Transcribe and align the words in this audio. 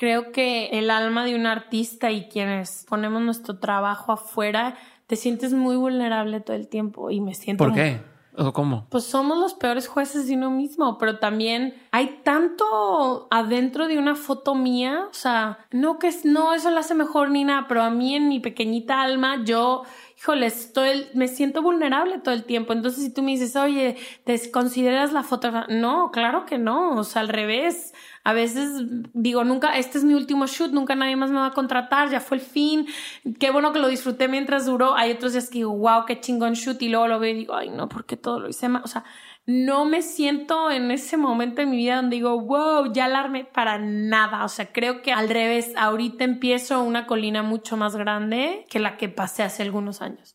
Creo 0.00 0.32
que 0.32 0.70
el 0.78 0.90
alma 0.90 1.26
de 1.26 1.34
un 1.34 1.44
artista 1.44 2.10
y 2.10 2.26
quienes 2.26 2.86
ponemos 2.88 3.20
nuestro 3.20 3.58
trabajo 3.58 4.12
afuera, 4.12 4.74
te 5.06 5.14
sientes 5.14 5.52
muy 5.52 5.76
vulnerable 5.76 6.40
todo 6.40 6.56
el 6.56 6.68
tiempo 6.68 7.10
y 7.10 7.20
me 7.20 7.34
siento... 7.34 7.62
¿Por 7.62 7.74
qué? 7.74 8.00
¿O 8.34 8.50
cómo? 8.54 8.86
Pues 8.88 9.04
somos 9.04 9.36
los 9.36 9.52
peores 9.52 9.88
jueces 9.88 10.26
de 10.26 10.36
uno 10.36 10.50
mismo, 10.50 10.96
pero 10.96 11.18
también 11.18 11.74
hay 11.90 12.20
tanto 12.24 13.28
adentro 13.30 13.88
de 13.88 13.98
una 13.98 14.14
foto 14.14 14.54
mía, 14.54 15.06
o 15.10 15.12
sea, 15.12 15.58
no 15.70 15.98
que 15.98 16.10
no 16.24 16.54
eso 16.54 16.70
la 16.70 16.80
hace 16.80 16.94
mejor 16.94 17.30
ni 17.30 17.44
nada, 17.44 17.66
pero 17.68 17.82
a 17.82 17.90
mí 17.90 18.14
en 18.14 18.30
mi 18.30 18.40
pequeñita 18.40 19.02
alma 19.02 19.44
yo 19.44 19.82
híjole, 20.20 20.46
estoy, 20.46 21.06
me 21.14 21.28
siento 21.28 21.62
vulnerable 21.62 22.18
todo 22.18 22.34
el 22.34 22.44
tiempo. 22.44 22.74
Entonces, 22.74 23.02
si 23.04 23.10
tú 23.12 23.22
me 23.22 23.30
dices, 23.30 23.56
oye, 23.56 23.96
¿te 24.24 24.50
consideras 24.50 25.12
la 25.12 25.22
foto? 25.22 25.50
No, 25.68 26.10
claro 26.10 26.44
que 26.44 26.58
no. 26.58 26.96
O 26.96 27.04
sea, 27.04 27.22
al 27.22 27.28
revés. 27.28 27.94
A 28.22 28.34
veces 28.34 28.82
digo, 29.14 29.44
nunca, 29.44 29.78
este 29.78 29.96
es 29.96 30.04
mi 30.04 30.12
último 30.12 30.46
shoot, 30.46 30.72
nunca 30.72 30.94
nadie 30.94 31.16
más 31.16 31.30
me 31.30 31.38
va 31.38 31.46
a 31.46 31.52
contratar, 31.52 32.10
ya 32.10 32.20
fue 32.20 32.36
el 32.36 32.42
fin. 32.42 32.86
Qué 33.38 33.50
bueno 33.50 33.72
que 33.72 33.78
lo 33.78 33.88
disfruté 33.88 34.28
mientras 34.28 34.66
duró. 34.66 34.94
Hay 34.94 35.12
otros 35.12 35.32
días 35.32 35.48
que 35.48 35.60
digo, 35.60 35.74
wow, 35.74 36.04
qué 36.06 36.20
chingón 36.20 36.52
shoot. 36.52 36.82
Y 36.82 36.90
luego 36.90 37.08
lo 37.08 37.18
veo 37.18 37.32
y 37.32 37.38
digo, 37.38 37.54
ay, 37.54 37.70
no, 37.70 37.88
porque 37.88 38.18
todo 38.18 38.40
lo 38.40 38.48
hice 38.50 38.68
mal. 38.68 38.82
O 38.84 38.88
sea, 38.88 39.04
no 39.46 39.84
me 39.84 40.02
siento 40.02 40.70
en 40.70 40.90
ese 40.90 41.16
momento 41.16 41.62
en 41.62 41.70
mi 41.70 41.76
vida 41.76 41.96
donde 41.96 42.16
digo, 42.16 42.40
wow, 42.40 42.92
ya 42.92 43.06
alarme 43.06 43.44
para 43.44 43.78
nada. 43.78 44.44
O 44.44 44.48
sea, 44.48 44.72
creo 44.72 45.02
que 45.02 45.12
al 45.12 45.28
revés, 45.28 45.72
ahorita 45.76 46.24
empiezo 46.24 46.82
una 46.82 47.06
colina 47.06 47.42
mucho 47.42 47.76
más 47.76 47.96
grande 47.96 48.66
que 48.68 48.78
la 48.78 48.96
que 48.96 49.08
pasé 49.08 49.42
hace 49.42 49.62
algunos 49.62 50.02
años. 50.02 50.34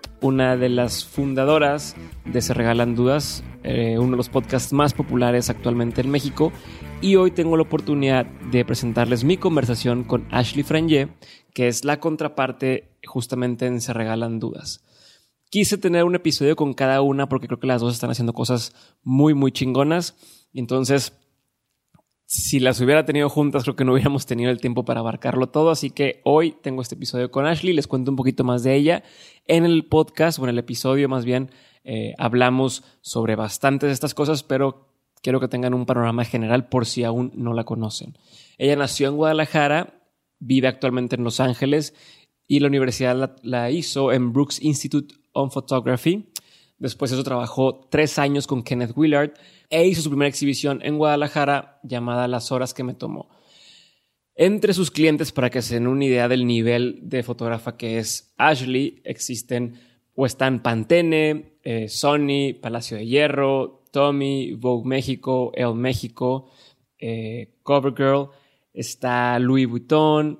una 0.21 0.55
de 0.55 0.69
las 0.69 1.03
fundadoras 1.03 1.95
de 2.25 2.41
Se 2.41 2.53
Regalan 2.53 2.95
Dudas, 2.95 3.43
eh, 3.63 3.97
uno 3.97 4.11
de 4.11 4.17
los 4.17 4.29
podcasts 4.29 4.71
más 4.71 4.93
populares 4.93 5.49
actualmente 5.49 6.01
en 6.01 6.09
México. 6.09 6.51
Y 7.01 7.15
hoy 7.15 7.31
tengo 7.31 7.57
la 7.57 7.63
oportunidad 7.63 8.25
de 8.51 8.63
presentarles 8.63 9.23
mi 9.23 9.37
conversación 9.37 10.03
con 10.03 10.27
Ashley 10.31 10.63
Frangé, 10.63 11.09
que 11.53 11.67
es 11.67 11.83
la 11.83 11.99
contraparte 11.99 12.91
justamente 13.05 13.65
en 13.65 13.81
Se 13.81 13.93
Regalan 13.93 14.39
Dudas. 14.39 14.83
Quise 15.49 15.77
tener 15.77 16.05
un 16.05 16.15
episodio 16.15 16.55
con 16.55 16.73
cada 16.73 17.01
una 17.01 17.27
porque 17.27 17.47
creo 17.47 17.59
que 17.59 17.67
las 17.67 17.81
dos 17.81 17.93
están 17.93 18.11
haciendo 18.11 18.33
cosas 18.33 18.73
muy, 19.03 19.33
muy 19.33 19.51
chingonas. 19.51 20.15
Entonces, 20.53 21.13
si 22.33 22.61
las 22.61 22.79
hubiera 22.79 23.03
tenido 23.03 23.27
juntas, 23.27 23.63
creo 23.63 23.75
que 23.75 23.83
no 23.83 23.91
hubiéramos 23.91 24.25
tenido 24.25 24.51
el 24.51 24.61
tiempo 24.61 24.85
para 24.85 25.01
abarcarlo 25.01 25.49
todo. 25.49 25.69
Así 25.69 25.89
que 25.89 26.21
hoy 26.23 26.55
tengo 26.61 26.81
este 26.81 26.95
episodio 26.95 27.29
con 27.29 27.45
Ashley, 27.45 27.73
les 27.73 27.87
cuento 27.87 28.09
un 28.09 28.15
poquito 28.15 28.45
más 28.45 28.63
de 28.63 28.73
ella. 28.73 29.03
En 29.47 29.65
el 29.65 29.83
podcast, 29.83 30.39
o 30.39 30.45
en 30.45 30.51
el 30.51 30.57
episodio 30.57 31.09
más 31.09 31.25
bien, 31.25 31.51
eh, 31.83 32.13
hablamos 32.17 32.85
sobre 33.01 33.35
bastantes 33.35 33.89
de 33.89 33.93
estas 33.93 34.13
cosas, 34.13 34.43
pero 34.43 34.87
quiero 35.21 35.41
que 35.41 35.49
tengan 35.49 35.73
un 35.73 35.85
panorama 35.85 36.23
general 36.23 36.69
por 36.69 36.85
si 36.85 37.03
aún 37.03 37.33
no 37.35 37.51
la 37.51 37.65
conocen. 37.65 38.17
Ella 38.57 38.77
nació 38.77 39.09
en 39.09 39.17
Guadalajara, 39.17 40.01
vive 40.39 40.69
actualmente 40.69 41.17
en 41.17 41.25
Los 41.25 41.41
Ángeles 41.41 41.93
y 42.47 42.61
la 42.61 42.67
universidad 42.67 43.35
la, 43.43 43.71
hizo 43.71 44.13
en 44.13 44.31
Brooks 44.31 44.61
Institute 44.61 45.15
on 45.33 45.51
Photography. 45.51 46.31
Después 46.77 47.11
de 47.11 47.17
eso 47.17 47.25
trabajó 47.25 47.89
tres 47.91 48.17
años 48.17 48.47
con 48.47 48.63
Kenneth 48.63 48.93
Willard 48.95 49.33
e 49.71 49.87
hizo 49.87 50.01
su 50.01 50.09
primera 50.09 50.29
exhibición 50.29 50.79
en 50.83 50.97
Guadalajara 50.97 51.79
llamada 51.81 52.27
Las 52.27 52.51
horas 52.51 52.73
que 52.73 52.83
me 52.83 52.93
tomó. 52.93 53.29
Entre 54.35 54.73
sus 54.73 54.91
clientes, 54.91 55.31
para 55.31 55.49
que 55.49 55.61
se 55.61 55.75
den 55.75 55.87
una 55.87 56.05
idea 56.05 56.27
del 56.27 56.45
nivel 56.45 56.99
de 57.03 57.23
fotógrafa 57.23 57.77
que 57.77 57.97
es 57.97 58.33
Ashley, 58.37 59.01
existen 59.03 59.79
o 60.15 60.25
están 60.25 60.61
Pantene, 60.61 61.57
eh, 61.63 61.87
Sony, 61.87 62.53
Palacio 62.61 62.97
de 62.97 63.05
Hierro, 63.05 63.83
Tommy, 63.91 64.53
Vogue 64.53 64.87
México, 64.87 65.51
El 65.55 65.75
México, 65.75 66.51
eh, 66.97 67.55
CoverGirl, 67.63 68.29
está 68.73 69.37
Louis 69.39 69.67
Vuitton, 69.67 70.39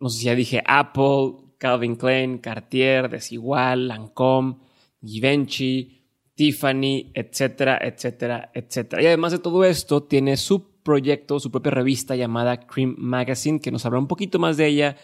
no 0.00 0.08
sé 0.08 0.18
si 0.18 0.24
ya 0.26 0.34
dije 0.34 0.62
Apple, 0.66 1.54
Calvin 1.58 1.96
Klein, 1.96 2.38
Cartier, 2.38 3.08
Desigual, 3.08 3.88
Lancome, 3.88 4.56
Givenchy, 5.00 6.01
Tiffany, 6.42 7.12
etcétera, 7.14 7.78
etcétera, 7.80 8.50
etcétera. 8.52 9.00
Y 9.00 9.06
además 9.06 9.30
de 9.30 9.38
todo 9.38 9.62
esto, 9.62 10.02
tiene 10.02 10.36
su 10.36 10.72
proyecto, 10.82 11.38
su 11.38 11.52
propia 11.52 11.70
revista 11.70 12.16
llamada 12.16 12.66
Cream 12.66 12.96
Magazine, 12.98 13.60
que 13.60 13.70
nos 13.70 13.86
habla 13.86 14.00
un 14.00 14.08
poquito 14.08 14.40
más 14.40 14.56
de 14.56 14.66
ella 14.66 14.96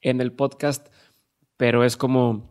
en 0.00 0.22
el 0.22 0.32
podcast, 0.32 0.88
pero 1.58 1.84
es 1.84 1.98
como, 1.98 2.48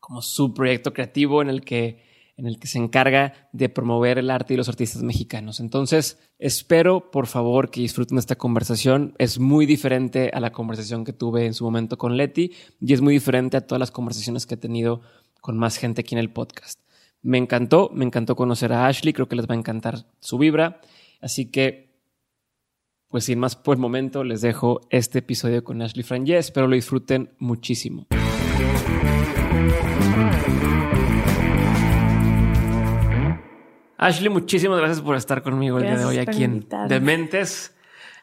como 0.00 0.22
su 0.22 0.54
proyecto 0.54 0.94
creativo 0.94 1.42
en 1.42 1.50
el 1.50 1.62
que 1.62 2.08
en 2.38 2.46
el 2.46 2.58
que 2.58 2.68
se 2.68 2.78
encarga 2.78 3.50
de 3.52 3.68
promover 3.68 4.16
el 4.16 4.30
arte 4.30 4.54
y 4.54 4.56
los 4.56 4.70
artistas 4.70 5.02
mexicanos. 5.02 5.60
Entonces, 5.60 6.18
espero, 6.38 7.10
por 7.10 7.26
favor, 7.26 7.68
que 7.68 7.82
disfruten 7.82 8.16
esta 8.16 8.36
conversación. 8.36 9.14
Es 9.18 9.38
muy 9.38 9.66
diferente 9.66 10.30
a 10.32 10.40
la 10.40 10.52
conversación 10.52 11.04
que 11.04 11.12
tuve 11.12 11.44
en 11.44 11.52
su 11.52 11.64
momento 11.64 11.98
con 11.98 12.16
Leti 12.16 12.52
y 12.80 12.94
es 12.94 13.02
muy 13.02 13.12
diferente 13.12 13.58
a 13.58 13.66
todas 13.66 13.80
las 13.80 13.90
conversaciones 13.90 14.46
que 14.46 14.54
he 14.54 14.56
tenido 14.56 15.02
con 15.42 15.58
más 15.58 15.76
gente 15.76 16.00
aquí 16.00 16.14
en 16.14 16.20
el 16.20 16.30
podcast. 16.30 16.78
Me 17.22 17.36
encantó, 17.36 17.90
me 17.92 18.04
encantó 18.04 18.36
conocer 18.36 18.72
a 18.72 18.86
Ashley, 18.86 19.12
creo 19.12 19.28
que 19.28 19.34
les 19.34 19.48
va 19.48 19.54
a 19.54 19.58
encantar 19.58 20.06
su 20.20 20.38
vibra. 20.38 20.80
Así 21.20 21.50
que, 21.50 21.98
pues 23.08 23.24
sin 23.24 23.40
más 23.40 23.56
por 23.56 23.74
el 23.76 23.80
momento, 23.80 24.22
les 24.22 24.40
dejo 24.40 24.82
este 24.90 25.18
episodio 25.18 25.64
con 25.64 25.82
Ashley 25.82 26.04
Frangé. 26.04 26.38
Espero 26.38 26.68
lo 26.68 26.76
disfruten 26.76 27.34
muchísimo. 27.38 28.06
Ashley, 33.96 34.28
muchísimas 34.28 34.78
gracias 34.78 35.00
por 35.00 35.16
estar 35.16 35.42
conmigo 35.42 35.78
el 35.78 35.84
día 35.84 35.96
de 35.98 36.04
hoy 36.04 36.18
aquí 36.18 36.44
en 36.44 36.68
Dementes. 36.88 37.74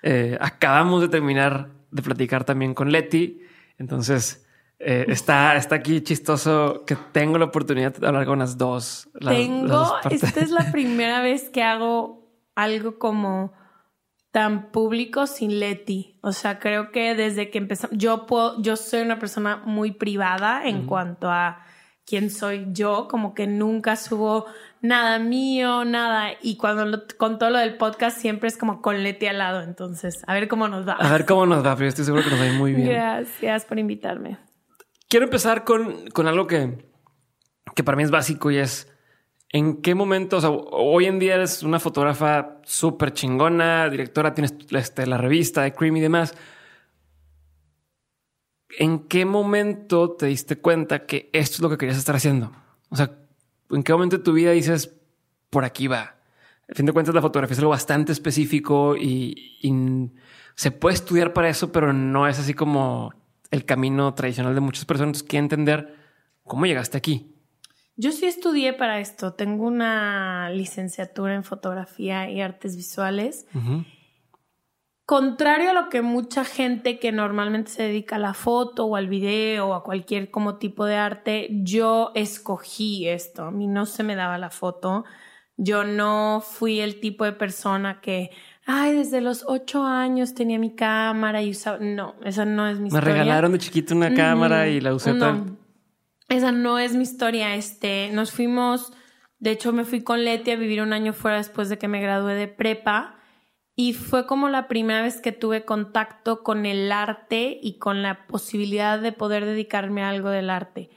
Eh, 0.03 0.37
acabamos 0.39 1.01
de 1.01 1.09
terminar 1.09 1.69
de 1.91 2.01
platicar 2.01 2.45
también 2.45 2.73
con 2.73 2.93
Leti. 2.93 3.41
Entonces, 3.77 4.44
eh, 4.79 5.05
está, 5.07 5.55
está 5.55 5.75
aquí 5.75 6.01
chistoso 6.01 6.83
que 6.85 6.95
tengo 7.11 7.37
la 7.37 7.45
oportunidad 7.45 7.95
de 7.95 8.07
hablar 8.07 8.25
con 8.25 8.39
las 8.39 8.57
dos. 8.57 9.09
tengo, 9.19 9.95
esta 10.09 10.39
es 10.41 10.51
la 10.51 10.69
primera 10.71 11.21
vez 11.21 11.49
que 11.49 11.63
hago 11.63 12.29
algo 12.55 12.99
como 12.99 13.53
tan 14.31 14.71
público 14.71 15.27
sin 15.27 15.59
Leti. 15.59 16.19
O 16.21 16.33
sea, 16.33 16.59
creo 16.59 16.91
que 16.91 17.15
desde 17.15 17.49
que 17.49 17.57
empezamos, 17.57 17.97
yo 17.97 18.25
puedo, 18.25 18.61
yo 18.61 18.75
soy 18.75 19.01
una 19.01 19.17
persona 19.17 19.61
muy 19.65 19.91
privada 19.91 20.67
en 20.67 20.85
cuanto 20.85 21.31
a 21.31 21.63
quién 22.05 22.29
soy 22.29 22.67
yo, 22.71 23.07
como 23.07 23.33
que 23.33 23.47
nunca 23.47 23.95
subo 23.95 24.45
nada 24.81 25.19
mío, 25.19 25.85
nada. 25.85 26.31
Y 26.41 26.57
cuando 26.57 27.03
con 27.17 27.39
todo 27.39 27.49
lo 27.49 27.59
del 27.59 27.77
podcast 27.77 28.19
siempre 28.19 28.49
es 28.49 28.57
como 28.57 28.81
con 28.81 29.03
Leti 29.03 29.27
al 29.27 29.37
lado. 29.37 29.61
Entonces, 29.61 30.21
a 30.27 30.33
ver 30.33 30.49
cómo 30.49 30.67
nos 30.67 30.85
va. 30.85 30.93
A 30.93 31.11
ver 31.13 31.25
cómo 31.25 31.45
nos 31.45 31.65
va, 31.65 31.77
pero 31.77 31.87
estoy 31.87 32.03
seguro 32.03 32.23
que 32.25 32.29
nos 32.29 32.39
va 32.39 32.43
a 32.43 32.47
ir 32.47 32.53
muy 32.59 32.73
bien. 32.73 32.89
Gracias 32.89 33.63
por 33.63 33.79
invitarme 33.79 34.37
quiero 35.09 35.25
empezar 35.25 35.63
con, 35.63 36.09
con 36.09 36.27
algo 36.27 36.47
que, 36.47 36.85
que 37.75 37.83
para 37.83 37.97
mí 37.97 38.03
es 38.03 38.11
básico 38.11 38.51
y 38.51 38.57
es 38.57 38.91
en 39.49 39.81
qué 39.81 39.95
momento, 39.95 40.37
o 40.37 40.41
sea, 40.41 40.49
hoy 40.49 41.05
en 41.05 41.19
día 41.19 41.35
eres 41.35 41.63
una 41.63 41.79
fotógrafa 41.79 42.59
súper 42.65 43.13
chingona, 43.13 43.89
directora, 43.89 44.33
tienes 44.33 44.53
este, 44.71 45.07
la 45.07 45.17
revista 45.17 45.61
de 45.61 45.73
Cream 45.73 45.95
y 45.97 46.01
demás. 46.01 46.35
¿En 48.77 49.07
qué 49.07 49.23
momento 49.23 50.11
te 50.11 50.25
diste 50.25 50.57
cuenta 50.57 51.05
que 51.05 51.29
esto 51.31 51.55
es 51.55 51.59
lo 51.61 51.69
que 51.69 51.77
querías 51.77 51.97
estar 51.97 52.17
haciendo? 52.17 52.51
O 52.89 52.97
sea, 52.97 53.17
¿en 53.69 53.83
qué 53.83 53.93
momento 53.93 54.17
de 54.17 54.23
tu 54.23 54.33
vida 54.33 54.51
dices, 54.51 54.93
por 55.49 55.63
aquí 55.63 55.87
va? 55.87 56.17
Al 56.67 56.75
fin 56.75 56.85
de 56.85 56.91
cuentas, 56.91 57.15
la 57.15 57.21
fotografía 57.21 57.53
es 57.53 57.59
algo 57.59 57.71
bastante 57.71 58.11
específico 58.11 58.97
y 58.97 59.61
se 60.55 60.71
puede 60.71 60.95
estudiar 60.95 61.31
para 61.31 61.47
eso, 61.47 61.71
pero 61.71 61.93
no 61.93 62.27
es 62.27 62.39
así 62.39 62.53
como 62.53 63.13
el 63.55 63.65
camino 63.65 64.13
tradicional 64.13 64.53
de 64.53 64.61
muchas 64.61 64.85
personas. 64.85 65.23
que 65.23 65.37
entender 65.37 65.95
cómo 66.43 66.65
llegaste 66.65 66.97
aquí. 66.97 67.31
Yo 67.97 68.11
sí 68.11 68.25
estudié 68.25 68.73
para 68.73 68.99
esto. 68.99 69.33
Tengo 69.33 69.65
una 69.65 70.49
licenciatura 70.49 71.33
en 71.33 71.43
fotografía 71.43 72.29
y 72.29 72.41
artes 72.41 72.75
visuales. 72.75 73.47
Contrario 75.05 75.69
a 75.69 75.73
lo 75.73 75.89
que 75.89 76.01
mucha 76.01 76.43
gente 76.43 76.99
que 76.99 77.11
normalmente 77.11 77.71
se 77.71 77.83
dedica 77.83 78.17
a 78.17 78.19
la 78.19 78.33
foto 78.33 78.85
o 78.85 78.95
al 78.95 79.07
video 79.07 79.69
o 79.69 79.73
a 79.73 79.83
cualquier 79.83 80.29
como 80.29 80.57
tipo 80.57 80.85
de 80.85 80.95
arte, 80.95 81.47
yo 81.51 82.11
escogí 82.15 83.07
esto. 83.07 83.45
A 83.45 83.51
mí 83.51 83.67
no 83.67 83.85
se 83.85 84.03
me 84.03 84.15
daba 84.15 84.37
la 84.37 84.49
foto. 84.49 85.05
Yo 85.57 85.85
no 85.85 86.43
fui 86.45 86.81
el 86.81 86.99
tipo 86.99 87.23
de 87.23 87.31
persona 87.31 88.01
que, 88.01 88.31
ay, 88.65 88.95
desde 88.95 89.21
los 89.21 89.45
ocho 89.47 89.83
años 89.83 90.33
tenía 90.33 90.59
mi 90.59 90.75
cámara 90.75 91.41
y 91.41 91.51
usaba. 91.51 91.77
No, 91.79 92.15
esa 92.23 92.45
no 92.45 92.67
es 92.67 92.75
mi 92.77 92.83
Me 92.83 92.87
historia. 92.89 93.13
regalaron 93.13 93.51
de 93.51 93.59
chiquito 93.59 93.95
una 93.95 94.13
cámara 94.13 94.67
y 94.67 94.81
la 94.81 94.93
usé 94.93 95.13
No, 95.13 95.19
tal. 95.19 95.57
esa 96.29 96.51
no 96.51 96.79
es 96.79 96.95
mi 96.95 97.03
historia. 97.03 97.55
Este, 97.55 98.09
nos 98.11 98.31
fuimos, 98.31 98.91
de 99.39 99.51
hecho 99.51 99.71
me 99.73 99.83
fui 99.85 100.01
con 100.03 100.23
Leti 100.23 100.51
a 100.51 100.55
vivir 100.55 100.81
un 100.81 100.93
año 100.93 101.13
fuera 101.13 101.37
después 101.37 101.69
de 101.69 101.77
que 101.77 101.87
me 101.87 102.01
gradué 102.01 102.33
de 102.35 102.47
prepa 102.47 103.15
y 103.75 103.93
fue 103.93 104.25
como 104.25 104.47
la 104.49 104.67
primera 104.67 105.01
vez 105.01 105.19
que 105.19 105.31
tuve 105.33 105.65
contacto 105.65 106.43
con 106.43 106.65
el 106.65 106.91
arte 106.91 107.59
y 107.61 107.77
con 107.77 108.01
la 108.01 108.25
posibilidad 108.27 108.99
de 108.99 109.11
poder 109.11 109.45
dedicarme 109.45 110.01
a 110.01 110.09
algo 110.09 110.29
del 110.29 110.49
arte. 110.49 110.89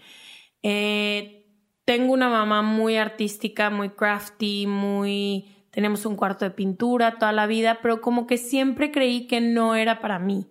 Eh, 0.62 1.46
tengo 1.84 2.12
una 2.12 2.28
mamá 2.28 2.62
muy 2.62 2.96
artística, 2.96 3.70
muy 3.70 3.90
crafty, 3.90 4.66
muy... 4.66 5.54
Tenemos 5.70 6.06
un 6.06 6.16
cuarto 6.16 6.44
de 6.44 6.50
pintura 6.50 7.18
toda 7.18 7.32
la 7.32 7.46
vida, 7.46 7.78
pero 7.82 8.00
como 8.00 8.26
que 8.26 8.38
siempre 8.38 8.90
creí 8.90 9.26
que 9.26 9.40
no 9.40 9.74
era 9.74 10.00
para 10.00 10.18
mí. 10.18 10.46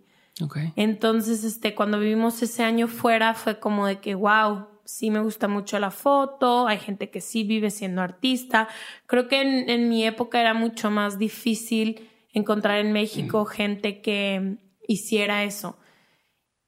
Entonces, 0.75 1.43
este, 1.43 1.73
cuando 1.73 1.99
vivimos 1.99 2.41
ese 2.43 2.63
año 2.63 2.87
fuera, 2.87 3.33
fue 3.33 3.59
como 3.59 3.87
de 3.87 3.99
que, 3.99 4.13
wow, 4.13 4.67
sí 4.85 5.09
me 5.09 5.19
gusta 5.19 5.47
mucho 5.47 5.79
la 5.79 5.89
foto, 5.89 6.67
hay 6.67 6.77
gente 6.77 7.09
que 7.09 7.21
sí 7.21 7.43
vive 7.43 7.71
siendo 7.71 8.01
artista. 8.01 8.67
Creo 9.07 9.27
que 9.27 9.41
en, 9.41 9.69
en 9.69 9.89
mi 9.89 10.05
época 10.05 10.39
era 10.39 10.53
mucho 10.53 10.91
más 10.91 11.17
difícil 11.17 12.07
encontrar 12.33 12.77
en 12.77 12.93
México 12.93 13.45
gente 13.45 14.01
que 14.01 14.57
hiciera 14.87 15.43
eso. 15.43 15.77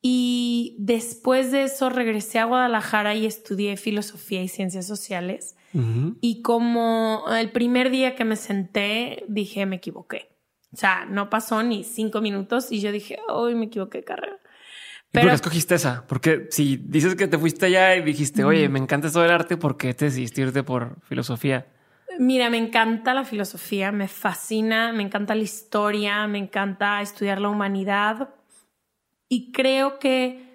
Y 0.01 0.75
después 0.79 1.51
de 1.51 1.63
eso 1.63 1.89
regresé 1.89 2.39
a 2.39 2.45
Guadalajara 2.45 3.15
y 3.15 3.25
estudié 3.25 3.77
filosofía 3.77 4.41
y 4.41 4.47
ciencias 4.47 4.87
sociales. 4.87 5.55
Y 5.73 6.41
como 6.41 7.25
el 7.29 7.51
primer 7.51 7.89
día 7.89 8.15
que 8.15 8.25
me 8.25 8.35
senté, 8.35 9.23
dije, 9.27 9.65
me 9.65 9.77
equivoqué. 9.77 10.29
O 10.73 10.77
sea, 10.77 11.05
no 11.05 11.29
pasó 11.29 11.63
ni 11.63 11.83
cinco 11.83 12.21
minutos 12.21 12.71
y 12.71 12.79
yo 12.79 12.91
dije, 12.91 13.19
hoy 13.27 13.55
me 13.55 13.65
equivoqué 13.65 14.03
carrera. 14.03 14.37
¿Y 15.11 15.17
por 15.17 15.21
Pero 15.21 15.29
qué 15.29 15.35
escogiste 15.35 15.75
esa? 15.75 16.05
Porque 16.07 16.47
si 16.51 16.77
dices 16.77 17.15
que 17.15 17.27
te 17.27 17.37
fuiste 17.37 17.65
allá 17.67 17.95
y 17.95 18.03
dijiste, 18.03 18.43
oye, 18.43 18.69
me 18.69 18.79
encanta 18.79 19.07
esto 19.07 19.21
del 19.21 19.31
arte, 19.31 19.57
¿por 19.57 19.77
qué 19.77 19.93
te 19.93 20.05
decidiste 20.05 20.41
irte 20.41 20.63
por 20.63 21.01
filosofía? 21.01 21.67
mira, 22.19 22.49
me 22.49 22.57
encanta 22.57 23.13
la 23.13 23.23
filosofía, 23.23 23.91
me 23.91 24.07
fascina, 24.07 24.91
me 24.91 25.03
encanta 25.03 25.35
la 25.35 25.43
historia, 25.43 26.27
me 26.27 26.37
encanta 26.37 27.01
estudiar 27.01 27.39
la 27.39 27.49
humanidad 27.49 28.29
y 29.29 29.51
creo 29.51 29.99
que 29.99 30.48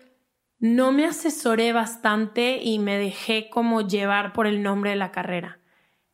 no 0.65 0.93
me 0.93 1.05
asesoré 1.05 1.75
bastante 1.75 2.57
y 2.63 2.79
me 2.79 2.97
dejé 2.97 3.51
como 3.51 3.83
llevar 3.87 4.33
por 4.33 4.47
el 4.47 4.63
nombre 4.63 4.89
de 4.89 4.97
la 4.97 5.13
carrera. 5.13 5.61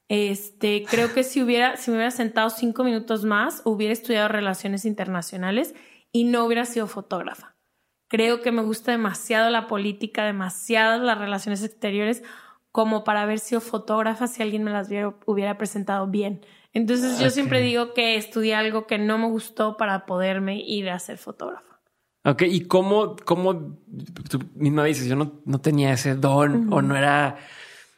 Este, 0.08 0.84
creo 0.90 1.14
que 1.14 1.22
si 1.22 1.40
hubiera, 1.40 1.76
si 1.76 1.92
me 1.92 1.98
hubiera 1.98 2.10
sentado 2.10 2.50
cinco 2.50 2.82
minutos 2.82 3.24
más, 3.24 3.62
hubiera 3.64 3.92
estudiado 3.92 4.26
relaciones 4.26 4.84
internacionales 4.84 5.76
y 6.10 6.24
no 6.24 6.44
hubiera 6.44 6.64
sido 6.64 6.88
fotógrafa. 6.88 7.54
Creo 8.08 8.40
que 8.40 8.50
me 8.50 8.62
gusta 8.62 8.90
demasiado 8.90 9.50
la 9.50 9.68
política, 9.68 10.24
demasiado 10.24 11.00
las 11.00 11.18
relaciones 11.18 11.62
exteriores, 11.62 12.24
como 12.72 13.04
para 13.04 13.22
haber 13.22 13.38
sido 13.38 13.60
fotógrafa 13.60 14.26
si 14.26 14.42
alguien 14.42 14.64
me 14.64 14.72
las 14.72 14.88
hubiera, 14.88 15.14
hubiera 15.26 15.58
presentado 15.58 16.08
bien. 16.08 16.44
Entonces 16.72 17.20
yo 17.20 17.30
siempre 17.30 17.60
digo 17.60 17.94
que 17.94 18.16
estudié 18.16 18.56
algo 18.56 18.88
que 18.88 18.98
no 18.98 19.16
me 19.16 19.28
gustó 19.28 19.76
para 19.76 20.06
poderme 20.06 20.58
ir 20.60 20.90
a 20.90 20.98
ser 20.98 21.18
fotógrafa. 21.18 21.69
Ok, 22.24 22.42
¿y 22.42 22.62
cómo, 22.62 23.16
cómo 23.24 23.78
tú 24.28 24.40
misma 24.54 24.84
dices, 24.84 25.06
yo 25.06 25.16
no, 25.16 25.40
no 25.46 25.60
tenía 25.60 25.92
ese 25.92 26.14
don 26.14 26.70
o 26.72 26.82
no 26.82 26.96
era... 26.96 27.38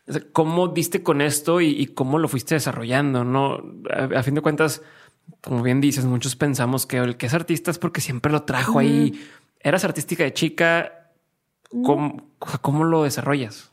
o 0.06 0.12
sea, 0.12 0.22
¿Cómo 0.32 0.68
diste 0.68 1.02
con 1.02 1.20
esto 1.20 1.60
y, 1.60 1.70
y 1.70 1.86
cómo 1.88 2.18
lo 2.18 2.28
fuiste 2.28 2.54
desarrollando? 2.54 3.24
No, 3.24 3.60
a, 3.90 4.18
a 4.18 4.22
fin 4.22 4.34
de 4.34 4.40
cuentas, 4.40 4.82
como 5.40 5.62
bien 5.62 5.80
dices, 5.80 6.04
muchos 6.04 6.36
pensamos 6.36 6.86
que 6.86 6.98
el 6.98 7.16
que 7.16 7.26
es 7.26 7.34
artista 7.34 7.72
es 7.72 7.78
porque 7.78 8.00
siempre 8.00 8.30
lo 8.30 8.44
trajo 8.44 8.78
ahí. 8.78 9.20
Eras 9.58 9.84
artística 9.84 10.22
de 10.22 10.32
chica. 10.32 11.10
¿Cómo, 11.70 12.30
cómo 12.60 12.84
lo 12.84 13.02
desarrollas? 13.02 13.72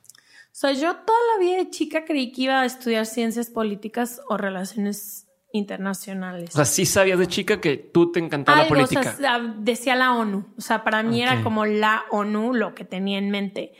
O 0.52 0.56
sea, 0.60 0.72
yo 0.72 0.95
toda 0.95 1.19
la 1.36 1.45
vida 1.45 1.57
de 1.57 1.69
chica 1.69 2.06
creí 2.06 2.31
que 2.31 2.44
iba 2.44 2.62
a 2.62 2.66
estudiar 2.66 3.06
ciencias 3.06 3.50
políticas 3.50 4.19
o 4.28 4.38
relaciones 4.38 5.29
internacionales. 5.51 6.50
O 6.51 6.57
sea, 6.57 6.66
sí 6.66 6.86
sabías 6.86 7.19
de 7.19 7.28
chica 7.28 7.60
que 7.62 7.78
tú 7.78 8.12
te 8.12 8.19
encantaba 8.19 8.60
Algo, 8.62 8.75
la 8.75 8.84
o 8.84 8.88
sea, 8.88 9.01
política. 9.01 9.22
sa- 9.22 9.54
decía 9.57 9.96
la 9.96 10.13
ONU. 10.13 10.46
O 10.57 10.62
sea, 10.62 10.84
para 10.84 11.04
mí 11.04 11.18
Ok. 11.24 11.30
era 11.31 11.44
como 11.44 11.66
la 11.66 12.04
ONU 12.12 12.54
lo 12.54 12.75
que 12.75 12.86
tenía 12.86 13.18
en 13.18 13.30
mente. 13.30 13.74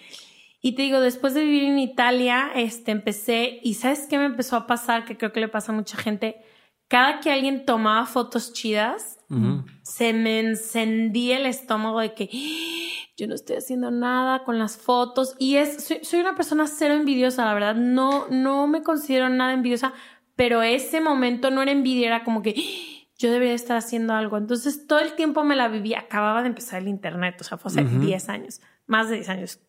Y 0.62 0.74
te 0.76 0.82
digo, 0.82 1.00
después 1.00 1.34
de 1.34 1.44
vivir 1.44 1.64
en 1.64 1.80
Italia, 1.80 2.50
este, 2.56 2.92
empecé, 2.92 3.60
y 3.64 3.76
¿sabes 3.76 4.08
qué 4.10 4.18
me 4.18 4.26
empezó 4.26 4.56
a 4.58 4.68
pasar? 4.68 5.06
Que 5.06 5.18
creo 5.18 5.32
que 5.32 5.40
le 5.40 5.48
pasa 5.48 5.72
a 5.72 5.76
mucha 5.76 5.96
gente. 5.98 6.42
Cada 6.90 7.20
que 7.20 7.32
alguien 7.32 7.66
tomaba 7.66 8.06
fotos 8.08 8.52
chidas, 8.52 9.20
Ujú. 9.30 9.64
se 9.84 10.12
me 10.12 10.40
encendía 10.40 11.38
el 11.38 11.46
estómago 11.46 12.00
de 12.02 12.14
que 12.16 12.30
"Ah, 12.34 13.10
yo 13.16 13.28
no 13.28 13.36
estoy 13.36 13.58
haciendo 13.58 13.92
nada 13.92 14.44
con 14.44 14.58
las 14.60 14.76
fotos. 14.78 15.36
Y 15.40 15.56
es, 15.58 15.86
soy, 15.86 16.00
soy 16.04 16.20
una 16.20 16.36
persona 16.36 16.66
cero 16.68 16.96
envidiosa, 16.96 17.46
la 17.46 17.54
verdad. 17.54 17.76
No, 17.76 18.28
no 18.30 18.66
me 18.68 18.82
considero 18.82 19.30
nada 19.30 19.54
envidiosa, 19.54 19.94
pero 20.40 20.62
ese 20.64 21.02
momento 21.02 21.52
no 21.52 21.62
era 21.62 21.74
envidia, 21.74 22.08
era 22.08 22.24
como 22.24 22.42
que 22.42 22.56
"Ah, 22.58 23.08
yo 23.18 23.30
debería 23.30 23.54
estar 23.54 23.76
haciendo 23.76 24.14
algo. 24.14 24.38
Entonces 24.38 24.88
todo 24.88 25.00
el 25.00 25.14
tiempo 25.16 25.44
me 25.44 25.58
la 25.58 25.68
viví. 25.68 25.96
Acababa 25.96 26.42
de 26.44 26.48
empezar 26.48 26.82
el 26.82 26.88
internet, 26.88 27.36
o 27.42 27.44
sea, 27.44 27.58
fue 27.58 27.70
hace 27.72 27.82
Ujú. 27.84 28.00
10 28.00 28.30
años, 28.30 28.62
más 28.88 29.10
de 29.10 29.16
10 29.18 29.28
años, 29.28 29.60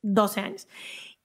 12 0.00 0.40
años. 0.40 0.68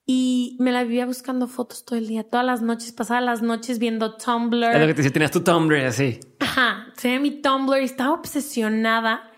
Y 0.05 0.57
me 0.59 0.73
la 0.73 0.83
vivía 0.83 1.05
buscando 1.05 1.47
fotos 1.47 1.85
todo 1.85 1.97
el 1.97 2.05
día, 2.09 2.25
todas 2.29 2.45
las 2.45 2.61
noches, 2.61 2.91
pasaba 2.91 3.21
las 3.21 3.41
noches 3.41 3.79
viendo 3.79 4.17
Tumblr. 4.17 4.73
Es 4.73 4.81
lo 4.81 4.88
que 4.88 4.93
te 4.93 4.97
decía, 5.03 5.13
tenías 5.13 5.31
tu 5.31 5.41
Tumblr 5.41 5.85
así. 5.85 6.19
Ajá, 6.39 6.88
tenía 7.01 7.21
mi 7.21 7.31
Tumblr 7.31 7.79
y 7.81 7.85
estaba 7.85 8.11
obsesionada. 8.11 9.31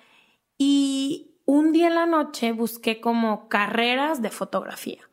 Y 0.57 1.35
un 1.45 1.73
día 1.73 1.89
en 1.89 1.95
la 1.95 2.07
noche 2.07 2.53
busqué 2.53 2.99
como 2.99 3.47
carreras 3.49 4.23
de 4.23 4.31
fotografía. 4.31 5.07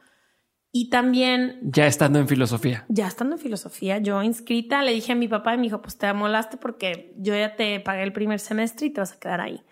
Y 0.72 0.88
también, 0.88 1.58
Ya 1.62 1.86
estando 1.86 2.18
en 2.20 2.28
filosofía. 2.28 2.84
ya 2.88 3.08
estando 3.08 3.34
en 3.36 3.42
filosofía, 3.42 3.98
yo 3.98 4.22
inscrita, 4.22 4.82
le 4.82 4.92
dije 4.92 5.12
a 5.12 5.16
mi 5.16 5.26
papá 5.26 5.54
y 5.54 5.56
me 5.56 5.64
dijo, 5.64 5.82
pues 5.82 5.98
te 5.98 6.06
amolaste 6.06 6.56
porque 6.58 7.12
yo 7.18 7.34
ya 7.34 7.56
te 7.56 7.80
pagué 7.80 8.04
el 8.04 8.12
primer 8.12 8.38
semestre 8.38 8.86
y 8.86 8.90
te 8.90 9.00
vas 9.00 9.12
a 9.12 9.18
quedar 9.18 9.40
ahí. 9.40 9.62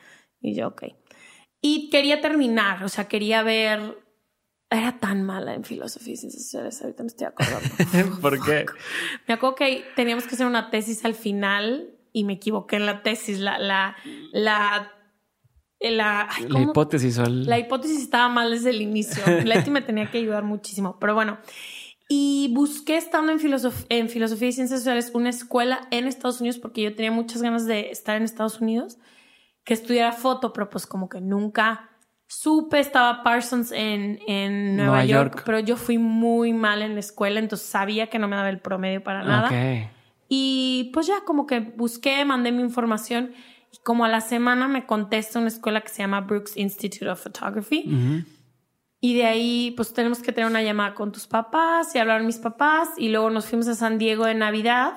Y 0.41 0.55
yo, 0.57 0.69
ok. 0.69 0.85
Y 1.61 1.89
quería 1.91 2.21
terminar, 2.21 2.83
o 2.85 2.89
sea, 2.89 3.07
quería 3.09 3.43
ver... 3.43 3.99
Era 4.71 4.99
tan 4.99 5.23
mala 5.23 5.55
en 5.55 5.65
filosofía 5.65 6.13
y 6.13 6.17
ciencias 6.19 6.43
sociales, 6.43 6.83
ahorita 6.83 7.03
me 7.03 7.07
estoy 7.07 7.27
acordando. 7.27 8.21
¿Por 8.21 8.45
qué? 8.45 8.67
Me 9.27 9.35
acuerdo 9.35 9.55
que 9.55 9.85
teníamos 9.97 10.27
que 10.27 10.35
hacer 10.35 10.47
una 10.47 10.69
tesis 10.71 11.05
al 11.07 11.15
final 11.15 11.95
y 12.13 12.25
me 12.25 12.35
equivoqué 12.35 12.77
en 12.77 12.85
la 12.85 13.03
tesis. 13.03 13.39
La, 13.39 13.59
la, 13.59 13.97
la, 14.33 14.93
la, 15.81 16.29
ay, 16.31 16.49
La 16.49 16.61
hipótesis. 16.61 17.19
La 17.19 17.59
hipótesis 17.59 18.01
estaba 18.01 18.29
mal 18.29 18.51
desde 18.51 18.71
el 18.71 18.83
inicio. 18.83 19.23
Leti 19.45 19.71
me 19.71 19.81
tenía 19.83 20.11
que 20.11 20.19
ayudar 20.19 20.45
muchísimo, 20.45 20.99
pero 21.01 21.15
bueno. 21.15 21.39
Y 22.09 22.51
busqué 22.55 22.97
estando 22.97 23.33
en, 23.33 23.39
filosof- 23.39 23.85
en 23.91 24.09
filosofía 24.09 24.49
y 24.49 24.53
ciencias 24.53 24.81
sociales 24.81 25.11
una 25.15 25.29
escuela 25.29 25.81
en 25.91 26.07
Estados 26.07 26.41
Unidos 26.41 26.59
porque 26.59 26.81
yo 26.83 26.95
tenía 26.95 27.11
muchas 27.13 27.43
ganas 27.43 27.67
de 27.67 27.91
estar 27.91 28.17
en 28.17 28.23
Estados 28.23 28.61
Unidos, 28.63 28.97
que 29.65 29.75
estudiara 29.75 30.13
foto, 30.13 30.53
pero 30.55 30.71
pues 30.71 30.87
como 30.87 31.09
que 31.11 31.21
nunca 31.21 31.91
supe. 32.27 32.81
Estaba 32.81 33.23
Parsons 33.23 33.73
en, 33.73 34.21
en 34.27 34.77
Nueva, 34.77 34.91
Nueva 34.93 35.05
York, 35.05 35.33
York. 35.35 35.43
pero 35.45 35.59
yo 35.59 35.77
fui 35.77 35.99
muy 35.99 36.55
mal 36.55 36.81
en 36.81 36.95
la 36.95 37.01
escuela, 37.01 37.41
entonces 37.41 37.69
sabía 37.69 38.07
que 38.09 38.19
no 38.19 38.27
me 38.27 38.37
daba 38.37 38.49
el 38.49 38.61
promedio 38.61 39.03
para 39.05 39.23
nada. 39.23 39.49
Ok. 39.49 39.91
Y 40.31 40.91
pues 40.95 41.07
ya 41.07 41.21
como 41.27 41.47
que 41.47 41.61
busqué, 41.61 42.25
mandé 42.25 42.53
mi 42.53 42.63
información 42.63 43.33
y 43.73 43.79
como 43.83 44.05
a 44.05 44.09
la 44.09 44.21
semana 44.21 44.69
me 44.69 44.87
contesta 44.87 45.39
una 45.39 45.49
escuela 45.49 45.81
que 45.81 45.89
se 45.89 45.99
llama 45.99 46.21
Brooks 46.21 46.57
Institute 46.57 47.09
of 47.09 47.23
Photography. 47.23 48.25
Y 49.01 49.15
de 49.15 49.27
ahí 49.27 49.73
pues 49.77 49.93
tenemos 49.93 50.21
que 50.21 50.33
tener 50.33 50.51
una 50.51 50.63
llamada 50.63 50.95
con 50.95 51.13
tus 51.13 51.27
papás 51.27 51.95
y 51.95 51.99
hablaron 51.99 52.27
mis 52.27 52.39
papás 52.39 52.89
y 52.97 53.11
luego 53.11 53.31
nos 53.31 53.47
fuimos 53.47 53.69
a 53.69 53.75
San 53.75 53.99
Diego 53.99 54.25
de 54.27 54.35
Navidad 54.35 54.95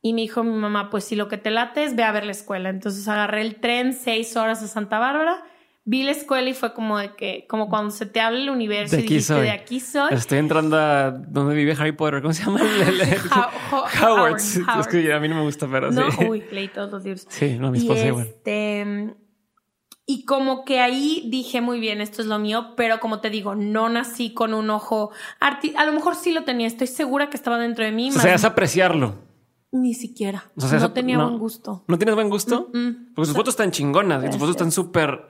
y 0.00 0.12
me 0.12 0.22
dijo 0.22 0.42
mi 0.44 0.56
mamá 0.56 0.88
pues 0.88 1.04
si 1.04 1.16
lo 1.16 1.28
que 1.28 1.36
te 1.36 1.50
late 1.50 1.84
es 1.84 1.96
ve 1.96 2.04
a 2.04 2.12
ver 2.12 2.24
la 2.24 2.32
escuela. 2.32 2.70
Entonces 2.70 3.06
agarré 3.08 3.42
el 3.42 3.56
tren 3.56 3.92
seis 3.92 4.36
horas 4.36 4.62
a 4.62 4.68
Santa 4.68 4.98
Bárbara, 4.98 5.42
vi 5.88 6.02
la 6.02 6.10
escuela 6.10 6.50
y 6.50 6.52
fue 6.52 6.74
como 6.74 6.98
de 6.98 7.14
que, 7.14 7.46
como 7.48 7.68
cuando 7.68 7.90
se 7.92 8.04
te 8.06 8.20
habla 8.20 8.40
el 8.40 8.50
universo 8.50 8.96
De 8.96 9.02
y 9.02 9.04
aquí 9.04 9.14
dijiste 9.14 9.32
soy. 9.34 9.42
de 9.44 9.50
aquí 9.52 9.80
soy. 9.80 10.12
Estoy 10.12 10.38
entrando 10.38 10.76
a 10.76 11.10
donde 11.12 11.54
vive 11.54 11.72
Harry 11.78 11.92
Potter. 11.92 12.20
¿Cómo 12.20 12.34
se 12.34 12.44
llama? 12.44 12.60
El- 12.86 13.00
el- 13.00 13.18
How- 13.30 13.48
Ho- 13.72 13.84
Howard. 14.06 14.36
Es 14.36 14.86
que 14.90 15.12
a 15.12 15.20
mí 15.20 15.28
no 15.28 15.36
me 15.36 15.42
gusta, 15.42 15.66
pero 15.70 15.90
No, 15.92 16.10
sí. 16.10 16.24
uy, 16.28 16.42
leí 16.52 16.68
todos 16.68 16.90
los 16.92 17.04
libros. 17.04 17.24
Sí, 17.30 17.56
no, 17.58 17.70
mi 17.70 17.78
Y 17.78 17.82
esposa 17.82 18.04
igual. 18.06 18.26
este. 18.26 19.14
Y 20.08 20.24
como 20.24 20.64
que 20.64 20.80
ahí 20.80 21.28
dije 21.30 21.60
muy 21.60 21.80
bien, 21.80 22.00
esto 22.00 22.22
es 22.22 22.28
lo 22.28 22.38
mío, 22.38 22.74
pero 22.76 23.00
como 23.00 23.20
te 23.20 23.28
digo, 23.30 23.54
no 23.56 23.88
nací 23.88 24.32
con 24.34 24.54
un 24.54 24.70
ojo 24.70 25.10
arti 25.40 25.72
A 25.76 25.84
lo 25.84 25.92
mejor 25.92 26.14
sí 26.14 26.32
lo 26.32 26.44
tenía, 26.44 26.68
estoy 26.68 26.86
segura 26.86 27.28
que 27.28 27.36
estaba 27.36 27.58
dentro 27.58 27.84
de 27.84 27.90
mí, 27.90 28.10
O 28.10 28.12
sea, 28.12 28.34
es 28.34 28.44
apreciarlo. 28.44 29.16
ni 29.72 29.94
siquiera. 29.94 30.44
O 30.56 30.60
sea, 30.60 30.78
no 30.78 30.92
tenía 30.92 31.16
no. 31.16 31.26
buen 31.28 31.38
gusto. 31.40 31.84
¿No 31.88 31.98
tienes 31.98 32.14
buen 32.14 32.30
gusto? 32.30 32.70
Mm, 32.72 33.14
Porque 33.14 33.28
tus 33.28 33.36
fotos 33.36 33.54
están 33.54 33.72
chingonas 33.72 34.22
y 34.24 34.28
tus 34.28 34.36
fotos 34.36 34.50
están 34.50 34.70
súper 34.70 35.26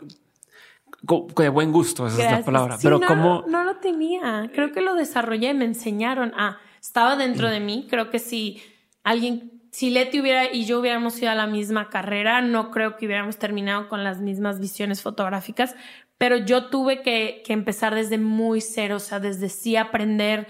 de 1.37 1.49
buen 1.49 1.73
gusto. 1.73 2.07
Esa 2.07 2.25
es 2.25 2.31
la 2.31 2.45
palabra. 2.45 2.77
Sí, 2.77 2.87
Pero 2.87 2.99
no, 2.99 3.07
como 3.07 3.45
no 3.49 3.65
lo 3.65 3.77
tenía. 3.77 4.51
Creo 4.53 4.73
que 4.73 4.81
lo 4.81 4.95
desarrollé, 4.95 5.55
me 5.55 5.65
enseñaron 5.65 6.33
a 6.37 6.59
estaba 6.81 7.17
dentro 7.17 7.51
de 7.51 7.61
mí. 7.61 7.87
Creo 7.91 8.11
que 8.11 8.19
si 8.19 8.63
alguien, 9.03 9.63
si 9.73 9.91
Leti 9.91 10.21
hubiera 10.21 10.53
y 10.53 10.65
yo 10.65 10.81
hubiéramos 10.81 11.21
ido 11.21 11.31
a 11.31 11.35
la 11.35 11.47
misma 11.47 11.89
carrera, 11.91 12.41
no 12.41 12.71
creo 12.71 12.97
que 12.97 13.07
hubiéramos 13.07 13.39
terminado 13.39 13.89
con 13.89 14.05
las 14.05 14.21
mismas 14.21 14.61
visiones 14.61 15.03
fotográficas, 15.03 15.75
pero 16.19 16.37
yo 16.37 16.67
tuve 16.67 17.03
que, 17.03 17.43
que 17.45 17.53
empezar 17.53 17.95
desde 17.95 18.19
muy 18.19 18.61
cero, 18.61 18.97
o 18.97 19.01
sea, 19.01 19.21
desde 19.21 19.49
sí 19.49 19.77
aprender 19.77 20.47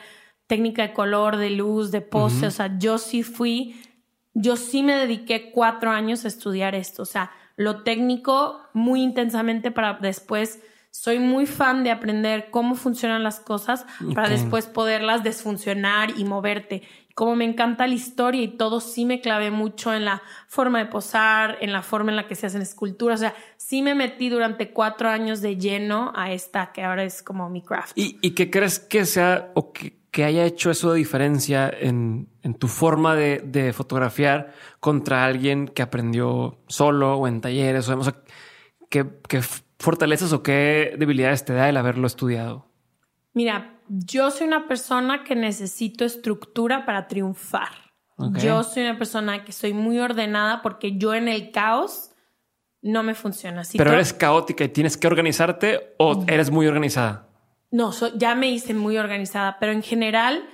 técnica 0.47 0.83
de 0.83 0.93
color, 0.93 1.37
de 1.39 1.51
luz, 1.51 1.91
de 1.91 2.03
pose, 2.03 2.47
o 2.47 2.51
sea, 2.51 2.79
yo 2.79 2.99
sí 2.99 3.23
fui, 3.23 3.75
yo 4.33 4.57
sí 4.57 4.83
me 4.83 4.95
dediqué 4.95 5.51
cuatro 5.51 5.91
años 5.91 6.25
a 6.25 6.29
estudiar 6.29 6.75
esto, 6.75 7.03
o 7.03 7.07
sea, 7.07 7.33
lo 7.57 7.83
técnico 7.83 8.61
muy 8.73 9.03
intensamente 9.03 9.71
para 9.71 9.95
después 9.95 10.61
soy 10.91 11.19
muy 11.19 11.45
fan 11.45 11.85
de 11.85 11.91
aprender 11.91 12.49
cómo 12.51 12.75
funcionan 12.75 13.23
las 13.23 13.39
cosas 13.39 13.85
para 14.15 14.31
después 14.31 14.67
poderlas 14.67 15.23
desfuncionar 15.23 16.19
y 16.19 16.25
moverte. 16.25 16.83
Como 17.15 17.37
me 17.37 17.45
encanta 17.45 17.87
la 17.87 17.95
historia 17.95 18.43
y 18.43 18.57
todo, 18.57 18.81
sí 18.81 19.05
me 19.05 19.21
clavé 19.21 19.51
mucho 19.51 19.93
en 19.93 20.07
la 20.07 20.23
forma 20.49 20.79
de 20.79 20.87
posar, 20.87 21.59
en 21.61 21.73
la 21.73 21.83
forma 21.83 22.13
en 22.13 22.17
la 22.17 22.27
que 22.27 22.35
se 22.35 22.47
hacen 22.47 22.63
esculturas. 22.63 23.21
O 23.21 23.25
sea, 23.25 23.35
sí 23.59 23.83
me 23.83 23.95
metí 23.95 24.31
durante 24.31 24.71
cuatro 24.71 25.11
años 25.11 25.43
de 25.43 25.59
lleno 25.59 26.13
a 26.17 26.33
esta 26.33 26.73
que 26.73 26.83
ahora 26.83 27.05
es 27.05 27.23
como 27.23 27.51
mi 27.51 27.63
craft. 27.63 27.93
¿Y, 27.95 28.31
qué 28.31 28.51
crees 28.51 28.79
que 28.79 29.05
sea 29.05 29.53
o 29.55 29.73
que, 29.73 29.99
haya 30.25 30.45
hecho 30.45 30.71
eso 30.71 30.93
de 30.93 30.99
diferencia 30.99 31.69
en, 31.69 32.29
tu 32.59 32.69
forma 32.69 33.15
de, 33.15 33.73
fotografiar 33.73 34.53
contra 34.81 35.25
alguien 35.25 35.69
que 35.69 35.83
aprendió 35.83 36.59
solo 36.69 37.17
o 37.17 37.29
en 37.29 37.41
talleres? 37.41 37.89
O, 37.89 38.03
sea, 38.03 38.15
que, 38.89 39.07
que 39.29 39.43
fortalezas 39.79 40.33
o 40.33 40.43
qué 40.43 40.95
debilidades 40.99 41.45
te 41.45 41.53
da 41.53 41.69
el 41.69 41.77
haberlo 41.77 42.07
estudiado? 42.07 42.71
Mira, 43.33 43.79
yo 43.89 44.31
soy 44.31 44.47
una 44.47 44.67
persona 44.67 45.25
que 45.25 45.37
necesito 45.37 46.05
estructura 46.05 46.87
para 46.87 47.07
triunfar. 47.09 47.87
Yo 48.41 48.63
soy 48.63 48.85
una 48.85 48.97
persona 48.97 49.45
que 49.45 49.53
soy 49.53 49.75
muy 49.75 49.99
ordenada 49.99 50.63
porque 50.63 50.97
yo 50.97 51.13
en 51.15 51.29
el 51.29 51.51
caos 51.51 52.13
no 52.81 53.03
me 53.03 53.15
funciona. 53.15 53.61
así. 53.61 53.77
Pero 53.77 53.93
eres 53.93 54.15
caótica 54.15 54.65
y 54.65 54.69
tienes 54.69 54.97
que 54.97 55.07
organizarte 55.07 55.95
o 55.99 56.25
eres 56.27 56.51
muy 56.51 56.67
organizada. 56.67 57.29
No, 57.71 57.93
ya 58.17 58.35
me 58.35 58.51
hice 58.51 58.75
muy 58.75 58.97
organizada, 58.97 59.59
pero 59.59 59.73
en 59.73 59.83
general 59.83 60.49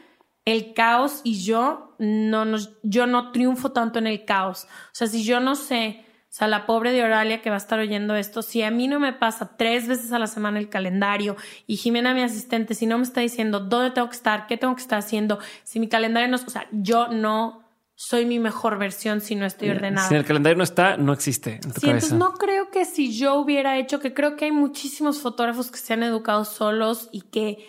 el 0.45 0.75
caos 0.75 1.21
y 1.25 1.42
yo 1.42 1.95
no 1.99 2.45
nos, 2.45 2.78
yo 2.83 3.07
no 3.07 3.33
triunfo 3.33 3.73
tanto 3.73 3.99
en 3.99 4.07
el 4.07 4.25
caos. 4.25 4.64
O 4.64 4.95
sea, 4.95 5.07
si 5.07 5.25
yo 5.25 5.40
no 5.40 5.54
sé 5.54 6.04
o 6.33 6.35
sea, 6.35 6.49
la 6.49 6.64
pobre 6.64 6.92
de 6.92 7.04
Oralia 7.04 7.42
que 7.42 7.50
va 7.50 7.57
a 7.57 7.59
estar 7.59 7.78
oyendo 7.78 8.16
esto, 8.16 8.40
si 8.40 8.62
a 8.62 8.71
mí 8.71 8.88
no 8.88 8.99
me 8.99 9.12
pasa 9.12 9.54
tres 9.59 9.87
veces 9.87 10.12
a 10.12 10.19
la 10.19 10.26
semana 10.26 10.59
el 10.59 10.71
calendario 10.71 11.37
y 11.66 11.76
Jimena, 11.76 12.14
mi 12.14 12.23
asistente, 12.23 12.75
si 12.75 12.87
no 12.87 12.97
me 12.97 13.04
está 13.04 13.21
diciendo 13.21 13.61
dónde 13.61 13.90
tengo 13.90 14.09
que 14.09 14.16
estar, 14.16 14.47
qué 14.47 14.57
tengo 14.57 14.75
que 14.75 14.81
estar 14.81 14.99
haciendo, 14.99 15.38
si 15.62 15.78
mi 15.78 15.90
calendario 15.90 16.31
no, 16.31 16.37
o 16.37 16.50
sea, 16.50 16.66
yo 16.73 17.09
no 17.09 17.62
soy 18.04 18.26
mi 18.26 18.40
mejor 18.40 18.78
versión 18.78 19.21
si 19.21 19.37
no 19.37 19.47
estoy 19.47 19.71
ordenada. 19.71 20.09
Si 20.09 20.16
el 20.16 20.25
calendario 20.25 20.59
no 20.59 20.64
está, 20.64 20.97
no 20.97 21.12
existe. 21.12 21.61
En 21.62 21.73
tu 21.73 21.80
sí, 21.80 21.87
entonces 21.87 22.12
no 22.14 22.35
creo 22.35 22.68
que 22.68 22.85
si 22.85 23.16
yo 23.16 23.37
hubiera 23.37 23.78
hecho, 23.78 24.00
que 24.00 24.12
creo 24.12 24.35
que 24.35 24.47
hay 24.47 24.50
muchísimos 24.50 25.21
fotógrafos 25.21 25.71
que 25.71 25.78
se 25.78 25.92
han 25.92 26.02
educado 26.02 26.44
solos 26.44 27.09
y 27.12 27.21
que, 27.21 27.64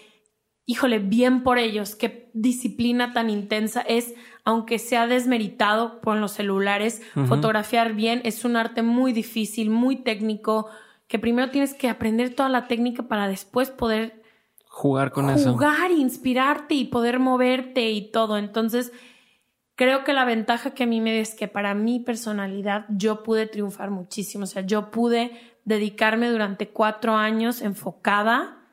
híjole, 0.65 0.97
bien 0.97 1.43
por 1.43 1.59
ellos, 1.59 1.95
qué 1.95 2.31
disciplina 2.33 3.13
tan 3.13 3.29
intensa 3.29 3.81
es 3.81 4.15
aunque 4.43 4.79
sea 4.79 5.05
desmeritado 5.05 6.01
por 6.01 6.17
los 6.17 6.31
celulares, 6.31 7.03
fotografiar 7.27 7.93
bien 7.93 8.19
es 8.25 8.43
un 8.43 8.55
arte 8.55 8.81
muy 8.81 9.13
difícil, 9.13 9.69
muy 9.69 9.97
técnico, 9.97 10.67
que 11.07 11.19
primero 11.19 11.51
tienes 11.51 11.75
que 11.75 11.89
aprender 11.89 12.33
toda 12.33 12.49
la 12.49 12.67
técnica 12.67 13.03
para 13.03 13.27
después 13.27 13.69
poder 13.69 14.23
jugar 14.67 15.11
con 15.11 15.29
eso. 15.29 15.53
Jugar, 15.53 15.91
inspirarte 15.91 16.73
y 16.73 16.85
poder 16.85 17.19
moverte 17.19 17.91
y 17.91 18.11
todo. 18.11 18.37
Entonces, 18.37 18.91
creo 19.75 20.03
que 20.03 20.13
la 20.13 20.25
ventaja 20.25 20.71
que 20.71 20.83
a 20.83 20.87
mí 20.87 21.01
me 21.01 21.11
dio 21.13 21.21
es 21.21 21.35
que 21.35 21.47
para 21.47 21.73
mi 21.73 21.99
personalidad 21.99 22.85
yo 22.89 23.23
pude 23.23 23.47
triunfar 23.47 23.89
muchísimo. 23.89 24.43
O 24.43 24.47
sea, 24.47 24.65
yo 24.65 24.91
pude 24.91 25.31
dedicarme 25.65 26.29
durante 26.29 26.69
cuatro 26.69 27.15
años 27.15 27.61
enfocada 27.61 28.63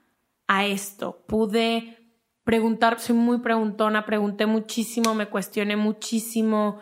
a 0.46 0.66
esto. 0.66 1.24
Pude 1.26 1.96
preguntar, 2.44 2.98
soy 2.98 3.16
muy 3.16 3.38
preguntona, 3.38 4.04
pregunté 4.04 4.46
muchísimo, 4.46 5.14
me 5.14 5.26
cuestioné 5.26 5.76
muchísimo 5.76 6.80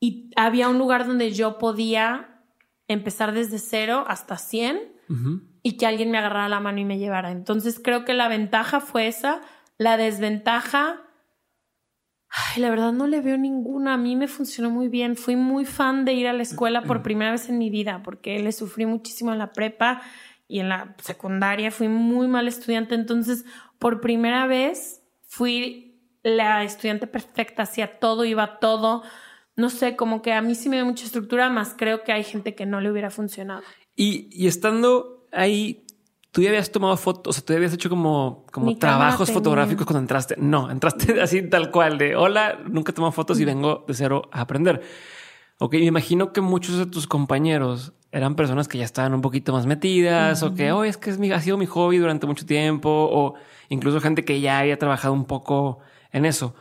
y 0.00 0.30
había 0.36 0.68
un 0.68 0.78
lugar 0.78 1.06
donde 1.06 1.32
yo 1.32 1.58
podía 1.58 2.40
empezar 2.88 3.32
desde 3.32 3.58
cero 3.58 4.04
hasta 4.08 4.36
100 4.36 4.92
y 5.62 5.76
que 5.76 5.86
alguien 5.86 6.10
me 6.10 6.16
agarrara 6.16 6.48
la 6.48 6.60
mano 6.60 6.80
y 6.80 6.86
me 6.86 6.98
llevara. 6.98 7.30
Entonces 7.30 7.78
creo 7.78 8.06
que 8.06 8.14
la 8.14 8.28
ventaja 8.28 8.80
fue 8.80 9.06
esa, 9.06 9.42
la 9.76 9.98
desventaja, 9.98 11.02
ay, 12.34 12.62
la 12.62 12.70
verdad 12.70 12.92
no 12.92 13.06
le 13.06 13.20
veo 13.20 13.36
ninguna, 13.36 13.94
a 13.94 13.98
mí 13.98 14.16
me 14.16 14.26
funcionó 14.26 14.70
muy 14.70 14.88
bien, 14.88 15.16
fui 15.16 15.36
muy 15.36 15.64
fan 15.64 16.04
de 16.04 16.14
ir 16.14 16.26
a 16.26 16.32
la 16.32 16.42
escuela 16.42 16.82
por 16.82 17.02
primera 17.02 17.30
vez 17.30 17.48
en 17.48 17.58
mi 17.58 17.68
vida 17.70 18.02
porque 18.02 18.38
le 18.38 18.52
sufrí 18.52 18.86
muchísimo 18.86 19.32
en 19.32 19.38
la 19.38 19.52
prepa 19.52 20.02
y 20.48 20.60
en 20.60 20.68
la 20.68 20.94
secundaria, 20.98 21.70
fui 21.70 21.88
muy 21.88 22.28
mal 22.28 22.48
estudiante, 22.48 22.94
entonces 22.94 23.44
por 23.78 24.00
primera 24.00 24.46
vez 24.46 25.02
fui 25.26 25.92
la 26.22 26.62
estudiante 26.62 27.06
perfecta, 27.06 27.64
hacía 27.64 27.98
todo, 27.98 28.24
iba 28.24 28.58
todo. 28.58 29.02
No 29.56 29.70
sé, 29.70 29.96
como 29.96 30.22
que 30.22 30.32
a 30.32 30.42
mí 30.42 30.54
sí 30.54 30.68
me 30.68 30.76
dio 30.76 30.84
mucha 30.84 31.04
estructura, 31.04 31.50
más 31.50 31.74
creo 31.76 32.04
que 32.04 32.12
hay 32.12 32.24
gente 32.24 32.54
que 32.54 32.66
no 32.66 32.80
le 32.80 32.90
hubiera 32.90 33.10
funcionado. 33.10 33.62
Y, 33.94 34.46
estando 34.46 35.26
ahí, 35.32 35.84
tú 36.32 36.40
ya 36.40 36.48
habías 36.48 36.72
tomado 36.72 36.96
fotos, 36.96 37.30
o 37.30 37.32
sea, 37.32 37.44
tú 37.44 37.52
ya 37.52 37.58
habías 37.58 37.74
hecho 37.74 37.88
como, 37.88 38.44
como 38.50 38.76
trabajos 38.76 39.30
fotográficos 39.30 39.86
cuando 39.86 40.00
entraste. 40.00 40.34
No, 40.38 40.70
entraste 40.70 41.20
así 41.22 41.42
tal 41.42 41.70
cual 41.70 41.98
de 41.98 42.16
hola, 42.16 42.58
nunca 42.68 42.92
tomo 42.92 43.12
fotos 43.12 43.38
y 43.38 43.44
vengo 43.44 43.84
de 43.86 43.94
cero 43.94 44.28
a 44.32 44.40
aprender. 44.40 44.82
Ok, 45.58 45.74
me 45.74 45.84
imagino 45.84 46.32
que 46.32 46.40
muchos 46.40 46.78
de 46.78 46.86
tus 46.86 47.06
compañeros 47.06 47.92
eran 48.10 48.34
personas 48.34 48.66
que 48.66 48.78
ya 48.78 48.84
estaban 48.84 49.14
un 49.14 49.20
poquito 49.20 49.52
más 49.52 49.66
metidas 49.66 50.42
o 50.42 50.54
que, 50.54 50.72
oh, 50.72 50.84
es 50.84 50.96
que 50.96 51.10
es 51.10 51.18
mi, 51.18 51.30
ha 51.30 51.40
sido 51.40 51.56
mi 51.56 51.66
hobby 51.66 51.98
durante 51.98 52.26
mucho 52.26 52.44
tiempo 52.44 52.90
o 52.90 53.34
incluso 53.68 54.00
gente 54.00 54.24
que 54.24 54.40
ya 54.40 54.58
había 54.58 54.78
trabajado 54.78 55.14
un 55.14 55.26
poco 55.26 55.78
en 56.10 56.24
eso. 56.24 56.54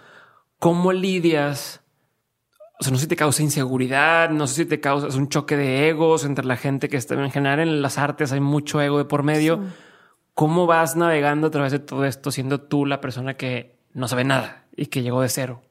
¿Cómo 0.60 0.92
lidias? 0.92 1.81
O 2.82 2.84
sea, 2.84 2.92
no 2.92 2.98
sé 2.98 3.04
si 3.04 3.10
te 3.10 3.16
causa 3.16 3.44
inseguridad, 3.44 4.32
no 4.32 4.48
sé 4.48 4.64
si 4.64 4.66
te 4.66 4.80
causa 4.80 5.16
un 5.16 5.30
choque 5.30 5.56
de 5.56 5.88
egos 5.88 6.26
entre 6.26 6.46
la 6.46 6.58
gente 6.58 6.90
que 6.90 6.98
está 6.98 7.14
en 7.14 7.30
general 7.30 7.60
en 7.60 7.84
las 7.84 8.00
artes, 8.00 8.32
hay 8.32 8.40
mucho 8.40 8.82
ego 8.82 8.98
de 8.98 9.06
por 9.06 9.22
medio. 9.22 9.62
¿Cómo 10.34 10.66
vas 10.66 10.96
navegando 10.96 11.46
a 11.46 11.52
través 11.52 11.72
de 11.72 11.78
todo 11.78 12.06
esto 12.06 12.32
siendo 12.32 12.60
tú 12.60 12.88
la 12.88 13.00
persona 13.00 13.36
que 13.36 13.78
no 13.94 14.08
sabe 14.08 14.24
nada 14.24 14.66
y 14.76 14.88
que 14.88 15.04
llegó 15.04 15.22
de 15.22 15.30
cero? 15.30 15.62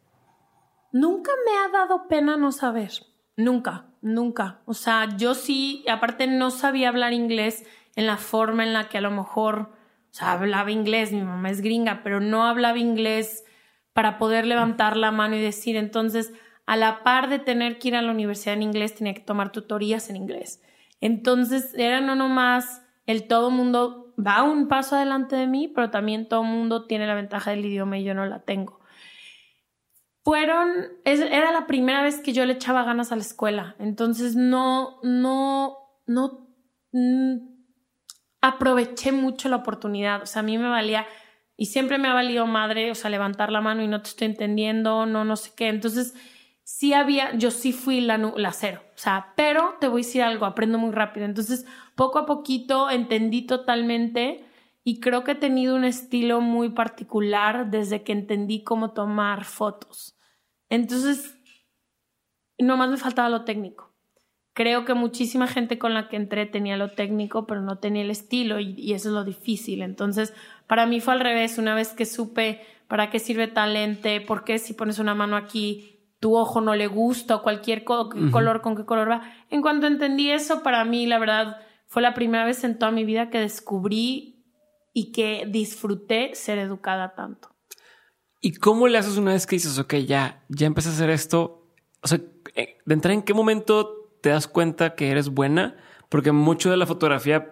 Nunca 0.93 1.33
me 1.45 1.59
ha 1.59 1.69
dado 1.77 2.07
pena 2.07 2.37
no 2.37 2.53
saber. 2.53 2.93
Nunca, 3.37 3.87
nunca. 4.03 4.61
O 4.67 4.75
sea, 4.75 5.17
yo 5.17 5.35
sí, 5.35 5.85
aparte 5.91 6.29
no 6.29 6.53
sabía 6.53 6.91
hablar 6.91 7.13
inglés 7.13 7.65
en 7.97 8.07
la 8.07 8.19
forma 8.19 8.63
en 8.63 8.73
la 8.73 8.89
que 8.89 8.99
a 8.99 9.01
lo 9.01 9.11
mejor 9.11 9.73
o 10.11 10.13
sea, 10.13 10.33
hablaba 10.33 10.71
inglés, 10.71 11.13
mi 11.13 11.23
mamá 11.23 11.51
es 11.51 11.61
gringa, 11.61 12.03
pero 12.03 12.21
no 12.21 12.45
hablaba 12.45 12.79
inglés 12.79 13.45
para 13.93 14.19
poder 14.19 14.45
levantar 14.47 14.97
la 14.97 15.13
mano 15.13 15.37
y 15.37 15.41
decir. 15.41 15.77
Entonces, 15.77 16.33
a 16.71 16.77
la 16.77 17.03
par 17.03 17.29
de 17.29 17.41
tener 17.41 17.81
que 17.81 17.89
ir 17.89 17.97
a 17.97 18.01
la 18.01 18.13
universidad 18.13 18.55
en 18.55 18.63
inglés, 18.63 18.95
tenía 18.95 19.13
que 19.13 19.23
tomar 19.23 19.51
tutorías 19.51 20.09
en 20.09 20.15
inglés. 20.15 20.63
Entonces, 21.01 21.75
era 21.77 22.01
no 22.01 22.15
nomás 22.15 22.87
el 23.07 23.27
todo 23.27 23.51
mundo 23.51 24.15
va 24.17 24.45
un 24.45 24.69
paso 24.69 24.95
adelante 24.95 25.35
de 25.35 25.49
mí, 25.49 25.67
pero 25.67 25.91
también 25.91 26.29
todo 26.29 26.45
mundo 26.45 26.87
tiene 26.87 27.09
la 27.09 27.17
ventaja 27.17 27.51
del 27.51 27.65
idioma 27.65 27.99
y 27.99 28.05
yo 28.05 28.15
no 28.15 28.25
la 28.25 28.43
tengo. 28.43 28.79
Fueron, 30.23 30.71
era 31.05 31.51
la 31.51 31.67
primera 31.67 32.05
vez 32.05 32.21
que 32.21 32.33
yo 32.33 32.47
le 32.47 32.53
echaba 32.53 32.85
ganas 32.85 33.11
a 33.11 33.17
la 33.17 33.23
escuela, 33.23 33.75
entonces 33.81 34.37
no, 34.37 35.01
no, 35.03 35.77
no, 36.07 36.55
mm, 36.93 37.35
aproveché 38.43 39.11
mucho 39.11 39.49
la 39.49 39.57
oportunidad. 39.57 40.23
O 40.23 40.27
sea, 40.27 40.39
a 40.39 40.45
mí 40.45 40.57
me 40.57 40.69
valía, 40.69 41.05
y 41.57 41.67
siempre 41.67 41.99
me 41.99 42.07
ha 42.07 42.15
valido 42.15 42.47
madre, 42.47 42.93
o 42.93 42.95
sea, 42.95 43.11
levantar 43.11 43.51
la 43.51 43.61
mano 43.61 43.83
y 43.83 43.89
no 43.89 44.03
te 44.03 44.11
estoy 44.11 44.29
entendiendo, 44.29 45.05
no, 45.05 45.25
no 45.25 45.35
sé 45.35 45.51
qué. 45.57 45.67
Entonces, 45.67 46.15
sí 46.79 46.95
había, 46.95 47.35
yo 47.37 47.51
sí 47.51 47.73
fui 47.73 48.01
la, 48.01 48.17
la 48.19 48.53
cero. 48.53 48.83
O 48.95 48.99
sea, 48.99 49.33
pero 49.37 49.77
te 49.81 49.89
voy 49.89 50.03
a 50.03 50.05
decir 50.05 50.23
algo, 50.23 50.47
aprendo 50.47 50.79
muy 50.79 50.93
rápido. 50.93 51.27
Entonces, 51.27 51.67
poco 51.95 52.19
a 52.19 52.27
poquito 52.27 52.91
entendí 52.91 53.43
totalmente 53.43 54.45
y 54.85 55.01
creo 55.01 55.25
que 55.25 55.33
he 55.33 55.37
tenido 55.37 55.77
un 55.77 55.85
estilo 55.85 56.41
muy 56.41 56.71
particular 56.71 57.71
desde 57.71 58.03
que 58.03 58.13
entendí 58.13 58.63
cómo 58.63 58.93
tomar 58.93 59.45
fotos. 59.45 60.17
Entonces, 60.69 61.37
nomás 62.59 62.89
me 62.91 62.97
faltaba 62.97 63.29
lo 63.29 63.45
técnico 63.45 63.91
creo 64.53 64.85
que 64.85 64.93
muchísima 64.93 65.47
gente 65.47 65.79
con 65.79 65.95
la 65.95 66.09
que 66.09 66.17
entré 66.17 66.45
tenía 66.45 66.77
lo 66.77 66.91
técnico, 66.91 67.47
pero 67.47 67.63
no 67.63 67.79
tenía 67.79 68.03
el 68.03 68.11
estilo 68.11 68.61
y, 68.61 68.93
eso 68.93 69.09
es 69.09 69.15
lo 69.15 69.25
difícil. 69.25 69.81
Entonces, 69.81 70.35
para 70.67 70.85
mí 70.85 71.01
fue 71.01 71.15
al 71.15 71.21
revés. 71.21 71.57
Una 71.57 71.75
vez 71.75 71.95
que 71.95 72.05
supe 72.05 72.61
para 72.87 73.09
qué 73.09 73.21
sirve 73.21 73.47
tal 73.47 73.73
lente, 73.73 74.21
por 74.21 74.45
qué 74.45 74.59
si 74.59 74.75
pones 74.75 74.99
una 74.99 75.15
mano 75.15 75.37
aquí 75.37 76.00
tu 76.21 76.37
ojo 76.37 76.61
no 76.61 76.75
le 76.75 76.87
gusta 76.87 77.37
o 77.37 77.43
cualquier 77.43 77.83
color 77.83 78.61
con 78.61 78.77
qué 78.77 78.85
color 78.85 79.11
va. 79.11 79.23
En 79.49 79.63
cuanto 79.63 79.87
entendí 79.87 80.31
eso, 80.31 80.63
para 80.63 80.85
mí 80.85 81.07
la 81.07 81.19
verdad 81.19 81.57
fue 81.87 82.03
la 82.03 82.15
primera 82.15 82.45
vez 82.45 82.63
en 82.63 82.79
toda 82.79 82.93
mi 82.93 83.05
vida 83.05 83.31
que 83.31 83.41
descubrí 83.41 84.45
y 84.93 85.13
que 85.13 85.47
disfruté 85.49 86.35
ser 86.35 86.59
educada 86.59 87.15
tanto. 87.15 87.49
¿Y 88.41 88.53
cómo 88.53 88.87
le 88.87 88.99
haces 88.99 89.17
una 89.17 89.33
vez 89.33 89.47
que 89.47 89.57
dices, 89.57 89.79
ok, 89.79 89.95
ya, 89.97 90.45
ya 90.49 90.67
empecé 90.67 90.91
a 90.91 90.93
hacer 90.93 91.11
esto? 91.11 91.69
O 92.03 92.09
sea, 92.09 92.21
eh, 92.55 92.79
de 92.85 92.95
entrar 92.95 93.13
en 93.13 93.23
qué 93.23 93.35
momento 93.35 94.17
te 94.23 94.31
das 94.31 94.47
cuenta 94.47 94.95
que 94.95 95.11
eres 95.11 95.31
buena? 95.31 95.77
Porque 96.09 96.33
mucho 96.33 96.71
de 96.71 96.77
la 96.77 96.87
fotografía, 96.87 97.51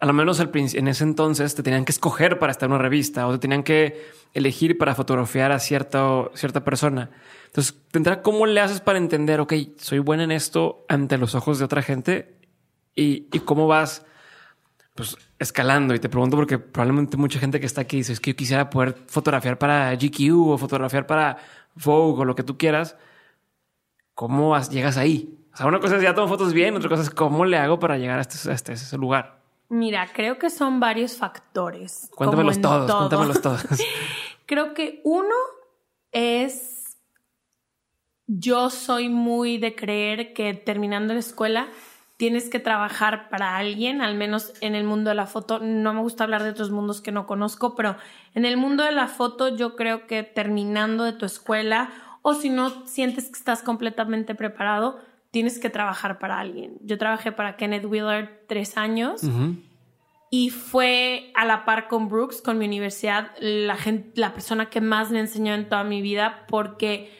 a 0.00 0.06
lo 0.06 0.14
menos 0.14 0.40
en 0.40 0.88
ese 0.88 1.04
entonces, 1.04 1.54
te 1.54 1.62
tenían 1.62 1.84
que 1.84 1.92
escoger 1.92 2.38
para 2.38 2.50
estar 2.50 2.66
en 2.66 2.72
una 2.72 2.82
revista 2.82 3.26
o 3.26 3.32
te 3.32 3.38
tenían 3.38 3.62
que 3.62 4.10
elegir 4.32 4.78
para 4.78 4.94
fotografiar 4.94 5.52
a 5.52 5.58
cierta, 5.58 6.24
cierta 6.32 6.64
persona. 6.64 7.10
Entonces, 7.46 7.76
de 7.92 8.22
¿cómo 8.22 8.46
le 8.46 8.60
haces 8.60 8.80
para 8.80 8.96
entender, 8.96 9.40
ok, 9.40 9.52
soy 9.76 9.98
buena 9.98 10.24
en 10.24 10.32
esto 10.32 10.86
ante 10.88 11.18
los 11.18 11.34
ojos 11.34 11.58
de 11.58 11.66
otra 11.66 11.82
gente? 11.82 12.34
¿Y, 12.96 13.28
y 13.30 13.40
cómo 13.40 13.66
vas 13.66 14.06
pues 14.94 15.16
escalando 15.38 15.94
y 15.94 15.98
te 15.98 16.08
pregunto 16.08 16.36
porque 16.36 16.58
probablemente 16.58 17.16
mucha 17.16 17.38
gente 17.38 17.60
que 17.60 17.66
está 17.66 17.82
aquí 17.82 17.98
dice 17.98 18.12
es 18.12 18.20
que 18.20 18.32
yo 18.32 18.36
quisiera 18.36 18.68
poder 18.70 18.96
fotografiar 19.06 19.58
para 19.58 19.94
GQ 19.94 20.50
o 20.50 20.58
fotografiar 20.58 21.06
para 21.06 21.36
Vogue 21.74 22.22
o 22.22 22.24
lo 22.24 22.34
que 22.34 22.42
tú 22.42 22.56
quieras. 22.56 22.96
¿Cómo 24.14 24.58
llegas 24.70 24.96
ahí? 24.96 25.38
O 25.52 25.56
sea, 25.56 25.66
una 25.66 25.78
cosa 25.78 25.96
es 25.96 26.02
ya 26.02 26.14
tomo 26.14 26.28
fotos 26.28 26.52
bien, 26.52 26.74
otra 26.74 26.88
cosa 26.88 27.02
es 27.02 27.10
cómo 27.10 27.44
le 27.44 27.58
hago 27.58 27.78
para 27.78 27.98
llegar 27.98 28.18
a 28.18 28.22
este, 28.22 28.52
este 28.52 28.72
ese 28.72 28.96
lugar. 28.96 29.39
Mira, 29.70 30.08
creo 30.12 30.38
que 30.38 30.50
son 30.50 30.80
varios 30.80 31.16
factores. 31.16 32.10
Cuéntamelos 32.14 32.60
todos, 32.60 32.92
cuéntamelos 32.92 33.40
todos. 33.40 33.64
creo 34.46 34.74
que 34.74 35.00
uno 35.04 35.34
es 36.12 36.98
yo 38.26 38.70
soy 38.70 39.08
muy 39.08 39.58
de 39.58 39.74
creer 39.74 40.32
que 40.34 40.54
terminando 40.54 41.14
la 41.14 41.20
escuela 41.20 41.68
tienes 42.16 42.50
que 42.50 42.60
trabajar 42.60 43.28
para 43.28 43.56
alguien, 43.56 44.02
al 44.02 44.14
menos 44.14 44.52
en 44.60 44.74
el 44.74 44.84
mundo 44.84 45.08
de 45.10 45.16
la 45.16 45.26
foto. 45.26 45.58
No 45.58 45.94
me 45.94 46.00
gusta 46.00 46.24
hablar 46.24 46.42
de 46.42 46.50
otros 46.50 46.70
mundos 46.70 47.00
que 47.00 47.12
no 47.12 47.26
conozco, 47.26 47.74
pero 47.74 47.96
en 48.34 48.44
el 48.44 48.56
mundo 48.56 48.84
de 48.84 48.92
la 48.92 49.06
foto 49.06 49.56
yo 49.56 49.74
creo 49.74 50.06
que 50.06 50.22
terminando 50.22 51.04
de 51.04 51.12
tu 51.12 51.26
escuela 51.26 51.90
o 52.22 52.34
si 52.34 52.50
no 52.50 52.86
sientes 52.86 53.26
que 53.26 53.38
estás 53.38 53.62
completamente 53.62 54.34
preparado, 54.34 54.98
tienes 55.30 55.58
que 55.58 55.70
trabajar 55.70 56.18
para 56.18 56.38
alguien. 56.38 56.78
Yo 56.82 56.98
trabajé 56.98 57.32
para 57.32 57.56
Kenneth 57.56 57.84
Willard 57.84 58.28
tres 58.46 58.76
años. 58.76 59.22
Y 60.32 60.50
fue 60.50 61.32
a 61.34 61.44
la 61.44 61.64
par 61.64 61.88
con 61.88 62.08
Brooks, 62.08 62.40
con 62.40 62.56
mi 62.58 62.64
universidad, 62.64 63.32
la, 63.40 63.76
gente, 63.76 64.12
la 64.14 64.32
persona 64.32 64.70
que 64.70 64.80
más 64.80 65.10
me 65.10 65.18
enseñó 65.18 65.54
en 65.54 65.68
toda 65.68 65.82
mi 65.82 66.02
vida, 66.02 66.46
porque 66.48 67.10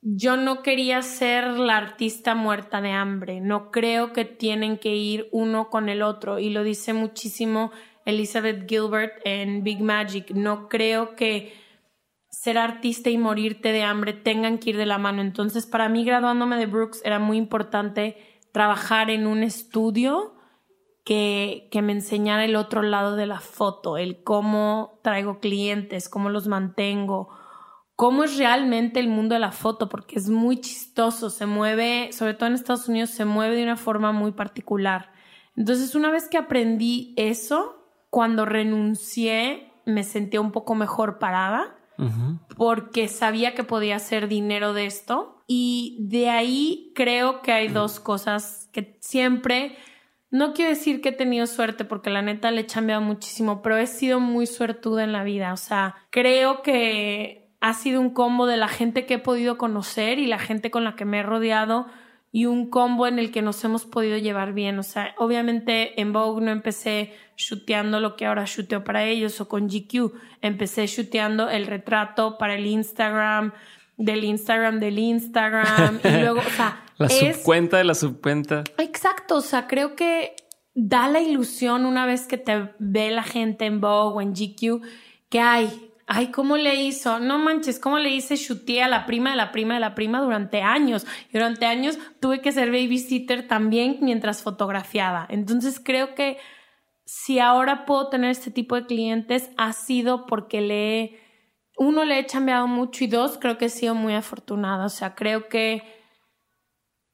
yo 0.00 0.38
no 0.38 0.62
quería 0.62 1.02
ser 1.02 1.58
la 1.58 1.76
artista 1.76 2.34
muerta 2.34 2.80
de 2.80 2.92
hambre. 2.92 3.40
No 3.40 3.70
creo 3.70 4.14
que 4.14 4.24
tienen 4.24 4.78
que 4.78 4.94
ir 4.94 5.28
uno 5.30 5.68
con 5.68 5.90
el 5.90 6.00
otro. 6.02 6.38
Y 6.38 6.48
lo 6.50 6.62
dice 6.62 6.94
muchísimo 6.94 7.70
Elizabeth 8.06 8.66
Gilbert 8.66 9.20
en 9.24 9.62
Big 9.62 9.82
Magic. 9.82 10.30
No 10.30 10.68
creo 10.68 11.16
que 11.16 11.52
ser 12.40 12.56
artista 12.56 13.10
y 13.10 13.18
morirte 13.18 13.72
de 13.72 13.82
hambre 13.82 14.12
tengan 14.12 14.58
que 14.58 14.70
ir 14.70 14.76
de 14.76 14.86
la 14.86 14.98
mano. 14.98 15.22
Entonces, 15.22 15.66
para 15.66 15.88
mí, 15.88 16.04
graduándome 16.04 16.56
de 16.56 16.66
Brooks, 16.66 17.02
era 17.04 17.18
muy 17.18 17.36
importante 17.36 18.16
trabajar 18.52 19.10
en 19.10 19.26
un 19.26 19.42
estudio 19.42 20.34
que, 21.04 21.68
que 21.72 21.82
me 21.82 21.92
enseñara 21.92 22.44
el 22.44 22.54
otro 22.54 22.82
lado 22.82 23.16
de 23.16 23.26
la 23.26 23.40
foto, 23.40 23.96
el 23.98 24.22
cómo 24.22 25.00
traigo 25.02 25.40
clientes, 25.40 26.08
cómo 26.08 26.30
los 26.30 26.46
mantengo 26.46 27.28
cómo 27.98 28.22
es 28.22 28.36
realmente 28.36 29.00
el 29.00 29.08
mundo 29.08 29.34
de 29.34 29.40
la 29.40 29.50
foto, 29.50 29.88
porque 29.88 30.20
es 30.20 30.30
muy 30.30 30.60
chistoso, 30.60 31.30
se 31.30 31.46
mueve, 31.46 32.10
sobre 32.12 32.34
todo 32.34 32.46
en 32.46 32.54
Estados 32.54 32.88
Unidos, 32.88 33.10
se 33.10 33.24
mueve 33.24 33.56
de 33.56 33.64
una 33.64 33.76
forma 33.76 34.12
muy 34.12 34.30
particular. 34.30 35.10
Entonces, 35.56 35.96
una 35.96 36.12
vez 36.12 36.28
que 36.28 36.38
aprendí 36.38 37.12
eso, 37.16 37.84
cuando 38.08 38.44
renuncié, 38.44 39.72
me 39.84 40.04
sentía 40.04 40.40
un 40.40 40.52
poco 40.52 40.76
mejor 40.76 41.18
parada, 41.18 41.77
porque 42.56 43.08
sabía 43.08 43.54
que 43.54 43.64
podía 43.64 43.96
hacer 43.96 44.28
dinero 44.28 44.72
de 44.72 44.86
esto. 44.86 45.42
Y 45.46 45.98
de 46.00 46.30
ahí 46.30 46.92
creo 46.94 47.42
que 47.42 47.52
hay 47.52 47.68
dos 47.68 48.00
cosas 48.00 48.68
que 48.72 48.98
siempre... 49.00 49.76
No 50.30 50.52
quiero 50.52 50.68
decir 50.68 51.00
que 51.00 51.08
he 51.08 51.12
tenido 51.12 51.46
suerte 51.46 51.86
porque 51.86 52.10
la 52.10 52.20
neta 52.20 52.50
le 52.50 52.60
he 52.60 52.66
cambiado 52.66 53.00
muchísimo, 53.00 53.62
pero 53.62 53.78
he 53.78 53.86
sido 53.86 54.20
muy 54.20 54.46
suertuda 54.46 55.02
en 55.02 55.12
la 55.12 55.24
vida. 55.24 55.54
O 55.54 55.56
sea, 55.56 55.94
creo 56.10 56.60
que 56.60 57.50
ha 57.60 57.72
sido 57.72 58.00
un 58.00 58.10
combo 58.10 58.46
de 58.46 58.58
la 58.58 58.68
gente 58.68 59.06
que 59.06 59.14
he 59.14 59.18
podido 59.18 59.56
conocer 59.56 60.18
y 60.18 60.26
la 60.26 60.38
gente 60.38 60.70
con 60.70 60.84
la 60.84 60.96
que 60.96 61.06
me 61.06 61.20
he 61.20 61.22
rodeado 61.22 61.86
y 62.30 62.46
un 62.46 62.68
combo 62.68 63.06
en 63.06 63.18
el 63.18 63.30
que 63.30 63.42
nos 63.42 63.62
hemos 63.64 63.86
podido 63.86 64.18
llevar 64.18 64.52
bien. 64.52 64.78
O 64.78 64.82
sea, 64.82 65.14
obviamente 65.18 66.00
en 66.00 66.12
Vogue 66.12 66.44
no 66.44 66.50
empecé 66.50 67.14
shooteando 67.36 68.00
lo 68.00 68.16
que 68.16 68.26
ahora 68.26 68.44
shooteo 68.46 68.84
para 68.84 69.04
ellos 69.04 69.40
o 69.40 69.48
con 69.48 69.68
GQ. 69.68 70.12
Empecé 70.42 70.86
shooteando 70.86 71.48
el 71.48 71.66
retrato 71.66 72.36
para 72.38 72.54
el 72.54 72.66
Instagram, 72.66 73.52
del 73.96 74.24
Instagram 74.24 74.78
del 74.78 74.98
Instagram 74.98 76.00
y 76.04 76.08
luego, 76.20 76.40
o 76.40 76.50
sea, 76.50 76.84
la 76.98 77.08
subcuenta 77.08 77.78
de 77.78 77.84
la 77.84 77.94
subcuenta. 77.94 78.64
Exacto, 78.78 79.36
o 79.36 79.40
sea, 79.40 79.66
creo 79.66 79.96
que 79.96 80.34
da 80.74 81.08
la 81.08 81.20
ilusión 81.20 81.86
una 81.86 82.06
vez 82.06 82.26
que 82.26 82.38
te 82.38 82.70
ve 82.78 83.10
la 83.10 83.22
gente 83.22 83.66
en 83.66 83.80
Vogue 83.80 84.16
o 84.16 84.20
en 84.20 84.32
GQ 84.32 84.82
que 85.28 85.40
hay 85.40 85.87
Ay, 86.10 86.30
¿cómo 86.30 86.56
le 86.56 86.74
hizo? 86.76 87.18
No 87.18 87.38
manches, 87.38 87.78
¿cómo 87.78 87.98
le 87.98 88.08
hice 88.08 88.38
chuté 88.38 88.82
a 88.82 88.88
la 88.88 89.04
prima 89.04 89.30
de 89.30 89.36
la 89.36 89.52
prima 89.52 89.74
de 89.74 89.80
la 89.80 89.94
prima 89.94 90.22
durante 90.22 90.62
años? 90.62 91.06
Y 91.28 91.34
durante 91.34 91.66
años 91.66 91.98
tuve 92.18 92.40
que 92.40 92.50
ser 92.50 92.70
babysitter 92.70 93.46
también 93.46 93.98
mientras 94.00 94.42
fotografiaba. 94.42 95.26
Entonces 95.28 95.78
creo 95.78 96.14
que 96.14 96.38
si 97.04 97.40
ahora 97.40 97.84
puedo 97.84 98.08
tener 98.08 98.30
este 98.30 98.50
tipo 98.50 98.74
de 98.74 98.86
clientes 98.86 99.50
ha 99.58 99.74
sido 99.74 100.24
porque 100.24 100.62
le 100.62 101.20
uno 101.76 102.06
le 102.06 102.18
he 102.18 102.26
chambeado 102.26 102.66
mucho 102.66 103.04
y 103.04 103.06
dos 103.06 103.36
creo 103.38 103.58
que 103.58 103.66
he 103.66 103.68
sido 103.68 103.94
muy 103.94 104.14
afortunada. 104.14 104.86
O 104.86 104.90
sea, 104.90 105.14
creo 105.14 105.48
que 105.50 105.82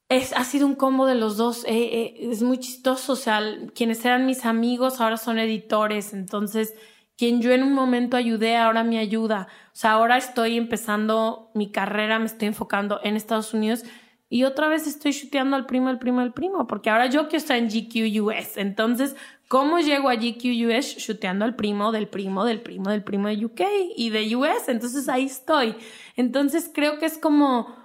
es, 0.09 0.33
ha 0.35 0.44
sido 0.44 0.68
un 0.68 0.76
combo 0.76 1.07
de 1.07 1.16
los 1.16 1.37
dos. 1.37 1.64
Eh, 1.64 1.72
eh, 1.72 2.28
es 2.30 2.44
muy 2.44 2.59
chistoso. 2.59 3.14
O 3.14 3.16
sea, 3.16 3.42
quienes 3.74 4.04
eran 4.04 4.24
mis 4.24 4.46
amigos 4.46 5.00
ahora 5.00 5.16
son 5.16 5.40
editores. 5.40 6.12
Entonces 6.12 6.74
quien 7.16 7.40
yo 7.40 7.53
en 7.53 7.62
un 7.62 7.72
momento 7.72 8.16
ayudé, 8.16 8.57
ahora 8.57 8.85
me 8.85 8.98
ayuda. 8.98 9.48
O 9.66 9.77
sea, 9.77 9.92
ahora 9.92 10.16
estoy 10.16 10.57
empezando 10.57 11.50
mi 11.55 11.70
carrera, 11.70 12.18
me 12.18 12.27
estoy 12.27 12.48
enfocando 12.48 13.00
en 13.03 13.16
Estados 13.16 13.55
Unidos 13.55 13.85
y 14.29 14.44
otra 14.44 14.68
vez 14.68 14.87
estoy 14.87 15.12
chuteando 15.12 15.55
al 15.55 15.66
primo, 15.66 15.88
al 15.88 15.98
primo, 15.98 16.20
al 16.20 16.33
primo, 16.33 16.66
porque 16.66 16.90
ahora 16.90 17.07
yo 17.07 17.29
quiero 17.29 17.37
estar 17.37 17.57
en 17.57 17.68
GQ 17.68 18.20
US. 18.20 18.57
Entonces, 18.57 19.14
¿cómo 19.48 19.79
llego 19.79 20.09
a 20.09 20.16
GQ 20.16 20.66
US? 20.66 20.96
Chuteando 20.96 21.44
al 21.44 21.55
primo, 21.55 21.92
del 21.92 22.09
primo, 22.09 22.44
del 22.44 22.61
primo, 22.61 22.90
del 22.90 23.05
primo 23.05 23.29
de 23.29 23.44
UK 23.44 23.61
y 23.96 24.11
de 24.11 24.35
US. 24.35 24.68
Entonces 24.68 25.09
ahí 25.09 25.27
estoy. 25.27 25.77
Entonces 26.16 26.70
creo 26.74 26.98
que 26.98 27.07
es 27.07 27.16
como, 27.16 27.77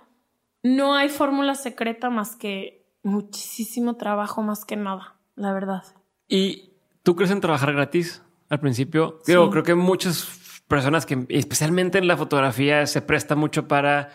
no 0.64 0.96
hay 0.96 1.10
fórmula 1.10 1.54
secreta 1.54 2.10
más 2.10 2.36
que 2.36 2.88
muchísimo 3.04 3.98
trabajo 3.98 4.42
más 4.42 4.66
que 4.66 4.76
nada, 4.76 5.20
la 5.36 5.54
verdad. 5.54 5.84
¿Y 6.28 6.72
tú 7.04 7.16
crees 7.16 7.32
en 7.32 7.42
trabajar 7.42 7.74
gratis? 7.74 8.24
Al 8.50 8.60
principio. 8.60 9.20
Digo, 9.26 9.50
creo 9.50 9.64
que 9.64 9.76
muchas 9.76 10.62
personas 10.68 11.06
que 11.06 11.26
especialmente 11.30 11.98
en 11.98 12.08
la 12.08 12.18
fotografía 12.18 12.86
se 12.88 13.02
presta 13.02 13.36
mucho 13.36 13.68
para 13.68 14.10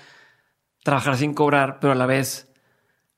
trabajar 0.83 1.17
sin 1.17 1.35
cobrar, 1.35 1.79
pero 1.81 1.93
a 1.93 1.97
la 1.97 2.07
vez 2.07 2.53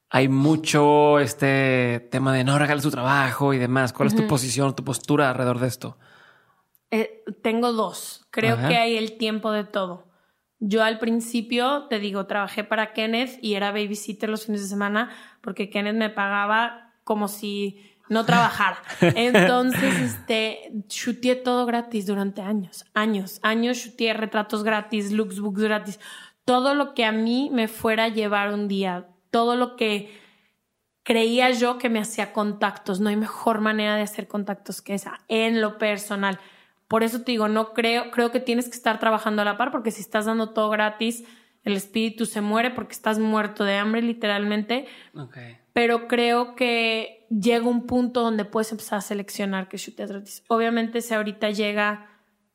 hay 0.08 0.28
mucho 0.28 1.18
este 1.18 2.08
tema 2.10 2.32
de 2.32 2.44
no 2.44 2.58
regales 2.58 2.84
tu 2.84 2.90
trabajo 2.90 3.52
y 3.52 3.58
demás. 3.58 3.92
¿Cuál 3.92 4.08
es 4.08 4.16
tu 4.16 4.26
posición, 4.26 4.74
tu 4.76 4.84
postura 4.84 5.30
alrededor 5.30 5.58
de 5.58 5.66
esto? 5.66 5.98
Eh, 6.90 7.24
tengo 7.42 7.72
dos. 7.72 8.26
Creo 8.30 8.56
que 8.56 8.76
hay 8.76 8.96
el 8.96 9.18
tiempo 9.18 9.50
de 9.50 9.64
todo. 9.64 10.06
Yo 10.58 10.82
al 10.82 10.98
principio, 10.98 11.86
te 11.88 11.98
digo, 11.98 12.26
trabajé 12.26 12.64
para 12.64 12.92
Kenneth 12.94 13.38
y 13.42 13.54
era 13.54 13.72
babysitter 13.72 14.30
los 14.30 14.46
fines 14.46 14.62
de 14.62 14.68
semana 14.68 15.10
porque 15.42 15.68
Kenneth 15.68 15.96
me 15.96 16.08
pagaba 16.08 16.94
como 17.04 17.28
si 17.28 17.95
no 18.08 18.24
trabajar. 18.24 18.76
Entonces, 19.00 19.94
este, 20.00 20.72
shooté 20.88 21.34
todo 21.36 21.66
gratis 21.66 22.06
durante 22.06 22.42
años, 22.42 22.84
años, 22.94 23.40
años, 23.42 23.78
shooté 23.78 24.12
retratos 24.14 24.62
gratis, 24.62 25.12
looks 25.12 25.40
books 25.40 25.62
gratis, 25.62 26.00
todo 26.44 26.74
lo 26.74 26.94
que 26.94 27.04
a 27.04 27.12
mí 27.12 27.50
me 27.52 27.68
fuera 27.68 28.04
a 28.04 28.08
llevar 28.08 28.52
un 28.52 28.68
día, 28.68 29.08
todo 29.30 29.56
lo 29.56 29.76
que 29.76 30.18
creía 31.02 31.50
yo 31.50 31.78
que 31.78 31.88
me 31.88 32.00
hacía 32.00 32.32
contactos. 32.32 33.00
No 33.00 33.08
hay 33.08 33.16
mejor 33.16 33.60
manera 33.60 33.96
de 33.96 34.02
hacer 34.02 34.28
contactos 34.28 34.82
que 34.82 34.94
esa, 34.94 35.20
en 35.28 35.60
lo 35.60 35.78
personal. 35.78 36.38
Por 36.88 37.02
eso 37.02 37.22
te 37.22 37.32
digo, 37.32 37.48
no 37.48 37.72
creo, 37.72 38.10
creo 38.10 38.30
que 38.30 38.40
tienes 38.40 38.66
que 38.66 38.76
estar 38.76 39.00
trabajando 39.00 39.42
a 39.42 39.44
la 39.44 39.56
par, 39.56 39.72
porque 39.72 39.90
si 39.90 40.00
estás 40.00 40.26
dando 40.26 40.50
todo 40.50 40.70
gratis, 40.70 41.24
el 41.64 41.74
espíritu 41.76 42.26
se 42.26 42.40
muere 42.40 42.70
porque 42.70 42.92
estás 42.92 43.18
muerto 43.18 43.64
de 43.64 43.76
hambre, 43.76 44.02
literalmente. 44.02 44.86
Okay 45.12 45.58
pero 45.76 46.08
creo 46.08 46.54
que 46.56 47.15
llega 47.28 47.66
un 47.66 47.86
punto 47.86 48.22
donde 48.22 48.44
puedes 48.44 48.70
empezar 48.72 48.98
a 48.98 49.02
seleccionar 49.02 49.68
que 49.68 49.76
shooteas 49.76 50.10
gratis. 50.10 50.44
Obviamente 50.48 51.00
si 51.00 51.14
ahorita 51.14 51.50
llega, 51.50 52.08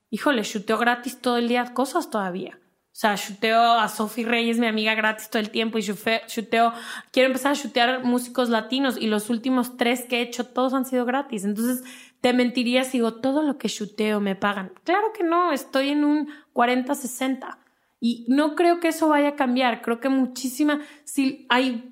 híjole, 0.09 0.43
shooteo 0.43 0.77
gratis 0.77 1.19
todo 1.19 1.37
el 1.37 1.47
día, 1.47 1.73
cosas 1.73 2.09
todavía. 2.09 2.59
O 2.93 2.95
sea, 3.01 3.15
shooteo 3.15 3.79
a 3.79 3.87
Sophie 3.87 4.25
Reyes, 4.25 4.59
mi 4.59 4.67
amiga 4.67 4.95
gratis 4.95 5.29
todo 5.29 5.39
el 5.39 5.49
tiempo 5.49 5.77
y 5.77 5.81
shooteo, 5.81 6.73
quiero 7.11 7.27
empezar 7.27 7.53
a 7.53 7.55
shootear 7.55 8.03
músicos 8.03 8.49
latinos 8.49 8.97
y 8.99 9.07
los 9.07 9.29
últimos 9.29 9.77
tres 9.77 10.05
que 10.05 10.17
he 10.17 10.21
hecho 10.21 10.45
todos 10.45 10.73
han 10.73 10.85
sido 10.85 11.05
gratis. 11.05 11.45
Entonces, 11.45 11.83
te 12.19 12.33
mentiría 12.33 12.83
si 12.83 12.97
digo 12.97 13.15
todo 13.15 13.43
lo 13.43 13.57
que 13.57 13.69
shooteo 13.69 14.19
me 14.19 14.35
pagan. 14.35 14.73
Claro 14.83 15.13
que 15.17 15.23
no, 15.23 15.53
estoy 15.53 15.89
en 15.89 16.03
un 16.03 16.29
40-60 16.53 17.59
y 18.01 18.25
no 18.27 18.55
creo 18.55 18.79
que 18.79 18.89
eso 18.89 19.07
vaya 19.07 19.29
a 19.29 19.35
cambiar. 19.35 19.81
Creo 19.81 19.99
que 19.99 20.09
muchísima, 20.09 20.81
si 21.05 21.45
hay 21.49 21.90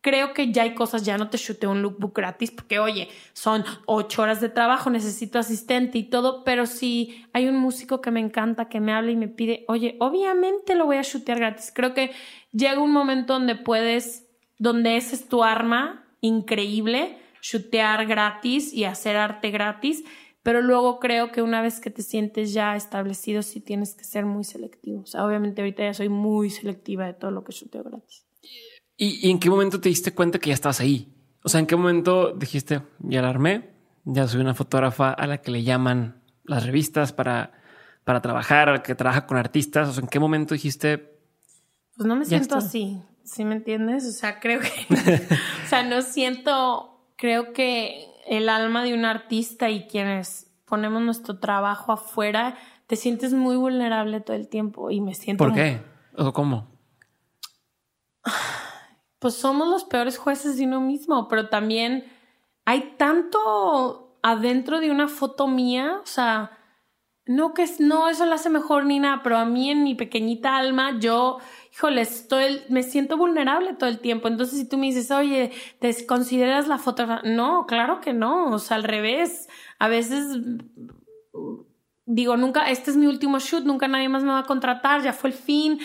creo 0.00 0.32
que 0.34 0.52
ya 0.52 0.62
hay 0.62 0.74
cosas, 0.74 1.04
ya 1.04 1.18
no 1.18 1.30
te 1.30 1.36
shooteo 1.36 1.70
un 1.70 1.82
lookbook 1.82 2.14
gratis 2.14 2.50
porque, 2.50 2.78
oye, 2.78 3.08
son 3.32 3.64
ocho 3.86 4.22
horas 4.22 4.40
de 4.40 4.48
trabajo, 4.48 4.88
necesito 4.90 5.38
asistente 5.38 5.98
y 5.98 6.04
todo, 6.04 6.44
pero 6.44 6.66
si 6.66 7.24
hay 7.32 7.48
un 7.48 7.56
músico 7.56 8.00
que 8.00 8.10
me 8.10 8.20
encanta, 8.20 8.68
que 8.68 8.80
me 8.80 8.92
habla 8.92 9.10
y 9.10 9.16
me 9.16 9.28
pide, 9.28 9.64
oye, 9.68 9.96
obviamente 9.98 10.74
lo 10.74 10.86
voy 10.86 10.96
a 10.96 11.02
shootear 11.02 11.38
gratis. 11.38 11.72
Creo 11.74 11.92
que 11.92 12.12
llega 12.52 12.80
un 12.80 12.92
momento 12.92 13.32
donde 13.32 13.56
puedes, 13.56 14.28
donde 14.58 14.96
ese 14.96 15.16
es 15.16 15.28
tu 15.28 15.42
arma 15.42 16.06
increíble, 16.20 17.18
shootear 17.42 18.06
gratis 18.06 18.72
y 18.72 18.84
hacer 18.84 19.16
arte 19.16 19.50
gratis. 19.50 20.04
Pero 20.42 20.62
luego 20.62 21.00
creo 21.00 21.32
que 21.32 21.42
una 21.42 21.60
vez 21.60 21.80
que 21.80 21.90
te 21.90 22.02
sientes 22.02 22.52
ya 22.52 22.76
establecido, 22.76 23.42
sí 23.42 23.60
tienes 23.60 23.96
que 23.96 24.04
ser 24.04 24.26
muy 24.26 24.44
selectivo. 24.44 25.00
O 25.00 25.06
sea, 25.06 25.26
obviamente 25.26 25.60
ahorita 25.60 25.82
ya 25.82 25.94
soy 25.94 26.08
muy 26.08 26.50
selectiva 26.50 27.06
de 27.06 27.14
todo 27.14 27.32
lo 27.32 27.42
que 27.42 27.52
shooteo 27.52 27.82
gratis. 27.82 28.25
¿Y, 28.96 29.30
en 29.30 29.38
qué 29.38 29.50
momento 29.50 29.80
te 29.80 29.88
diste 29.88 30.14
cuenta 30.14 30.38
que 30.38 30.48
ya 30.48 30.54
estabas 30.54 30.80
ahí? 30.80 31.12
O 31.42 31.48
sea, 31.48 31.60
¿en 31.60 31.66
qué 31.66 31.76
momento 31.76 32.32
dijiste, 32.32 32.82
ya 33.00 33.22
la 33.22 33.28
armé, 33.28 33.70
ya 34.04 34.26
soy 34.26 34.40
una 34.40 34.54
fotógrafa 34.54 35.10
a 35.10 35.26
la 35.26 35.38
que 35.38 35.50
le 35.50 35.62
llaman 35.62 36.22
las 36.44 36.64
revistas 36.64 37.12
para, 37.12 37.52
para 38.04 38.22
trabajar, 38.22 38.68
a 38.68 38.72
la 38.72 38.82
que 38.82 38.94
trabaja 38.94 39.26
con 39.26 39.36
artistas? 39.36 39.88
O 39.88 39.92
sea, 39.92 40.02
¿en 40.02 40.08
qué 40.08 40.18
momento 40.18 40.54
dijiste? 40.54 41.18
Pues 41.96 42.06
no 42.06 42.16
me 42.16 42.24
siento 42.24 42.56
así, 42.56 43.00
¿sí 43.22 43.44
me 43.44 43.54
entiendes? 43.54 44.06
O 44.06 44.12
sea, 44.12 44.40
creo 44.40 44.60
que, 44.60 44.68
o 45.64 45.68
sea, 45.68 45.82
no 45.82 46.02
siento, 46.02 47.06
creo 47.16 47.52
que 47.52 48.06
el 48.26 48.48
alma 48.48 48.82
de 48.82 48.94
un 48.94 49.04
artista 49.04 49.70
y 49.70 49.86
quienes 49.86 50.50
ponemos 50.64 51.00
nuestro 51.02 51.38
trabajo 51.38 51.92
afuera, 51.92 52.56
te 52.86 52.96
sientes 52.96 53.32
muy 53.32 53.56
vulnerable 53.56 54.20
todo 54.20 54.36
el 54.36 54.48
tiempo 54.48 54.90
y 54.90 55.00
me 55.00 55.14
siento... 55.14 55.44
¿Por 55.44 55.54
qué? 55.54 55.80
¿O 56.16 56.32
cómo? 56.32 56.75
Pues 59.18 59.34
somos 59.34 59.68
los 59.68 59.84
peores 59.84 60.18
jueces 60.18 60.56
de 60.56 60.64
uno 60.64 60.80
mismo, 60.80 61.28
pero 61.28 61.48
también 61.48 62.04
hay 62.64 62.94
tanto 62.96 64.18
adentro 64.22 64.80
de 64.80 64.90
una 64.90 65.08
foto 65.08 65.46
mía, 65.46 66.00
o 66.02 66.06
sea, 66.06 66.58
no 67.26 67.54
que 67.54 67.66
no 67.80 68.08
eso 68.08 68.24
la 68.24 68.36
hace 68.36 68.50
mejor 68.50 68.86
ni 68.86 69.00
nada, 69.00 69.22
pero 69.22 69.36
a 69.36 69.44
mí 69.44 69.70
en 69.70 69.82
mi 69.82 69.94
pequeñita 69.94 70.56
alma 70.56 70.98
yo, 71.00 71.38
híjole, 71.72 72.02
estoy, 72.02 72.62
me 72.68 72.84
siento 72.84 73.16
vulnerable 73.16 73.74
todo 73.74 73.90
el 73.90 73.98
tiempo. 73.98 74.28
Entonces, 74.28 74.58
si 74.58 74.68
tú 74.68 74.78
me 74.78 74.86
dices, 74.86 75.10
oye, 75.10 75.50
¿te 75.80 76.06
consideras 76.06 76.68
la 76.68 76.78
foto? 76.78 77.04
No, 77.24 77.66
claro 77.66 78.00
que 78.00 78.12
no, 78.12 78.52
o 78.52 78.58
sea, 78.60 78.76
al 78.76 78.84
revés. 78.84 79.48
A 79.80 79.88
veces 79.88 80.38
digo, 82.06 82.36
nunca, 82.36 82.70
este 82.70 82.92
es 82.92 82.96
mi 82.96 83.06
último 83.06 83.40
shoot, 83.40 83.64
nunca 83.64 83.88
nadie 83.88 84.08
más 84.08 84.22
me 84.22 84.30
va 84.30 84.38
a 84.38 84.44
contratar, 84.44 85.02
ya 85.02 85.12
fue 85.12 85.30
el 85.30 85.36
fin, 85.36 85.80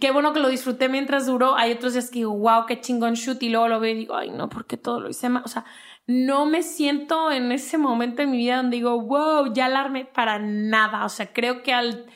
qué 0.00 0.12
bueno 0.12 0.32
que 0.32 0.38
lo 0.38 0.48
disfruté 0.48 0.88
mientras 0.88 1.26
duró. 1.26 1.56
Hay 1.56 1.72
otros 1.72 1.92
días 1.92 2.10
que 2.10 2.20
digo, 2.20 2.32
wow, 2.36 2.64
qué 2.66 2.80
chingón 2.80 3.14
shoot, 3.14 3.42
y 3.42 3.48
luego 3.48 3.68
lo 3.68 3.80
veo 3.80 3.92
y 3.92 3.98
digo, 3.98 4.14
ay, 4.14 4.30
no, 4.30 4.48
porque 4.48 4.76
todo 4.76 5.00
lo 5.00 5.10
hice 5.10 5.28
mal. 5.28 5.42
O 5.44 5.48
sea, 5.48 5.64
no 6.06 6.46
me 6.46 6.62
siento 6.62 7.32
en 7.32 7.50
ese 7.50 7.76
momento 7.76 8.22
en 8.22 8.30
mi 8.30 8.38
vida 8.38 8.58
donde 8.58 8.76
digo, 8.76 9.00
wow, 9.00 9.52
ya 9.52 9.66
alarme 9.66 10.04
para 10.04 10.38
nada. 10.38 11.04
O 11.04 11.08
sea, 11.08 11.32
creo 11.32 11.62
que 11.64 11.72
al, 11.72 12.06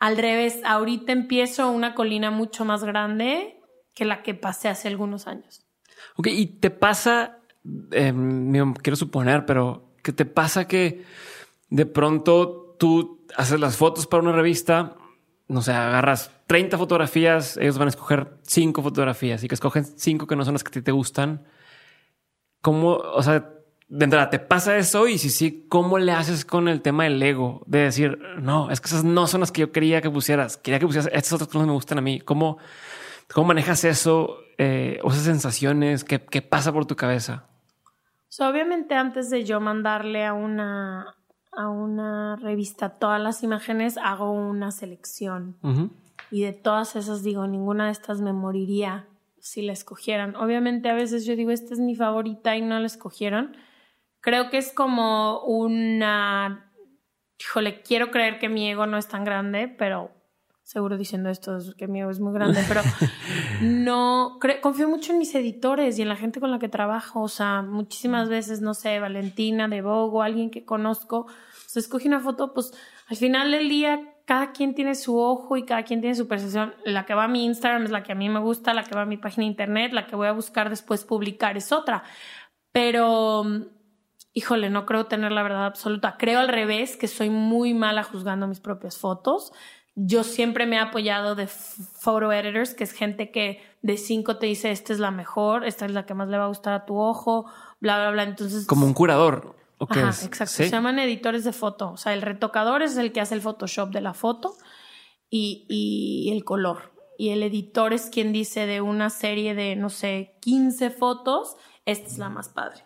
al 0.00 0.16
revés, 0.16 0.60
ahorita 0.64 1.12
empiezo 1.12 1.70
una 1.70 1.94
colina 1.94 2.32
mucho 2.32 2.64
más 2.64 2.82
grande 2.82 3.60
que 3.94 4.04
la 4.04 4.22
que 4.22 4.34
pasé 4.34 4.68
hace 4.68 4.88
algunos 4.88 5.28
años. 5.28 5.64
Ok, 6.16 6.26
y 6.28 6.46
te 6.46 6.70
pasa, 6.70 7.38
eh, 7.92 8.12
quiero 8.82 8.96
suponer, 8.96 9.46
pero 9.46 9.94
que 10.02 10.12
te 10.12 10.24
pasa 10.24 10.66
que 10.66 11.04
de 11.70 11.86
pronto 11.86 12.63
tú 12.78 13.26
haces 13.36 13.60
las 13.60 13.76
fotos 13.76 14.06
para 14.06 14.22
una 14.22 14.32
revista, 14.32 14.96
no 15.48 15.62
sé, 15.62 15.72
agarras 15.72 16.30
30 16.46 16.78
fotografías, 16.78 17.56
ellos 17.56 17.78
van 17.78 17.88
a 17.88 17.90
escoger 17.90 18.38
5 18.42 18.82
fotografías 18.82 19.42
y 19.44 19.48
que 19.48 19.54
escogen 19.54 19.84
5 19.84 20.26
que 20.26 20.36
no 20.36 20.44
son 20.44 20.54
las 20.54 20.64
que 20.64 20.82
te 20.82 20.92
gustan. 20.92 21.44
¿Cómo, 22.60 22.92
o 22.96 23.22
sea, 23.22 23.50
de 23.88 24.04
entrada, 24.04 24.30
¿te 24.30 24.38
pasa 24.38 24.76
eso? 24.76 25.06
Y 25.06 25.18
si 25.18 25.30
sí, 25.30 25.66
¿cómo 25.68 25.98
le 25.98 26.12
haces 26.12 26.44
con 26.44 26.68
el 26.68 26.80
tema 26.80 27.04
del 27.04 27.22
ego? 27.22 27.62
De 27.66 27.80
decir, 27.80 28.18
no, 28.38 28.70
es 28.70 28.80
que 28.80 28.88
esas 28.88 29.04
no 29.04 29.26
son 29.26 29.40
las 29.40 29.52
que 29.52 29.60
yo 29.60 29.72
quería 29.72 30.00
que 30.00 30.10
pusieras. 30.10 30.56
Quería 30.56 30.78
que 30.78 30.86
pusieras 30.86 31.10
estas 31.12 31.34
otras 31.34 31.48
cosas 31.48 31.66
me 31.66 31.74
gustan 31.74 31.98
a 31.98 32.00
mí. 32.00 32.20
¿Cómo, 32.20 32.58
cómo 33.32 33.48
manejas 33.48 33.84
eso 33.84 34.38
eh, 34.58 34.98
o 35.02 35.10
esas 35.10 35.24
sensaciones? 35.24 36.04
¿Qué, 36.04 36.24
¿Qué 36.24 36.42
pasa 36.42 36.72
por 36.72 36.86
tu 36.86 36.96
cabeza? 36.96 37.46
obviamente 38.40 38.96
antes 38.96 39.30
de 39.30 39.44
yo 39.44 39.60
mandarle 39.60 40.26
a 40.26 40.32
una, 40.32 41.14
a 41.56 41.68
una 41.68 42.36
revista 42.36 42.98
todas 42.98 43.20
las 43.20 43.42
imágenes, 43.42 43.96
hago 43.98 44.30
una 44.32 44.70
selección. 44.70 45.56
Y 46.30 46.42
de 46.42 46.52
todas 46.52 46.96
esas 46.96 47.22
digo, 47.22 47.46
ninguna 47.46 47.86
de 47.86 47.92
estas 47.92 48.20
me 48.20 48.32
moriría 48.32 49.06
si 49.38 49.62
la 49.62 49.72
escogieran. 49.72 50.36
Obviamente 50.36 50.88
a 50.88 50.94
veces 50.94 51.26
yo 51.26 51.36
digo, 51.36 51.50
esta 51.50 51.74
es 51.74 51.80
mi 51.80 51.94
favorita 51.94 52.56
y 52.56 52.62
no 52.62 52.78
la 52.78 52.86
escogieron. 52.86 53.56
Creo 54.20 54.50
que 54.50 54.58
es 54.58 54.72
como 54.72 55.40
una... 55.44 56.72
Híjole, 57.38 57.82
quiero 57.82 58.10
creer 58.10 58.38
que 58.38 58.48
mi 58.48 58.70
ego 58.70 58.86
no 58.86 58.96
es 58.96 59.08
tan 59.08 59.24
grande, 59.24 59.68
pero 59.68 60.12
seguro 60.64 60.96
diciendo 60.96 61.28
esto 61.28 61.58
que 61.76 61.86
mi 61.86 62.00
ego 62.00 62.10
es 62.10 62.20
muy 62.20 62.32
grande, 62.32 62.64
pero 62.66 62.80
no 63.60 64.38
confío 64.62 64.88
mucho 64.88 65.12
en 65.12 65.18
mis 65.18 65.34
editores 65.34 65.98
y 65.98 66.02
en 66.02 66.08
la 66.08 66.16
gente 66.16 66.40
con 66.40 66.50
la 66.50 66.58
que 66.58 66.68
trabajo. 66.68 67.20
O 67.22 67.28
sea, 67.28 67.62
muchísimas 67.62 68.28
veces, 68.28 68.62
no 68.62 68.74
sé, 68.74 68.98
Valentina 68.98 69.68
de 69.68 69.82
Bogo, 69.82 70.22
alguien 70.22 70.50
que 70.50 70.64
conozco, 70.64 71.26
se 71.66 71.78
escoge 71.78 72.08
una 72.08 72.20
foto, 72.20 72.54
pues 72.54 72.72
al 73.08 73.16
final 73.16 73.50
del 73.50 73.68
día 73.68 74.00
cada 74.24 74.52
quien 74.52 74.74
tiene 74.74 74.94
su 74.94 75.18
ojo 75.18 75.58
y 75.58 75.64
cada 75.66 75.82
quien 75.82 76.00
tiene 76.00 76.14
su 76.14 76.26
percepción. 76.26 76.74
La 76.86 77.04
que 77.04 77.12
va 77.12 77.24
a 77.24 77.28
mi 77.28 77.44
Instagram 77.44 77.84
es 77.84 77.90
la 77.90 78.02
que 78.02 78.12
a 78.12 78.14
mí 78.14 78.30
me 78.30 78.40
gusta, 78.40 78.72
la 78.72 78.84
que 78.84 78.94
va 78.94 79.02
a 79.02 79.06
mi 79.06 79.18
página 79.18 79.42
de 79.42 79.50
internet, 79.50 79.92
la 79.92 80.06
que 80.06 80.16
voy 80.16 80.28
a 80.28 80.32
buscar 80.32 80.70
después 80.70 81.04
publicar 81.04 81.58
es 81.58 81.72
otra. 81.72 82.04
Pero, 82.72 83.44
híjole, 84.32 84.70
no 84.70 84.86
creo 84.86 85.06
tener 85.06 85.30
la 85.30 85.42
verdad 85.42 85.66
absoluta. 85.66 86.16
Creo 86.18 86.40
al 86.40 86.48
revés, 86.48 86.96
que 86.96 87.06
soy 87.06 87.28
muy 87.28 87.74
mala 87.74 88.02
juzgando 88.02 88.46
mis 88.46 88.60
propias 88.60 88.96
fotos. 88.96 89.52
Yo 89.96 90.24
siempre 90.24 90.66
me 90.66 90.76
he 90.76 90.78
apoyado 90.80 91.34
de 91.34 91.46
photo 91.46 92.32
editors, 92.32 92.74
que 92.74 92.84
es 92.84 92.92
gente 92.92 93.30
que 93.30 93.62
de 93.82 93.96
cinco 93.96 94.38
te 94.38 94.46
dice, 94.46 94.70
esta 94.70 94.92
es 94.92 94.98
la 94.98 95.10
mejor, 95.10 95.64
esta 95.64 95.86
es 95.86 95.92
la 95.92 96.04
que 96.04 96.14
más 96.14 96.28
le 96.28 96.38
va 96.38 96.44
a 96.44 96.48
gustar 96.48 96.74
a 96.74 96.84
tu 96.84 96.98
ojo, 96.98 97.46
bla, 97.80 97.98
bla, 97.98 98.10
bla. 98.10 98.22
Entonces... 98.24 98.66
Como 98.66 98.86
un 98.86 98.94
curador. 98.94 99.54
Ajá, 99.78 100.08
exacto. 100.08 100.46
Se 100.46 100.70
llaman 100.70 100.98
editores 100.98 101.44
de 101.44 101.52
foto. 101.52 101.92
O 101.92 101.96
sea, 101.96 102.14
el 102.14 102.22
retocador 102.22 102.82
es 102.82 102.96
el 102.96 103.12
que 103.12 103.20
hace 103.20 103.34
el 103.34 103.42
Photoshop 103.42 103.90
de 103.90 104.00
la 104.00 104.14
foto 104.14 104.56
y, 105.30 105.66
y 105.68 106.32
el 106.32 106.44
color. 106.44 106.92
Y 107.18 107.30
el 107.30 107.42
editor 107.42 107.92
es 107.92 108.10
quien 108.10 108.32
dice 108.32 108.66
de 108.66 108.80
una 108.80 109.10
serie 109.10 109.54
de, 109.54 109.76
no 109.76 109.90
sé, 109.90 110.36
15 110.40 110.90
fotos, 110.90 111.56
esta 111.84 112.08
es 112.08 112.18
la 112.18 112.28
más 112.28 112.48
padre. 112.48 112.84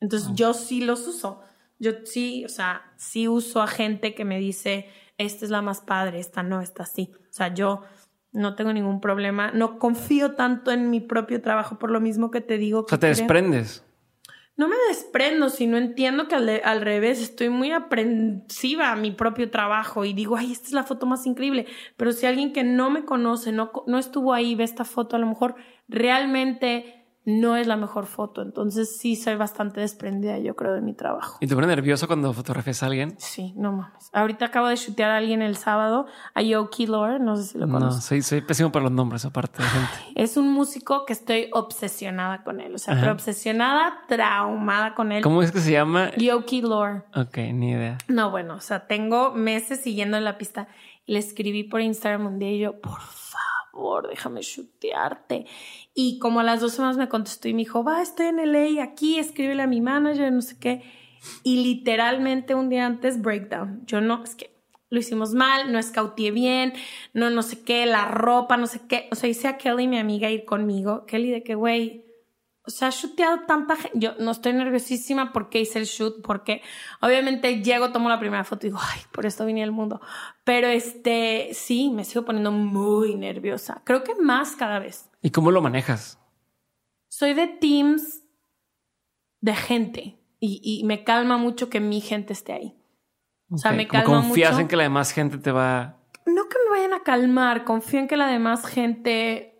Entonces, 0.00 0.30
ah. 0.30 0.34
yo 0.34 0.54
sí 0.54 0.80
los 0.80 1.06
uso. 1.06 1.40
Yo 1.78 1.92
sí, 2.04 2.44
o 2.44 2.48
sea, 2.48 2.92
sí 2.96 3.28
uso 3.28 3.62
a 3.62 3.66
gente 3.66 4.14
que 4.14 4.24
me 4.24 4.38
dice, 4.38 4.90
esta 5.24 5.44
es 5.44 5.50
la 5.50 5.62
más 5.62 5.80
padre, 5.80 6.18
esta 6.18 6.42
no, 6.42 6.60
esta 6.60 6.86
sí. 6.86 7.12
O 7.14 7.32
sea, 7.32 7.52
yo 7.52 7.82
no 8.32 8.54
tengo 8.54 8.72
ningún 8.72 9.00
problema. 9.00 9.50
No 9.52 9.78
confío 9.78 10.32
tanto 10.32 10.70
en 10.70 10.90
mi 10.90 11.00
propio 11.00 11.42
trabajo 11.42 11.78
por 11.78 11.90
lo 11.90 12.00
mismo 12.00 12.30
que 12.30 12.40
te 12.40 12.58
digo. 12.58 12.86
Que 12.86 12.94
o 12.94 12.98
sea, 12.98 13.00
te 13.00 13.06
desprendes. 13.08 13.84
No 14.56 14.68
me 14.68 14.76
desprendo, 14.88 15.48
sino 15.48 15.78
entiendo 15.78 16.28
que 16.28 16.34
al, 16.34 16.80
revés 16.82 17.20
estoy 17.20 17.48
muy 17.48 17.72
aprensiva 17.72 18.92
a 18.92 18.96
mi 18.96 19.10
propio 19.10 19.50
trabajo 19.50 20.04
y 20.04 20.12
digo, 20.12 20.36
ay, 20.36 20.52
esta 20.52 20.66
es 20.66 20.72
la 20.72 20.84
foto 20.84 21.06
más 21.06 21.24
increíble. 21.26 21.66
Pero 21.96 22.12
si 22.12 22.26
alguien 22.26 22.52
que 22.52 22.62
no 22.62 22.90
me 22.90 23.04
conoce, 23.04 23.52
no, 23.52 23.72
no 23.86 23.98
estuvo 23.98 24.34
ahí, 24.34 24.54
ve 24.54 24.64
esta 24.64 24.84
foto, 24.84 25.16
a 25.16 25.18
lo 25.18 25.26
mejor 25.26 25.54
realmente 25.88 26.99
no 27.24 27.56
es 27.56 27.66
la 27.66 27.76
mejor 27.76 28.06
foto. 28.06 28.42
Entonces 28.42 28.96
sí 28.98 29.16
soy 29.16 29.36
bastante 29.36 29.80
desprendida, 29.80 30.38
yo 30.38 30.56
creo, 30.56 30.72
de 30.72 30.80
mi 30.80 30.94
trabajo. 30.94 31.38
¿Y 31.40 31.46
te 31.46 31.54
pone 31.54 31.66
nervioso 31.66 32.06
cuando 32.06 32.32
fotografías 32.32 32.82
a 32.82 32.86
alguien? 32.86 33.14
Sí, 33.18 33.52
no 33.56 33.72
mames. 33.72 34.10
Ahorita 34.12 34.46
acabo 34.46 34.68
de 34.68 34.76
chutear 34.76 35.10
a 35.10 35.16
alguien 35.18 35.42
el 35.42 35.56
sábado, 35.56 36.06
a 36.34 36.42
Yoki 36.42 36.86
Lore, 36.86 37.18
no 37.18 37.36
sé 37.36 37.44
si 37.44 37.58
lo 37.58 37.68
conoces. 37.68 38.10
No, 38.10 38.22
soy, 38.22 38.40
pésimo 38.40 38.72
para 38.72 38.84
los 38.84 38.92
nombres, 38.92 39.24
aparte 39.24 39.62
de 39.62 39.68
gente. 39.68 39.90
Es 40.20 40.36
un 40.36 40.52
músico 40.52 41.06
que 41.06 41.12
estoy 41.12 41.48
obsesionada 41.52 42.42
con 42.42 42.60
él. 42.60 42.74
O 42.74 42.78
sea, 42.78 42.98
pero 42.98 43.12
obsesionada, 43.12 44.00
traumada 44.06 44.94
con 44.94 45.12
él. 45.12 45.22
¿Cómo 45.22 45.42
es 45.42 45.50
que 45.52 45.60
se 45.60 45.72
llama? 45.72 46.10
Yoki 46.16 46.62
Lore. 46.62 47.02
Ok, 47.14 47.38
ni 47.54 47.70
idea. 47.70 47.98
No, 48.08 48.30
bueno, 48.30 48.54
o 48.54 48.60
sea, 48.60 48.86
tengo 48.86 49.32
meses 49.32 49.80
siguiendo 49.80 50.16
en 50.16 50.24
la 50.24 50.36
pista. 50.36 50.68
Le 51.06 51.18
escribí 51.18 51.64
por 51.64 51.80
Instagram 51.80 52.26
un 52.26 52.38
día 52.38 52.52
y 52.52 52.58
yo, 52.58 52.80
por 52.80 53.00
favor, 53.00 53.59
déjame 54.08 54.40
chutearte. 54.40 55.46
Y 55.94 56.18
como 56.18 56.40
a 56.40 56.42
las 56.44 56.60
dos 56.60 56.72
semanas 56.72 56.96
me 56.96 57.08
contestó 57.08 57.48
y 57.48 57.54
me 57.54 57.60
dijo, 57.60 57.84
va, 57.84 58.02
estoy 58.02 58.26
en 58.26 58.38
LA, 58.52 58.82
aquí, 58.82 59.18
escríbele 59.18 59.62
a 59.62 59.66
mi 59.66 59.80
manager, 59.80 60.32
no 60.32 60.42
sé 60.42 60.58
qué. 60.58 60.82
Y 61.42 61.62
literalmente 61.62 62.54
un 62.54 62.68
día 62.68 62.86
antes, 62.86 63.20
breakdown. 63.20 63.82
Yo 63.86 64.00
no, 64.00 64.22
es 64.24 64.34
que 64.34 64.60
lo 64.88 64.98
hicimos 64.98 65.34
mal, 65.34 65.72
no 65.72 65.78
escauteé 65.78 66.32
bien, 66.32 66.72
no, 67.14 67.30
no 67.30 67.42
sé 67.42 67.62
qué, 67.62 67.86
la 67.86 68.06
ropa, 68.06 68.56
no 68.56 68.66
sé 68.66 68.80
qué. 68.88 69.08
O 69.12 69.14
sea, 69.14 69.30
hice 69.30 69.48
a 69.48 69.56
Kelly, 69.56 69.86
mi 69.86 69.98
amiga, 69.98 70.30
ir 70.30 70.44
conmigo. 70.44 71.06
Kelly, 71.06 71.30
de 71.30 71.42
que, 71.42 71.54
güey, 71.54 72.09
o 72.66 72.70
sea, 72.70 72.88
ha 72.88 72.90
shooteado 72.90 73.46
tanta 73.46 73.76
gente. 73.76 73.98
Yo 73.98 74.14
no 74.18 74.30
estoy 74.30 74.52
nerviosísima 74.52 75.32
porque 75.32 75.60
hice 75.60 75.78
el 75.78 75.86
shoot, 75.86 76.22
porque 76.22 76.62
obviamente 77.00 77.62
llego, 77.62 77.90
tomo 77.92 78.08
la 78.08 78.20
primera 78.20 78.44
foto 78.44 78.66
y 78.66 78.70
digo, 78.70 78.80
ay, 78.82 79.00
por 79.12 79.26
esto 79.26 79.46
vine 79.46 79.62
al 79.62 79.72
mundo. 79.72 80.00
Pero 80.44 80.68
este, 80.68 81.50
sí, 81.52 81.90
me 81.90 82.04
sigo 82.04 82.24
poniendo 82.24 82.52
muy 82.52 83.14
nerviosa. 83.14 83.82
Creo 83.84 84.04
que 84.04 84.14
más 84.14 84.56
cada 84.56 84.78
vez. 84.78 85.10
¿Y 85.22 85.30
cómo 85.30 85.50
lo 85.50 85.62
manejas? 85.62 86.18
Soy 87.08 87.34
de 87.34 87.46
teams 87.46 88.22
de 89.40 89.54
gente 89.54 90.20
y, 90.38 90.60
y 90.62 90.84
me 90.84 91.02
calma 91.02 91.38
mucho 91.38 91.70
que 91.70 91.80
mi 91.80 92.00
gente 92.00 92.32
esté 92.34 92.52
ahí. 92.52 92.76
O 93.50 93.58
sea, 93.58 93.72
me 93.72 93.88
calma 93.88 94.04
confías 94.04 94.52
mucho. 94.52 94.62
en 94.62 94.68
que 94.68 94.76
la 94.76 94.84
demás 94.84 95.12
gente 95.12 95.38
te 95.38 95.50
va... 95.50 95.96
No 96.26 96.48
que 96.48 96.56
me 96.64 96.78
vayan 96.78 96.92
a 96.92 97.02
calmar, 97.02 97.64
confío 97.64 97.98
en 97.98 98.06
que 98.06 98.16
la 98.16 98.28
demás 98.28 98.64
gente 98.66 99.59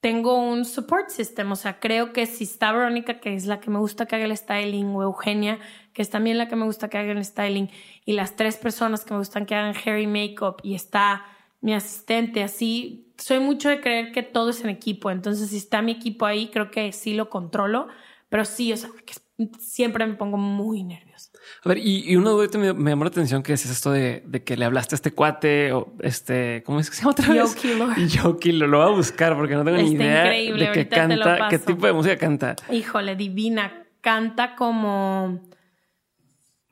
tengo 0.00 0.36
un 0.38 0.64
support 0.64 1.10
system, 1.10 1.52
o 1.52 1.56
sea, 1.56 1.78
creo 1.78 2.12
que 2.12 2.26
si 2.26 2.44
está 2.44 2.72
Verónica, 2.72 3.20
que 3.20 3.34
es 3.34 3.46
la 3.46 3.60
que 3.60 3.70
me 3.70 3.78
gusta 3.78 4.06
que 4.06 4.16
haga 4.16 4.24
el 4.24 4.36
styling, 4.36 4.94
o 4.94 5.02
Eugenia, 5.02 5.58
que 5.92 6.02
es 6.02 6.10
también 6.10 6.38
la 6.38 6.48
que 6.48 6.56
me 6.56 6.64
gusta 6.64 6.88
que 6.88 6.98
haga 6.98 7.12
el 7.12 7.24
styling, 7.24 7.70
y 8.06 8.12
las 8.14 8.34
tres 8.36 8.56
personas 8.56 9.04
que 9.04 9.12
me 9.12 9.18
gustan 9.18 9.46
que 9.46 9.54
hagan 9.54 9.74
hair 9.74 10.00
y 10.00 10.06
makeup, 10.06 10.60
y 10.62 10.74
está 10.74 11.24
mi 11.60 11.74
asistente, 11.74 12.42
así, 12.42 13.12
soy 13.18 13.40
mucho 13.40 13.68
de 13.68 13.80
creer 13.82 14.12
que 14.12 14.22
todo 14.22 14.50
es 14.50 14.62
en 14.64 14.70
equipo, 14.70 15.10
entonces 15.10 15.50
si 15.50 15.58
está 15.58 15.82
mi 15.82 15.92
equipo 15.92 16.24
ahí, 16.26 16.48
creo 16.50 16.70
que 16.70 16.92
sí 16.92 17.14
lo 17.14 17.28
controlo, 17.28 17.88
pero 18.30 18.44
sí, 18.46 18.72
o 18.72 18.76
sea, 18.78 18.90
que 19.04 19.14
siempre 19.58 20.06
me 20.06 20.14
pongo 20.14 20.38
muy 20.38 20.82
nerviosa. 20.82 21.09
A 21.62 21.68
ver, 21.68 21.78
y, 21.78 22.10
y 22.10 22.14
duda 22.14 22.48
que 22.48 22.56
me, 22.56 22.72
me 22.72 22.90
llamó 22.90 23.04
la 23.04 23.10
atención 23.10 23.42
que 23.42 23.52
es 23.52 23.66
esto 23.66 23.90
de, 23.92 24.22
de 24.26 24.42
que 24.42 24.56
le 24.56 24.64
hablaste 24.64 24.94
a 24.94 24.96
este 24.96 25.12
cuate 25.12 25.72
o 25.72 25.92
este, 26.00 26.62
¿cómo 26.64 26.80
es 26.80 26.88
que 26.88 26.96
se 26.96 27.02
llama 27.02 27.12
otra 27.12 27.28
vez? 27.28 27.54
Yoki 27.54 27.74
Lord. 27.74 27.96
Yoki, 28.08 28.52
lo, 28.52 28.66
lo 28.66 28.78
voy 28.78 28.92
a 28.92 28.96
buscar 28.96 29.36
porque 29.36 29.54
no 29.54 29.64
tengo 29.64 29.76
ni 29.76 29.90
idea 29.92 30.24
increíble, 30.24 30.66
de 30.66 30.72
qué 30.72 30.88
canta, 30.88 31.48
qué 31.50 31.58
tipo 31.58 31.86
de 31.86 31.92
música 31.92 32.16
canta. 32.16 32.56
Híjole, 32.70 33.14
divina. 33.16 33.84
Canta 34.00 34.56
como. 34.56 35.40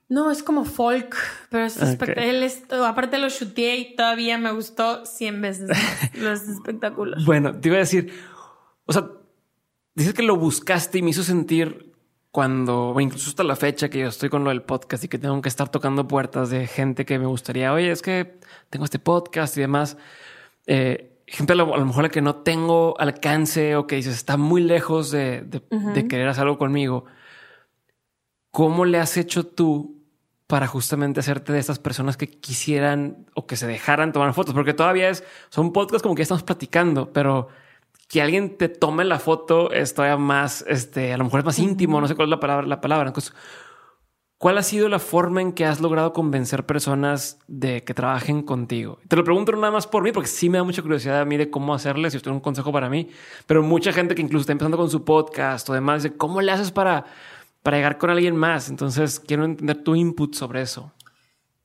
No, 0.08 0.30
es 0.30 0.42
como 0.42 0.64
folk, 0.64 1.14
pero 1.50 1.66
es 1.66 1.76
Ok. 1.76 1.82
espect- 1.82 2.18
él 2.22 2.42
es- 2.42 2.62
aparte 2.72 3.18
lo 3.18 3.28
chuteé 3.28 3.76
y 3.76 3.94
todavía 3.94 4.38
me 4.38 4.52
gustó 4.52 5.04
100 5.04 5.42
veces 5.42 5.68
los 6.14 6.40
espectáculos. 6.48 7.26
Bueno, 7.26 7.52
te 7.60 7.68
iba 7.68 7.76
a 7.76 7.80
decir, 7.80 8.10
o 8.86 8.92
sea, 8.94 9.06
dices 9.94 10.14
que 10.14 10.22
lo 10.22 10.36
buscaste 10.36 10.96
y 10.96 11.02
me 11.02 11.10
hizo 11.10 11.22
sentir 11.22 11.87
cuando, 12.30 12.94
incluso 13.00 13.30
hasta 13.30 13.42
la 13.42 13.56
fecha 13.56 13.88
que 13.88 14.00
yo 14.00 14.08
estoy 14.08 14.28
con 14.28 14.44
lo 14.44 14.50
del 14.50 14.62
podcast 14.62 15.02
y 15.04 15.08
que 15.08 15.18
tengo 15.18 15.40
que 15.40 15.48
estar 15.48 15.68
tocando 15.70 16.06
puertas 16.06 16.50
de 16.50 16.66
gente 16.66 17.04
que 17.06 17.18
me 17.18 17.26
gustaría, 17.26 17.72
oye, 17.72 17.90
es 17.90 18.02
que 18.02 18.38
tengo 18.70 18.84
este 18.84 18.98
podcast 18.98 19.56
y 19.56 19.60
demás. 19.62 19.96
Eh, 20.66 21.18
gente 21.26 21.54
a 21.54 21.56
lo, 21.56 21.74
a 21.74 21.78
lo 21.78 21.86
mejor 21.86 22.00
a 22.04 22.08
la 22.08 22.10
que 22.10 22.20
no 22.22 22.36
tengo 22.36 22.94
alcance 23.00 23.76
o 23.76 23.86
que 23.86 23.96
dices 23.96 24.14
está 24.14 24.36
muy 24.36 24.62
lejos 24.62 25.10
de, 25.10 25.40
de- 25.42 25.62
de 25.94 26.08
querer 26.08 26.28
hacer 26.28 26.42
algo 26.44 26.58
conmigo. 26.58 27.04
¿Cómo 28.50 28.84
le 28.84 28.98
has 28.98 29.16
hecho 29.16 29.46
tú 29.46 30.02
para 30.46 30.66
justamente 30.66 31.20
hacerte 31.20 31.52
de 31.52 31.58
estas 31.58 31.78
personas 31.78 32.16
que 32.16 32.26
quisieran 32.28 33.26
o 33.34 33.46
que 33.46 33.56
se 33.56 33.66
dejaran 33.66 34.12
tomar 34.12 34.32
fotos? 34.34 34.54
Porque 34.54 34.74
todavía 34.74 35.10
es, 35.10 35.22
son 35.50 35.72
podcasts 35.72 36.02
como 36.02 36.14
que 36.14 36.20
ya 36.20 36.24
estamos 36.24 36.42
platicando, 36.44 37.12
pero 37.12 37.48
que 38.08 38.22
alguien 38.22 38.56
te 38.56 38.68
tome 38.68 39.04
la 39.04 39.18
foto 39.18 39.70
es 39.70 39.94
todavía 39.94 40.16
más, 40.16 40.64
este, 40.66 41.12
a 41.12 41.18
lo 41.18 41.24
mejor 41.24 41.40
es 41.40 41.46
más 41.46 41.58
íntimo, 41.58 42.00
no 42.00 42.08
sé 42.08 42.14
cuál 42.14 42.28
es 42.28 42.30
la 42.30 42.40
palabra, 42.40 42.66
la 42.66 42.80
palabra. 42.80 43.08
Entonces, 43.08 43.34
¿cuál 44.38 44.56
ha 44.56 44.62
sido 44.62 44.88
la 44.88 44.98
forma 44.98 45.42
en 45.42 45.52
que 45.52 45.66
has 45.66 45.80
logrado 45.80 46.14
convencer 46.14 46.64
personas 46.64 47.38
de 47.48 47.84
que 47.84 47.92
trabajen 47.92 48.42
contigo? 48.42 48.98
Te 49.08 49.16
lo 49.16 49.24
pregunto 49.24 49.52
nada 49.52 49.70
más 49.70 49.86
por 49.86 50.02
mí, 50.02 50.10
porque 50.12 50.28
sí 50.28 50.48
me 50.48 50.56
da 50.56 50.64
mucha 50.64 50.80
curiosidad 50.80 51.20
a 51.20 51.26
mí 51.26 51.36
de 51.36 51.50
cómo 51.50 51.74
hacerle, 51.74 52.10
si 52.10 52.16
usted 52.16 52.30
un 52.30 52.40
consejo 52.40 52.72
para 52.72 52.88
mí, 52.88 53.10
pero 53.46 53.62
mucha 53.62 53.92
gente 53.92 54.14
que 54.14 54.22
incluso 54.22 54.40
está 54.40 54.52
empezando 54.52 54.78
con 54.78 54.88
su 54.88 55.04
podcast 55.04 55.68
o 55.68 55.74
demás, 55.74 56.02
de 56.02 56.16
cómo 56.16 56.40
le 56.40 56.50
haces 56.50 56.70
para, 56.70 57.04
para 57.62 57.76
llegar 57.76 57.98
con 57.98 58.08
alguien 58.08 58.36
más. 58.36 58.70
Entonces, 58.70 59.20
quiero 59.20 59.44
entender 59.44 59.84
tu 59.84 59.94
input 59.94 60.34
sobre 60.34 60.62
eso. 60.62 60.94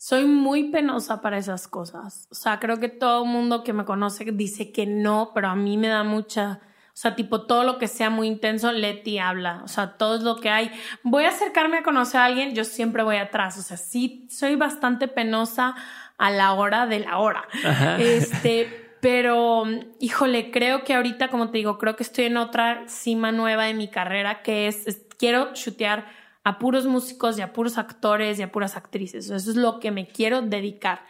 Soy 0.05 0.25
muy 0.25 0.65
penosa 0.65 1.21
para 1.21 1.37
esas 1.37 1.69
cosas. 1.69 2.27
O 2.29 2.35
sea, 2.35 2.59
creo 2.59 2.77
que 2.77 2.89
todo 2.89 3.23
el 3.23 3.29
mundo 3.29 3.63
que 3.63 3.71
me 3.71 3.85
conoce 3.85 4.25
dice 4.33 4.73
que 4.73 4.85
no, 4.85 5.31
pero 5.33 5.47
a 5.47 5.55
mí 5.55 5.77
me 5.77 5.87
da 5.87 6.03
mucha. 6.03 6.59
O 6.87 6.91
sea, 6.91 7.15
tipo, 7.15 7.43
todo 7.43 7.63
lo 7.63 7.77
que 7.77 7.87
sea 7.87 8.09
muy 8.09 8.27
intenso, 8.27 8.73
Leti 8.73 9.17
habla. 9.17 9.61
O 9.63 9.69
sea, 9.69 9.93
todo 9.95 10.17
lo 10.21 10.41
que 10.41 10.49
hay. 10.49 10.71
Voy 11.03 11.23
a 11.23 11.29
acercarme 11.29 11.77
a 11.77 11.83
conocer 11.83 12.19
a 12.19 12.25
alguien, 12.25 12.53
yo 12.53 12.65
siempre 12.65 13.01
voy 13.03 13.15
atrás. 13.15 13.57
O 13.57 13.61
sea, 13.61 13.77
sí, 13.77 14.27
soy 14.29 14.57
bastante 14.57 15.07
penosa 15.07 15.73
a 16.17 16.31
la 16.31 16.51
hora 16.51 16.85
de 16.85 16.99
la 16.99 17.19
hora. 17.19 17.47
Ajá. 17.63 17.97
Este, 17.97 18.97
pero, 18.99 19.63
híjole, 20.01 20.51
creo 20.51 20.83
que 20.83 20.95
ahorita, 20.95 21.29
como 21.29 21.49
te 21.49 21.59
digo, 21.59 21.77
creo 21.77 21.95
que 21.95 22.03
estoy 22.03 22.25
en 22.25 22.35
otra 22.35 22.83
cima 22.89 23.31
nueva 23.31 23.63
de 23.63 23.73
mi 23.73 23.87
carrera, 23.87 24.41
que 24.41 24.67
es, 24.67 24.85
es- 24.85 25.07
quiero 25.17 25.53
chutear 25.53 26.21
a 26.43 26.59
puros 26.59 26.85
músicos 26.85 27.37
y 27.37 27.41
a 27.41 27.53
puros 27.53 27.77
actores 27.77 28.39
y 28.39 28.41
a 28.41 28.51
puras 28.51 28.75
actrices. 28.75 29.29
Eso 29.29 29.51
es 29.51 29.55
lo 29.55 29.79
que 29.79 29.91
me 29.91 30.07
quiero 30.07 30.41
dedicar. 30.41 31.05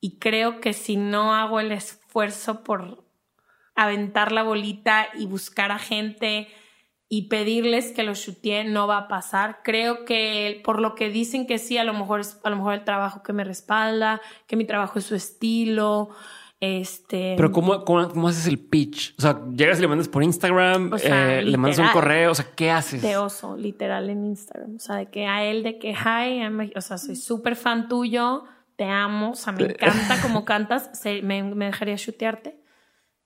Y 0.00 0.18
creo 0.18 0.60
que 0.60 0.72
si 0.72 0.96
no 0.96 1.34
hago 1.34 1.60
el 1.60 1.72
esfuerzo 1.72 2.62
por 2.62 3.04
aventar 3.74 4.32
la 4.32 4.42
bolita 4.42 5.08
y 5.14 5.26
buscar 5.26 5.70
a 5.70 5.78
gente 5.78 6.48
y 7.08 7.28
pedirles 7.28 7.92
que 7.92 8.02
lo 8.02 8.14
shutee 8.14 8.64
no 8.64 8.86
va 8.86 8.98
a 8.98 9.08
pasar. 9.08 9.60
Creo 9.64 10.04
que 10.04 10.60
por 10.64 10.80
lo 10.80 10.94
que 10.94 11.08
dicen 11.08 11.46
que 11.46 11.58
sí, 11.58 11.78
a 11.78 11.84
lo 11.84 11.94
mejor 11.94 12.20
es 12.20 12.38
a 12.44 12.50
lo 12.50 12.56
mejor 12.56 12.74
el 12.74 12.84
trabajo 12.84 13.22
que 13.22 13.32
me 13.32 13.44
respalda, 13.44 14.20
que 14.46 14.56
mi 14.56 14.66
trabajo 14.66 14.98
es 14.98 15.06
su 15.06 15.14
estilo. 15.14 16.10
Este, 16.60 17.34
Pero 17.36 17.52
¿cómo, 17.52 17.84
cómo, 17.84 18.08
cómo 18.08 18.28
haces 18.28 18.46
el 18.48 18.58
pitch? 18.58 19.14
O 19.16 19.22
sea, 19.22 19.40
llegas 19.54 19.78
y 19.78 19.82
le 19.82 19.88
mandas 19.88 20.08
por 20.08 20.24
Instagram, 20.24 20.92
O 20.92 20.98
sea, 20.98 21.38
eh, 21.38 21.42
le 21.42 21.56
mandas 21.56 21.78
un 21.78 21.88
correo, 21.90 22.32
o 22.32 22.34
sea, 22.34 22.46
¿qué 22.56 22.70
haces? 22.70 23.00
de 23.00 23.16
oso, 23.16 23.56
literal, 23.56 24.10
en 24.10 24.26
Instagram. 24.26 24.74
O 24.76 24.78
sea, 24.80 24.96
de 24.96 25.06
que 25.08 25.26
a 25.26 25.44
él, 25.44 25.62
de 25.62 25.78
que, 25.78 25.90
hi, 25.92 26.40
I'm 26.40 26.70
o 26.74 26.80
sea, 26.80 26.98
soy 26.98 27.14
súper 27.14 27.54
fan 27.54 27.88
tuyo, 27.88 28.42
te 28.74 28.84
amo, 28.84 29.30
o 29.30 29.34
sea, 29.36 29.52
me 29.52 29.64
encanta 29.64 30.20
como 30.22 30.44
cantas, 30.44 30.90
se- 30.94 31.22
me, 31.22 31.42
me 31.44 31.66
dejaría 31.66 31.96
chutearte. 31.96 32.58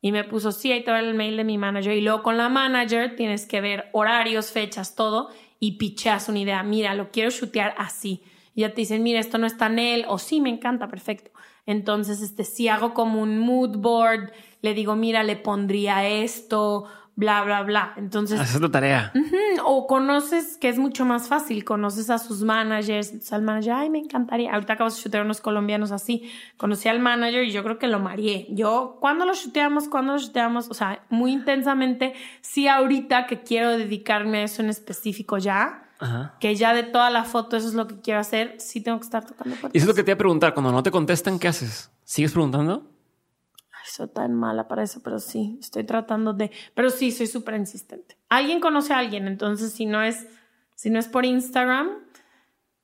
Y 0.02 0.12
me 0.12 0.24
puso, 0.24 0.52
sí, 0.52 0.70
ahí 0.72 0.82
te 0.84 0.90
va 0.90 0.98
el 1.00 1.14
mail 1.14 1.36
de 1.36 1.44
mi 1.44 1.56
manager. 1.58 1.96
Y 1.96 2.00
luego 2.00 2.22
con 2.22 2.36
la 2.36 2.48
manager 2.48 3.14
tienes 3.16 3.46
que 3.46 3.60
ver 3.60 3.88
horarios, 3.92 4.50
fechas, 4.50 4.94
todo, 4.96 5.28
y 5.60 5.78
picheas 5.78 6.28
una 6.28 6.40
idea. 6.40 6.62
Mira, 6.64 6.92
lo 6.94 7.10
quiero 7.12 7.30
chutear 7.30 7.72
así. 7.78 8.20
Y 8.54 8.62
ya 8.62 8.70
te 8.70 8.80
dicen, 8.82 9.02
mira, 9.04 9.20
esto 9.20 9.38
no 9.38 9.46
está 9.46 9.66
en 9.66 9.78
él, 9.78 10.04
o 10.08 10.18
sí, 10.18 10.40
me 10.40 10.50
encanta, 10.50 10.88
perfecto. 10.88 11.30
Entonces, 11.66 12.20
este, 12.22 12.44
si 12.44 12.68
hago 12.68 12.92
como 12.94 13.22
un 13.22 13.38
mood 13.38 13.76
board, 13.78 14.32
le 14.62 14.74
digo, 14.74 14.96
mira, 14.96 15.22
le 15.22 15.36
pondría 15.36 16.08
esto, 16.08 16.86
bla, 17.14 17.42
bla, 17.44 17.62
bla. 17.62 17.94
Entonces, 17.96 18.40
Haces 18.40 18.60
la 18.60 18.70
tarea. 18.70 19.12
Mm, 19.14 19.60
O 19.64 19.86
conoces, 19.86 20.56
que 20.56 20.68
es 20.68 20.78
mucho 20.78 21.04
más 21.04 21.28
fácil, 21.28 21.64
conoces 21.64 22.10
a 22.10 22.18
sus 22.18 22.42
managers, 22.42 23.08
entonces 23.08 23.32
al 23.32 23.42
manager, 23.42 23.72
ay, 23.74 23.90
me 23.90 23.98
encantaría. 23.98 24.52
Ahorita 24.52 24.72
acabo 24.72 24.90
de 24.90 24.96
chutear 24.96 25.24
unos 25.24 25.40
colombianos 25.40 25.92
así. 25.92 26.30
Conocí 26.56 26.88
al 26.88 26.98
manager 27.00 27.44
y 27.44 27.52
yo 27.52 27.62
creo 27.62 27.78
que 27.78 27.86
lo 27.86 28.00
mareé. 28.00 28.46
Yo, 28.50 28.96
¿cuándo 29.00 29.24
lo 29.24 29.34
chuteamos? 29.34 29.88
¿Cuándo 29.88 30.14
lo 30.14 30.18
chuteamos? 30.18 30.68
O 30.68 30.74
sea, 30.74 31.04
muy 31.10 31.32
intensamente. 31.32 32.14
Sí, 32.40 32.66
ahorita 32.66 33.26
que 33.26 33.42
quiero 33.42 33.70
dedicarme 33.78 34.38
a 34.38 34.44
eso 34.44 34.62
en 34.62 34.70
específico 34.70 35.38
ya, 35.38 35.81
Ajá. 36.02 36.36
que 36.40 36.54
ya 36.56 36.74
de 36.74 36.82
toda 36.82 37.10
la 37.10 37.24
foto 37.24 37.56
eso 37.56 37.68
es 37.68 37.74
lo 37.74 37.86
que 37.86 38.00
quiero 38.00 38.20
hacer, 38.20 38.56
sí 38.58 38.80
tengo 38.82 38.98
que 38.98 39.04
estar 39.04 39.24
tocando 39.24 39.54
Y 39.54 39.58
puertas. 39.58 39.76
eso 39.76 39.84
es 39.84 39.88
lo 39.88 39.94
que 39.94 40.02
te 40.04 40.10
iba 40.10 40.16
a 40.16 40.18
preguntar. 40.18 40.52
Cuando 40.54 40.72
no 40.72 40.82
te 40.82 40.90
contestan, 40.90 41.38
¿qué 41.38 41.48
haces? 41.48 41.90
¿Sigues 42.04 42.32
preguntando? 42.32 42.90
Ay, 43.70 43.86
soy 43.90 44.08
tan 44.08 44.34
mala 44.34 44.68
para 44.68 44.82
eso, 44.82 45.00
pero 45.02 45.18
sí, 45.18 45.56
estoy 45.60 45.84
tratando 45.84 46.32
de. 46.34 46.50
Pero 46.74 46.90
sí, 46.90 47.10
soy 47.10 47.26
súper 47.26 47.54
insistente. 47.54 48.16
Alguien 48.28 48.60
conoce 48.60 48.92
a 48.92 48.98
alguien, 48.98 49.26
entonces 49.26 49.72
si 49.72 49.86
no 49.86 50.02
es, 50.02 50.26
si 50.74 50.90
no 50.90 50.98
es 50.98 51.08
por 51.08 51.24
Instagram, 51.24 51.88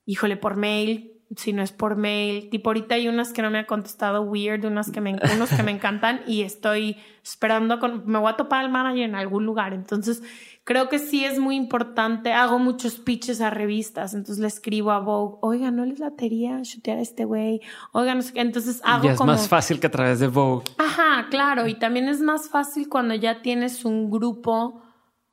híjole, 0.07 0.37
por 0.37 0.57
mail. 0.57 1.15
Si 1.37 1.53
no 1.53 1.61
es 1.63 1.73
por 1.73 1.97
mail, 1.97 2.49
tipo 2.49 2.71
ahorita 2.71 2.95
hay 2.95 3.07
unas 3.07 3.35
que 3.35 3.43
no 3.43 3.51
me 3.51 3.59
ha 3.59 3.67
contestado 3.67 4.23
weird, 4.23 4.65
unas 4.65 4.91
que 4.91 5.03
me, 5.03 5.15
unos 5.35 5.51
que 5.51 5.63
me 5.63 5.71
encantan 5.71 6.23
y 6.27 6.41
estoy 6.41 6.97
esperando, 7.23 7.79
con, 7.81 8.07
me 8.07 8.19
voy 8.19 8.33
a 8.33 8.37
topar 8.39 8.65
al 8.65 8.71
manager 8.71 9.03
en 9.03 9.15
algún 9.15 9.45
lugar. 9.45 9.75
Entonces, 9.75 10.23
creo 10.69 10.91
que 10.91 10.99
sí 10.99 11.25
es 11.25 11.39
muy 11.39 11.57
importante. 11.57 12.35
Hago 12.35 12.59
muchos 12.59 12.99
pitches 12.99 13.41
a 13.41 13.49
revistas, 13.49 14.13
entonces 14.13 14.39
le 14.39 14.49
escribo 14.49 14.91
a 14.91 14.99
Vogue, 14.99 15.39
oiga, 15.41 15.71
no 15.71 15.87
les 15.87 15.99
latería 15.99 16.61
chutear 16.61 16.99
a 16.99 17.01
este 17.01 17.25
güey, 17.25 17.63
oiga, 17.93 18.15
no 18.15 18.21
sé 18.21 18.35
qué. 18.35 18.43
Entonces 18.43 18.83
hago 18.85 19.05
ya 19.05 19.13
es 19.13 19.17
como. 19.17 19.33
más 19.33 19.49
fácil 19.49 19.81
que 19.81 19.87
a 19.87 19.91
través 19.91 20.21
de 20.21 20.27
Vogue. 20.27 20.65
Ajá, 20.77 21.29
claro, 21.31 21.67
y 21.69 21.75
también 21.77 22.07
es 22.11 22.21
más 22.21 22.51
fácil 22.51 22.91
cuando 22.91 23.15
ya 23.15 23.41
tienes 23.41 23.87
un 23.87 24.11
grupo, 24.11 24.83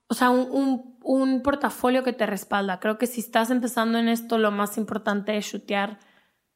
o 0.08 0.14
sea, 0.14 0.30
un, 0.30 0.48
un, 0.52 0.98
un 1.04 1.42
portafolio 1.42 2.06
que 2.06 2.14
te 2.14 2.26
respalda. 2.26 2.80
Creo 2.80 2.98
que 2.98 3.06
si 3.06 3.20
estás 3.20 3.52
empezando 3.52 3.98
en 3.98 4.08
esto, 4.08 4.38
lo 4.38 4.52
más 4.52 4.78
importante 4.78 5.36
es 5.36 5.48
shootear. 5.48 6.00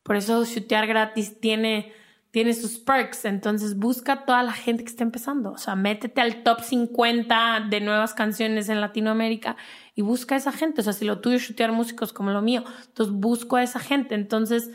Por 0.03 0.15
eso 0.15 0.45
shootear 0.45 0.87
gratis 0.87 1.41
tiene, 1.41 1.91
tiene 2.31 2.53
sus 2.53 2.79
perks. 2.79 3.25
Entonces 3.25 3.77
busca 3.77 4.25
toda 4.25 4.43
la 4.43 4.53
gente 4.53 4.83
que 4.83 4.89
está 4.89 5.03
empezando. 5.03 5.51
O 5.51 5.57
sea, 5.57 5.75
métete 5.75 6.21
al 6.21 6.43
top 6.43 6.61
50 6.61 7.67
de 7.69 7.81
nuevas 7.81 8.13
canciones 8.13 8.69
en 8.69 8.81
Latinoamérica 8.81 9.57
y 9.95 10.01
busca 10.01 10.35
a 10.35 10.37
esa 10.37 10.51
gente. 10.51 10.81
O 10.81 10.83
sea, 10.83 10.93
si 10.93 11.05
lo 11.05 11.19
tuyo 11.19 11.37
es 11.37 11.43
shootear 11.43 11.71
músicos 11.71 12.13
como 12.13 12.31
lo 12.31 12.41
mío, 12.41 12.63
entonces 12.87 13.13
busco 13.13 13.55
a 13.55 13.63
esa 13.63 13.79
gente. 13.79 14.15
Entonces 14.15 14.71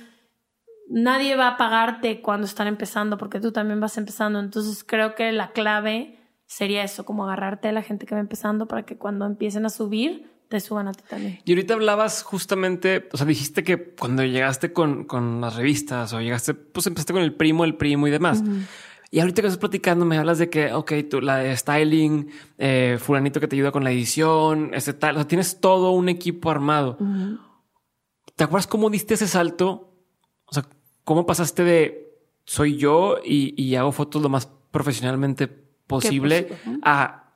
nadie 0.88 1.36
va 1.36 1.48
a 1.48 1.56
pagarte 1.56 2.20
cuando 2.20 2.46
están 2.46 2.66
empezando 2.66 3.18
porque 3.18 3.40
tú 3.40 3.52
también 3.52 3.80
vas 3.80 3.96
empezando. 3.98 4.40
Entonces 4.40 4.84
creo 4.84 5.14
que 5.14 5.32
la 5.32 5.52
clave 5.52 6.18
sería 6.46 6.84
eso, 6.84 7.04
como 7.04 7.24
agarrarte 7.24 7.68
a 7.68 7.72
la 7.72 7.82
gente 7.82 8.06
que 8.06 8.14
va 8.14 8.20
empezando 8.20 8.68
para 8.68 8.84
que 8.84 8.98
cuando 8.98 9.26
empiecen 9.26 9.64
a 9.66 9.70
subir, 9.70 10.33
te 10.54 10.60
suban 10.60 10.86
a 10.86 10.92
ti 10.92 11.02
también. 11.08 11.40
Y 11.44 11.50
ahorita 11.50 11.74
hablabas 11.74 12.22
justamente, 12.22 13.08
o 13.12 13.16
sea, 13.16 13.26
dijiste 13.26 13.64
que 13.64 13.92
cuando 13.96 14.22
llegaste 14.22 14.72
con, 14.72 15.02
con 15.02 15.40
las 15.40 15.56
revistas 15.56 16.12
o 16.12 16.20
llegaste, 16.20 16.54
pues 16.54 16.86
empezaste 16.86 17.12
con 17.12 17.22
el 17.22 17.34
primo, 17.34 17.64
el 17.64 17.74
primo 17.74 18.06
y 18.06 18.12
demás. 18.12 18.40
Y 19.10 19.18
ahorita 19.18 19.42
que 19.42 19.48
estás 19.48 19.58
platicando, 19.58 20.04
me 20.04 20.16
hablas 20.16 20.38
de 20.38 20.50
que, 20.50 20.72
ok, 20.72 20.92
tú 21.10 21.20
la 21.20 21.38
de 21.38 21.56
styling, 21.56 22.30
eh, 22.58 22.98
fulanito 23.00 23.40
que 23.40 23.48
te 23.48 23.56
ayuda 23.56 23.72
con 23.72 23.82
la 23.82 23.90
edición, 23.90 24.70
ese 24.74 24.94
tal, 24.94 25.16
o 25.16 25.18
sea, 25.18 25.26
tienes 25.26 25.58
todo 25.58 25.90
un 25.90 26.08
equipo 26.08 26.52
armado. 26.52 26.98
¿Te 28.36 28.44
acuerdas 28.44 28.68
cómo 28.68 28.90
diste 28.90 29.14
ese 29.14 29.26
salto? 29.26 29.92
O 30.44 30.54
sea, 30.54 30.68
¿cómo 31.02 31.26
pasaste 31.26 31.64
de 31.64 32.16
soy 32.44 32.76
yo 32.76 33.16
y, 33.24 33.60
y 33.60 33.74
hago 33.74 33.90
fotos 33.90 34.22
lo 34.22 34.28
más 34.28 34.48
profesionalmente 34.70 35.48
posible 35.48 36.48
a 36.82 37.32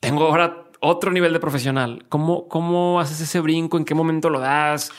tengo 0.00 0.26
ahora 0.26 0.69
otro 0.80 1.10
nivel 1.10 1.32
de 1.32 1.40
profesional. 1.40 2.04
¿Cómo, 2.08 2.48
cómo 2.48 3.00
haces 3.00 3.20
ese 3.20 3.40
brinco? 3.40 3.76
¿En 3.76 3.84
qué 3.84 3.94
momento 3.94 4.30
lo 4.30 4.40
das? 4.40 4.92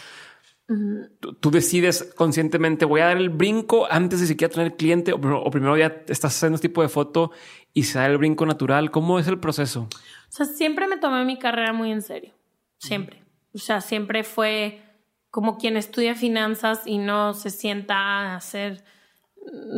tú, 1.40 1.52
decides 1.52 2.14
conscientemente, 2.16 2.86
voy 2.86 3.02
a 3.02 3.08
dar 3.08 3.18
el 3.18 3.30
brinco 3.30 3.88
antes 3.92 4.22
de 4.22 4.28
siquiera 4.28 4.54
tener 4.54 4.76
cliente 4.76 5.14
o, 5.14 5.52
primero 5.52 5.78
ya 5.78 6.04
estás 6.08 6.36
haciendo 6.36 6.56
este 6.56 6.70
tipo 6.70 6.82
de 6.82 6.90
foto 6.90 7.32
y 7.74 7.84
se 7.84 8.00
da 8.00 8.06
el 8.06 8.18
brinco 8.18 8.46
natural. 8.46 8.92
¿Cómo 8.92 9.20
es 9.20 9.28
el 9.28 9.40
proceso? 9.40 9.82
O 9.82 10.32
sea, 10.32 10.46
siempre 10.46 10.88
me 10.88 10.98
tomé 10.98 11.26
mi 11.26 11.38
carrera 11.38 11.74
muy 11.74 11.92
en 11.92 12.02
serio. 12.02 12.34
Siempre. 12.78 13.24
O 13.54 13.58
sea, 13.58 13.82
siempre 13.82 14.24
fue 14.24 14.82
como 15.30 15.58
quien 15.58 15.78
estudia 15.78 16.16
finanzas 16.16 16.82
y 16.86 16.98
no 16.98 17.34
se 17.34 17.50
sienta 17.50 17.96
a 17.96 18.36
hacer, 18.36 18.84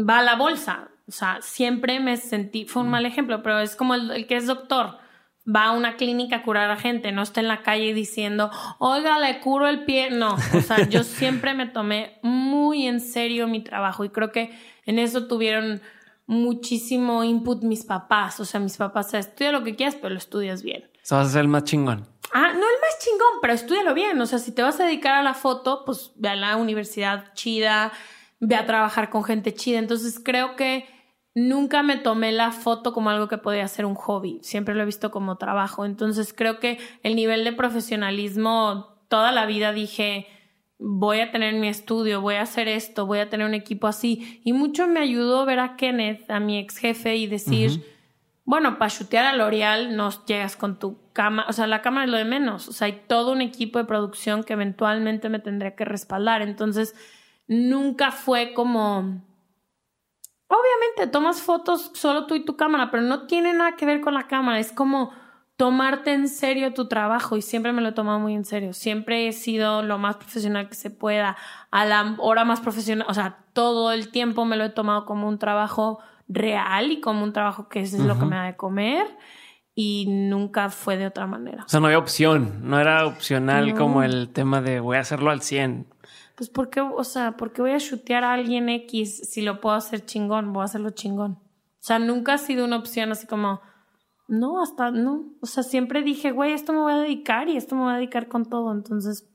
va 0.08 0.20
a 0.20 0.24
la 0.24 0.36
bolsa. 0.36 0.90
O 1.08 1.12
sea, 1.12 1.40
siempre 1.42 2.00
me 2.00 2.18
sentí, 2.18 2.66
fue 2.66 2.84
un 2.84 2.90
mal 2.90 3.06
ejemplo, 3.06 3.42
pero 3.44 3.60
es 3.60 3.76
como 3.76 3.96
el 3.96 4.28
que 4.28 4.38
es 4.38 4.48
doctor 4.48 5.03
va 5.46 5.66
a 5.66 5.72
una 5.74 5.98
clínica 5.98 6.38
a 6.38 6.44
curar 6.44 6.70
a 6.72 6.78
gente, 6.78 7.12
no 7.12 7.22
está 7.22 7.42
en 7.42 7.48
la 7.48 7.62
calle 7.64 7.94
diciendo, 7.94 8.50
oiga, 8.80 9.20
le 9.20 9.40
curo 9.40 9.68
el 9.68 9.84
pie. 9.86 10.10
No, 10.10 10.36
o 10.36 10.62
sea, 10.62 10.88
yo 10.88 11.04
siempre 11.04 11.54
me 11.54 11.66
tomé 11.66 12.20
muy 12.22 12.88
en 12.88 13.00
serio 13.00 13.48
mi 13.48 13.62
trabajo 13.62 14.06
y 14.06 14.10
creo 14.10 14.32
que 14.32 14.58
en 14.86 15.00
eso 15.00 15.28
tuvieron 15.28 15.82
muchísimo 16.26 17.24
input 17.24 17.64
mis 17.64 17.84
papás. 17.84 18.40
O 18.40 18.46
sea, 18.46 18.60
mis 18.60 18.78
papás, 18.78 19.14
estudia 19.14 19.52
lo 19.52 19.64
que 19.64 19.76
quieras, 19.76 19.96
pero 19.96 20.10
lo 20.10 20.18
estudias 20.18 20.64
bien. 20.64 20.84
O 20.96 21.06
sea, 21.06 21.18
vas 21.20 21.28
a 21.28 21.32
ser 21.32 21.42
el 21.42 21.48
más 21.50 21.66
chingón. 21.66 22.08
Ah, 22.34 22.52
no 22.54 22.54
el 22.54 22.82
más 22.82 23.00
chingón, 23.00 23.40
pero 23.42 23.54
estudialo 23.54 23.94
bien. 23.94 24.20
O 24.22 24.26
sea, 24.26 24.40
si 24.40 24.52
te 24.52 24.62
vas 24.62 24.80
a 24.80 24.86
dedicar 24.86 25.14
a 25.14 25.24
la 25.24 25.34
foto, 25.34 25.84
pues 25.86 26.12
ve 26.16 26.30
a 26.30 26.36
la 26.36 26.56
universidad 26.56 27.34
chida, 27.34 27.92
ve 28.40 28.56
a 28.56 28.66
trabajar 28.66 29.10
con 29.10 29.24
gente 29.24 29.54
chida. 29.54 29.80
Entonces 29.80 30.20
creo 30.24 30.56
que 30.56 30.88
nunca 31.36 31.84
me 31.84 31.98
tomé 31.98 32.32
la 32.32 32.52
foto 32.52 32.94
como 32.94 33.10
algo 33.10 33.28
que 33.28 33.38
podía 33.38 33.68
ser 33.68 33.86
un 33.86 33.96
hobby, 33.96 34.40
siempre 34.42 34.76
lo 34.76 34.84
he 34.84 34.86
visto 34.86 35.12
como 35.12 35.38
trabajo. 35.38 35.86
Entonces 35.86 36.34
creo 36.34 36.60
que 36.60 36.80
el 37.04 37.16
nivel 37.16 37.44
de 37.44 37.54
profesionalismo, 37.54 39.04
toda 39.08 39.32
la 39.32 39.46
vida 39.46 39.74
dije, 39.74 40.28
voy 40.80 41.22
a 41.22 41.32
tener 41.32 41.56
mi 41.56 41.68
estudio, 41.68 42.22
voy 42.22 42.36
a 42.36 42.42
hacer 42.42 42.68
esto, 42.68 43.06
voy 43.06 43.20
a 43.20 43.30
tener 43.30 43.48
un 43.48 43.54
equipo 43.54 43.88
así. 43.88 44.42
Y 44.44 44.54
mucho 44.54 44.88
me 44.88 45.00
ayudó 45.00 45.46
ver 45.46 45.60
a 45.60 45.76
Kenneth, 45.76 46.30
a 46.30 46.40
mi 46.40 46.60
ex 46.60 46.78
jefe, 46.78 47.16
y 47.16 47.28
decir, 47.28 47.86
bueno, 48.46 48.78
para 48.78 48.92
chutear 48.92 49.26
a 49.26 49.34
L'Oreal 49.34 49.96
no 49.96 50.10
llegas 50.26 50.56
con 50.58 50.78
tu 50.78 51.00
cámara, 51.14 51.48
o 51.50 51.54
sea, 51.54 51.68
la 51.68 51.82
cámara 51.82 52.06
es 52.06 52.12
lo 52.12 52.18
de 52.18 52.26
menos, 52.26 52.68
o 52.68 52.74
sea, 52.74 52.88
hay 52.88 53.04
todo 53.08 53.32
un 53.32 53.42
equipo 53.42 53.80
de 53.80 53.86
producción 53.86 54.44
que 54.44 54.54
eventualmente 54.54 55.30
me 55.30 55.40
tendría 55.40 55.76
que 55.76 55.86
respaldar. 55.86 56.42
Entonces, 56.42 56.96
nunca 57.48 58.12
fue 58.12 58.54
como 58.54 59.22
Obviamente 60.54 61.12
tomas 61.12 61.42
fotos 61.42 61.90
solo 61.94 62.28
tú 62.28 62.36
y 62.36 62.46
tu 62.46 62.56
cámara, 62.56 62.92
pero 62.92 63.02
no 63.02 63.26
tiene 63.26 63.54
nada 63.54 63.76
que 63.76 63.88
ver 63.88 64.02
con 64.02 64.14
la 64.14 64.28
cámara. 64.28 64.60
Es 64.60 64.72
como 64.72 65.12
tomarte 65.58 66.14
en 66.14 66.28
serio 66.28 66.74
tu 66.74 66.88
trabajo 66.88 67.38
y 67.38 67.42
siempre 67.42 67.74
me 67.74 67.82
lo 67.82 67.90
he 67.90 67.94
tomado 67.94 68.20
muy 68.20 68.36
en 68.36 68.46
serio. 68.46 68.74
Siempre 68.74 69.28
he 69.28 69.32
sido 69.32 69.82
lo 69.82 69.98
más 69.98 70.18
profesional 70.18 70.70
que 70.70 70.76
se 70.76 70.92
pueda, 70.92 71.38
a 71.72 71.86
la 71.86 72.16
hora 72.20 72.46
más 72.46 72.60
profesional, 72.60 73.08
o 73.10 73.14
sea, 73.14 73.46
todo 73.54 73.92
el 73.92 74.10
tiempo 74.10 74.46
me 74.46 74.58
lo 74.58 74.66
he 74.66 74.70
tomado 74.70 75.06
como 75.06 75.28
un 75.28 75.40
trabajo 75.40 76.00
real 76.28 76.92
y 76.92 77.02
como 77.02 77.24
un 77.24 77.34
trabajo 77.34 77.68
que 77.68 77.82
es 77.82 77.94
lo 77.94 78.18
que 78.20 78.26
me 78.26 78.36
da 78.36 78.44
de 78.44 78.56
comer 78.56 79.08
y 79.76 80.06
nunca 80.08 80.70
fue 80.70 80.98
de 80.98 81.08
otra 81.08 81.28
manera. 81.28 81.64
O 81.66 81.70
sea, 81.70 81.80
no 81.80 81.88
había 81.88 81.98
opción, 81.98 82.60
no 82.64 82.80
era 82.80 83.08
opcional 83.08 83.74
como 83.76 84.04
el 84.04 84.30
tema 84.30 84.62
de 84.62 84.80
voy 84.80 84.98
a 84.98 85.02
hacerlo 85.02 85.32
al 85.32 85.42
100 85.42 85.93
pues 86.36 86.50
¿por 86.50 86.70
qué, 86.70 86.82
o 86.82 87.04
sea, 87.04 87.38
¿por 87.38 87.54
qué 87.54 87.62
voy 87.62 87.72
a 87.72 87.80
chutear 87.80 88.24
a 88.24 88.34
alguien 88.34 88.70
X 88.70 89.30
si 89.30 89.42
lo 89.42 89.62
puedo 89.62 89.76
hacer 89.76 90.06
chingón? 90.06 90.54
Voy 90.54 90.62
a 90.62 90.66
hacerlo 90.66 90.90
chingón. 90.92 91.34
O 91.34 91.86
sea, 91.86 92.00
nunca 92.00 92.34
ha 92.34 92.38
sido 92.38 92.66
una 92.66 92.78
opción 92.78 93.12
así 93.12 93.28
como, 93.28 93.62
no, 94.28 94.62
hasta, 94.62 94.92
no. 94.92 95.34
O 95.42 95.46
sea, 95.46 95.64
siempre 95.64 96.02
dije, 96.02 96.32
güey, 96.32 96.54
esto 96.54 96.74
me 96.74 96.80
voy 96.80 96.94
a 96.94 96.98
dedicar 96.98 97.50
y 97.50 97.58
esto 97.58 97.76
me 97.76 97.84
voy 97.84 97.94
a 97.94 97.98
dedicar 97.98 98.28
con 98.28 98.46
todo. 98.46 98.72
Entonces, 98.72 99.30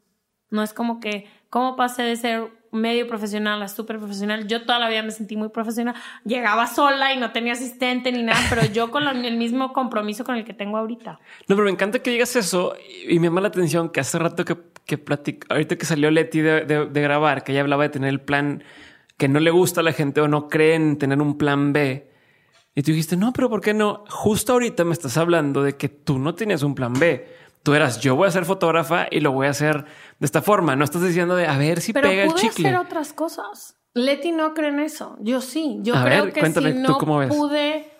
no 0.51 0.63
es 0.63 0.73
como 0.73 0.99
que, 0.99 1.27
¿cómo 1.51 1.77
pasé 1.77 2.03
de 2.03 2.17
ser 2.17 2.58
medio 2.72 3.07
profesional 3.07 3.62
a 3.62 3.68
súper 3.68 3.98
profesional? 3.98 4.46
Yo 4.46 4.64
toda 4.64 4.78
la 4.78 4.88
vida 4.88 5.02
me 5.02 5.11
sentí 5.11 5.37
muy 5.37 5.48
profesional. 5.48 5.94
Llegaba 6.24 6.66
sola 6.66 7.12
y 7.12 7.18
no 7.18 7.33
tenía 7.33 7.52
asistente 7.52 8.12
ni 8.12 8.22
nada, 8.22 8.40
pero 8.50 8.64
yo 8.66 8.90
con 8.90 9.07
el 9.07 9.37
mismo 9.37 9.72
compromiso 9.72 10.24
con 10.24 10.37
el 10.37 10.44
que 10.44 10.54
tengo 10.54 10.76
ahorita. 10.78 11.20
No, 11.48 11.57
pero 11.57 11.64
me 11.64 11.70
encanta 11.70 12.00
que 12.00 12.11
digas 12.11 12.35
eso 12.37 12.74
y 13.09 13.18
me 13.18 13.28
llama 13.28 13.40
la 13.40 13.48
atención 13.48 13.88
que 13.90 14.00
hace 14.00 14.18
rato 14.18 14.44
que 14.44 14.57
que 14.88 14.96
platica, 14.96 15.46
ahorita 15.50 15.76
que 15.76 15.85
salió 15.85 16.11
Leti 16.11 16.40
de, 16.40 16.88
grabar, 16.94 17.44
que 17.44 17.52
ella 17.52 17.61
hablaba 17.61 17.83
de 17.83 17.90
tener 17.90 18.09
el 18.09 18.22
plan 18.22 18.64
que 19.18 19.28
no 19.28 19.38
le 19.38 19.50
gusta 19.50 19.83
a 19.83 19.85
la 19.85 19.92
gente 19.92 20.22
o 20.22 20.28
no 20.28 20.48
cree 20.48 20.76
en 20.76 20.96
tener 20.96 21.20
un 21.20 21.37
plan 21.37 21.74
B. 21.74 22.11
Y 22.74 22.83
tú 22.83 22.92
dijiste, 22.92 23.14
no, 23.14 23.35
pero 23.35 23.50
¿por 23.50 23.61
qué 23.61 23.74
no? 23.74 24.04
Justo 24.09 24.54
ahorita 24.54 24.85
me 24.85 24.94
estás 24.94 25.18
hablando 25.18 25.62
de 25.62 25.76
que 25.76 25.90
tú 25.90 26.18
no 26.18 26.35
tienes 26.35 26.62
un 26.62 26.74
plan 26.74 26.94
B. 26.94 27.28
Tú 27.68 27.74
eras, 27.74 28.00
yo 28.00 28.16
voy 28.16 28.26
a 28.26 28.31
ser 28.31 28.46
fotógrafa 28.46 29.09
y 29.11 29.20
lo 29.20 29.33
voy 29.33 29.46
a 29.46 29.50
hacer 29.50 29.85
de 30.18 30.24
esta 30.24 30.40
forma. 30.40 30.74
No 30.74 30.85
estás 30.85 31.02
diciendo 31.02 31.37
de 31.37 31.46
a 31.46 31.59
ver 31.59 31.83
si 31.83 31.92
pega 31.92 32.24
el 32.24 32.33
chicle. 32.33 32.66
hacer 32.66 32.81
otras 32.81 33.12
cosas. 33.12 33.76
Leti 33.92 34.33
no 34.33 34.54
cree 34.54 34.70
en 34.70 34.81
eso. 34.81 35.18
Yo 35.20 35.42
sí. 35.42 35.76
Yo 35.83 35.92
creo 36.02 36.33
que 36.33 36.50
si 36.50 36.72
no 36.72 36.98
pude 37.28 37.92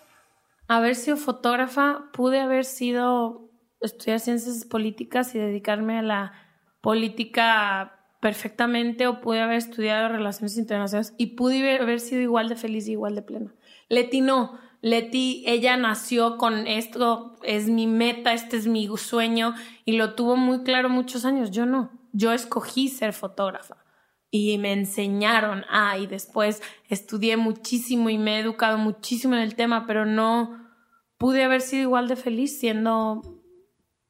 haber 0.68 0.94
sido 0.94 1.18
fotógrafa, 1.18 2.04
pude 2.14 2.40
haber 2.40 2.64
sido 2.64 3.50
estudiar 3.83 4.20
ciencias 4.20 4.64
políticas 4.64 5.35
y 5.35 5.38
dedicarme 5.38 5.98
a 5.98 6.02
la 6.02 6.33
política 6.81 8.07
perfectamente 8.22 9.07
o 9.07 9.20
pude 9.20 9.42
haber 9.42 9.59
estudiado 9.59 10.09
relaciones 10.09 10.57
internacionales 10.57 11.12
y 11.18 11.37
pude 11.37 11.78
haber 11.78 12.00
sido 12.00 12.22
igual 12.22 12.48
de 12.48 12.57
feliz 12.57 12.88
y 12.88 12.92
igual 12.92 13.14
de 13.14 13.20
plena. 13.20 13.54
Leti 13.90 14.22
no. 14.22 14.59
Leti, 14.81 15.43
ella 15.47 15.77
nació 15.77 16.37
con 16.38 16.67
esto, 16.67 17.37
es 17.43 17.69
mi 17.69 17.87
meta, 17.87 18.33
este 18.33 18.57
es 18.57 18.67
mi 18.67 18.88
sueño 18.97 19.55
y 19.85 19.93
lo 19.93 20.14
tuvo 20.14 20.37
muy 20.37 20.62
claro 20.62 20.88
muchos 20.88 21.25
años. 21.25 21.51
Yo 21.51 21.67
no. 21.67 21.91
Yo 22.12 22.33
escogí 22.33 22.88
ser 22.88 23.12
fotógrafa 23.12 23.77
y 24.31 24.59
me 24.59 24.73
enseñaron 24.73 25.64
ah, 25.69 25.99
y 25.99 26.07
después 26.07 26.62
estudié 26.88 27.37
muchísimo 27.37 28.11
y 28.11 28.19
me 28.19 28.37
he 28.37 28.41
educado 28.41 28.79
muchísimo 28.79 29.35
en 29.35 29.43
el 29.43 29.55
tema, 29.55 29.87
pero 29.87 30.07
no 30.07 30.69
pude 31.17 31.43
haber 31.43 31.61
sido 31.61 31.83
igual 31.83 32.09
de 32.09 32.17
feliz 32.17 32.59
siendo 32.59 33.23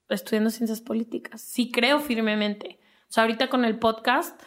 estudiando 0.08 0.50
ciencias 0.50 0.80
políticas. 0.80 1.40
Sí 1.40 1.70
creo 1.70 2.00
firmemente. 2.00 2.78
O 3.08 3.12
sea, 3.12 3.24
ahorita 3.24 3.48
con 3.48 3.64
el 3.64 3.78
podcast 3.78 4.40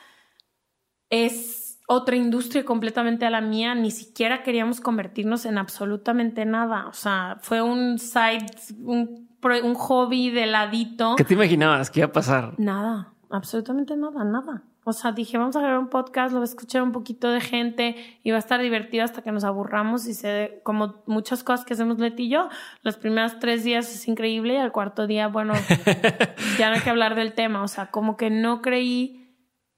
es 1.09 1.60
otra 1.87 2.15
industria 2.15 2.65
completamente 2.65 3.25
a 3.25 3.29
la 3.29 3.41
mía. 3.41 3.75
Ni 3.75 3.91
siquiera 3.91 4.43
queríamos 4.43 4.81
convertirnos 4.81 5.45
en 5.45 5.57
absolutamente 5.57 6.45
nada. 6.45 6.87
O 6.87 6.93
sea, 6.93 7.37
fue 7.41 7.61
un 7.61 7.99
side, 7.99 8.45
un, 8.83 9.29
un 9.63 9.73
hobby 9.75 10.29
de 10.29 10.45
ladito. 10.45 11.15
¿Qué 11.15 11.23
te 11.23 11.33
imaginabas 11.33 11.89
que 11.89 11.99
iba 11.99 12.07
a 12.07 12.11
pasar? 12.11 12.53
Nada, 12.57 13.13
absolutamente 13.29 13.95
nada, 13.95 14.23
nada. 14.23 14.63
O 14.83 14.93
sea, 14.93 15.11
dije, 15.11 15.37
vamos 15.37 15.55
a 15.55 15.61
grabar 15.61 15.77
un 15.77 15.89
podcast, 15.89 16.33
lo 16.33 16.39
voy 16.39 16.45
a 16.45 16.49
escuchar 16.49 16.81
un 16.81 16.91
poquito 16.91 17.29
de 17.29 17.39
gente 17.39 17.95
y 18.23 18.31
va 18.31 18.37
a 18.37 18.39
estar 18.39 18.59
divertido 18.59 19.03
hasta 19.03 19.21
que 19.21 19.31
nos 19.31 19.43
aburramos 19.43 20.07
y 20.07 20.15
se, 20.15 20.59
como 20.63 21.03
muchas 21.05 21.43
cosas 21.43 21.65
que 21.65 21.73
hacemos 21.73 21.99
Leti 21.99 22.23
y 22.23 22.29
yo, 22.29 22.49
los 22.81 22.97
primeros 22.97 23.37
tres 23.37 23.63
días 23.63 23.93
es 23.93 24.07
increíble 24.07 24.55
y 24.55 24.57
al 24.57 24.71
cuarto 24.71 25.05
día, 25.05 25.27
bueno, 25.27 25.53
ya 26.57 26.69
no 26.69 26.75
hay 26.75 26.81
que 26.81 26.89
hablar 26.89 27.13
del 27.13 27.33
tema. 27.33 27.61
O 27.61 27.67
sea, 27.67 27.91
como 27.91 28.17
que 28.17 28.31
no 28.31 28.63
creí 28.63 29.20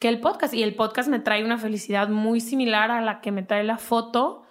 que 0.04 0.10
el 0.10 0.20
podcast, 0.20 0.54
y 0.54 0.64
el 0.64 0.76
podcast 0.76 1.08
me 1.08 1.20
trae 1.20 1.46
una 1.46 1.58
felicidad 1.58 2.10
muy 2.10 2.42
similar 2.42 2.92
a 2.92 3.00
la 3.00 3.22
que 3.22 3.32
me 3.32 3.42
trae 3.42 3.64
la 3.64 3.78
foto 3.78 4.44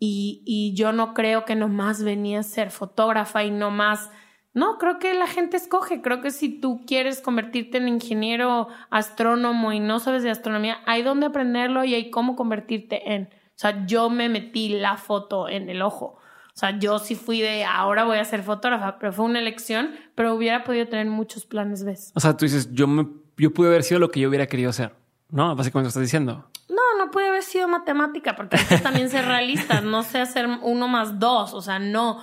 y, 0.00 0.42
y 0.44 0.74
yo 0.74 0.90
no 0.90 1.14
creo 1.14 1.44
que 1.44 1.54
nomás 1.54 2.02
venía 2.02 2.40
a 2.40 2.42
ser 2.42 2.72
fotógrafa 2.72 3.44
y 3.44 3.52
nomás 3.52 4.10
no, 4.54 4.78
creo 4.78 4.98
que 4.98 5.14
la 5.14 5.28
gente 5.28 5.56
escoge. 5.56 6.02
Creo 6.02 6.20
que 6.20 6.32
si 6.32 6.60
tú 6.60 6.82
quieres 6.84 7.20
convertirte 7.20 7.78
en 7.78 7.86
ingeniero 7.86 8.66
astrónomo 8.90 9.72
y 9.72 9.78
no 9.78 10.00
sabes 10.00 10.24
de 10.24 10.30
astronomía, 10.30 10.78
hay 10.84 11.04
donde 11.04 11.26
aprenderlo 11.26 11.84
y 11.84 11.94
hay 11.94 12.10
cómo 12.10 12.34
convertirte 12.34 13.14
en. 13.14 13.28
O 13.32 13.54
sea, 13.54 13.86
yo 13.86 14.10
me 14.10 14.28
metí 14.28 14.68
la 14.80 14.96
foto 14.96 15.48
en 15.48 15.70
el 15.70 15.80
ojo. 15.80 16.18
O 16.54 16.56
sea, 16.58 16.76
yo 16.76 16.98
sí 16.98 17.14
fui 17.14 17.40
de 17.40 17.64
ahora 17.64 18.02
voy 18.02 18.18
a 18.18 18.24
ser 18.24 18.42
fotógrafa, 18.42 18.98
pero 18.98 19.12
fue 19.12 19.26
una 19.26 19.38
elección, 19.38 19.94
pero 20.16 20.34
hubiera 20.34 20.64
podido 20.64 20.88
tener 20.88 21.06
muchos 21.06 21.46
planes 21.46 21.84
B. 21.84 21.96
O 22.16 22.18
sea, 22.18 22.36
tú 22.36 22.46
dices, 22.46 22.68
yo 22.74 22.88
me, 22.88 23.21
yo 23.42 23.52
pude 23.52 23.66
haber 23.66 23.82
sido 23.82 23.98
lo 23.98 24.12
que 24.12 24.20
yo 24.20 24.28
hubiera 24.28 24.46
querido 24.46 24.72
ser, 24.72 24.94
¿no? 25.28 25.56
Básicamente 25.56 25.86
lo 25.86 25.88
estás 25.88 26.02
diciendo. 26.04 26.48
No, 26.68 26.96
no 26.96 27.10
pude 27.10 27.26
haber 27.26 27.42
sido 27.42 27.66
matemática, 27.66 28.36
porque 28.36 28.56
también 28.84 29.10
ser 29.10 29.24
realistas, 29.24 29.82
no 29.82 30.04
sé 30.04 30.20
hacer 30.20 30.46
uno 30.62 30.86
más 30.86 31.18
dos, 31.18 31.52
o 31.52 31.60
sea, 31.60 31.80
no, 31.80 32.20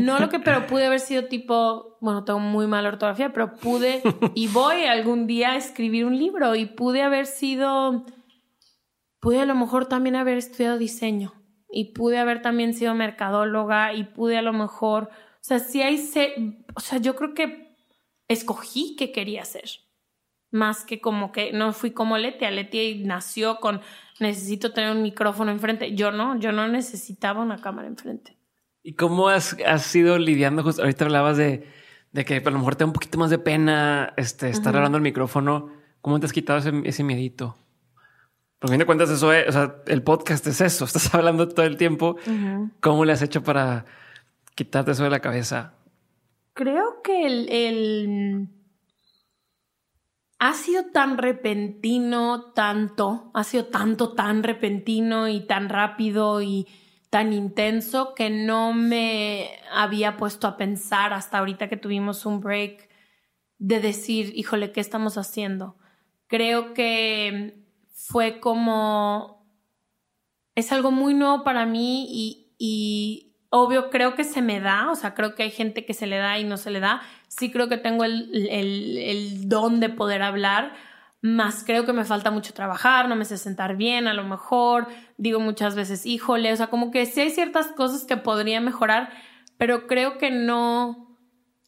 no 0.00 0.20
lo 0.20 0.28
que, 0.28 0.38
pero 0.38 0.68
pude 0.68 0.86
haber 0.86 1.00
sido 1.00 1.24
tipo, 1.24 1.98
bueno, 2.00 2.22
tengo 2.22 2.38
muy 2.38 2.68
mala 2.68 2.88
ortografía, 2.88 3.32
pero 3.32 3.56
pude 3.56 4.00
y 4.36 4.46
voy 4.46 4.84
algún 4.84 5.26
día 5.26 5.50
a 5.50 5.56
escribir 5.56 6.06
un 6.06 6.16
libro 6.16 6.54
y 6.54 6.66
pude 6.66 7.02
haber 7.02 7.26
sido, 7.26 8.06
pude 9.18 9.40
a 9.40 9.46
lo 9.46 9.56
mejor 9.56 9.86
también 9.86 10.14
haber 10.14 10.38
estudiado 10.38 10.78
diseño 10.78 11.34
y 11.68 11.94
pude 11.94 12.18
haber 12.18 12.42
también 12.42 12.74
sido 12.74 12.94
mercadóloga 12.94 13.92
y 13.92 14.04
pude 14.04 14.38
a 14.38 14.42
lo 14.42 14.52
mejor, 14.52 15.10
o 15.10 15.42
sea, 15.42 15.58
si 15.58 15.82
hay, 15.82 15.96
o 16.76 16.80
sea, 16.80 16.98
yo 16.98 17.16
creo 17.16 17.34
que 17.34 17.74
escogí 18.28 18.94
qué 18.96 19.10
quería 19.10 19.42
hacer 19.42 19.89
más 20.50 20.84
que 20.84 21.00
como 21.00 21.32
que 21.32 21.52
no 21.52 21.72
fui 21.72 21.92
como 21.92 22.18
Leti. 22.18 22.46
Leti 22.46 23.02
nació 23.04 23.56
con 23.56 23.80
necesito 24.18 24.72
tener 24.72 24.92
un 24.92 25.02
micrófono 25.02 25.50
enfrente. 25.50 25.94
Yo 25.94 26.12
no, 26.12 26.38
yo 26.38 26.52
no 26.52 26.68
necesitaba 26.68 27.42
una 27.42 27.60
cámara 27.60 27.88
enfrente. 27.88 28.36
¿Y 28.82 28.94
cómo 28.94 29.28
has, 29.28 29.56
has 29.66 29.94
ido 29.94 30.18
lidiando? 30.18 30.62
Justo 30.62 30.82
ahorita 30.82 31.04
hablabas 31.04 31.36
de, 31.36 31.66
de, 32.12 32.24
que 32.24 32.36
a 32.36 32.50
lo 32.50 32.58
mejor 32.58 32.76
te 32.76 32.84
da 32.84 32.86
un 32.86 32.92
poquito 32.92 33.18
más 33.18 33.30
de 33.30 33.38
pena 33.38 34.12
este, 34.16 34.48
estar 34.48 34.74
hablando 34.76 34.96
al 34.96 35.02
micrófono. 35.02 35.70
¿Cómo 36.00 36.18
te 36.18 36.26
has 36.26 36.32
quitado 36.32 36.58
ese, 36.58 36.72
ese 36.84 37.04
miedito? 37.04 37.56
Porque 38.58 38.72
a 38.72 38.74
fin 38.74 38.78
de 38.78 38.86
cuentas 38.86 39.10
eso 39.10 39.32
es, 39.32 39.48
o 39.48 39.52
sea, 39.52 39.76
el 39.86 40.02
podcast 40.02 40.46
es 40.46 40.60
eso, 40.60 40.84
estás 40.86 41.14
hablando 41.14 41.48
todo 41.48 41.66
el 41.66 41.76
tiempo. 41.76 42.16
¿Cómo 42.80 43.04
le 43.04 43.12
has 43.12 43.22
hecho 43.22 43.42
para 43.42 43.86
quitarte 44.54 44.92
eso 44.92 45.04
de 45.04 45.10
la 45.10 45.20
cabeza? 45.20 45.74
Creo 46.54 47.00
que 47.02 47.26
el 47.26 48.48
ha 50.40 50.54
sido 50.54 50.86
tan 50.86 51.18
repentino, 51.18 52.52
tanto, 52.52 53.30
ha 53.34 53.44
sido 53.44 53.66
tanto, 53.66 54.14
tan 54.14 54.42
repentino 54.42 55.28
y 55.28 55.46
tan 55.46 55.68
rápido 55.68 56.40
y 56.40 56.66
tan 57.10 57.34
intenso 57.34 58.14
que 58.14 58.30
no 58.30 58.72
me 58.72 59.50
había 59.70 60.16
puesto 60.16 60.46
a 60.46 60.56
pensar 60.56 61.12
hasta 61.12 61.38
ahorita 61.38 61.68
que 61.68 61.76
tuvimos 61.76 62.24
un 62.24 62.40
break 62.40 62.88
de 63.58 63.80
decir, 63.80 64.32
híjole, 64.34 64.72
¿qué 64.72 64.80
estamos 64.80 65.18
haciendo? 65.18 65.76
Creo 66.26 66.72
que 66.72 67.62
fue 67.92 68.40
como, 68.40 69.46
es 70.54 70.72
algo 70.72 70.90
muy 70.90 71.12
nuevo 71.12 71.44
para 71.44 71.66
mí 71.66 72.06
y, 72.08 72.54
y 72.56 73.29
obvio 73.50 73.90
creo 73.90 74.14
que 74.14 74.24
se 74.24 74.42
me 74.42 74.60
da, 74.60 74.90
o 74.90 74.94
sea, 74.94 75.14
creo 75.14 75.34
que 75.34 75.42
hay 75.42 75.50
gente 75.50 75.84
que 75.84 75.92
se 75.92 76.06
le 76.06 76.16
da 76.16 76.38
y 76.38 76.44
no 76.44 76.56
se 76.56 76.70
le 76.70 76.80
da, 76.80 77.02
sí 77.28 77.50
creo 77.50 77.68
que 77.68 77.76
tengo 77.76 78.04
el, 78.04 79.48
don 79.48 79.80
de 79.80 79.88
poder 79.88 80.22
hablar, 80.22 80.72
más 81.20 81.64
creo 81.64 81.84
que 81.84 81.92
me 81.92 82.04
falta 82.04 82.30
mucho 82.30 82.54
trabajar, 82.54 83.08
no 83.08 83.16
me 83.16 83.24
sé 83.24 83.36
sentar 83.36 83.76
bien, 83.76 84.06
a 84.06 84.14
lo 84.14 84.24
mejor 84.24 84.86
digo 85.18 85.40
muchas 85.40 85.74
veces, 85.74 86.06
híjole, 86.06 86.52
o 86.52 86.56
sea, 86.56 86.68
como 86.68 86.90
que 86.90 87.04
sí 87.06 87.20
hay 87.20 87.30
ciertas 87.30 87.66
cosas 87.68 88.04
que 88.04 88.16
podría 88.16 88.60
mejorar, 88.60 89.10
pero 89.58 89.86
creo 89.86 90.16
que 90.16 90.30
no, 90.30 91.18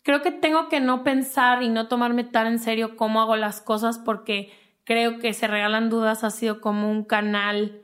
creo 0.05 0.23
que 0.23 0.31
tengo 0.31 0.69
que 0.69 0.81
no 0.81 1.03
pensar 1.03 1.63
y 1.63 1.69
no 1.69 1.89
tomarme 1.89 2.25
tan 2.25 2.47
en 2.47 2.59
serio 2.61 2.97
cómo 2.97 3.21
hago 3.21 3.37
las 3.37 3.61
cosas 3.61 3.99
porque 3.99 4.53
creo 4.85 5.19
que 5.19 5.35
se 5.35 5.49
regalan 5.49 5.91
dudas 5.91 6.23
ha 6.25 6.31
sido 6.31 6.61
como 6.61 6.91
un 6.91 7.05
canal 7.05 7.83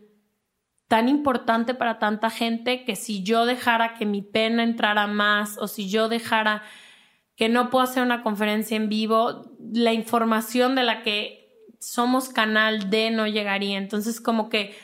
tan 0.89 1.09
importante 1.09 1.74
para 1.74 1.99
tanta 1.99 2.30
gente 2.30 2.84
que 2.84 2.97
si 2.97 3.22
yo 3.22 3.47
dejara 3.47 3.95
que 3.95 4.07
mi 4.07 4.22
pena 4.22 4.62
entrara 4.62 5.07
más 5.07 5.59
o 5.59 5.68
si 5.68 5.89
yo 5.89 6.09
dejara 6.09 6.62
que 7.36 7.49
no 7.49 7.70
puedo 7.70 7.84
hacer 7.84 8.03
una 8.03 8.22
conferencia 8.22 8.76
en 8.76 8.89
vivo, 8.89 9.53
la 9.72 9.93
información 9.93 10.74
de 10.74 10.82
la 10.82 11.03
que 11.03 11.39
somos 11.78 12.30
canal 12.30 12.91
de 12.91 13.11
no 13.11 13.26
llegaría. 13.26 13.78
Entonces, 13.78 14.20
como 14.20 14.49
que 14.49 14.76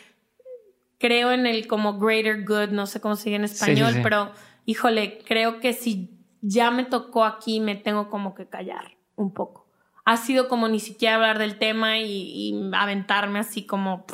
creo 0.98 1.32
en 1.32 1.46
el 1.46 1.66
como 1.66 1.98
greater 1.98 2.44
good, 2.44 2.68
no 2.70 2.86
sé 2.86 3.00
cómo 3.00 3.16
sigue 3.16 3.36
en 3.36 3.44
español, 3.44 3.94
pero 4.02 4.30
híjole, 4.66 5.18
creo 5.26 5.58
que 5.60 5.72
si 5.72 6.18
ya 6.40 6.70
me 6.70 6.84
tocó 6.84 7.24
aquí, 7.24 7.60
me 7.60 7.74
tengo 7.74 8.08
como 8.08 8.34
que 8.34 8.46
callar 8.46 8.96
un 9.16 9.32
poco. 9.32 9.66
Ha 10.04 10.16
sido 10.18 10.48
como 10.48 10.68
ni 10.68 10.80
siquiera 10.80 11.16
hablar 11.16 11.38
del 11.38 11.58
tema 11.58 11.98
y, 11.98 12.70
aventarme 12.74 13.38
así 13.38 13.66
como 13.66 14.04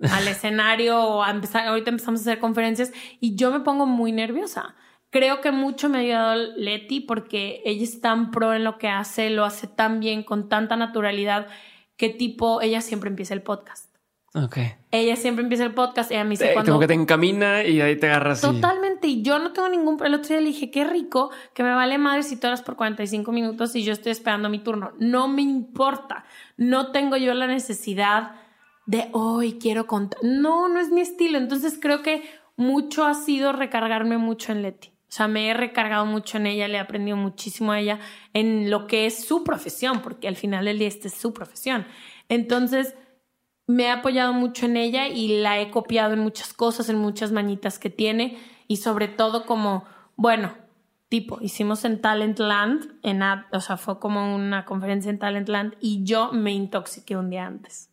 al 0.00 0.28
escenario 0.28 0.98
o 0.98 1.22
a 1.22 1.30
empezar, 1.30 1.66
ahorita 1.66 1.90
empezamos 1.90 2.20
a 2.20 2.22
hacer 2.22 2.38
conferencias 2.38 2.92
y 3.20 3.34
yo 3.34 3.50
me 3.50 3.60
pongo 3.60 3.86
muy 3.86 4.12
nerviosa 4.12 4.74
Creo 5.10 5.40
que 5.40 5.50
mucho 5.50 5.88
me 5.88 5.98
ha 5.98 6.00
ayudado 6.02 6.52
Leti 6.56 7.00
porque 7.00 7.62
ella 7.64 7.82
es 7.82 8.00
tan 8.00 8.30
pro 8.30 8.54
en 8.54 8.62
lo 8.62 8.78
que 8.78 8.88
hace, 8.88 9.28
lo 9.28 9.44
hace 9.44 9.66
tan 9.66 9.98
bien, 9.98 10.22
con 10.22 10.48
tanta 10.48 10.76
naturalidad, 10.76 11.48
que 11.96 12.10
tipo, 12.10 12.62
ella 12.62 12.80
siempre 12.80 13.10
empieza 13.10 13.34
el 13.34 13.42
podcast. 13.42 13.92
Ok. 14.34 14.58
Ella 14.92 15.16
siempre 15.16 15.42
empieza 15.42 15.64
el 15.64 15.74
podcast 15.74 16.12
y 16.12 16.14
a 16.14 16.22
mí 16.22 16.36
se 16.36 16.52
cuando... 16.52 16.70
Como 16.70 16.80
que 16.80 16.86
te 16.86 16.94
encamina 16.94 17.64
y 17.64 17.80
ahí 17.80 17.96
te 17.96 18.06
agarras. 18.06 18.40
Totalmente. 18.40 19.08
Y 19.08 19.22
yo 19.22 19.40
no 19.40 19.52
tengo 19.52 19.68
ningún... 19.68 19.98
El 20.04 20.14
otro 20.14 20.28
día 20.28 20.40
le 20.40 20.46
dije, 20.46 20.70
qué 20.70 20.84
rico, 20.84 21.32
que 21.54 21.64
me 21.64 21.74
vale 21.74 21.98
madre 21.98 22.22
si 22.22 22.36
todas 22.36 22.62
por 22.62 22.76
45 22.76 23.32
minutos 23.32 23.74
y 23.74 23.82
yo 23.82 23.92
estoy 23.92 24.12
esperando 24.12 24.48
mi 24.48 24.60
turno. 24.60 24.92
No 25.00 25.26
me 25.26 25.42
importa. 25.42 26.24
No 26.56 26.92
tengo 26.92 27.16
yo 27.16 27.34
la 27.34 27.48
necesidad 27.48 28.36
de, 28.90 29.08
hoy 29.12 29.58
quiero 29.60 29.86
contar. 29.86 30.18
No, 30.24 30.68
no 30.68 30.80
es 30.80 30.90
mi 30.90 31.00
estilo. 31.00 31.38
Entonces 31.38 31.78
creo 31.80 32.02
que 32.02 32.28
mucho 32.56 33.04
ha 33.04 33.14
sido 33.14 33.52
recargarme 33.52 34.18
mucho 34.18 34.50
en 34.50 34.62
Leti. 34.62 34.88
O 34.88 35.12
sea, 35.12 35.28
me 35.28 35.48
he 35.48 35.54
recargado 35.54 36.06
mucho 36.06 36.38
en 36.38 36.46
ella, 36.46 36.66
le 36.66 36.76
he 36.76 36.80
aprendido 36.80 37.16
muchísimo 37.16 37.72
a 37.72 37.80
ella 37.80 38.00
en 38.32 38.68
lo 38.68 38.88
que 38.88 39.06
es 39.06 39.24
su 39.24 39.44
profesión, 39.44 40.02
porque 40.02 40.26
al 40.26 40.36
final 40.36 40.64
del 40.64 40.78
día 40.78 40.88
esta 40.88 41.06
es 41.06 41.14
su 41.14 41.32
profesión. 41.32 41.86
Entonces, 42.28 42.94
me 43.66 43.84
he 43.84 43.90
apoyado 43.90 44.32
mucho 44.32 44.66
en 44.66 44.76
ella 44.76 45.06
y 45.06 45.40
la 45.40 45.60
he 45.60 45.70
copiado 45.70 46.12
en 46.12 46.20
muchas 46.20 46.52
cosas, 46.52 46.88
en 46.88 46.98
muchas 46.98 47.30
mañitas 47.30 47.78
que 47.78 47.90
tiene 47.90 48.38
y 48.66 48.78
sobre 48.78 49.06
todo 49.06 49.46
como, 49.46 49.84
bueno, 50.16 50.54
tipo, 51.08 51.38
hicimos 51.40 51.84
en 51.84 52.00
Talentland, 52.00 52.98
en, 53.02 53.22
o 53.22 53.60
sea, 53.60 53.76
fue 53.76 54.00
como 54.00 54.34
una 54.34 54.64
conferencia 54.64 55.10
en 55.10 55.18
Talentland 55.18 55.74
y 55.80 56.04
yo 56.04 56.32
me 56.32 56.52
intoxiqué 56.52 57.16
un 57.16 57.30
día 57.30 57.46
antes. 57.46 57.89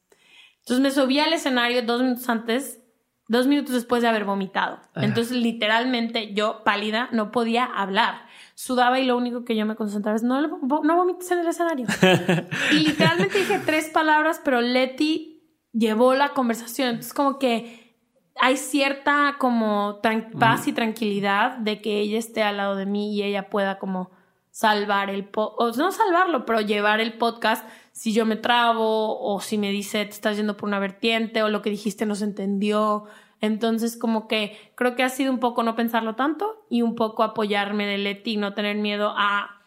Entonces 0.67 0.81
me 0.81 0.91
subí 0.91 1.19
al 1.19 1.31
escenario 1.31 1.81
dos 1.81 2.01
minutos 2.01 2.27
antes 2.27 2.81
dos 3.27 3.47
minutos 3.47 3.73
después 3.73 4.01
de 4.01 4.07
haber 4.07 4.25
vomitado. 4.25 4.79
Entonces, 4.95 5.35
literalmente, 5.35 6.33
yo 6.33 6.63
pálida, 6.63 7.09
no 7.11 7.31
podía 7.31 7.65
hablar. 7.65 8.25
Sudaba 8.55 8.99
y 8.99 9.05
lo 9.05 9.17
único 9.17 9.43
que 9.43 9.55
yo 9.55 9.65
me 9.65 9.75
concentraba 9.75 10.15
es, 10.15 10.23
no, 10.23 10.41
no 10.41 10.95
vomites 10.95 11.29
en 11.31 11.39
el 11.39 11.47
escenario. 11.47 11.87
y 12.71 12.79
literalmente 12.79 13.37
dije 13.37 13.61
tres 13.65 13.89
palabras, 13.89 14.41
pero 14.43 14.61
Leti 14.61 15.43
llevó 15.73 16.15
la 16.15 16.29
conversación. 16.29 16.89
Entonces, 16.89 17.13
como 17.13 17.37
que 17.37 17.95
hay 18.39 18.57
cierta 18.57 19.35
como 19.39 19.99
paz 20.39 20.67
y 20.67 20.73
tranquilidad 20.73 21.57
de 21.57 21.81
que 21.81 21.99
ella 21.99 22.19
esté 22.19 22.43
al 22.43 22.57
lado 22.57 22.75
de 22.75 22.85
mí 22.85 23.13
y 23.13 23.23
ella 23.23 23.49
pueda 23.49 23.77
como 23.77 24.11
salvar 24.51 25.09
el 25.09 25.29
no 25.77 25.91
salvarlo, 25.91 26.45
pero 26.45 26.61
llevar 26.61 26.99
el 26.99 27.13
podcast 27.13 27.67
si 27.97 28.13
yo 28.13 28.27
me 28.27 28.35
trabo 28.35 29.19
o 29.19 29.41
si 29.41 29.57
me 29.57 29.71
dice 29.71 30.05
te 30.05 30.11
estás 30.11 30.37
yendo 30.37 30.55
por 30.55 30.69
una 30.69 30.77
vertiente 30.77 31.41
o 31.41 31.49
lo 31.49 31.63
que 31.63 31.71
dijiste 31.71 32.05
no 32.05 32.13
se 32.13 32.25
entendió. 32.25 33.05
Entonces, 33.41 33.97
como 33.97 34.27
que 34.27 34.55
creo 34.75 34.95
que 34.95 35.01
ha 35.01 35.09
sido 35.09 35.31
un 35.31 35.39
poco 35.39 35.63
no 35.63 35.75
pensarlo 35.75 36.15
tanto 36.15 36.67
y 36.69 36.83
un 36.83 36.93
poco 36.93 37.23
apoyarme 37.23 37.87
de 37.87 37.97
Leti 37.97 38.33
y 38.33 38.37
no 38.37 38.53
tener 38.53 38.77
miedo 38.77 39.15
a 39.17 39.63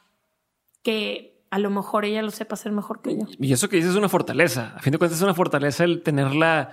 que 0.84 1.42
a 1.50 1.58
lo 1.58 1.70
mejor 1.70 2.04
ella 2.04 2.22
lo 2.22 2.30
sepa 2.30 2.54
hacer 2.54 2.70
mejor 2.70 3.02
que 3.02 3.16
yo. 3.18 3.26
Y 3.40 3.52
eso 3.52 3.68
que 3.68 3.76
dices 3.76 3.90
es 3.90 3.96
una 3.96 4.08
fortaleza. 4.08 4.74
A 4.76 4.80
fin 4.80 4.92
de 4.92 4.98
cuentas, 4.98 5.18
es 5.18 5.24
una 5.24 5.34
fortaleza 5.34 5.82
el 5.82 6.02
tener 6.02 6.32
la 6.32 6.70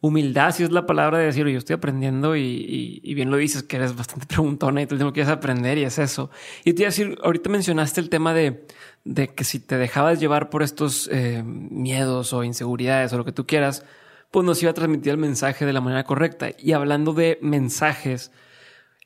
humildad, 0.00 0.52
si 0.52 0.62
es 0.62 0.70
la 0.70 0.86
palabra 0.86 1.18
de 1.18 1.26
decir, 1.26 1.46
yo 1.46 1.58
estoy 1.58 1.74
aprendiendo 1.74 2.34
y, 2.36 3.00
bien 3.14 3.30
lo 3.30 3.36
dices, 3.36 3.62
que 3.62 3.76
eres 3.76 3.94
bastante 3.94 4.26
preguntona 4.26 4.82
y 4.82 4.86
tú 4.86 4.96
que 4.96 5.12
quieres 5.12 5.28
aprender 5.28 5.76
y 5.78 5.84
es 5.84 5.98
eso. 5.98 6.30
Y 6.64 6.72
te 6.72 6.82
iba 6.82 6.88
a 6.88 6.90
decir, 6.90 7.18
ahorita 7.22 7.50
mencionaste 7.50 8.00
el 8.00 8.08
tema 8.08 8.32
de 8.32 8.66
de 9.10 9.34
que 9.34 9.42
si 9.42 9.58
te 9.58 9.76
dejabas 9.76 10.20
llevar 10.20 10.50
por 10.50 10.62
estos 10.62 11.08
eh, 11.10 11.42
miedos 11.42 12.32
o 12.32 12.44
inseguridades 12.44 13.12
o 13.12 13.18
lo 13.18 13.24
que 13.24 13.32
tú 13.32 13.44
quieras, 13.44 13.84
pues 14.30 14.46
nos 14.46 14.62
iba 14.62 14.70
a 14.70 14.74
transmitir 14.74 15.10
el 15.10 15.18
mensaje 15.18 15.66
de 15.66 15.72
la 15.72 15.80
manera 15.80 16.04
correcta. 16.04 16.50
Y 16.56 16.72
hablando 16.72 17.12
de 17.12 17.36
mensajes, 17.42 18.30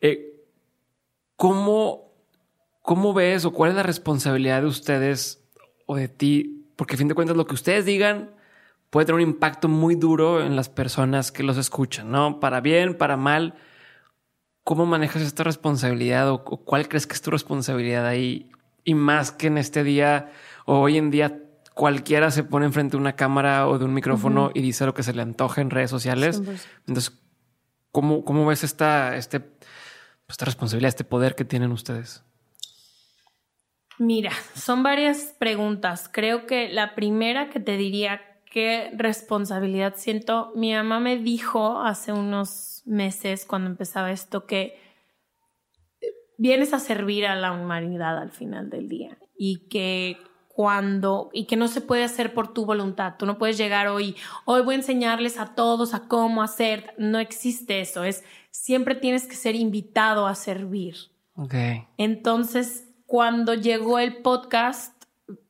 eh, 0.02 0.44
¿cómo, 1.36 2.12
¿cómo 2.82 3.14
ves 3.14 3.46
o 3.46 3.55
cuál 3.55 3.70
es 3.70 3.76
la 3.76 3.82
responsabilidad 3.82 4.61
de 4.61 4.66
ustedes 4.66 5.42
o 5.86 5.96
de 5.96 6.09
ti? 6.09 6.68
Porque 6.76 6.96
a 6.96 6.98
fin 6.98 7.09
de 7.09 7.14
cuentas 7.14 7.38
lo 7.38 7.46
que 7.46 7.55
ustedes 7.55 7.86
digan 7.86 8.34
puede 8.90 9.07
tener 9.07 9.22
un 9.22 9.28
impacto 9.30 9.68
muy 9.68 9.94
duro 9.94 10.44
en 10.44 10.55
las 10.55 10.68
personas 10.68 11.32
que 11.32 11.42
los 11.42 11.57
escuchan, 11.57 12.11
¿no? 12.11 12.40
Para 12.40 12.61
bien, 12.61 12.98
para 12.98 13.16
mal. 13.16 13.55
¿Cómo 14.64 14.84
manejas 14.84 15.22
esta 15.22 15.44
responsabilidad 15.44 16.28
o 16.28 16.44
cuál 16.44 16.88
crees 16.88 17.07
que 17.07 17.14
es 17.14 17.22
tu 17.22 17.30
responsabilidad 17.30 18.07
ahí 18.07 18.50
y 18.85 18.95
más 18.95 19.32
que 19.32 19.49
en 19.49 19.59
este 19.59 19.82
día 19.82 20.30
o 20.66 20.80
hoy 20.80 20.99
en 20.99 21.11
día 21.11 21.41
cualquiera 21.74 22.30
se 22.30 22.45
pone 22.45 22.66
enfrente 22.66 22.93
de 22.93 23.01
una 23.01 23.16
cámara 23.16 23.66
o 23.66 23.78
de 23.78 23.85
un 23.85 23.95
micrófono 23.95 24.51
y 24.55 24.62
dice 24.62 24.87
lo 24.87 24.95
que 24.95 25.03
se 25.03 25.12
le 25.12 25.22
antoja 25.22 25.61
en 25.61 25.70
redes 25.70 25.91
sociales. 25.91 26.41
Entonces, 26.87 27.18
¿cómo, 27.91 28.24
cómo 28.24 28.47
ves 28.47 28.62
esta, 28.62 29.16
este, 29.16 29.43
esta 30.28 30.45
responsabilidad, 30.45 30.89
este 30.89 31.05
poder 31.05 31.35
que 31.35 31.45
tienen 31.45 31.72
ustedes? 31.72 32.22
Mira, 33.99 34.32
son 34.55 34.82
varias 34.82 35.35
preguntas. 35.39 36.09
Creo 36.12 36.47
que 36.47 36.68
la 36.68 36.95
primera 36.95 37.51
que 37.51 37.61
te 37.61 37.76
diría 37.76 38.20
qué 38.51 38.93
responsabilidad 38.97 39.95
siento. 39.97 40.53
Mi 40.55 40.72
mamá 40.72 41.01
me 41.01 41.16
dijo 41.16 41.80
hace 41.80 42.12
unos 42.12 42.82
meses, 42.85 43.45
cuando 43.45 43.68
empezaba 43.68 44.12
esto, 44.12 44.47
que 44.47 44.78
vienes 46.39 46.72
a 46.72 46.78
servir 46.78 47.26
a 47.26 47.37
la 47.37 47.53
humanidad 47.53 48.18
al 48.18 48.30
final 48.30 48.70
del 48.70 48.89
día 48.89 49.18
y 49.37 49.68
que 49.68 50.18
cuando 50.49 51.30
y 51.32 51.47
que 51.47 51.57
no 51.57 51.66
se 51.66 51.80
puede 51.80 52.05
hacer 52.05 52.32
por 52.32 52.55
tu 52.55 52.64
voluntad. 52.64 53.14
Tú 53.18 53.26
no 53.26 53.39
puedes 53.39 53.59
llegar 53.59 53.89
hoy, 53.89 54.16
hoy 54.45 54.62
voy 54.62 54.74
a 54.74 54.78
enseñarles 54.78 55.39
a 55.39 55.55
todos 55.55 55.95
a 55.95 56.07
cómo 56.07 56.43
hacer. 56.43 56.95
No 56.97 57.18
existe 57.18 57.80
eso. 57.80 58.05
Es 58.05 58.22
siempre 58.51 58.95
tienes 58.95 59.26
que 59.26 59.35
ser 59.35 59.57
invitado 59.57 60.26
a 60.26 60.35
servir. 60.37 60.95
Okay. 61.35 61.89
Entonces, 61.99 62.89
cuando 63.07 63.55
llegó 63.55 63.99
el 63.99 64.18
podcast, 64.18 64.95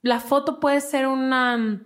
la 0.00 0.20
foto 0.20 0.58
puede 0.58 0.80
ser 0.80 1.06
una 1.06 1.82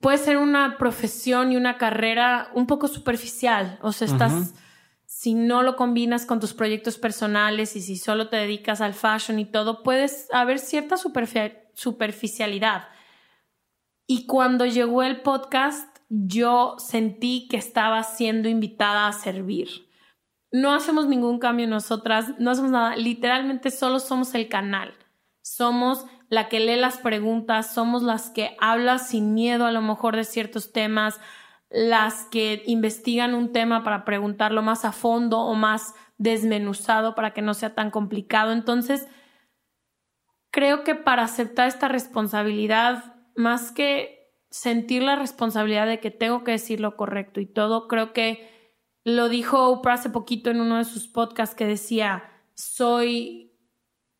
puede 0.00 0.18
ser 0.18 0.36
una 0.36 0.78
profesión 0.78 1.52
y 1.52 1.56
una 1.56 1.78
carrera 1.78 2.50
un 2.54 2.66
poco 2.66 2.88
superficial. 2.88 3.78
O 3.82 3.92
sea, 3.92 4.08
estás 4.08 4.54
si 5.26 5.34
no 5.34 5.64
lo 5.64 5.74
combinas 5.74 6.24
con 6.24 6.38
tus 6.38 6.54
proyectos 6.54 6.98
personales 6.98 7.74
y 7.74 7.80
si 7.80 7.96
solo 7.96 8.28
te 8.28 8.36
dedicas 8.36 8.80
al 8.80 8.94
fashion 8.94 9.40
y 9.40 9.44
todo, 9.44 9.82
puedes 9.82 10.28
haber 10.32 10.60
cierta 10.60 10.94
superficialidad. 11.74 12.84
Y 14.06 14.26
cuando 14.26 14.66
llegó 14.66 15.02
el 15.02 15.22
podcast, 15.22 15.98
yo 16.08 16.76
sentí 16.78 17.48
que 17.50 17.56
estaba 17.56 18.04
siendo 18.04 18.48
invitada 18.48 19.08
a 19.08 19.12
servir. 19.12 19.90
No 20.52 20.72
hacemos 20.72 21.08
ningún 21.08 21.40
cambio 21.40 21.66
nosotras, 21.66 22.38
no 22.38 22.52
hacemos 22.52 22.70
nada, 22.70 22.94
literalmente 22.94 23.72
solo 23.72 23.98
somos 23.98 24.32
el 24.36 24.48
canal. 24.48 24.94
Somos 25.42 26.06
la 26.28 26.48
que 26.48 26.60
lee 26.60 26.76
las 26.76 26.98
preguntas, 26.98 27.74
somos 27.74 28.04
las 28.04 28.30
que 28.30 28.56
habla 28.60 29.00
sin 29.00 29.34
miedo 29.34 29.66
a 29.66 29.72
lo 29.72 29.82
mejor 29.82 30.14
de 30.14 30.22
ciertos 30.22 30.70
temas, 30.70 31.18
las 31.76 32.24
que 32.24 32.62
investigan 32.64 33.34
un 33.34 33.52
tema 33.52 33.84
para 33.84 34.06
preguntarlo 34.06 34.62
más 34.62 34.86
a 34.86 34.92
fondo 34.92 35.40
o 35.40 35.54
más 35.54 35.94
desmenuzado 36.16 37.14
para 37.14 37.34
que 37.34 37.42
no 37.42 37.52
sea 37.52 37.74
tan 37.74 37.90
complicado. 37.90 38.52
Entonces, 38.52 39.06
creo 40.50 40.84
que 40.84 40.94
para 40.94 41.24
aceptar 41.24 41.68
esta 41.68 41.88
responsabilidad, 41.88 43.16
más 43.34 43.72
que 43.72 44.32
sentir 44.50 45.02
la 45.02 45.16
responsabilidad 45.16 45.86
de 45.86 46.00
que 46.00 46.10
tengo 46.10 46.44
que 46.44 46.52
decir 46.52 46.80
lo 46.80 46.96
correcto 46.96 47.40
y 47.40 47.46
todo, 47.46 47.88
creo 47.88 48.14
que 48.14 48.72
lo 49.04 49.28
dijo 49.28 49.68
Oprah 49.68 49.94
hace 49.94 50.08
poquito 50.08 50.48
en 50.48 50.62
uno 50.62 50.78
de 50.78 50.86
sus 50.86 51.08
podcasts 51.08 51.54
que 51.54 51.66
decía, 51.66 52.24
soy 52.54 53.52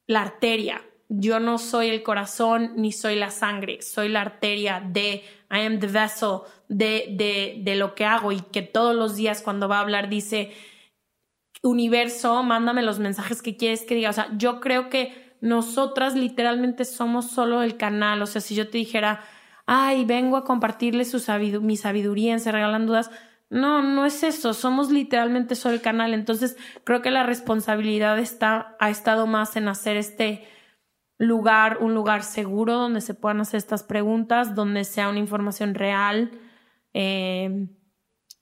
la 0.07 0.21
arteria, 0.21 0.83
yo 1.09 1.41
no 1.41 1.59
soy 1.59 1.89
el 1.89 2.03
corazón 2.03 2.73
ni 2.77 2.93
soy 2.93 3.17
la 3.17 3.31
sangre, 3.31 3.83
soy 3.83 4.09
la 4.09 4.23
arteria 4.23 4.81
de, 4.81 5.25
I 5.51 5.61
am 5.61 5.79
the 5.79 5.87
vessel 5.87 6.41
de, 6.69 7.15
de, 7.17 7.61
de 7.63 7.77
lo 7.77 7.95
que 7.95 8.05
hago 8.05 8.33
y 8.33 8.41
que 8.41 8.63
todos 8.63 8.95
los 8.95 9.17
días 9.17 9.43
cuando 9.43 9.69
va 9.69 9.79
a 9.79 9.81
hablar 9.81 10.09
dice, 10.09 10.53
universo, 11.63 12.43
mándame 12.43 12.83
los 12.83 12.99
mensajes 12.99 13.43
que 13.43 13.57
quieres 13.57 13.83
que 13.83 13.95
diga. 13.95 14.11
O 14.11 14.13
sea, 14.15 14.29
yo 14.37 14.61
creo 14.61 14.89
que 14.89 15.37
nosotras 15.41 16.15
literalmente 16.15 16.85
somos 16.85 17.31
solo 17.31 17.63
el 17.63 17.77
canal. 17.77 18.23
O 18.23 18.27
sea, 18.27 18.41
si 18.41 18.55
yo 18.55 18.69
te 18.69 18.79
dijera, 18.79 19.21
ay, 19.67 20.05
vengo 20.05 20.37
a 20.37 20.45
compartirle 20.45 21.05
su 21.05 21.23
mi 21.61 21.77
sabiduría 21.77 22.33
en 22.33 22.41
Se 22.41 22.53
Regalan 22.53 22.87
Dudas, 22.87 23.11
no, 23.49 23.81
no 23.81 24.05
es 24.05 24.25
eso, 24.25 24.55
somos 24.55 24.91
literalmente 24.91 25.55
solo 25.55 25.75
el 25.75 25.81
canal. 25.81 26.15
Entonces, 26.15 26.57
creo 26.85 27.01
que 27.01 27.11
la 27.11 27.23
responsabilidad 27.23 28.19
está, 28.19 28.77
ha 28.81 28.91
estado 28.91 29.27
más 29.27 29.57
en 29.57 29.69
hacer 29.69 29.97
este 29.97 30.47
lugar, 31.19 31.79
un 31.81 31.95
lugar 31.95 32.23
seguro 32.23 32.75
donde 32.75 33.01
se 33.01 33.15
puedan 33.15 33.41
hacer 33.41 33.59
estas 33.59 33.83
preguntas, 33.83 34.55
donde 34.55 34.85
sea 34.85 35.09
una 35.09 35.19
información 35.19 35.75
real, 35.75 36.31
eh, 36.93 37.69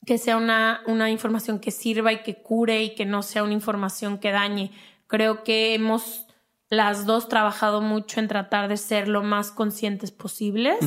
que 0.07 0.19
sea 0.19 0.37
una, 0.37 0.83
una 0.87 1.11
información 1.11 1.59
que 1.61 1.71
sirva 1.71 2.13
y 2.13 2.23
que 2.23 2.43
cure 2.43 2.83
y 2.83 2.95
que 2.95 3.07
no 3.07 3.23
sea 3.23 3.43
una 3.43 3.53
información 3.53 4.19
que 4.19 4.33
dañe. 4.33 4.73
Creo 5.07 5.45
que 5.45 5.75
hemos 5.75 6.27
las 6.69 7.07
dos 7.07 7.29
trabajado 7.29 7.81
mucho 7.81 8.21
en 8.21 8.29
tratar 8.29 8.69
de 8.69 8.77
ser 8.77 9.09
lo 9.09 9.23
más 9.23 9.51
conscientes 9.51 10.11
posibles 10.11 10.79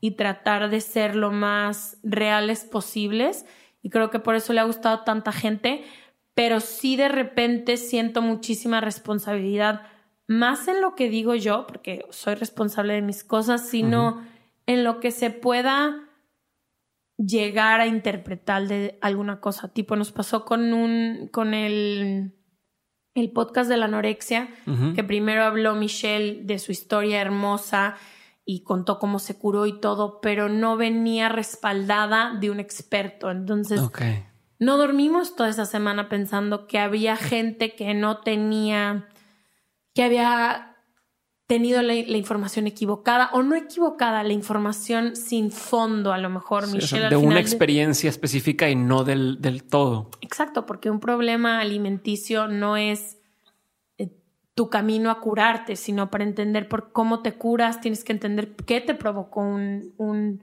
y 0.00 0.12
tratar 0.12 0.70
de 0.70 0.80
ser 0.80 1.16
lo 1.16 1.30
más 1.30 1.98
reales 2.02 2.64
posibles. 2.64 3.44
Y 3.82 3.90
creo 3.90 4.10
que 4.10 4.18
por 4.18 4.34
eso 4.34 4.52
le 4.52 4.60
ha 4.60 4.64
gustado 4.64 5.00
tanta 5.00 5.32
gente, 5.32 5.84
pero 6.34 6.60
sí 6.60 6.96
de 6.96 7.08
repente 7.08 7.76
siento 7.76 8.22
muchísima 8.22 8.80
responsabilidad 8.80 9.82
más 10.26 10.68
en 10.68 10.80
lo 10.80 10.94
que 10.94 11.08
digo 11.08 11.34
yo, 11.34 11.66
porque 11.66 12.06
soy 12.10 12.34
responsable 12.34 12.94
de 12.94 13.02
mis 13.02 13.24
cosas, 13.24 13.68
sino 13.68 14.22
en 14.66 14.84
lo 14.84 15.00
que 15.00 15.10
se 15.10 15.30
pueda 15.30 16.08
llegar 17.16 17.80
a 17.80 17.86
interpretar 17.86 18.66
de 18.66 18.98
alguna 19.00 19.40
cosa. 19.40 19.68
Tipo, 19.68 19.96
nos 19.96 20.12
pasó 20.12 20.44
con 20.44 20.72
un, 20.72 21.28
con 21.30 21.54
el, 21.54 22.34
el 23.14 23.30
podcast 23.30 23.68
de 23.68 23.76
la 23.76 23.84
anorexia, 23.84 24.48
que 24.94 25.04
primero 25.04 25.44
habló 25.44 25.74
Michelle 25.74 26.42
de 26.44 26.58
su 26.58 26.72
historia 26.72 27.20
hermosa 27.20 27.96
y 28.44 28.62
contó 28.62 28.98
cómo 28.98 29.18
se 29.18 29.38
curó 29.38 29.66
y 29.66 29.80
todo, 29.80 30.20
pero 30.20 30.48
no 30.48 30.76
venía 30.76 31.28
respaldada 31.28 32.34
de 32.38 32.50
un 32.50 32.60
experto. 32.60 33.30
Entonces, 33.30 33.80
no 34.58 34.76
dormimos 34.76 35.36
toda 35.36 35.48
esa 35.48 35.66
semana 35.66 36.08
pensando 36.08 36.66
que 36.66 36.78
había 36.78 37.16
gente 37.16 37.74
que 37.74 37.94
no 37.94 38.18
tenía 38.18 39.08
que 39.94 40.02
había 40.02 40.74
tenido 41.46 41.82
la, 41.82 41.94
información 41.94 42.66
equivocada 42.66 43.30
o 43.32 43.42
no 43.42 43.54
equivocada, 43.54 44.22
la 44.22 44.32
información 44.32 45.14
sin 45.14 45.50
fondo, 45.50 46.12
a 46.12 46.18
lo 46.18 46.30
mejor, 46.30 46.68
Michelle. 46.68 47.08
de 47.08 47.16
una 47.16 47.40
experiencia 47.40 48.08
específica 48.08 48.68
y 48.70 48.76
no 48.76 49.04
del, 49.04 49.40
del, 49.40 49.62
todo. 49.64 50.10
Exacto, 50.20 50.64
porque 50.64 50.90
un 50.90 51.00
problema 51.00 51.60
alimenticio 51.60 52.48
no 52.48 52.76
es 52.76 53.18
eh, 53.98 54.10
tu 54.54 54.70
camino 54.70 55.10
a 55.10 55.20
curarte, 55.20 55.76
sino 55.76 56.10
para 56.10 56.24
entender 56.24 56.68
por 56.68 56.92
cómo 56.92 57.20
te 57.20 57.34
curas, 57.34 57.80
tienes 57.80 58.04
que 58.04 58.12
entender 58.12 58.56
qué 58.56 58.80
te 58.80 58.94
provocó 58.94 59.42
un, 59.42 59.92
un, 59.98 60.42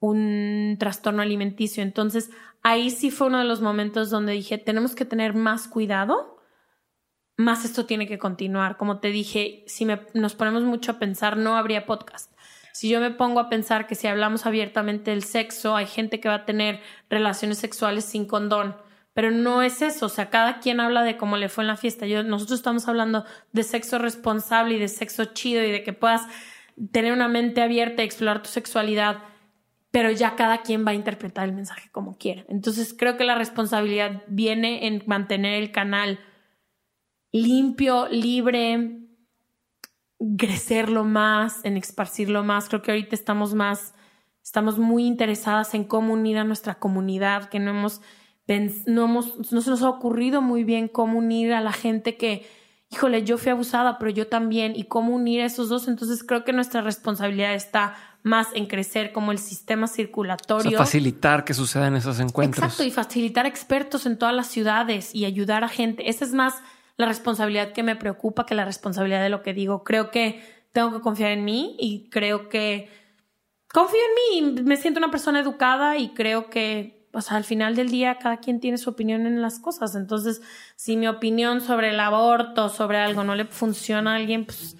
un 0.00 0.76
trastorno 0.80 1.22
alimenticio. 1.22 1.84
Entonces, 1.84 2.30
ahí 2.62 2.90
sí 2.90 3.12
fue 3.12 3.28
uno 3.28 3.38
de 3.38 3.44
los 3.44 3.60
momentos 3.60 4.10
donde 4.10 4.32
dije, 4.32 4.58
tenemos 4.58 4.96
que 4.96 5.04
tener 5.04 5.34
más 5.34 5.68
cuidado 5.68 6.39
más 7.40 7.64
esto 7.64 7.86
tiene 7.86 8.06
que 8.06 8.18
continuar. 8.18 8.76
Como 8.76 8.98
te 9.00 9.08
dije, 9.08 9.64
si 9.66 9.86
nos 10.14 10.34
ponemos 10.34 10.62
mucho 10.62 10.92
a 10.92 10.98
pensar, 10.98 11.36
no 11.36 11.56
habría 11.56 11.86
podcast. 11.86 12.32
Si 12.72 12.88
yo 12.88 13.00
me 13.00 13.10
pongo 13.10 13.40
a 13.40 13.48
pensar 13.48 13.86
que 13.86 13.94
si 13.94 14.06
hablamos 14.06 14.46
abiertamente 14.46 15.10
del 15.10 15.24
sexo, 15.24 15.74
hay 15.74 15.86
gente 15.86 16.20
que 16.20 16.28
va 16.28 16.36
a 16.36 16.44
tener 16.44 16.80
relaciones 17.08 17.58
sexuales 17.58 18.04
sin 18.04 18.26
condón, 18.26 18.76
pero 19.12 19.30
no 19.30 19.62
es 19.62 19.82
eso. 19.82 20.06
O 20.06 20.08
sea, 20.08 20.30
cada 20.30 20.60
quien 20.60 20.80
habla 20.80 21.02
de 21.02 21.16
cómo 21.16 21.36
le 21.36 21.48
fue 21.48 21.64
en 21.64 21.68
la 21.68 21.76
fiesta. 21.76 22.06
Yo, 22.06 22.22
nosotros 22.22 22.60
estamos 22.60 22.86
hablando 22.86 23.24
de 23.52 23.64
sexo 23.64 23.98
responsable 23.98 24.76
y 24.76 24.78
de 24.78 24.88
sexo 24.88 25.24
chido 25.26 25.64
y 25.64 25.72
de 25.72 25.82
que 25.82 25.92
puedas 25.92 26.22
tener 26.92 27.12
una 27.12 27.28
mente 27.28 27.60
abierta 27.60 28.02
y 28.02 28.06
explorar 28.06 28.42
tu 28.42 28.48
sexualidad, 28.48 29.18
pero 29.90 30.10
ya 30.10 30.36
cada 30.36 30.62
quien 30.62 30.86
va 30.86 30.92
a 30.92 30.94
interpretar 30.94 31.48
el 31.48 31.54
mensaje 31.54 31.90
como 31.90 32.16
quiera. 32.16 32.44
Entonces 32.48 32.94
creo 32.96 33.16
que 33.16 33.24
la 33.24 33.34
responsabilidad 33.34 34.22
viene 34.28 34.86
en 34.86 35.02
mantener 35.06 35.60
el 35.60 35.72
canal 35.72 36.20
limpio, 37.32 38.08
libre, 38.08 39.00
crecerlo 40.36 41.04
más, 41.04 41.64
en 41.64 41.76
esparcirlo 41.76 42.44
más. 42.44 42.68
Creo 42.68 42.82
que 42.82 42.90
ahorita 42.90 43.14
estamos 43.14 43.54
más, 43.54 43.94
estamos 44.42 44.78
muy 44.78 45.06
interesadas 45.06 45.74
en 45.74 45.84
cómo 45.84 46.12
unir 46.12 46.38
a 46.38 46.44
nuestra 46.44 46.74
comunidad, 46.78 47.48
que 47.48 47.58
no 47.58 47.70
hemos, 47.70 48.00
no 48.86 49.04
hemos, 49.04 49.52
no 49.52 49.60
se 49.60 49.70
nos 49.70 49.82
ha 49.82 49.88
ocurrido 49.88 50.42
muy 50.42 50.64
bien 50.64 50.88
cómo 50.88 51.18
unir 51.18 51.52
a 51.52 51.60
la 51.60 51.72
gente 51.72 52.16
que, 52.16 52.46
híjole, 52.90 53.24
yo 53.24 53.38
fui 53.38 53.50
abusada, 53.50 53.98
pero 53.98 54.10
yo 54.10 54.26
también, 54.26 54.74
y 54.76 54.84
cómo 54.84 55.14
unir 55.14 55.42
a 55.42 55.46
esos 55.46 55.68
dos. 55.68 55.88
Entonces 55.88 56.24
creo 56.24 56.44
que 56.44 56.52
nuestra 56.52 56.82
responsabilidad 56.82 57.54
está 57.54 57.94
más 58.22 58.48
en 58.54 58.66
crecer 58.66 59.12
como 59.12 59.32
el 59.32 59.38
sistema 59.38 59.86
circulatorio. 59.86 60.76
facilitar 60.76 61.44
que 61.44 61.54
sucedan 61.54 61.96
esos 61.96 62.20
encuentros. 62.20 62.64
Exacto, 62.64 62.84
y 62.84 62.90
facilitar 62.90 63.46
expertos 63.46 64.04
en 64.04 64.18
todas 64.18 64.34
las 64.34 64.48
ciudades 64.48 65.14
y 65.14 65.24
ayudar 65.24 65.64
a 65.64 65.68
gente. 65.68 66.10
Ese 66.10 66.24
es 66.24 66.34
más 66.34 66.56
la 67.00 67.06
responsabilidad 67.06 67.72
que 67.72 67.82
me 67.82 67.96
preocupa 67.96 68.46
que 68.46 68.54
la 68.54 68.64
responsabilidad 68.64 69.22
de 69.22 69.30
lo 69.30 69.42
que 69.42 69.54
digo. 69.54 69.82
Creo 69.82 70.10
que 70.10 70.42
tengo 70.72 70.92
que 70.92 71.00
confiar 71.00 71.32
en 71.32 71.44
mí 71.44 71.76
y 71.80 72.08
creo 72.10 72.48
que 72.48 72.88
confío 73.72 74.00
en 74.00 74.54
mí 74.54 74.62
me 74.62 74.76
siento 74.76 74.98
una 74.98 75.10
persona 75.10 75.40
educada 75.40 75.96
y 75.96 76.10
creo 76.10 76.50
que 76.50 77.08
pues, 77.10 77.32
al 77.32 77.44
final 77.44 77.74
del 77.74 77.88
día 77.88 78.18
cada 78.18 78.36
quien 78.36 78.60
tiene 78.60 78.78
su 78.78 78.90
opinión 78.90 79.26
en 79.26 79.42
las 79.42 79.58
cosas. 79.58 79.94
Entonces, 79.94 80.42
si 80.76 80.96
mi 80.96 81.08
opinión 81.08 81.60
sobre 81.60 81.90
el 81.90 82.00
aborto, 82.00 82.68
sobre 82.68 82.98
algo 82.98 83.24
no 83.24 83.34
le 83.34 83.46
funciona 83.46 84.12
a 84.12 84.16
alguien, 84.16 84.44
pues 84.44 84.76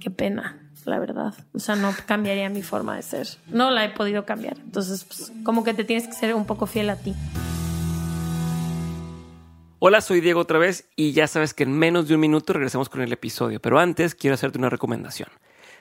qué 0.00 0.10
pena, 0.10 0.70
la 0.84 0.98
verdad. 0.98 1.34
O 1.52 1.58
sea, 1.58 1.76
no 1.76 1.94
cambiaría 2.06 2.48
mi 2.48 2.62
forma 2.62 2.96
de 2.96 3.02
ser. 3.02 3.28
No 3.48 3.70
la 3.70 3.84
he 3.84 3.90
podido 3.90 4.24
cambiar. 4.24 4.58
Entonces, 4.58 5.04
pues, 5.04 5.32
como 5.44 5.62
que 5.64 5.74
te 5.74 5.84
tienes 5.84 6.06
que 6.06 6.14
ser 6.14 6.34
un 6.34 6.46
poco 6.46 6.66
fiel 6.66 6.90
a 6.90 6.96
ti. 6.96 7.14
Hola, 9.80 10.00
soy 10.00 10.20
Diego 10.20 10.40
otra 10.40 10.58
vez 10.58 10.88
y 10.96 11.12
ya 11.12 11.28
sabes 11.28 11.54
que 11.54 11.62
en 11.62 11.70
menos 11.70 12.08
de 12.08 12.16
un 12.16 12.20
minuto 12.20 12.52
regresamos 12.52 12.88
con 12.88 13.00
el 13.00 13.12
episodio, 13.12 13.60
pero 13.60 13.78
antes 13.78 14.16
quiero 14.16 14.34
hacerte 14.34 14.58
una 14.58 14.70
recomendación. 14.70 15.28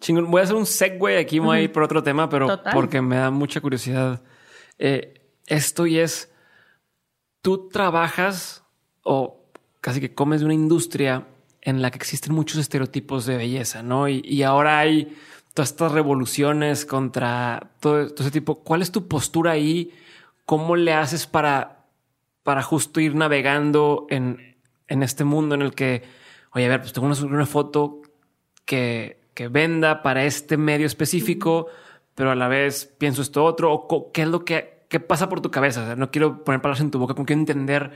Chingón. 0.00 0.30
Voy 0.30 0.40
a 0.40 0.44
hacer 0.44 0.56
un 0.56 0.66
segue 0.66 1.18
aquí, 1.18 1.38
voy 1.38 1.58
a 1.58 1.62
ir 1.62 1.72
por 1.72 1.82
otro 1.82 2.02
tema, 2.02 2.28
pero 2.28 2.60
porque 2.72 3.00
me 3.00 3.16
da 3.16 3.30
mucha 3.30 3.60
curiosidad. 3.60 4.22
Eh, 4.78 5.14
esto 5.46 5.86
y 5.86 5.98
es, 5.98 6.32
tú 7.40 7.68
trabajas 7.68 8.64
o 9.02 9.40
casi 9.80 10.00
que 10.00 10.14
comes 10.14 10.40
de 10.40 10.46
una 10.46 10.54
industria 10.54 11.26
en 11.62 11.82
la 11.82 11.90
que 11.90 11.98
existen 11.98 12.34
muchos 12.34 12.58
estereotipos 12.58 13.26
de 13.26 13.36
belleza, 13.36 13.82
¿no? 13.82 14.08
Y, 14.08 14.42
ahora 14.42 14.78
hay 14.78 15.16
todas 15.54 15.70
estas 15.70 15.92
revoluciones 15.92 16.84
contra 16.84 17.72
todo, 17.80 18.02
ese 18.02 18.30
tipo. 18.30 18.62
¿Cuál 18.62 18.82
es 18.82 18.92
tu 18.92 19.08
postura 19.08 19.52
ahí? 19.52 19.92
¿Cómo 20.44 20.76
le 20.76 20.92
haces 20.92 21.26
para, 21.26 21.86
para 22.42 22.62
justo 22.62 23.00
ir 23.00 23.14
navegando 23.14 24.06
en, 24.10 24.56
en 24.86 25.02
este 25.02 25.24
mundo 25.24 25.54
en 25.54 25.62
el 25.62 25.74
que, 25.74 26.04
oye, 26.52 26.66
a 26.66 26.68
ver, 26.68 26.80
pues 26.80 26.92
tengo 26.92 27.08
una, 27.08 27.20
una 27.20 27.46
foto 27.46 28.02
que 28.64 29.25
que 29.36 29.48
venda 29.48 30.02
para 30.02 30.24
este 30.24 30.56
medio 30.56 30.86
específico, 30.86 31.68
pero 32.14 32.32
a 32.32 32.34
la 32.34 32.48
vez 32.48 32.86
pienso 32.98 33.20
esto 33.20 33.44
otro, 33.44 33.72
o 33.72 34.10
qué 34.10 34.22
es 34.22 34.28
lo 34.28 34.44
que 34.44 34.76
qué 34.88 34.98
pasa 34.98 35.28
por 35.28 35.40
tu 35.40 35.50
cabeza. 35.50 35.94
no 35.96 36.10
quiero 36.10 36.42
poner 36.42 36.60
palabras 36.62 36.80
en 36.80 36.90
tu 36.90 36.98
boca, 36.98 37.14
como 37.14 37.26
quiero 37.26 37.40
entender 37.40 37.92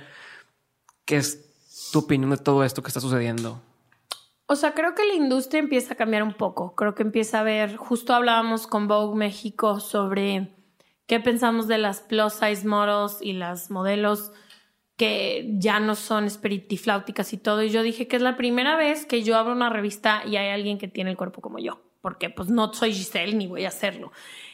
qué 1.04 1.16
es 1.16 1.90
tu 1.92 2.00
opinión 2.00 2.30
de 2.30 2.36
todo 2.36 2.62
esto 2.62 2.82
que 2.82 2.88
está 2.88 3.00
sucediendo. 3.00 3.60
O 4.46 4.56
sea, 4.56 4.74
creo 4.74 4.94
que 4.94 5.06
la 5.06 5.14
industria 5.14 5.60
empieza 5.60 5.94
a 5.94 5.96
cambiar 5.96 6.22
un 6.22 6.34
poco. 6.34 6.74
Creo 6.74 6.94
que 6.94 7.02
empieza 7.02 7.40
a 7.40 7.44
ver, 7.44 7.76
justo 7.76 8.12
hablábamos 8.12 8.66
con 8.66 8.88
Vogue 8.88 9.16
México 9.16 9.80
sobre 9.80 10.52
qué 11.06 11.20
pensamos 11.20 11.68
de 11.68 11.78
las 11.78 12.00
plus 12.00 12.34
size 12.34 12.66
models 12.66 13.18
y 13.22 13.32
las 13.32 13.70
modelos 13.70 14.32
que 15.00 15.48
ya 15.54 15.80
no 15.80 15.94
son 15.94 16.26
espiritifláuticas 16.26 17.32
y 17.32 17.38
todo. 17.38 17.62
Y 17.62 17.70
yo 17.70 17.82
dije 17.82 18.06
que 18.06 18.16
es 18.16 18.22
la 18.22 18.36
primera 18.36 18.76
vez 18.76 19.06
que 19.06 19.22
yo 19.22 19.38
abro 19.38 19.54
una 19.54 19.70
revista 19.70 20.20
y 20.26 20.36
hay 20.36 20.50
alguien 20.50 20.76
que 20.76 20.88
tiene 20.88 21.08
el 21.08 21.16
cuerpo 21.16 21.40
como 21.40 21.58
yo, 21.58 21.80
porque 22.02 22.28
pues 22.28 22.50
no 22.50 22.70
soy 22.74 22.92
Giselle 22.92 23.34
ni 23.34 23.46
voy 23.46 23.64
a 23.64 23.68
hacerlo. 23.68 24.12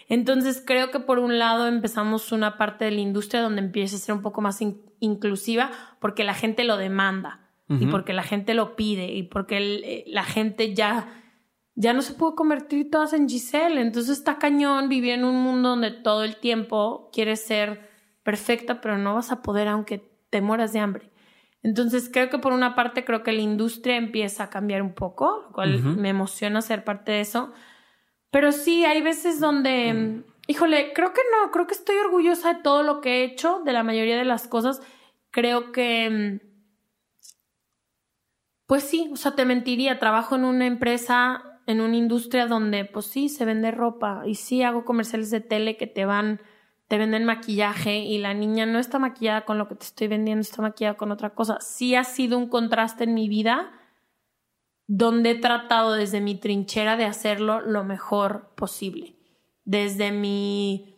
Entonces 0.09 0.63
creo 0.65 0.93
que 0.93 1.01
por 1.01 1.19
un 1.19 1.41
lado 1.41 1.67
empezamos 1.67 2.31
una 2.31 2.59
parte 2.59 2.85
de 2.85 2.93
la 2.93 3.01
industria 3.01 3.43
donde 3.43 3.61
empieza 3.61 3.97
a 3.97 3.99
ser 3.99 4.15
un 4.15 4.23
poco 4.23 4.41
más 4.41 4.61
inclusiva 5.01 5.73
porque 5.99 6.23
la 6.23 6.35
gente 6.35 6.63
lo 6.63 6.77
demanda 6.77 7.41
y 7.69 7.87
porque 7.87 8.13
la 8.13 8.23
gente 8.23 8.55
lo 8.55 8.77
pide 8.77 9.13
y 9.13 9.25
porque 9.25 9.57
eh, 9.59 10.05
la 10.07 10.23
gente 10.23 10.75
ya 10.75 11.25
ya 11.75 11.93
no 11.93 12.03
se 12.03 12.15
puede 12.15 12.37
convertir 12.37 12.89
todas 12.89 13.15
en 13.15 13.29
Giselle. 13.29 13.81
Entonces 13.81 14.17
está 14.17 14.39
cañón 14.39 14.89
vivir 14.89 15.15
en 15.15 15.25
un 15.25 15.43
mundo 15.43 15.71
donde 15.71 15.91
todo 15.91 16.23
el 16.23 16.37
tiempo 16.37 17.11
quieres 17.13 17.45
ser 17.45 17.91
perfecta, 18.23 18.81
pero 18.81 18.97
no 18.97 19.17
vas 19.17 19.33
a 19.33 19.43
poder 19.43 19.67
aunque 19.67 20.16
te 20.31 20.41
mueras 20.41 20.73
de 20.73 20.81
hambre. 20.81 21.11
Entonces 21.63 22.09
creo 22.13 22.31
que 22.31 22.39
por 22.39 22.53
una 22.53 22.75
parte 22.75 23.05
creo 23.05 23.23
que 23.23 23.33
la 23.33 23.41
industria 23.41 23.97
empieza 23.97 24.45
a 24.45 24.51
cambiar 24.51 24.83
un 24.83 24.95
poco, 24.95 25.43
lo 25.49 25.53
cual 25.53 25.83
me 25.83 26.11
emociona 26.11 26.63
ser 26.63 26.85
parte 26.85 27.13
de 27.13 27.21
eso. 27.21 27.53
Pero 28.31 28.53
sí, 28.53 28.85
hay 28.85 29.03
veces 29.03 29.41
donde, 29.41 30.23
híjole, 30.47 30.93
creo 30.95 31.13
que 31.13 31.23
no, 31.33 31.51
creo 31.51 31.67
que 31.67 31.75
estoy 31.75 31.97
orgullosa 31.97 32.55
de 32.55 32.63
todo 32.63 32.83
lo 32.83 33.01
que 33.01 33.21
he 33.21 33.25
hecho, 33.25 33.63
de 33.65 33.73
la 33.73 33.83
mayoría 33.83 34.17
de 34.17 34.25
las 34.25 34.47
cosas. 34.47 34.81
Creo 35.31 35.73
que, 35.73 36.41
pues 38.67 38.85
sí, 38.85 39.11
o 39.13 39.17
sea, 39.17 39.35
te 39.35 39.45
mentiría, 39.45 39.99
trabajo 39.99 40.37
en 40.37 40.45
una 40.45 40.67
empresa, 40.67 41.61
en 41.67 41.81
una 41.81 41.97
industria 41.97 42.47
donde, 42.47 42.85
pues 42.85 43.07
sí, 43.07 43.29
se 43.29 43.45
vende 43.45 43.71
ropa 43.71 44.23
y 44.25 44.37
sí 44.37 44.63
hago 44.63 44.85
comerciales 44.85 45.31
de 45.31 45.41
tele 45.41 45.77
que 45.77 45.87
te 45.87 46.05
van 46.05 46.41
te 46.89 46.99
venden 46.99 47.25
maquillaje 47.25 47.99
y 47.99 48.19
la 48.19 48.35
niña 48.35 48.67
no 48.67 48.79
está 48.79 48.99
maquillada 48.99 49.45
con 49.45 49.59
lo 49.59 49.69
que 49.69 49.75
te 49.75 49.87
estoy 49.87 50.09
vendiendo, 50.09 50.43
está 50.43 50.63
maquillada 50.63 50.97
con 50.97 51.11
otra 51.11 51.31
cosa. 51.31 51.59
Sí 51.61 51.95
ha 51.95 52.05
sido 52.05 52.39
un 52.39 52.49
contraste 52.49 53.05
en 53.05 53.15
mi 53.15 53.29
vida 53.29 53.73
donde 54.87 55.31
he 55.31 55.35
tratado 55.35 55.95
desde 55.95 56.21
mi 56.21 56.37
trinchera 56.37 56.97
de 56.97 57.05
hacerlo 57.05 57.61
lo 57.61 57.83
mejor 57.83 58.55
posible. 58.55 59.17
Desde 59.65 60.13
mi 60.13 60.93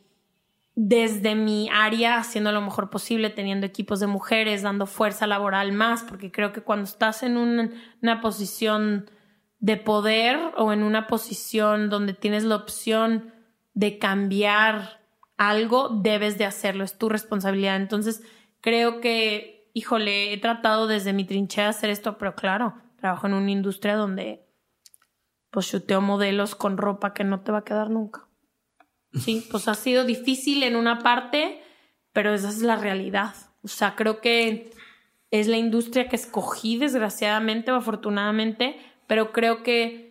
desde 0.80 1.34
mi 1.34 1.68
área 1.72 2.18
haciendo 2.18 2.52
lo 2.52 2.60
mejor 2.60 2.88
posible, 2.88 3.30
teniendo 3.30 3.66
equipos 3.66 3.98
de 3.98 4.06
mujeres, 4.06 4.62
dando 4.62 4.86
fuerza 4.86 5.26
laboral 5.26 5.72
más, 5.72 6.04
porque 6.04 6.30
creo 6.30 6.52
que 6.52 6.60
cuando 6.60 6.84
estás 6.84 7.24
en 7.24 7.36
una 7.36 8.20
posición 8.20 9.10
de 9.58 9.76
poder 9.76 10.38
o 10.56 10.72
en 10.72 10.84
una 10.84 11.08
posición 11.08 11.90
donde 11.90 12.12
tienes 12.12 12.44
la 12.44 12.54
opción 12.54 13.34
de 13.74 13.98
cambiar 13.98 15.00
algo, 15.38 15.88
debes 15.88 16.36
de 16.36 16.44
hacerlo, 16.44 16.84
es 16.84 16.98
tu 16.98 17.08
responsabilidad. 17.08 17.76
Entonces, 17.76 18.22
creo 18.60 19.00
que, 19.00 19.70
híjole, 19.72 20.32
he 20.32 20.38
tratado 20.38 20.86
desde 20.86 21.12
mi 21.12 21.24
trinchera 21.24 21.70
hacer 21.70 21.90
esto, 21.90 22.18
pero 22.18 22.34
claro, 22.34 22.74
trabajo 22.96 23.28
en 23.28 23.34
una 23.34 23.50
industria 23.50 23.96
donde 23.96 24.44
pues 25.50 25.68
chuteo 25.68 26.00
modelos 26.00 26.54
con 26.54 26.76
ropa 26.76 27.14
que 27.14 27.24
no 27.24 27.40
te 27.40 27.52
va 27.52 27.58
a 27.58 27.64
quedar 27.64 27.88
nunca. 27.88 28.26
Sí, 29.14 29.46
pues 29.50 29.68
ha 29.68 29.74
sido 29.74 30.04
difícil 30.04 30.62
en 30.62 30.76
una 30.76 30.98
parte, 30.98 31.62
pero 32.12 32.34
esa 32.34 32.48
es 32.50 32.60
la 32.60 32.76
realidad. 32.76 33.34
O 33.62 33.68
sea, 33.68 33.96
creo 33.96 34.20
que 34.20 34.72
es 35.30 35.46
la 35.46 35.56
industria 35.56 36.08
que 36.08 36.16
escogí, 36.16 36.76
desgraciadamente 36.76 37.70
o 37.70 37.76
afortunadamente, 37.76 38.76
pero 39.06 39.32
creo 39.32 39.62
que 39.62 40.08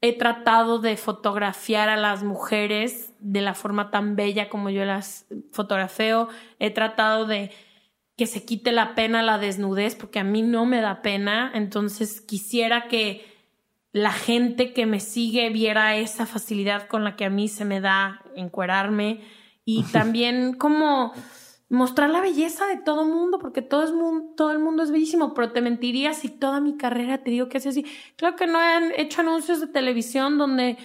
he 0.00 0.16
tratado 0.16 0.78
de 0.78 0.96
fotografiar 0.96 1.88
a 1.88 1.96
las 1.96 2.22
mujeres 2.22 3.12
de 3.26 3.40
la 3.40 3.54
forma 3.54 3.90
tan 3.90 4.14
bella 4.14 4.48
como 4.48 4.70
yo 4.70 4.84
las 4.84 5.26
fotografeo. 5.50 6.28
He 6.60 6.70
tratado 6.70 7.26
de 7.26 7.50
que 8.16 8.26
se 8.26 8.44
quite 8.44 8.70
la 8.70 8.94
pena 8.94 9.22
la 9.22 9.38
desnudez 9.38 9.96
porque 9.96 10.20
a 10.20 10.24
mí 10.24 10.42
no 10.42 10.64
me 10.64 10.80
da 10.80 11.02
pena. 11.02 11.50
Entonces 11.52 12.20
quisiera 12.20 12.86
que 12.86 13.26
la 13.90 14.12
gente 14.12 14.72
que 14.72 14.86
me 14.86 15.00
sigue 15.00 15.50
viera 15.50 15.96
esa 15.96 16.24
facilidad 16.24 16.86
con 16.86 17.02
la 17.02 17.16
que 17.16 17.24
a 17.24 17.30
mí 17.30 17.48
se 17.48 17.64
me 17.64 17.80
da 17.80 18.22
encuerarme 18.36 19.22
y 19.64 19.82
también 19.92 20.54
como 20.54 21.12
mostrar 21.68 22.10
la 22.10 22.20
belleza 22.20 22.66
de 22.66 22.76
todo 22.76 23.04
mundo, 23.04 23.40
porque 23.40 23.60
todo, 23.60 23.82
es 23.82 23.92
todo 24.36 24.52
el 24.52 24.60
mundo 24.60 24.84
es 24.84 24.92
bellísimo, 24.92 25.34
pero 25.34 25.50
te 25.50 25.60
mentiría 25.60 26.14
si 26.14 26.28
toda 26.28 26.60
mi 26.60 26.76
carrera 26.76 27.24
te 27.24 27.32
digo 27.32 27.48
que 27.48 27.58
es 27.58 27.66
así. 27.66 27.84
Claro 28.14 28.36
que 28.36 28.46
no 28.46 28.60
han 28.60 28.92
hecho 28.96 29.22
anuncios 29.22 29.60
de 29.60 29.66
televisión 29.66 30.38
donde 30.38 30.78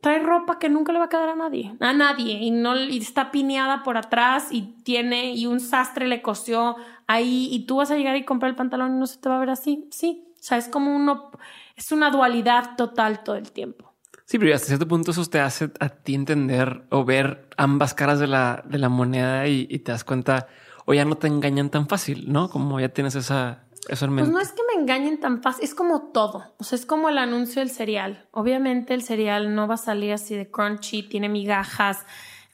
trae 0.00 0.18
ropa 0.18 0.58
que 0.58 0.68
nunca 0.68 0.92
le 0.92 0.98
va 0.98 1.06
a 1.06 1.08
quedar 1.08 1.28
a 1.28 1.36
nadie, 1.36 1.74
a 1.80 1.92
nadie, 1.92 2.34
y 2.34 2.50
no 2.50 2.76
y 2.76 2.98
está 2.98 3.30
pineada 3.30 3.82
por 3.82 3.96
atrás 3.96 4.48
y 4.50 4.74
tiene, 4.82 5.34
y 5.34 5.46
un 5.46 5.60
sastre 5.60 6.08
le 6.08 6.22
cosió 6.22 6.76
ahí, 7.06 7.48
y 7.52 7.66
tú 7.66 7.76
vas 7.76 7.90
a 7.90 7.96
llegar 7.96 8.16
y 8.16 8.24
comprar 8.24 8.50
el 8.50 8.56
pantalón 8.56 8.96
y 8.96 8.98
no 8.98 9.06
se 9.06 9.18
te 9.18 9.28
va 9.28 9.36
a 9.36 9.40
ver 9.40 9.50
así. 9.50 9.88
Sí, 9.90 10.24
o 10.32 10.42
sea, 10.42 10.58
es 10.58 10.68
como 10.68 10.94
uno, 10.94 11.30
es 11.76 11.92
una 11.92 12.10
dualidad 12.10 12.76
total 12.76 13.22
todo 13.22 13.36
el 13.36 13.52
tiempo. 13.52 13.90
Sí, 14.24 14.38
pero 14.38 14.54
hasta 14.54 14.68
cierto 14.68 14.86
punto 14.86 15.10
eso 15.10 15.24
te 15.26 15.40
hace 15.40 15.70
a 15.80 15.88
ti 15.88 16.14
entender 16.14 16.84
o 16.90 17.04
ver 17.04 17.48
ambas 17.56 17.94
caras 17.94 18.20
de 18.20 18.28
la, 18.28 18.62
de 18.64 18.78
la 18.78 18.88
moneda 18.88 19.48
y, 19.48 19.66
te 19.80 19.90
das 19.90 20.04
cuenta 20.04 20.46
o 20.86 20.94
ya 20.94 21.04
no 21.04 21.16
te 21.16 21.26
engañan 21.26 21.68
tan 21.68 21.88
fácil, 21.88 22.32
¿no? 22.32 22.48
Como 22.48 22.78
ya 22.78 22.90
tienes 22.90 23.16
esa, 23.16 23.64
eso 23.88 24.06
Pues 24.08 24.28
no 24.28 24.40
es 24.40 24.52
que 24.52 24.62
me 24.74 24.80
engañen 24.80 25.18
tan 25.20 25.42
fácil, 25.42 25.64
es 25.64 25.74
como 25.74 26.10
todo. 26.12 26.54
O 26.58 26.64
sea, 26.64 26.78
es 26.78 26.86
como 26.86 27.08
el 27.08 27.18
anuncio 27.18 27.60
del 27.60 27.70
cereal. 27.70 28.26
Obviamente 28.30 28.94
el 28.94 29.02
cereal 29.02 29.54
no 29.54 29.66
va 29.66 29.74
a 29.74 29.78
salir 29.78 30.12
así 30.12 30.36
de 30.36 30.50
crunchy, 30.50 31.02
tiene 31.02 31.28
migajas. 31.28 32.04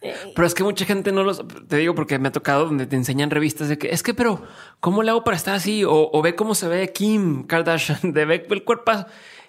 Eh, 0.03 0.15
pero 0.35 0.47
es 0.47 0.55
que 0.55 0.63
mucha 0.63 0.85
gente 0.85 1.11
no 1.11 1.25
los 1.25 1.43
te 1.69 1.77
digo 1.77 1.95
porque 1.95 2.19
me 2.19 2.29
ha 2.29 2.33
tocado 2.33 2.67
donde 2.67 2.87
te 2.87 2.97
enseñan 2.97 3.31
revistas 3.31 3.69
de 3.69 3.79
que 3.79 3.89
es 3.91 4.03
que, 4.03 4.15
pero 4.15 4.43
cómo 4.79 5.03
le 5.03 5.11
hago 5.11 5.25
para 5.25 5.37
estar 5.37 5.55
así? 5.55 5.85
O, 5.85 6.11
o 6.13 6.23
ve 6.23 6.37
cómo 6.37 6.55
se 6.55 6.69
ve 6.69 6.93
Kim 6.93 7.47
Kardashian, 7.47 7.99
de 8.13 8.25
ve 8.25 8.47
el 8.49 8.65
cuerpo 8.65 8.93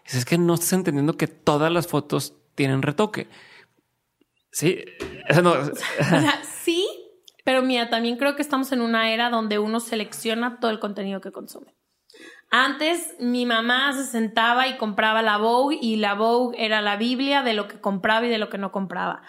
es 0.06 0.26
que 0.26 0.38
no 0.38 0.54
estás 0.54 0.74
entendiendo 0.74 1.18
que 1.18 1.28
todas 1.28 1.72
las 1.72 1.88
fotos 1.88 2.34
tienen 2.56 2.82
retoque. 2.82 3.28
Sí, 4.52 4.84
o 5.30 5.34
sea, 5.34 5.44
pero 7.48 7.62
mira, 7.62 7.90
también 7.90 8.18
creo 8.18 8.36
que 8.36 8.42
estamos 8.42 8.74
en 8.74 8.82
una 8.82 9.14
era 9.14 9.30
donde 9.30 9.58
uno 9.58 9.80
selecciona 9.80 10.60
todo 10.60 10.70
el 10.70 10.80
contenido 10.80 11.22
que 11.22 11.32
consume. 11.32 11.78
Antes 12.52 13.16
mi 13.22 13.46
mamá 13.46 13.94
se 13.94 14.04
sentaba 14.04 14.68
y 14.68 14.76
compraba 14.76 15.22
la 15.22 15.38
Vogue 15.38 15.80
y 15.82 15.96
la 15.96 16.14
Vogue 16.14 16.58
era 16.62 16.82
la 16.82 16.98
Biblia 16.98 17.44
de 17.44 17.54
lo 17.54 17.70
que 17.70 17.80
compraba 17.80 18.26
y 18.26 18.30
de 18.30 18.38
lo 18.38 18.50
que 18.50 18.58
no 18.58 18.74
compraba. 18.74 19.22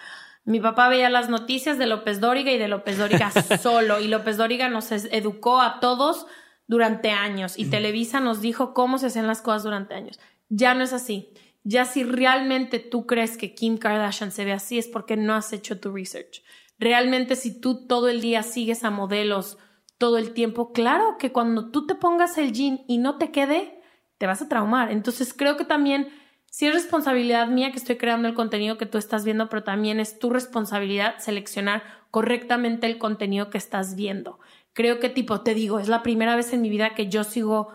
Mi 0.45 0.59
papá 0.59 0.89
veía 0.89 1.11
las 1.11 1.29
noticias 1.29 1.79
de 1.79 1.87
López 1.87 2.19
Dóriga 2.19 2.51
y 2.51 2.59
de 2.59 2.67
López 2.67 2.99
Dóriga 2.99 3.31
solo 3.63 4.01
y 4.01 4.09
López 4.09 4.37
Dóriga 4.37 4.69
nos 4.69 4.91
educó 4.91 5.61
a 5.61 5.79
todos 5.79 6.27
durante 6.67 7.13
años 7.13 7.57
y 7.57 7.67
Televisa 7.67 8.19
nos 8.19 8.41
dijo 8.41 8.75
cómo 8.75 8.99
se 8.99 9.07
hacían 9.07 9.29
las 9.29 9.43
cosas 9.43 9.63
durante 9.63 9.95
años. 9.95 10.19
Ya 10.49 10.75
no 10.75 10.83
es 10.83 10.93
así. 10.93 11.33
Ya 11.63 11.85
si 11.85 12.03
realmente 12.03 12.81
tú 12.81 13.07
crees 13.07 13.37
que 13.37 13.55
Kim 13.55 13.79
Kardashian 13.79 14.33
se 14.33 14.45
ve 14.45 14.55
así 14.55 14.77
es 14.77 14.89
porque 14.89 15.17
no 15.17 15.35
has 15.35 15.53
hecho 15.53 15.79
tu 15.79 15.95
research. 15.95 16.43
Realmente 16.79 17.37
si 17.37 17.61
tú 17.61 17.87
todo 17.87 18.09
el 18.09 18.21
día 18.21 18.43
sigues 18.43 18.85
a 18.85 18.91
modelos 18.91 19.59
todo 19.99 20.19
el 20.19 20.33
tiempo, 20.33 20.73
claro 20.73 21.17
que 21.19 21.33
cuando 21.33 21.71
tú 21.71 21.87
te 21.87 21.95
pongas 21.95 22.39
el 22.39 22.53
jean 22.53 22.81
y 22.87 22.99
no 22.99 23.19
te 23.19 23.33
quede, 23.33 23.81
te 24.19 24.27
vas 24.27 24.43
a 24.43 24.49
traumar. 24.49 24.93
Entonces 24.93 25.35
creo 25.35 25.57
que 25.57 25.65
también 25.65 26.09
sí 26.47 26.67
es 26.67 26.75
responsabilidad 26.75 27.49
mía 27.49 27.73
que 27.73 27.79
estoy 27.79 27.97
creando 27.97 28.29
el 28.29 28.35
contenido 28.35 28.79
que 28.79 28.87
tú 28.87 28.99
estás 28.99 29.25
viendo, 29.25 29.49
pero 29.49 29.65
también 29.65 30.01
es 30.01 30.19
tu 30.19 30.31
responsabilidad 30.31 31.19
seleccionar 31.19 31.83
correctamente 32.11 32.87
el 32.87 32.99
contenido 32.99 33.51
que 33.51 33.59
estás 33.59 33.97
viendo. 33.97 34.39
Creo 34.73 35.01
que 35.01 35.09
tipo, 35.09 35.41
te 35.41 35.55
digo, 35.55 35.79
es 35.79 35.89
la 35.89 36.03
primera 36.03 36.37
vez 36.37 36.53
en 36.53 36.63
mi 36.63 36.71
vida 36.71 36.95
que 36.95 37.09
yo 37.09 37.25
sigo 37.25 37.69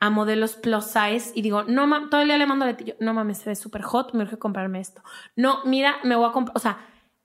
a 0.00 0.10
modelos 0.10 0.54
plus 0.54 0.84
size 0.84 1.32
y 1.34 1.42
digo, 1.42 1.64
no 1.64 1.86
mames, 1.86 2.10
todo 2.10 2.20
el 2.20 2.28
día 2.28 2.38
le 2.38 2.46
mando 2.46 2.64
a 2.64 2.68
Leti, 2.68 2.94
no 3.00 3.14
mames, 3.14 3.38
se 3.38 3.50
ve 3.50 3.56
súper 3.56 3.82
hot, 3.82 4.14
me 4.14 4.22
urge 4.22 4.38
comprarme 4.38 4.80
esto. 4.80 5.02
No, 5.34 5.64
mira, 5.64 5.96
me 6.04 6.14
voy 6.14 6.28
a 6.28 6.32
comprar, 6.32 6.56
o 6.56 6.60
sea, 6.60 6.78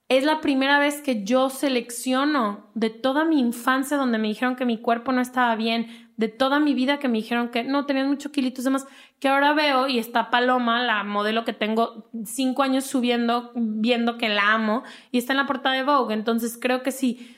es 0.10 0.24
la 0.24 0.42
primera 0.42 0.80
vez 0.80 1.02
que 1.02 1.24
yo 1.24 1.50
selecciono 1.50 2.70
de 2.76 2.90
toda 2.90 3.26
mi 3.26 3.40
infancia 3.40 3.98
donde 3.98 4.18
me 4.18 4.28
dijeron 4.28 4.56
que 4.56 4.66
mi 4.66 4.78
cuerpo 4.78 5.12
no 5.12 5.22
estaba 5.22 5.56
bien, 5.56 5.88
de 6.18 6.28
toda 6.28 6.60
mi 6.60 6.74
vida 6.74 7.00
que 7.00 7.08
me 7.08 7.18
dijeron 7.18 7.50
que 7.50 7.64
no 7.64 7.86
tenían 7.86 8.08
muchos 8.08 8.32
kilitos 8.32 8.66
demás, 8.66 8.86
que 9.20 9.30
ahora 9.30 9.54
veo 9.54 9.88
y 9.88 9.98
está 9.98 10.30
Paloma, 10.30 10.84
la 10.84 11.04
modelo 11.04 11.46
que 11.46 11.54
tengo 11.54 12.10
cinco 12.26 12.64
años 12.64 12.86
subiendo, 12.86 13.52
viendo 13.56 14.18
que 14.18 14.30
la 14.30 14.54
amo 14.54 14.84
y 15.12 15.18
está 15.18 15.34
en 15.34 15.38
la 15.38 15.48
portada 15.48 15.76
de 15.76 15.84
Vogue. 15.84 16.14
Entonces 16.14 16.58
creo 16.62 16.84
que 16.84 16.92
si, 16.92 17.36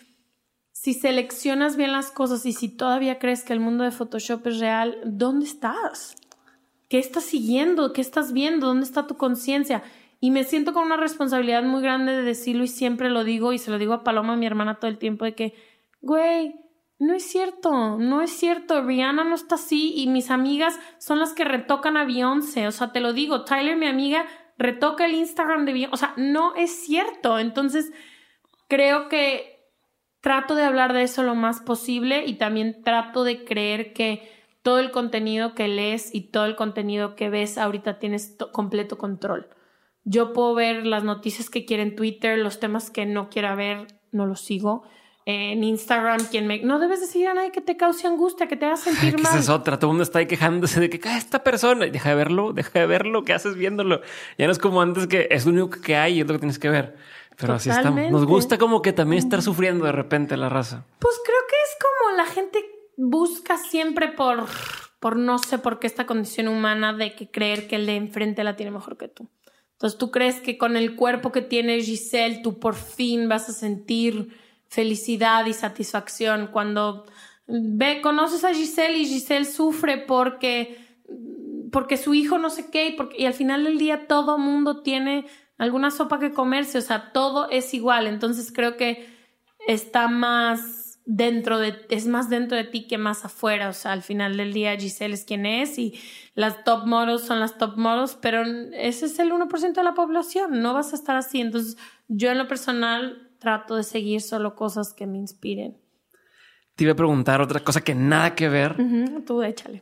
si 0.71 0.93
seleccionas 0.93 1.77
bien 1.77 1.93
las 1.93 2.11
cosas 2.11 2.45
y 2.45 2.51
si 2.51 2.67
todavía 2.67 3.19
crees 3.19 3.43
que 3.43 3.53
el 3.53 3.59
mundo 3.59 3.83
de 3.83 3.91
Photoshop 3.91 4.45
es 4.47 4.59
real, 4.59 4.97
¿dónde 5.05 5.45
estás? 5.45 6.15
¿Qué 6.89 6.99
estás 6.99 7.23
siguiendo? 7.23 7.93
¿Qué 7.93 8.01
estás 8.01 8.33
viendo? 8.33 8.67
¿Dónde 8.67 8.85
está 8.85 9.07
tu 9.07 9.15
conciencia? 9.15 9.83
Y 10.25 10.31
me 10.31 10.43
siento 10.43 10.73
con 10.73 10.85
una 10.85 10.97
responsabilidad 10.97 11.61
muy 11.61 11.83
grande 11.83 12.11
de 12.11 12.23
decirlo 12.23 12.63
y 12.63 12.67
siempre 12.67 13.11
lo 13.11 13.23
digo 13.23 13.53
y 13.53 13.59
se 13.59 13.69
lo 13.69 13.77
digo 13.77 13.93
a 13.93 14.03
Paloma, 14.03 14.35
mi 14.35 14.47
hermana, 14.47 14.79
todo 14.79 14.89
el 14.89 14.97
tiempo 14.97 15.23
de 15.23 15.35
que, 15.35 15.53
güey, 16.01 16.55
no 16.97 17.13
es 17.13 17.21
cierto, 17.29 17.99
no 17.99 18.23
es 18.23 18.31
cierto, 18.31 18.81
Rihanna 18.81 19.23
no 19.23 19.35
está 19.35 19.53
así 19.53 19.93
y 19.95 20.07
mis 20.07 20.31
amigas 20.31 20.79
son 20.97 21.19
las 21.19 21.33
que 21.33 21.43
retocan 21.43 21.95
a 21.95 22.05
Beyoncé, 22.05 22.65
o 22.65 22.71
sea, 22.71 22.91
te 22.91 23.01
lo 23.01 23.13
digo, 23.13 23.45
Tyler, 23.45 23.77
mi 23.77 23.85
amiga, 23.85 24.25
retoca 24.57 25.05
el 25.05 25.13
Instagram 25.13 25.63
de 25.63 25.73
Beyoncé, 25.73 25.93
o 25.93 25.97
sea, 25.97 26.13
no 26.17 26.55
es 26.55 26.71
cierto, 26.71 27.37
entonces 27.37 27.93
creo 28.67 29.09
que 29.09 29.69
trato 30.21 30.55
de 30.55 30.63
hablar 30.63 30.93
de 30.93 31.03
eso 31.03 31.21
lo 31.21 31.35
más 31.35 31.61
posible 31.61 32.25
y 32.25 32.33
también 32.39 32.81
trato 32.81 33.23
de 33.23 33.45
creer 33.45 33.93
que 33.93 34.27
todo 34.63 34.79
el 34.79 34.89
contenido 34.89 35.53
que 35.53 35.67
lees 35.67 36.15
y 36.15 36.21
todo 36.31 36.45
el 36.45 36.55
contenido 36.55 37.15
que 37.15 37.29
ves 37.29 37.59
ahorita 37.59 37.99
tienes 37.99 38.35
completo 38.51 38.97
control. 38.97 39.49
Yo 40.05 40.33
puedo 40.33 40.53
ver 40.53 40.85
las 40.85 41.03
noticias 41.03 41.49
que 41.49 41.65
quiere 41.65 41.83
en 41.83 41.95
Twitter, 41.95 42.37
los 42.37 42.59
temas 42.59 42.89
que 42.89 43.05
no 43.05 43.29
quiera 43.29 43.55
ver, 43.55 43.87
no 44.11 44.25
los 44.25 44.41
sigo. 44.41 44.83
en 45.27 45.63
Instagram, 45.63 46.27
quien 46.29 46.45
me... 46.45 46.59
No 46.59 46.77
debes 46.77 47.01
de 47.01 47.07
seguir 47.07 47.29
a 47.29 47.33
nadie 47.33 47.51
que 47.51 47.59
te 47.61 47.75
cause 47.75 48.05
angustia, 48.05 48.47
que 48.47 48.55
te 48.55 48.67
haga 48.67 48.77
sentir 48.77 49.15
mal. 49.17 49.31
Esa 49.31 49.39
es 49.39 49.49
otra. 49.49 49.79
Todo 49.79 49.89
el 49.89 49.93
mundo 49.93 50.03
está 50.03 50.19
ahí 50.19 50.27
quejándose 50.27 50.79
de 50.79 50.89
que 50.89 50.99
ah, 51.09 51.17
esta 51.17 51.43
persona, 51.43 51.87
deja 51.87 52.09
de 52.09 52.15
verlo, 52.15 52.53
deja 52.53 52.79
de 52.79 52.85
verlo, 52.85 53.23
¿qué 53.23 53.33
haces 53.33 53.55
viéndolo? 53.55 54.01
Ya 54.37 54.45
no 54.45 54.51
es 54.51 54.59
como 54.59 54.83
antes 54.83 55.07
que 55.07 55.27
es 55.31 55.47
lo 55.47 55.51
único 55.51 55.81
que 55.81 55.95
hay 55.95 56.17
y 56.17 56.21
es 56.21 56.27
lo 56.27 56.33
que 56.33 56.39
tienes 56.39 56.59
que 56.59 56.69
ver. 56.69 56.95
Pero 57.37 57.53
así 57.53 57.71
estamos. 57.71 58.11
Nos 58.11 58.25
gusta 58.25 58.59
como 58.59 58.83
que 58.83 58.93
también 58.93 59.17
estar 59.17 59.41
sufriendo 59.41 59.85
de 59.85 59.91
repente 59.91 60.37
la 60.37 60.47
raza. 60.47 60.85
Pues 60.99 61.15
creo 61.25 61.41
que 61.49 61.55
es 61.55 61.77
como 61.81 62.17
la 62.17 62.25
gente 62.25 62.63
busca 62.97 63.57
siempre 63.57 64.09
por, 64.09 64.45
por 64.99 65.17
no 65.17 65.39
sé 65.39 65.57
por 65.57 65.79
qué 65.79 65.87
esta 65.87 66.05
condición 66.05 66.47
humana 66.47 66.93
de 66.93 67.15
que 67.15 67.29
creer 67.31 67.67
que 67.67 67.77
el 67.77 67.87
de 67.87 67.95
enfrente 67.95 68.43
la 68.43 68.55
tiene 68.55 68.71
mejor 68.71 68.95
que 68.97 69.07
tú. 69.07 69.27
Entonces, 69.75 69.99
¿tú 69.99 70.09
crees 70.09 70.39
que 70.39 70.57
con 70.57 70.77
el 70.77 70.95
cuerpo 70.95 71.31
que 71.31 71.41
tiene 71.41 71.81
Giselle, 71.81 72.41
tú 72.41 72.59
por 72.59 72.75
fin 72.75 73.27
vas 73.27 73.49
a 73.49 73.53
sentir 73.53 74.37
felicidad 74.69 75.45
y 75.45 75.53
satisfacción 75.53 76.47
cuando 76.47 77.05
ve, 77.47 78.01
conoces 78.01 78.43
a 78.43 78.53
Giselle 78.53 78.97
y 78.97 79.05
Giselle 79.05 79.45
sufre 79.45 79.97
porque, 79.97 80.77
porque 81.71 81.97
su 81.97 82.13
hijo 82.13 82.37
no 82.37 82.49
sé 82.49 82.69
qué 82.71 82.87
y, 82.87 82.91
porque, 82.93 83.21
y 83.21 83.25
al 83.25 83.33
final 83.33 83.65
del 83.65 83.77
día 83.77 84.07
todo 84.07 84.37
mundo 84.37 84.81
tiene 84.81 85.25
alguna 85.57 85.91
sopa 85.91 86.19
que 86.19 86.31
comerse, 86.31 86.77
o 86.77 86.81
sea, 86.81 87.11
todo 87.11 87.49
es 87.49 87.73
igual. 87.73 88.07
Entonces 88.07 88.51
creo 88.53 88.77
que 88.77 89.07
está 89.67 90.07
más 90.07 90.84
dentro 91.05 91.59
de, 91.59 91.85
es 91.89 92.07
más 92.07 92.29
dentro 92.29 92.57
de 92.57 92.63
ti 92.63 92.87
que 92.87 92.97
más 92.97 93.25
afuera. 93.25 93.69
O 93.69 93.73
sea, 93.73 93.91
al 93.91 94.01
final 94.01 94.37
del 94.37 94.53
día 94.53 94.75
Giselle 94.75 95.13
es 95.13 95.23
quien 95.23 95.45
es 95.45 95.77
y 95.77 95.99
las 96.33 96.63
top 96.63 96.85
models 96.85 97.23
son 97.23 97.39
las 97.39 97.57
top 97.57 97.77
models, 97.77 98.17
pero 98.21 98.43
ese 98.73 99.05
es 99.05 99.19
el 99.19 99.31
1% 99.31 99.73
de 99.73 99.83
la 99.83 99.93
población. 99.93 100.61
No 100.61 100.73
vas 100.73 100.93
a 100.93 100.95
estar 100.95 101.15
así. 101.15 101.41
Entonces, 101.41 101.77
yo 102.07 102.31
en 102.31 102.37
lo 102.37 102.47
personal 102.47 103.31
trato 103.39 103.75
de 103.75 103.83
seguir 103.83 104.21
solo 104.21 104.55
cosas 104.55 104.93
que 104.93 105.05
me 105.05 105.17
inspiren. 105.17 105.77
Te 106.75 106.83
iba 106.83 106.93
a 106.93 106.97
preguntar 106.97 107.41
otra 107.41 107.61
cosa 107.61 107.81
que 107.81 107.95
nada 107.95 108.35
que 108.35 108.49
ver. 108.49 108.75
tú 109.25 109.43
échale. 109.43 109.81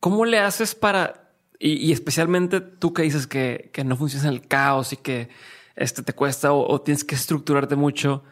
¿Cómo 0.00 0.24
le 0.24 0.38
haces 0.38 0.74
para, 0.74 1.34
y, 1.58 1.90
especialmente 1.90 2.60
tú 2.60 2.92
que 2.94 3.02
dices 3.02 3.26
que, 3.26 3.70
que, 3.72 3.82
no 3.82 3.96
funciona 3.96 4.28
el 4.28 4.46
caos 4.46 4.92
y 4.92 4.96
que 4.98 5.28
este 5.74 6.02
te 6.02 6.12
cuesta 6.12 6.52
o, 6.52 6.66
o 6.72 6.80
tienes 6.80 7.04
que 7.04 7.14
estructurarte 7.14 7.76
mucho? 7.76 8.22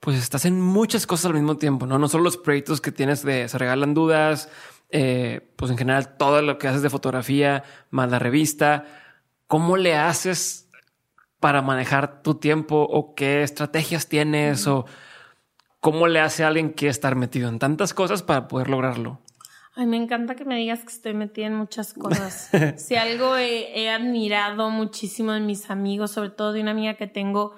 Pues 0.00 0.18
estás 0.18 0.44
en 0.44 0.60
muchas 0.60 1.06
cosas 1.06 1.26
al 1.26 1.34
mismo 1.34 1.56
tiempo, 1.56 1.86
no? 1.86 1.98
No 1.98 2.08
solo 2.08 2.24
los 2.24 2.36
proyectos 2.36 2.80
que 2.80 2.92
tienes 2.92 3.22
de 3.22 3.48
se 3.48 3.58
regalan 3.58 3.94
dudas, 3.94 4.48
eh, 4.90 5.52
pues 5.56 5.70
en 5.70 5.78
general 5.78 6.16
todo 6.16 6.40
lo 6.42 6.58
que 6.58 6.68
haces 6.68 6.82
de 6.82 6.90
fotografía, 6.90 7.64
más 7.90 8.10
la 8.10 8.18
revista. 8.18 8.84
¿Cómo 9.46 9.76
le 9.76 9.96
haces 9.96 10.70
para 11.40 11.62
manejar 11.62 12.22
tu 12.22 12.36
tiempo 12.36 12.86
o 12.88 13.14
qué 13.14 13.42
estrategias 13.42 14.08
tienes 14.08 14.66
o 14.66 14.86
cómo 15.80 16.06
le 16.06 16.20
hace 16.20 16.44
a 16.44 16.48
alguien 16.48 16.72
que 16.72 16.88
estar 16.88 17.16
metido 17.16 17.48
en 17.48 17.58
tantas 17.58 17.94
cosas 17.94 18.22
para 18.22 18.48
poder 18.48 18.68
lograrlo? 18.68 19.20
Ay, 19.74 19.86
me 19.86 19.96
encanta 19.96 20.34
que 20.34 20.44
me 20.44 20.56
digas 20.56 20.80
que 20.80 20.88
estoy 20.88 21.14
metida 21.14 21.46
en 21.46 21.54
muchas 21.54 21.94
cosas. 21.94 22.50
si 22.76 22.96
algo 22.96 23.36
he, 23.36 23.80
he 23.80 23.90
admirado 23.90 24.70
muchísimo 24.70 25.32
de 25.32 25.40
mis 25.40 25.70
amigos, 25.70 26.10
sobre 26.10 26.30
todo 26.30 26.52
de 26.52 26.60
una 26.60 26.72
amiga 26.72 26.94
que 26.94 27.06
tengo, 27.06 27.54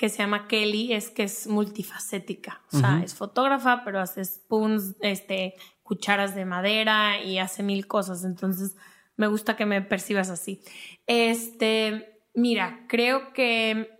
que 0.00 0.08
se 0.08 0.16
llama 0.16 0.48
Kelly 0.48 0.94
es 0.94 1.10
que 1.10 1.24
es 1.24 1.46
multifacética. 1.46 2.62
O 2.72 2.78
sea, 2.78 3.02
es 3.04 3.14
fotógrafa, 3.14 3.84
pero 3.84 4.00
hace 4.00 4.24
spoons, 4.24 4.96
este, 5.02 5.56
cucharas 5.82 6.34
de 6.34 6.46
madera 6.46 7.22
y 7.22 7.36
hace 7.36 7.62
mil 7.62 7.86
cosas. 7.86 8.24
Entonces, 8.24 8.78
me 9.18 9.26
gusta 9.26 9.56
que 9.56 9.66
me 9.66 9.82
percibas 9.82 10.30
así. 10.30 10.62
Este, 11.06 12.18
mira, 12.32 12.86
creo 12.88 13.34
que 13.34 13.90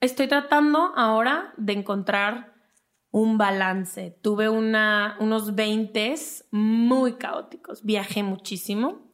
estoy 0.00 0.28
tratando 0.28 0.92
ahora 0.94 1.54
de 1.56 1.72
encontrar 1.72 2.52
un 3.10 3.38
balance. 3.38 4.18
Tuve 4.20 4.50
una, 4.50 5.16
unos 5.18 5.54
20 5.54 6.14
muy 6.50 7.14
caóticos. 7.14 7.82
Viajé 7.84 8.22
muchísimo 8.22 9.07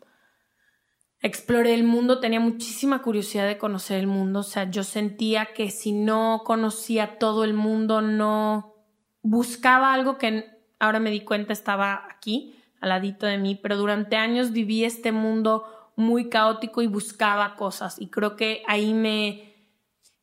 exploré 1.25 1.72
el 1.72 1.85
mundo, 1.85 2.20
tenía 2.20 2.39
muchísima 2.39 3.01
curiosidad 3.01 3.47
de 3.47 3.57
conocer 3.57 3.99
el 3.99 4.07
mundo, 4.07 4.41
o 4.41 4.43
sea, 4.43 4.70
yo 4.70 4.85
sentía 4.85 5.55
que 5.55 5.70
si 5.70 5.93
no 5.93 6.43
conocía 6.45 7.18
todo 7.18 7.45
el 7.45 7.55
mundo, 7.55 8.03
no 8.03 8.75
buscaba 9.22 9.95
algo 9.95 10.18
que 10.18 10.45
ahora 10.79 11.01
me 11.01 11.11
di 11.11 11.22
cuenta 11.22 11.55
estaba 11.55 12.07
aquí, 12.11 12.55
al 12.79 12.91
ladito 12.91 13.25
de 13.25 13.39
mí, 13.39 13.55
pero 13.55 13.79
durante 13.79 14.16
años 14.16 14.53
viví 14.53 14.85
este 14.85 15.12
mundo 15.12 15.64
muy 15.97 16.29
caótico 16.29 16.83
y 16.83 16.89
buscaba 16.89 17.57
cosas 17.57 17.99
y 17.99 18.09
creo 18.09 18.37
que 18.37 18.62
ahí 18.66 18.93
me 18.93 19.55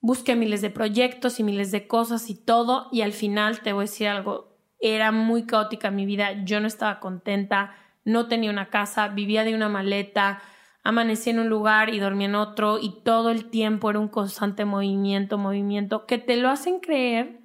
busqué 0.01 0.35
miles 0.35 0.61
de 0.61 0.69
proyectos 0.69 1.39
y 1.39 1.43
miles 1.43 1.71
de 1.71 1.87
cosas 1.87 2.29
y 2.29 2.35
todo 2.35 2.89
y 2.91 3.01
al 3.01 3.13
final 3.13 3.61
te 3.61 3.73
voy 3.73 3.85
a 3.85 3.89
decir 3.89 4.07
algo, 4.07 4.55
era 4.79 5.11
muy 5.11 5.47
caótica 5.47 5.89
mi 5.89 6.05
vida, 6.05 6.43
yo 6.45 6.59
no 6.59 6.67
estaba 6.67 6.99
contenta, 6.99 7.73
no 8.05 8.27
tenía 8.27 8.51
una 8.51 8.69
casa, 8.69 9.07
vivía 9.07 9.43
de 9.43 9.55
una 9.55 9.67
maleta, 9.67 10.43
amanecí 10.83 11.29
en 11.29 11.39
un 11.39 11.49
lugar 11.49 11.93
y 11.93 11.99
dormí 11.99 12.25
en 12.25 12.35
otro 12.35 12.79
y 12.79 13.01
todo 13.03 13.29
el 13.29 13.49
tiempo 13.49 13.89
era 13.89 13.99
un 13.99 14.07
constante 14.07 14.65
movimiento, 14.65 15.37
movimiento, 15.37 16.05
que 16.05 16.17
te 16.17 16.37
lo 16.37 16.49
hacen 16.49 16.79
creer, 16.79 17.41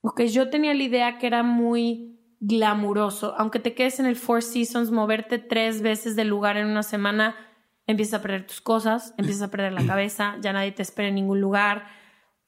porque 0.00 0.28
yo 0.28 0.50
tenía 0.50 0.74
la 0.74 0.82
idea 0.82 1.18
que 1.18 1.26
era 1.26 1.42
muy 1.42 2.18
glamuroso, 2.40 3.34
aunque 3.36 3.58
te 3.58 3.74
quedes 3.74 4.00
en 4.00 4.06
el 4.06 4.16
Four 4.16 4.42
Seasons, 4.42 4.90
moverte 4.90 5.38
tres 5.38 5.82
veces 5.82 6.16
del 6.16 6.28
lugar 6.28 6.56
en 6.56 6.66
una 6.66 6.82
semana, 6.82 7.36
empiezas 7.86 8.20
a 8.20 8.22
perder 8.22 8.46
tus 8.46 8.60
cosas, 8.60 9.14
empiezas 9.18 9.42
a 9.42 9.50
perder 9.50 9.72
la 9.72 9.84
cabeza, 9.84 10.36
ya 10.40 10.52
nadie 10.52 10.72
te 10.72 10.82
espera 10.82 11.08
en 11.08 11.16
ningún 11.16 11.40
lugar, 11.40 11.84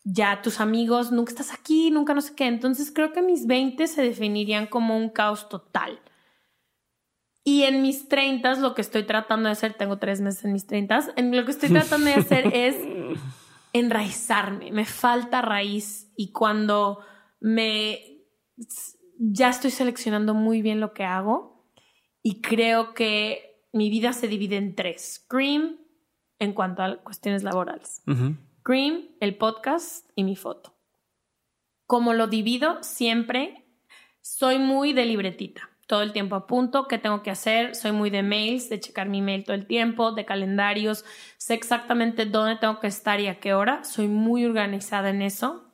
ya 0.04 0.40
tus 0.42 0.60
amigos, 0.60 1.12
nunca 1.12 1.30
estás 1.30 1.52
aquí, 1.52 1.90
nunca 1.90 2.14
no 2.14 2.20
sé 2.20 2.34
qué. 2.34 2.46
Entonces 2.46 2.90
creo 2.92 3.12
que 3.12 3.22
mis 3.22 3.46
20 3.46 3.86
se 3.86 4.02
definirían 4.02 4.66
como 4.66 4.96
un 4.96 5.10
caos 5.10 5.48
total. 5.48 6.00
Y 7.45 7.64
en 7.64 7.82
mis 7.82 8.09
30 8.09 8.55
lo 8.57 8.74
que 8.74 8.82
estoy 8.82 9.03
tratando 9.05 9.49
de 9.49 9.53
hacer, 9.53 9.74
tengo 9.74 9.99
tres 9.99 10.20
meses 10.20 10.45
en 10.45 10.53
mis 10.53 10.66
30, 10.66 11.14
en 11.16 11.36
lo 11.36 11.45
que 11.45 11.51
estoy 11.51 11.70
tratando 11.70 12.07
de 12.07 12.14
hacer 12.14 12.47
es 12.55 12.76
enraizarme. 13.72 14.70
Me 14.70 14.84
falta 14.84 15.43
raíz 15.43 16.12
y 16.16 16.30
cuando 16.32 17.01
me 17.40 18.12
ya 19.18 19.51
estoy 19.51 19.70
seleccionando 19.70 20.34
muy 20.34 20.62
bien 20.62 20.80
lo 20.80 20.93
que 20.93 21.05
hago 21.05 21.68
y 22.22 22.40
creo 22.40 22.95
que 22.95 23.66
mi 23.72 23.90
vida 23.90 24.12
se 24.12 24.28
divide 24.28 24.57
en 24.57 24.74
tres. 24.74 25.24
Cream 25.28 25.78
en 26.38 26.53
cuanto 26.53 26.82
a 26.82 26.97
cuestiones 27.03 27.43
laborales. 27.43 28.03
Cream, 28.62 29.09
el 29.20 29.36
podcast 29.36 30.09
y 30.14 30.24
mi 30.24 30.36
foto. 30.36 30.76
Como 31.86 32.14
lo 32.14 32.26
divido, 32.26 32.82
siempre 32.82 33.66
soy 34.20 34.59
muy 34.59 34.93
de 34.93 35.05
libretita. 35.05 35.71
Todo 35.93 36.01
el 36.01 36.14
tiempo 36.14 36.36
apunto 36.36 36.88
qué 36.88 36.97
tengo 36.97 37.22
que 37.22 37.30
hacer. 37.30 37.74
Soy 37.74 37.93
muy 37.93 38.09
de 38.09 38.22
mails, 38.22 38.70
de 38.70 38.80
checar 38.80 39.11
mi 39.11 39.20
mail 39.20 39.45
todo 39.45 39.55
el 39.55 39.66
tiempo, 39.66 40.12
de 40.12 40.24
calendarios. 40.24 41.05
Sé 41.36 41.53
exactamente 41.53 42.24
dónde 42.24 42.57
tengo 42.57 42.80
que 42.80 42.86
estar 42.86 43.20
y 43.20 43.26
a 43.26 43.40
qué 43.40 43.53
hora. 43.53 43.84
Soy 43.84 44.09
muy 44.09 44.47
organizada 44.47 45.11
en 45.11 45.20
eso. 45.20 45.70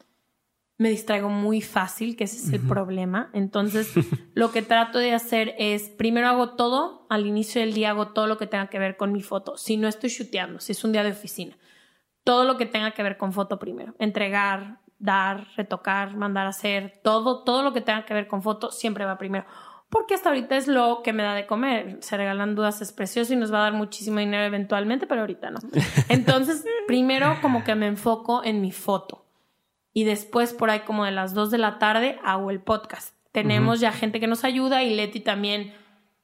Me 0.77 0.89
distraigo 0.91 1.29
muy 1.29 1.61
fácil, 1.61 2.17
que 2.17 2.25
ese 2.25 2.39
es 2.39 2.53
el 2.53 2.67
problema. 2.67 3.31
Entonces, 3.33 3.93
lo 4.35 4.51
que 4.51 4.63
trato 4.63 4.99
de 4.99 5.13
hacer 5.13 5.55
es, 5.57 5.89
primero 5.89 6.27
hago 6.27 6.57
todo, 6.57 7.07
al 7.11 7.25
inicio 7.25 7.61
del 7.61 7.73
día 7.73 7.91
hago 7.91 8.09
todo 8.09 8.27
lo 8.27 8.39
que 8.39 8.49
tenga 8.49 8.67
que 8.71 8.81
ver 8.81 8.97
con 8.97 9.13
mi 9.13 9.23
foto. 9.23 9.57
Si 9.57 9.77
no 9.77 9.87
estoy 9.87 10.11
shooteando, 10.11 10.59
si 10.59 10.73
es 10.73 10.83
un 10.83 10.91
día 10.91 11.05
de 11.05 11.13
oficina 11.13 11.57
todo 12.25 12.45
lo 12.45 12.59
que 12.59 12.67
tenga 12.67 12.91
que 12.91 13.03
ver 13.03 13.17
con 13.17 13.33
foto 13.33 13.59
primero. 13.59 13.95
Entregar, 13.99 14.81
dar, 14.99 15.47
retocar, 15.57 16.15
mandar 16.15 16.45
a 16.45 16.51
hacer, 16.51 17.01
todo, 17.03 17.43
todo 17.43 17.63
lo 17.63 17.73
que 17.73 17.81
tenga 17.81 18.05
que 18.05 18.13
ver 18.13 18.29
con 18.29 18.43
foto 18.43 18.71
siempre 18.71 19.07
va 19.07 19.17
primero. 19.17 19.47
Porque 19.91 20.15
hasta 20.15 20.29
ahorita 20.29 20.57
es 20.57 20.69
lo 20.69 21.03
que 21.03 21.13
me 21.13 21.23
da 21.23 21.35
de 21.35 21.47
comer. 21.47 21.99
Se 22.01 22.17
regalan 22.17 22.55
dudas, 22.55 22.83
es 22.83 22.93
precioso 22.93 23.33
y 23.33 23.37
nos 23.37 23.53
va 23.53 23.59
a 23.59 23.63
dar 23.63 23.73
muchísimo 23.73 24.19
dinero 24.19 24.45
eventualmente, 24.45 25.07
pero 25.07 25.23
ahorita 25.23 25.51
no. 25.51 25.61
Entonces, 26.09 26.65
primero 26.87 27.39
como 27.41 27.65
que 27.65 27.75
me 27.75 27.87
enfoco 27.87 28.45
en 28.45 28.61
mi 28.61 28.71
foto. 28.71 29.25
Y 29.95 30.05
después, 30.05 30.53
por 30.53 30.71
ahí 30.71 30.81
como 30.81 31.05
de 31.05 31.11
las 31.11 31.33
2 31.35 31.51
de 31.51 31.59
la 31.59 31.79
tarde, 31.79 32.19
hago 32.23 32.51
el 32.51 32.61
podcast. 32.61 33.15
Tenemos 33.33 33.81
ya 33.81 33.93
gente 33.93 34.21
que 34.21 34.27
nos 34.27 34.45
ayuda 34.45 34.83
y 34.83 34.95
Leti 34.95 35.21
también. 35.21 35.73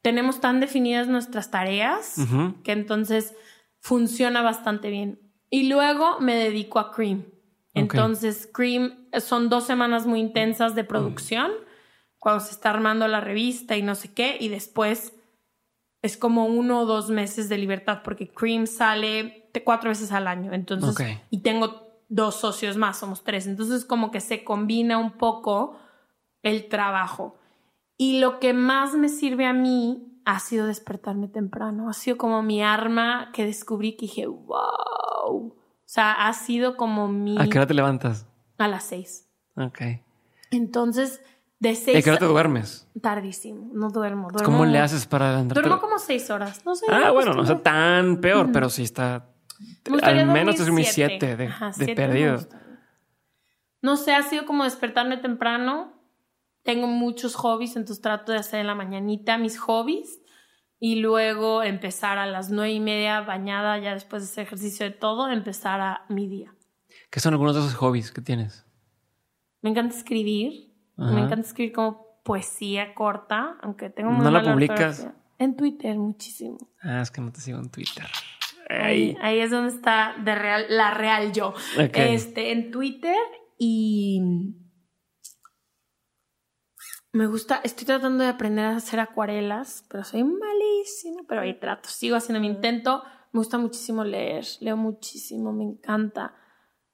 Tenemos 0.02 0.40
tan 0.40 0.60
definidas 0.60 1.08
nuestras 1.08 1.50
tareas 1.50 2.16
que 2.62 2.72
entonces 2.72 3.34
funciona 3.80 4.42
bastante 4.42 4.90
bien. 4.90 5.20
Y 5.48 5.68
luego 5.68 6.20
me 6.20 6.34
dedico 6.34 6.78
a 6.78 6.92
Cream. 6.92 7.24
Entonces, 7.74 8.48
Cream 8.52 9.08
son 9.18 9.48
dos 9.48 9.64
semanas 9.64 10.06
muy 10.06 10.20
intensas 10.20 10.74
de 10.74 10.84
producción, 10.84 11.50
cuando 12.24 12.42
se 12.42 12.52
está 12.52 12.70
armando 12.70 13.06
la 13.06 13.20
revista 13.20 13.76
y 13.76 13.82
no 13.82 13.94
sé 13.94 14.14
qué, 14.14 14.38
y 14.40 14.48
después 14.48 15.12
es 16.00 16.16
como 16.16 16.46
uno 16.46 16.80
o 16.80 16.86
dos 16.86 17.10
meses 17.10 17.50
de 17.50 17.58
libertad, 17.58 18.00
porque 18.02 18.30
Cream 18.30 18.66
sale 18.66 19.50
cuatro 19.62 19.90
veces 19.90 20.10
al 20.10 20.26
año. 20.26 20.54
Entonces, 20.54 21.18
y 21.28 21.42
tengo 21.42 22.00
dos 22.08 22.36
socios 22.36 22.78
más, 22.78 22.98
somos 22.98 23.24
tres. 23.24 23.46
Entonces, 23.46 23.84
como 23.84 24.10
que 24.10 24.20
se 24.20 24.42
combina 24.42 24.96
un 24.96 25.18
poco 25.18 25.76
el 26.42 26.70
trabajo. 26.70 27.36
Y 27.98 28.20
lo 28.20 28.40
que 28.40 28.54
más 28.54 28.94
me 28.94 29.10
sirve 29.10 29.44
a 29.44 29.52
mí 29.52 30.18
ha 30.24 30.40
sido 30.40 30.66
despertarme 30.66 31.28
temprano. 31.28 31.90
Ha 31.90 31.92
sido 31.92 32.16
como 32.16 32.42
mi 32.42 32.62
arma 32.62 33.32
que 33.34 33.44
descubrí 33.44 33.96
que 33.96 34.06
dije, 34.06 34.26
wow. 34.26 34.56
O 35.28 35.54
sea, 35.84 36.26
ha 36.26 36.32
sido 36.32 36.78
como 36.78 37.06
mi... 37.06 37.36
¿A 37.38 37.46
qué 37.48 37.58
hora 37.58 37.66
te 37.66 37.74
levantas? 37.74 38.26
A 38.56 38.66
las 38.66 38.84
seis. 38.84 39.28
Ok. 39.56 39.82
Entonces, 40.50 41.20
de 41.68 41.74
seis... 41.74 41.98
¿A 41.98 42.02
qué 42.02 42.10
hora 42.10 42.18
te 42.18 42.26
duermes? 42.26 42.88
Tardísimo. 43.00 43.70
No 43.74 43.90
duermo. 43.90 44.28
duermo 44.30 44.44
¿Cómo 44.44 44.64
le 44.64 44.78
haces 44.78 45.06
para 45.06 45.30
levantarte? 45.30 45.68
Duermo 45.68 45.80
como 45.80 45.98
seis 45.98 46.30
horas. 46.30 46.64
No 46.64 46.74
sé. 46.74 46.86
Ah, 46.88 47.10
bueno, 47.10 47.34
no 47.34 47.42
está 47.42 47.60
tan 47.60 48.20
peor, 48.20 48.52
pero 48.52 48.70
sí 48.70 48.82
está... 48.82 49.30
Al 50.02 50.26
menos 50.26 50.60
es 50.60 50.70
mis 50.70 50.92
siete 50.92 51.36
de, 51.36 51.50
de 51.76 51.94
perdido. 51.94 52.38
No 53.82 53.96
sé, 53.96 54.14
ha 54.14 54.22
sido 54.22 54.46
como 54.46 54.64
despertarme 54.64 55.16
temprano 55.18 55.94
tengo 56.64 56.86
muchos 56.86 57.36
hobbies, 57.36 57.76
entonces 57.76 58.00
trato 58.00 58.32
de 58.32 58.38
hacer 58.38 58.60
en 58.60 58.66
la 58.66 58.74
mañanita 58.74 59.38
mis 59.38 59.58
hobbies 59.58 60.20
y 60.80 60.96
luego 60.96 61.62
empezar 61.62 62.18
a 62.18 62.26
las 62.26 62.50
nueve 62.50 62.72
y 62.72 62.80
media 62.80 63.20
bañada, 63.20 63.78
ya 63.78 63.92
después 63.92 64.22
de 64.22 64.28
ese 64.28 64.42
ejercicio 64.42 64.86
de 64.86 64.92
todo, 64.92 65.30
empezar 65.30 65.80
a 65.80 66.06
mi 66.08 66.26
día. 66.26 66.54
¿Qué 67.10 67.20
son 67.20 67.34
algunos 67.34 67.54
de 67.54 67.60
esos 67.60 67.74
hobbies 67.74 68.10
que 68.10 68.22
tienes? 68.22 68.66
Me 69.60 69.70
encanta 69.70 69.94
escribir, 69.94 70.73
me 70.97 71.20
encanta 71.22 71.40
escribir 71.40 71.72
como 71.72 72.20
poesía 72.22 72.95
corta, 72.95 73.59
aunque 73.62 73.90
tengo 73.90 74.11
¿No 74.11 74.30
la 74.30 74.42
publicas? 74.42 75.09
En 75.38 75.57
Twitter, 75.57 75.97
muchísimo. 75.97 76.59
Ah, 76.80 77.01
es 77.03 77.11
que 77.11 77.20
no 77.20 77.32
te 77.32 77.40
sigo 77.40 77.59
en 77.59 77.70
Twitter. 77.70 78.07
Ahí, 78.70 79.16
ahí 79.20 79.40
es 79.40 79.51
donde 79.51 79.74
está 79.74 80.14
de 80.24 80.34
real, 80.34 80.66
la 80.68 80.90
real 80.92 81.32
yo. 81.32 81.55
Este, 81.76 82.53
en 82.53 82.70
Twitter 82.70 83.18
y 83.59 84.20
me 87.12 87.26
gusta, 87.26 87.61
estoy 87.62 87.86
tratando 87.86 88.24
de 88.24 88.30
aprender 88.30 88.64
a 88.64 88.76
hacer 88.76 88.99
acuarelas, 88.99 89.86
pero 89.88 90.03
soy 90.03 90.24
malísima, 90.24 91.22
pero 91.28 91.42
ahí 91.42 91.59
trato, 91.61 91.88
sigo 91.88 92.16
haciendo 92.16 92.40
mi 92.40 92.49
intento. 92.49 93.05
Me 93.32 93.38
gusta 93.38 93.59
muchísimo 93.59 94.03
leer, 94.03 94.45
leo 94.61 94.76
muchísimo, 94.76 95.53
me 95.53 95.64
encanta. 95.64 96.34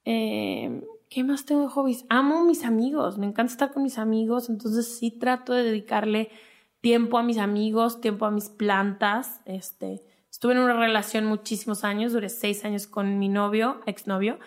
Eh, 0.03 0.83
¿Qué 1.11 1.25
más 1.25 1.43
tengo 1.43 1.63
de 1.63 1.67
hobbies? 1.67 2.05
Amo 2.07 2.45
mis 2.45 2.63
amigos, 2.63 3.17
me 3.17 3.25
encanta 3.25 3.51
estar 3.51 3.73
con 3.73 3.83
mis 3.83 3.97
amigos, 3.97 4.47
entonces 4.47 4.97
sí 4.97 5.11
trato 5.11 5.51
de 5.51 5.61
dedicarle 5.61 6.31
tiempo 6.79 7.17
a 7.17 7.21
mis 7.21 7.37
amigos, 7.37 7.99
tiempo 7.99 8.25
a 8.25 8.31
mis 8.31 8.47
plantas. 8.47 9.41
Este, 9.43 10.05
estuve 10.31 10.53
en 10.53 10.59
una 10.59 10.71
relación 10.71 11.25
muchísimos 11.25 11.83
años, 11.83 12.13
duré 12.13 12.29
seis 12.29 12.63
años 12.63 12.87
con 12.87 13.19
mi 13.19 13.27
novio, 13.27 13.81
exnovio, 13.87 14.39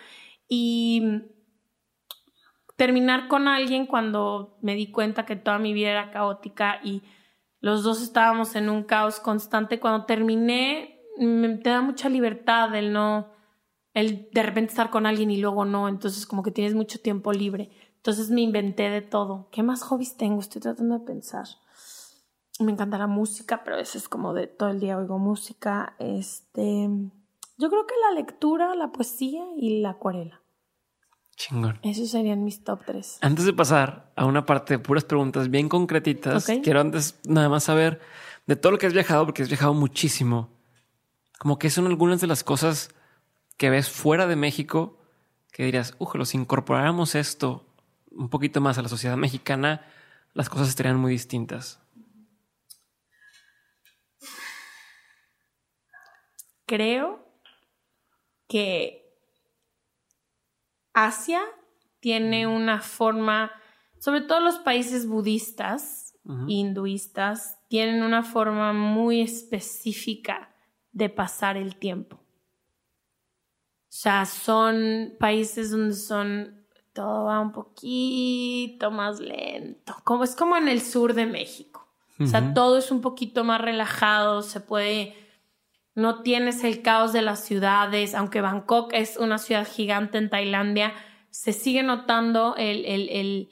y 0.49 1.25
terminar 2.77 3.29
con 3.29 3.47
alguien 3.47 3.85
cuando 3.85 4.57
me 4.63 4.75
di 4.75 4.91
cuenta 4.91 5.27
que 5.27 5.37
toda 5.37 5.59
mi 5.59 5.75
vida 5.75 5.91
era 5.91 6.11
caótica 6.11 6.81
y 6.83 7.03
los 7.61 7.83
dos 7.83 8.01
estábamos 8.01 8.57
en 8.57 8.71
un 8.71 8.85
caos 8.85 9.21
constante. 9.21 9.81
Cuando 9.81 10.07
terminé, 10.07 11.03
me, 11.19 11.59
te 11.59 11.69
da 11.69 11.83
mucha 11.83 12.09
libertad 12.09 12.75
el 12.75 12.95
no, 12.95 13.34
el 13.95 14.29
de 14.33 14.43
repente 14.43 14.71
estar 14.71 14.91
con 14.91 15.07
alguien 15.07 15.31
y 15.31 15.39
luego 15.39 15.65
no, 15.65 15.89
entonces 15.89 16.27
como 16.27 16.43
que 16.43 16.51
tienes 16.51 16.75
mucho 16.75 17.01
tiempo 17.01 17.33
libre. 17.33 17.71
Entonces 17.97 18.29
me 18.29 18.43
inventé 18.43 18.91
de 18.91 19.01
todo. 19.01 19.49
¿Qué 19.51 19.63
más 19.63 19.83
hobbies 19.83 20.17
tengo? 20.17 20.41
Estoy 20.41 20.61
tratando 20.61 20.99
de 20.99 21.07
pensar. 21.07 21.47
Me 22.61 22.73
encanta 22.73 22.99
la 22.99 23.07
música, 23.07 23.63
pero 23.65 23.79
eso 23.79 23.97
es 23.97 24.09
como 24.09 24.35
de 24.35 24.47
todo 24.47 24.69
el 24.69 24.81
día 24.81 24.99
oigo 24.99 25.19
música. 25.19 25.95
Este, 25.99 26.89
yo 27.57 27.71
creo 27.71 27.87
que 27.87 27.95
la 28.09 28.15
lectura, 28.15 28.75
la 28.75 28.93
poesía 28.93 29.45
y 29.57 29.81
la 29.81 29.91
acuarela. 29.91 30.43
Chingón. 31.37 31.79
Esos 31.83 32.11
serían 32.11 32.45
mis 32.45 32.63
top 32.63 32.83
tres. 32.85 33.19
Antes 33.21 33.45
de 33.45 33.53
pasar 33.53 34.13
a 34.17 34.25
una 34.27 34.45
parte 34.45 34.75
de 34.75 34.79
puras 34.79 35.05
preguntas 35.05 35.51
bien 35.51 35.69
concretitas, 35.69 36.47
quiero 36.63 36.81
antes 36.81 37.19
nada 37.27 37.49
más 37.49 37.65
saber 37.65 38.01
de 38.47 38.57
todo 38.57 38.73
lo 38.73 38.79
que 38.79 38.87
has 38.87 38.93
viajado, 38.93 39.25
porque 39.25 39.43
has 39.43 39.49
viajado 39.49 39.75
muchísimo. 39.75 40.51
Como 41.39 41.59
que 41.59 41.71
son 41.71 41.87
algunas 41.87 42.21
de 42.21 42.27
las 42.27 42.45
cosas 42.45 42.91
que 43.57 43.71
ves 43.71 43.89
fuera 43.89 44.27
de 44.27 44.37
México 44.37 44.99
que 45.55 45.65
dirías, 45.65 45.95
ojalá, 45.99 46.25
si 46.25 46.37
incorporáramos 46.37 47.15
esto 47.15 47.65
un 48.11 48.29
poquito 48.29 48.61
más 48.61 48.77
a 48.77 48.83
la 48.83 48.89
sociedad 48.89 49.17
mexicana, 49.17 49.87
las 50.33 50.49
cosas 50.49 50.69
estarían 50.69 50.97
muy 50.97 51.13
distintas. 51.13 51.81
Creo 56.67 57.25
que 58.49 59.17
Asia 60.93 61.41
tiene 62.01 62.49
una 62.49 62.81
forma, 62.81 63.53
sobre 64.01 64.23
todo 64.23 64.41
los 64.41 64.59
países 64.59 65.07
budistas, 65.07 66.17
hinduistas, 66.49 67.59
tienen 67.69 68.03
una 68.03 68.25
forma 68.25 68.73
muy 68.73 69.21
específica 69.21 70.53
de 70.91 71.11
pasar 71.11 71.57
el 71.57 71.77
tiempo. 71.77 72.24
O 73.95 73.97
sea, 73.97 74.27
son 74.27 75.15
países 75.21 75.71
donde 75.71 75.95
son 75.95 76.67
todo 76.93 77.27
va 77.27 77.39
un 77.39 77.53
poquito 77.53 78.91
más 78.91 79.21
lento, 79.21 79.95
como 80.03 80.25
es 80.25 80.35
como 80.35 80.57
en 80.57 80.67
el 80.67 80.81
sur 80.81 81.15
de 81.15 81.27
México. 81.27 81.87
O 82.19 82.27
sea, 82.27 82.55
todo 82.55 82.79
es 82.79 82.91
un 82.91 83.01
poquito 83.01 83.45
más 83.45 83.61
relajado, 83.61 84.43
se 84.43 84.59
puede 84.59 85.15
no 85.95 86.23
tienes 86.23 86.65
el 86.65 86.83
caos 86.83 87.13
de 87.13 87.23
las 87.23 87.45
ciudades, 87.45 88.17
aunque 88.17 88.41
Bangkok 88.41 88.93
es 88.95 89.17
una 89.17 89.39
ciudad 89.39 89.65
gigante 89.65 90.19
en 90.19 90.29
Tailandia, 90.29 90.93
se 91.31 91.53
sigue 91.53 91.85
notando 91.85 92.57
el, 92.57 92.85
el, 92.87 93.49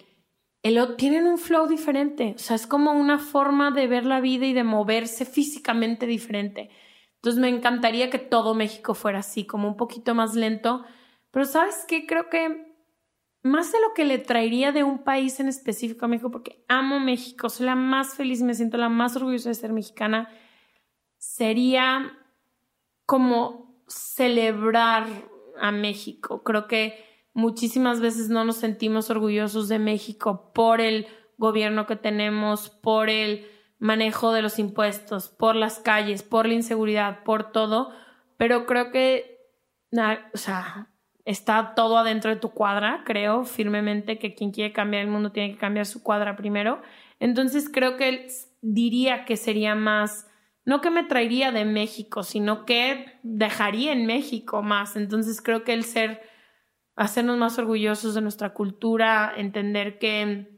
el, 0.65 0.97
tienen 0.97 1.29
un 1.29 1.39
flow 1.39 1.69
diferente, 1.69 2.35
o 2.35 2.39
sea, 2.41 2.57
es 2.57 2.67
como 2.67 2.91
una 2.91 3.21
forma 3.21 3.71
de 3.71 3.87
ver 3.87 4.07
la 4.07 4.21
vida 4.21 4.47
y 4.47 4.55
de 4.55 4.65
moverse 4.65 5.25
físicamente 5.25 6.07
diferente. 6.07 6.69
Entonces 7.23 7.41
me 7.41 7.49
encantaría 7.49 8.11
que 8.11 8.19
todo 8.19 8.53
México 8.53 8.95
fuera 8.95 9.21
así, 9.21 9.47
como 9.47 9.69
un 9.69 9.77
poquito 9.77 10.13
más 10.13 10.35
lento, 10.35 10.85
pero 11.31 11.45
¿sabes 11.45 11.85
qué? 11.87 12.05
Creo 12.05 12.29
que 12.29 12.75
más 13.45 13.71
de 13.71 13.81
lo 13.81 13.95
que 13.95 14.05
le 14.05 14.19
traería 14.19 14.73
de 14.73 14.83
un 14.83 15.05
país 15.05 15.39
en 15.39 15.47
específico 15.47 16.05
a 16.05 16.09
México, 16.09 16.33
porque 16.33 16.65
amo 16.67 16.99
México, 16.99 17.49
soy 17.49 17.67
la 17.67 17.77
más 17.77 18.17
feliz, 18.17 18.43
me 18.43 18.55
siento 18.55 18.77
la 18.77 18.89
más 18.89 19.15
orgullosa 19.15 19.51
de 19.51 19.55
ser 19.55 19.73
mexicana, 19.73 20.31
sería 21.17 22.19
como 23.07 23.81
celebrar 23.87 25.07
a 25.61 25.71
México. 25.71 26.43
Creo 26.43 26.67
que 26.67 27.05
muchísimas 27.35 28.01
veces 28.01 28.31
no 28.31 28.45
nos 28.45 28.57
sentimos 28.57 29.11
orgullosos 29.11 29.69
de 29.69 29.79
México 29.79 30.51
por 30.53 30.81
el 30.81 31.07
gobierno 31.39 31.87
que 31.87 31.95
tenemos, 31.95 32.69
por 32.69 33.09
el 33.09 33.47
manejo 33.83 34.33
de 34.33 34.43
los 34.43 34.61
impuestos, 34.61 35.29
por 35.29 35.57
las 35.57 35.81
calles, 35.81 36.23
por 36.23 36.47
la 36.47 36.55
inseguridad, 36.55 37.25
por 37.25 37.51
todo, 37.51 37.91
pero 38.37 38.65
creo 38.65 38.93
que, 38.93 39.41
o 40.33 40.37
sea, 40.37 40.89
está 41.25 41.75
todo 41.75 41.99
adentro 41.99 42.31
de 42.31 42.37
tu 42.37 42.51
cuadra, 42.51 43.03
creo 43.05 43.43
firmemente 43.43 44.21
que 44.21 44.37
quien 44.37 44.53
quiere 44.53 44.73
cambiar 44.73 45.03
el 45.03 45.11
mundo 45.11 45.33
tiene 45.33 45.55
que 45.55 45.59
cambiar 45.59 45.85
su 45.87 46.01
cuadra 46.01 46.37
primero. 46.37 46.81
Entonces 47.19 47.69
creo 47.69 47.97
que 47.97 48.29
diría 48.61 49.25
que 49.25 49.37
sería 49.37 49.75
más, 49.75 50.31
no 50.65 50.81
que 50.81 50.91
me 50.91 51.03
traería 51.03 51.51
de 51.51 51.65
México, 51.65 52.23
sino 52.23 52.65
que 52.65 53.19
dejaría 53.25 53.93
en 53.93 54.07
México 54.07 54.63
más. 54.63 54.95
Entonces 54.95 55.43
creo 55.43 55.65
que 55.65 55.73
el 55.73 55.83
ser, 55.83 56.23
hacernos 56.95 57.37
más 57.37 57.59
orgullosos 57.59 58.15
de 58.15 58.21
nuestra 58.21 58.55
cultura, 58.55 59.35
entender 59.37 59.99
que 59.99 60.52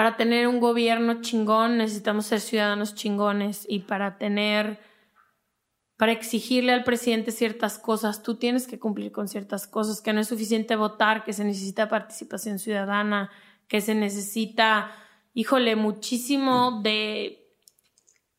para 0.00 0.16
tener 0.16 0.48
un 0.48 0.60
gobierno 0.60 1.20
chingón 1.20 1.76
necesitamos 1.76 2.24
ser 2.24 2.40
ciudadanos 2.40 2.94
chingones 2.94 3.66
y 3.68 3.80
para 3.80 4.16
tener, 4.16 4.80
para 5.98 6.12
exigirle 6.12 6.72
al 6.72 6.84
presidente 6.84 7.32
ciertas 7.32 7.78
cosas, 7.78 8.22
tú 8.22 8.36
tienes 8.36 8.66
que 8.66 8.78
cumplir 8.78 9.12
con 9.12 9.28
ciertas 9.28 9.66
cosas, 9.66 10.00
que 10.00 10.14
no 10.14 10.20
es 10.22 10.28
suficiente 10.28 10.74
votar, 10.74 11.22
que 11.22 11.34
se 11.34 11.44
necesita 11.44 11.90
participación 11.90 12.58
ciudadana, 12.58 13.30
que 13.68 13.82
se 13.82 13.94
necesita, 13.94 14.90
híjole, 15.34 15.76
muchísimo 15.76 16.80
de, 16.80 17.52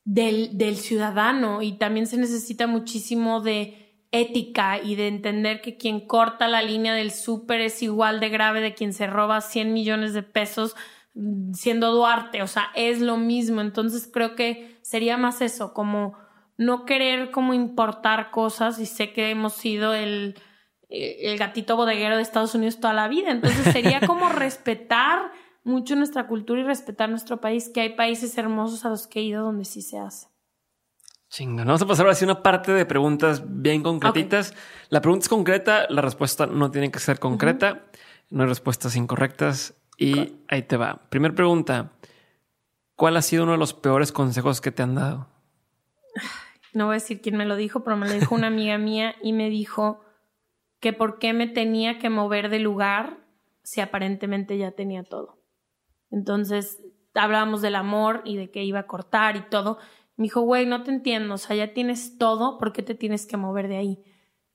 del, 0.03 0.57
del 0.57 0.77
ciudadano 0.77 1.61
y 1.61 1.73
también 1.73 2.07
se 2.07 2.17
necesita 2.17 2.65
muchísimo 2.65 3.39
de 3.39 4.07
ética 4.09 4.79
y 4.81 4.95
de 4.95 5.07
entender 5.07 5.61
que 5.61 5.77
quien 5.77 6.07
corta 6.07 6.47
la 6.47 6.63
línea 6.63 6.95
del 6.95 7.11
súper 7.11 7.61
es 7.61 7.83
igual 7.83 8.19
de 8.19 8.29
grave 8.29 8.61
de 8.61 8.73
quien 8.73 8.93
se 8.93 9.05
roba 9.05 9.41
100 9.41 9.71
millones 9.71 10.15
de 10.15 10.23
pesos 10.23 10.75
siendo 11.53 11.91
Duarte, 11.91 12.41
o 12.41 12.47
sea, 12.47 12.69
es 12.75 13.01
lo 13.01 13.17
mismo. 13.17 13.61
Entonces 13.61 14.09
creo 14.11 14.35
que 14.35 14.79
sería 14.81 15.17
más 15.17 15.41
eso, 15.41 15.73
como 15.73 16.15
no 16.57 16.85
querer 16.85 17.31
como 17.31 17.53
importar 17.53 18.31
cosas 18.31 18.79
y 18.79 18.85
sé 18.85 19.13
que 19.13 19.29
hemos 19.29 19.53
sido 19.53 19.93
el, 19.93 20.39
el 20.89 21.37
gatito 21.37 21.75
bodeguero 21.75 22.15
de 22.15 22.21
Estados 22.21 22.55
Unidos 22.55 22.79
toda 22.79 22.93
la 22.93 23.07
vida. 23.07 23.31
Entonces 23.31 23.73
sería 23.73 23.99
como 24.07 24.29
respetar 24.29 25.31
mucho 25.63 25.95
nuestra 25.95 26.27
cultura 26.27 26.61
y 26.61 26.63
respetar 26.63 27.09
nuestro 27.09 27.39
país, 27.39 27.69
que 27.69 27.81
hay 27.81 27.95
países 27.95 28.37
hermosos 28.37 28.85
a 28.85 28.89
los 28.89 29.07
que 29.07 29.19
he 29.19 29.23
ido 29.23 29.43
donde 29.43 29.65
sí 29.65 29.81
se 29.81 29.99
hace. 29.99 30.27
Chingo, 31.29 31.63
vamos 31.63 31.81
a 31.81 31.87
pasar 31.87 32.05
ahora 32.05 32.17
a 32.19 32.23
una 32.25 32.43
parte 32.43 32.73
de 32.73 32.85
preguntas 32.85 33.41
bien 33.45 33.83
concretitas. 33.83 34.53
La 34.89 35.01
pregunta 35.01 35.23
es 35.23 35.29
concreta, 35.29 35.85
la 35.89 36.01
respuesta 36.01 36.45
no 36.45 36.71
tiene 36.71 36.91
que 36.91 36.99
ser 36.99 37.19
concreta, 37.19 37.85
no 38.29 38.43
hay 38.43 38.49
respuestas 38.49 38.97
incorrectas. 38.97 39.80
Y 40.01 40.35
ahí 40.47 40.63
te 40.63 40.77
va. 40.77 40.99
Primera 41.09 41.35
pregunta. 41.35 41.91
¿Cuál 42.95 43.17
ha 43.17 43.21
sido 43.21 43.43
uno 43.43 43.51
de 43.51 43.59
los 43.59 43.75
peores 43.75 44.11
consejos 44.11 44.59
que 44.59 44.71
te 44.71 44.81
han 44.81 44.95
dado? 44.95 45.27
No 46.73 46.87
voy 46.87 46.93
a 46.93 46.95
decir 46.95 47.21
quién 47.21 47.37
me 47.37 47.45
lo 47.45 47.55
dijo, 47.55 47.83
pero 47.83 47.97
me 47.97 48.07
lo 48.07 48.13
dijo 48.13 48.33
una 48.33 48.47
amiga 48.47 48.77
mía 48.79 49.15
y 49.21 49.33
me 49.33 49.49
dijo 49.49 50.01
que 50.79 50.91
por 50.91 51.19
qué 51.19 51.33
me 51.33 51.45
tenía 51.45 51.99
que 51.99 52.09
mover 52.09 52.49
de 52.49 52.59
lugar 52.59 53.19
si 53.61 53.79
aparentemente 53.81 54.57
ya 54.57 54.71
tenía 54.71 55.03
todo. 55.03 55.39
Entonces 56.09 56.81
hablábamos 57.13 57.61
del 57.61 57.75
amor 57.75 58.21
y 58.25 58.37
de 58.37 58.49
que 58.49 58.63
iba 58.63 58.79
a 58.79 58.87
cortar 58.87 59.35
y 59.35 59.49
todo. 59.49 59.77
Me 60.15 60.23
dijo, 60.23 60.41
güey, 60.41 60.65
no 60.65 60.81
te 60.81 60.89
entiendo, 60.89 61.35
o 61.35 61.37
sea, 61.37 61.55
ya 61.55 61.73
tienes 61.73 62.17
todo, 62.17 62.57
¿por 62.57 62.73
qué 62.73 62.81
te 62.81 62.95
tienes 62.95 63.27
que 63.27 63.37
mover 63.37 63.67
de 63.67 63.77
ahí? 63.77 64.03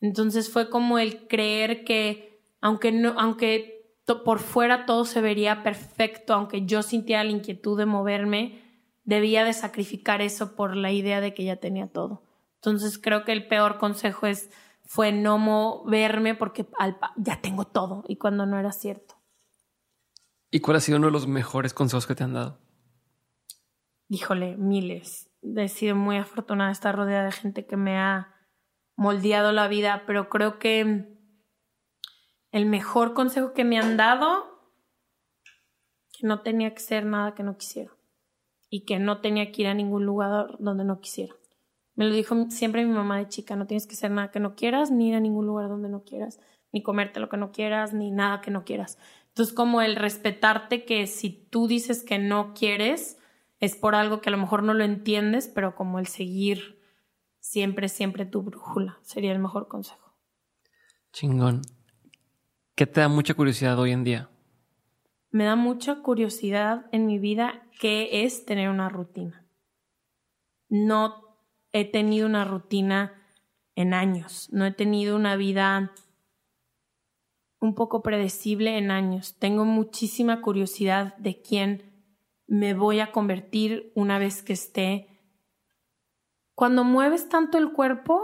Entonces 0.01 0.51
fue 0.53 0.71
como 0.71 0.99
el 0.99 1.29
creer 1.29 1.85
que, 1.85 2.43
aunque 2.61 2.91
no, 2.91 3.15
aunque 3.19 3.76
por 4.07 4.39
fuera 4.39 4.87
todo 4.87 5.05
se 5.05 5.21
vería 5.21 5.63
perfecto, 5.63 6.35
aunque 6.35 6.65
yo 6.65 6.83
sintiera 6.83 7.25
la 7.25 7.31
inquietud 7.31 7.77
de 7.77 7.87
moverme, 7.87 8.63
debía 9.05 9.45
de 9.45 9.53
sacrificar 9.53 10.23
eso 10.23 10.55
por 10.55 10.77
la 10.77 10.93
idea 10.93 11.21
de 11.21 11.35
que 11.35 11.45
ya 11.45 11.57
tenía 11.57 11.89
todo. 11.89 12.23
Entonces 12.57 12.99
creo 12.99 13.25
que 13.25 13.33
el 13.33 13.49
peor 13.49 13.79
consejo 13.79 14.27
es 14.27 14.51
fue 14.85 15.11
no 15.11 15.39
moverme 15.39 16.35
porque 16.35 16.67
ya 17.17 17.41
tengo 17.41 17.67
todo 17.67 18.05
y 18.07 18.17
cuando 18.17 18.47
no 18.47 18.59
era 18.59 18.73
cierto. 18.73 19.17
¿Y 20.51 20.61
cuál 20.61 20.77
ha 20.77 20.81
sido 20.81 20.99
uno 20.99 21.09
de 21.09 21.13
los 21.13 21.27
mejores 21.27 21.75
consejos 21.75 22.07
que 22.07 22.15
te 22.15 22.25
han 22.25 22.35
dado? 22.35 22.61
Híjole, 24.09 24.57
miles. 24.57 25.29
He 25.43 25.69
sido 25.69 25.97
muy 25.97 26.17
afortunada 26.17 26.69
de 26.69 26.75
estar 26.75 26.95
rodeada 26.95 27.25
de 27.25 27.33
gente 27.33 27.67
que 27.67 27.77
me 27.77 27.99
ha 27.99 28.33
moldeado 28.97 29.53
la 29.53 29.67
vida, 29.69 30.05
pero 30.07 30.29
creo 30.29 30.59
que 30.59 31.16
el 32.51 32.67
mejor 32.67 33.15
consejo 33.15 33.53
que 33.53 33.65
me 33.65 33.79
han 33.79 33.97
dado, 33.97 34.45
que 36.13 36.27
no 36.27 36.41
tenía 36.41 36.75
que 36.75 36.81
ser 36.81 37.05
nada 37.05 37.35
que 37.35 37.43
no 37.43 37.57
quisiera 37.57 37.93
y 38.71 38.85
que 38.85 38.99
no 38.99 39.21
tenía 39.21 39.53
que 39.53 39.63
ir 39.63 39.69
a 39.69 39.75
ningún 39.75 40.07
lugar 40.07 40.57
donde 40.59 40.85
no 40.85 41.01
quisiera. 41.01 41.35
Me 41.95 42.07
lo 42.07 42.15
dijo 42.15 42.35
siempre 42.51 42.85
mi 42.85 42.93
mamá 42.93 43.19
de 43.19 43.29
chica, 43.29 43.57
no 43.57 43.67
tienes 43.67 43.87
que 43.87 43.97
ser 43.97 44.11
nada 44.11 44.31
que 44.31 44.41
no 44.41 44.55
quieras, 44.55 44.91
ni 44.91 45.09
ir 45.09 45.15
a 45.15 45.21
ningún 45.21 45.47
lugar 45.47 45.69
donde 45.69 45.89
no 45.89 46.05
quieras, 46.05 46.41
ni 46.73 46.83
comerte 46.83 47.21
lo 47.21 47.29
que 47.29 47.39
no 47.39 47.53
quieras, 47.53 47.95
ni 47.95 48.11
nada 48.11 48.41
que 48.41 48.51
no 48.51 48.65
quieras. 48.65 48.99
Entonces, 49.29 49.55
como 49.55 49.83
el 49.83 49.97
respetarte 49.97 50.85
que 50.85 51.07
si 51.07 51.31
tú 51.31 51.69
dices 51.69 52.03
que 52.03 52.19
no 52.19 52.55
quieres, 52.55 53.19
es 53.61 53.77
por 53.77 53.95
algo 53.95 54.21
que 54.21 54.29
a 54.29 54.33
lo 54.33 54.39
mejor 54.39 54.63
no 54.63 54.75
lo 54.75 54.85
entiendes, 54.85 55.49
pero 55.49 55.75
como 55.75 55.99
el 55.99 56.07
seguir 56.07 56.83
siempre, 57.39 57.89
siempre 57.89 58.27
tu 58.27 58.43
brújula, 58.43 58.99
sería 59.03 59.33
el 59.33 59.39
mejor 59.39 59.69
consejo. 59.69 60.15
Chingón. 61.13 61.63
¿Qué 62.77 62.87
te 62.87 63.01
da 63.01 63.09
mucha 63.09 63.33
curiosidad 63.33 63.79
hoy 63.79 63.93
en 63.93 64.05
día? 64.05 64.29
Me 65.31 65.45
da 65.45 65.57
mucha 65.57 66.03
curiosidad 66.03 66.85
en 66.93 67.07
mi 67.07 67.19
vida 67.19 67.67
qué 67.81 68.25
es 68.25 68.45
tener 68.45 68.69
una 68.69 68.91
rutina. 68.91 69.47
No 70.69 71.39
he 71.73 71.91
tenido 71.91 72.27
una 72.27 72.45
rutina 72.45 73.15
en 73.77 73.95
años, 73.95 74.51
no 74.53 74.67
he 74.67 74.73
tenido 74.73 75.17
una 75.17 75.37
vida 75.37 75.95
un 77.61 77.75
poco 77.75 78.03
predecible 78.03 78.77
en 78.77 78.91
años. 78.91 79.39
Tengo 79.39 79.65
muchísima 79.65 80.43
curiosidad 80.43 81.17
de 81.17 81.41
quién 81.41 82.05
me 82.47 82.75
voy 82.75 83.01
a 83.01 83.11
convertir 83.11 83.91
una 83.95 84.19
vez 84.19 84.43
que 84.43 84.53
esté. 84.53 85.09
Cuando 86.55 86.85
mueves 86.85 87.31
tanto 87.31 87.57
el 87.57 87.73
cuerpo 87.73 88.23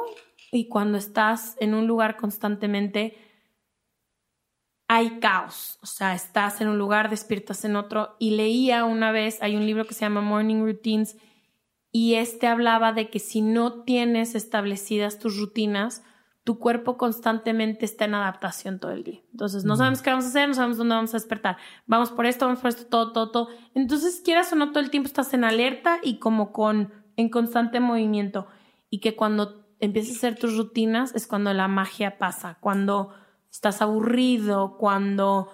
y 0.51 0.69
cuando 0.69 0.99
estás 0.99 1.57
en 1.59 1.73
un 1.73 1.87
lugar 1.87 2.19
constantemente, 2.19 3.17
hay 4.95 5.21
caos, 5.21 5.79
o 5.81 5.87
sea, 5.87 6.15
estás 6.15 6.61
en 6.61 6.69
un 6.69 6.77
lugar, 6.77 7.09
despiertas 7.09 7.65
en 7.65 7.77
otro. 7.77 8.15
Y 8.19 8.37
leía 8.37 8.85
una 8.85 9.11
vez, 9.11 9.43
hay 9.43 9.57
un 9.57 9.65
libro 9.65 9.87
que 9.87 9.95
se 9.95 10.03
llama 10.03 10.21
Morning 10.21 10.67
Routines, 10.67 11.17
y 11.91 12.17
este 12.17 12.47
hablaba 12.47 12.93
de 12.93 13.09
que 13.09 13.19
si 13.19 13.41
no 13.41 13.85
tienes 13.85 14.35
establecidas 14.35 15.19
tus 15.19 15.39
rutinas, 15.39 16.05
tu 16.45 16.59
cuerpo 16.59 16.99
constantemente 16.99 17.87
está 17.87 18.05
en 18.05 18.17
adaptación 18.17 18.81
todo 18.81 18.93
el 18.93 19.03
día. 19.03 19.21
Entonces, 19.31 19.65
no 19.65 19.77
sabemos 19.77 20.03
qué 20.03 20.11
vamos 20.11 20.27
a 20.27 20.29
hacer, 20.29 20.49
no 20.49 20.55
sabemos 20.55 20.77
dónde 20.77 20.95
vamos 20.95 21.15
a 21.15 21.17
despertar. 21.17 21.57
Vamos 21.87 22.11
por 22.11 22.27
esto, 22.27 22.45
vamos 22.45 22.61
por 22.61 22.69
esto, 22.69 22.85
todo, 22.85 23.13
todo, 23.13 23.31
todo. 23.31 23.49
Entonces, 23.75 24.21
quieras 24.23 24.53
o 24.53 24.57
no, 24.57 24.73
todo 24.73 24.81
el 24.81 24.91
tiempo 24.91 25.07
estás 25.07 25.33
en 25.33 25.45
alerta 25.45 26.01
y 26.03 26.19
como 26.19 26.53
con, 26.53 26.93
en 27.17 27.31
constante 27.31 27.81
movimiento. 27.81 28.47
Y 28.91 29.01
que 29.01 29.17
cuando 29.17 29.65
empiezas 29.81 30.17
a 30.17 30.19
hacer 30.19 30.39
tus 30.39 30.55
rutinas 30.59 31.15
es 31.15 31.27
cuando 31.27 31.55
la 31.55 31.67
magia 31.67 32.19
pasa, 32.19 32.59
cuando 32.61 33.15
estás 33.53 33.83
aburrido, 33.83 34.77
cuando 34.79 35.51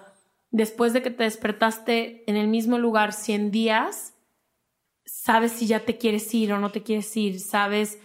después 0.51 0.93
de 0.93 1.03
que 1.03 1.11
te 1.11 1.23
despertaste 1.23 2.23
en 2.29 2.37
el 2.37 2.47
mismo 2.47 2.77
lugar 2.77 3.13
100 3.13 3.51
días, 3.51 4.15
sabes 5.05 5.51
si 5.51 5.67
ya 5.67 5.81
te 5.81 5.97
quieres 5.97 6.33
ir 6.33 6.53
o 6.53 6.59
no 6.59 6.71
te 6.71 6.81
quieres 6.81 7.15
ir, 7.17 7.39
sabes 7.39 7.99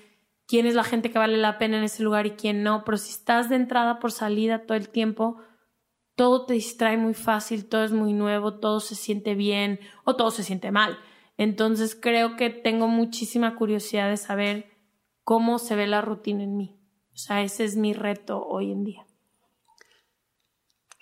quién 0.46 0.66
es 0.66 0.74
la 0.74 0.84
gente 0.84 1.10
que 1.10 1.18
vale 1.18 1.38
la 1.38 1.58
pena 1.58 1.78
en 1.78 1.84
ese 1.84 2.02
lugar 2.02 2.26
y 2.26 2.32
quién 2.32 2.62
no, 2.62 2.84
pero 2.84 2.98
si 2.98 3.10
estás 3.10 3.48
de 3.48 3.56
entrada 3.56 3.98
por 4.00 4.12
salida 4.12 4.66
todo 4.66 4.76
el 4.76 4.88
tiempo, 4.88 5.38
todo 6.16 6.44
te 6.44 6.54
distrae 6.54 6.96
muy 6.96 7.14
fácil, 7.14 7.66
todo 7.66 7.84
es 7.84 7.92
muy 7.92 8.12
nuevo, 8.12 8.54
todo 8.54 8.80
se 8.80 8.94
siente 8.94 9.34
bien 9.34 9.80
o 10.04 10.16
todo 10.16 10.30
se 10.30 10.42
siente 10.42 10.70
mal. 10.70 10.98
Entonces 11.36 11.96
creo 12.00 12.36
que 12.36 12.50
tengo 12.50 12.88
muchísima 12.88 13.56
curiosidad 13.56 14.10
de 14.10 14.16
saber 14.16 14.66
cómo 15.22 15.58
se 15.58 15.76
ve 15.76 15.86
la 15.86 16.00
rutina 16.00 16.44
en 16.44 16.56
mí. 16.56 16.78
O 17.12 17.16
sea, 17.16 17.42
ese 17.42 17.64
es 17.64 17.76
mi 17.76 17.92
reto 17.92 18.44
hoy 18.44 18.70
en 18.70 18.84
día. 18.84 19.03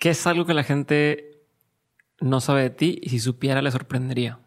¿Qué 0.03 0.09
es 0.09 0.27
algo 0.27 0.45
que 0.45 0.53
la 0.53 0.63
gente 0.63 1.47
no 2.19 2.41
sabe 2.41 2.63
de 2.63 2.71
ti 2.71 2.99
y 3.01 3.07
si 3.07 3.19
supiera 3.19 3.61
le 3.61 3.71
sorprendería? 3.71 4.37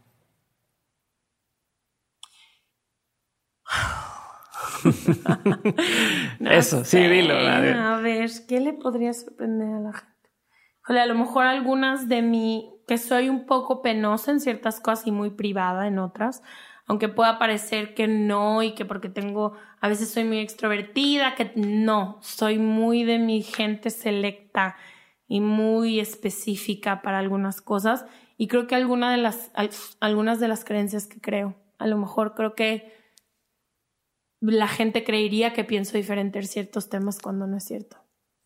Eso, 6.41 6.85
sí, 6.85 6.99
dilo. 6.99 7.33
A 7.37 8.01
ver. 8.03 8.31
¿qué 8.47 8.61
le 8.61 8.75
podría 8.75 9.15
sorprender 9.15 9.69
a 9.73 9.81
la 9.81 9.95
gente? 9.95 11.01
a 11.01 11.07
lo 11.07 11.15
mejor 11.15 11.47
algunas 11.47 12.07
de 12.07 12.21
mí, 12.21 12.75
que 12.87 12.99
soy 12.99 13.31
un 13.31 13.47
poco 13.47 13.81
penosa 13.81 14.33
en 14.33 14.41
ciertas 14.41 14.79
cosas 14.79 15.07
y 15.07 15.11
muy 15.11 15.31
privada 15.31 15.87
en 15.89 15.99
otras, 15.99 16.43
aunque 16.85 17.09
pueda 17.09 17.39
parecer 17.39 17.95
que 17.95 18.09
no 18.09 18.63
y 18.63 18.75
que 18.75 18.85
porque 18.85 19.09
tengo, 19.09 19.55
a 19.81 19.89
veces 19.89 20.11
soy 20.11 20.25
muy 20.25 20.41
extrovertida, 20.41 21.35
que 21.35 21.53
no, 21.57 22.19
soy 22.21 22.59
muy 22.59 23.05
de 23.05 23.19
mi 23.19 23.41
gente 23.41 23.89
selecta 23.89 24.77
y 25.29 25.41
muy 25.41 26.01
específica 26.01 27.03
para 27.03 27.18
algunas 27.18 27.61
cosas 27.61 28.07
y 28.39 28.49
creo 28.49 28.66
que 28.66 28.74
alguna 28.74 29.11
de 29.11 29.18
las, 29.18 29.51
algunas 30.01 30.41
de 30.41 30.49
las 30.49 30.64
creencias 30.64 31.07
que 31.07 31.20
creo, 31.20 31.57
a 31.79 31.87
lo 31.87 31.97
mejor 31.97 32.35
creo 32.35 32.55
que 32.55 32.93
la 34.41 34.68
gente 34.68 35.05
creería 35.05 35.53
que 35.53 35.64
pienso 35.64 35.97
diferente 35.97 36.39
en 36.39 36.47
ciertos 36.47 36.89
temas 36.89 37.18
cuando 37.18 37.47
no 37.47 37.57
es 37.57 37.64
cierto. 37.64 37.97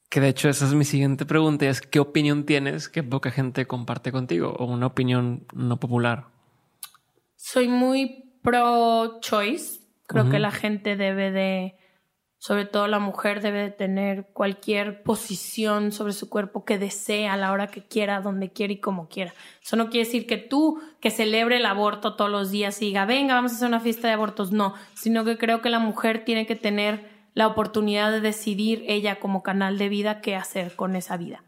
Que 0.08 0.20
de 0.20 0.28
hecho 0.28 0.48
esa 0.48 0.66
es 0.66 0.74
mi 0.74 0.84
siguiente 0.84 1.26
pregunta, 1.26 1.68
es 1.68 1.80
¿qué 1.80 2.00
opinión 2.00 2.44
tienes 2.44 2.88
que 2.88 3.02
poca 3.02 3.30
gente 3.30 3.66
comparte 3.66 4.10
contigo 4.10 4.54
o 4.58 4.64
una 4.64 4.86
opinión 4.86 5.46
no 5.54 5.78
popular? 5.78 6.26
Soy 7.36 7.68
muy 7.68 8.38
pro 8.42 9.20
choice. 9.20 9.80
Creo 10.06 10.28
que 10.28 10.40
la 10.40 10.50
gente 10.50 10.96
debe 10.96 11.30
de, 11.30 11.76
sobre 12.40 12.64
todo 12.64 12.88
la 12.88 12.98
mujer 12.98 13.42
debe 13.42 13.60
de 13.60 13.70
tener 13.70 14.28
cualquier 14.32 15.02
posición 15.02 15.92
sobre 15.92 16.14
su 16.14 16.30
cuerpo 16.30 16.64
que 16.64 16.78
desee 16.78 17.28
a 17.28 17.36
la 17.36 17.52
hora 17.52 17.66
que 17.66 17.82
quiera, 17.82 18.22
donde 18.22 18.50
quiera 18.50 18.72
y 18.72 18.78
como 18.78 19.08
quiera. 19.08 19.34
Eso 19.62 19.76
no 19.76 19.90
quiere 19.90 20.06
decir 20.06 20.26
que 20.26 20.38
tú 20.38 20.80
que 21.00 21.10
celebre 21.10 21.58
el 21.58 21.66
aborto 21.66 22.16
todos 22.16 22.30
los 22.30 22.50
días 22.50 22.80
y 22.80 22.86
diga, 22.86 23.04
venga, 23.04 23.34
vamos 23.34 23.52
a 23.52 23.56
hacer 23.56 23.68
una 23.68 23.78
fiesta 23.78 24.08
de 24.08 24.14
abortos. 24.14 24.52
No, 24.52 24.72
sino 24.94 25.22
que 25.26 25.36
creo 25.36 25.60
que 25.60 25.68
la 25.68 25.80
mujer 25.80 26.24
tiene 26.24 26.46
que 26.46 26.56
tener 26.56 27.10
la 27.34 27.46
oportunidad 27.46 28.10
de 28.10 28.22
decidir 28.22 28.84
ella 28.88 29.20
como 29.20 29.42
canal 29.42 29.76
de 29.76 29.90
vida 29.90 30.22
qué 30.22 30.34
hacer 30.34 30.74
con 30.76 30.96
esa 30.96 31.18
vida. 31.18 31.44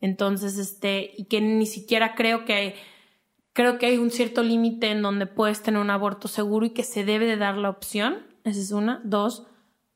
Entonces, 0.00 0.58
este, 0.58 1.12
y 1.16 1.26
que 1.26 1.40
ni 1.40 1.66
siquiera 1.66 2.16
creo 2.16 2.44
que 2.44 2.74
Creo 3.54 3.78
que 3.78 3.86
hay 3.86 3.98
un 3.98 4.10
cierto 4.10 4.42
límite 4.42 4.90
en 4.90 5.00
donde 5.00 5.26
puedes 5.26 5.62
tener 5.62 5.80
un 5.80 5.90
aborto 5.90 6.26
seguro 6.26 6.66
y 6.66 6.70
que 6.70 6.82
se 6.82 7.04
debe 7.04 7.24
de 7.24 7.36
dar 7.36 7.56
la 7.56 7.70
opción. 7.70 8.26
Esa 8.42 8.58
es 8.58 8.72
una. 8.72 9.00
Dos, 9.04 9.46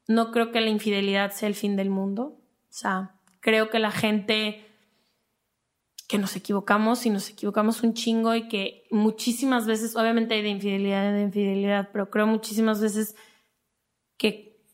no 0.08 0.32
creo 0.32 0.50
que 0.50 0.60
la 0.60 0.70
infidelidad 0.70 1.30
sea 1.30 1.48
el 1.48 1.54
fin 1.54 1.76
del 1.76 1.90
mundo. 1.90 2.40
O 2.70 2.72
sea, 2.72 3.14
creo 3.40 3.70
que 3.70 3.78
la 3.78 3.92
gente 3.92 4.64
que 6.08 6.18
nos 6.18 6.34
equivocamos 6.34 7.04
y 7.04 7.10
nos 7.10 7.28
equivocamos 7.28 7.82
un 7.82 7.92
chingo 7.92 8.34
y 8.34 8.48
que 8.48 8.84
muchísimas 8.90 9.66
veces, 9.66 9.94
obviamente 9.94 10.34
hay 10.34 10.42
de 10.42 10.48
infidelidad 10.48 11.10
y 11.10 11.12
de 11.12 11.22
infidelidad, 11.22 11.90
pero 11.92 12.08
creo 12.08 12.26
muchísimas 12.26 12.80
veces 12.80 13.14
que, 14.16 14.64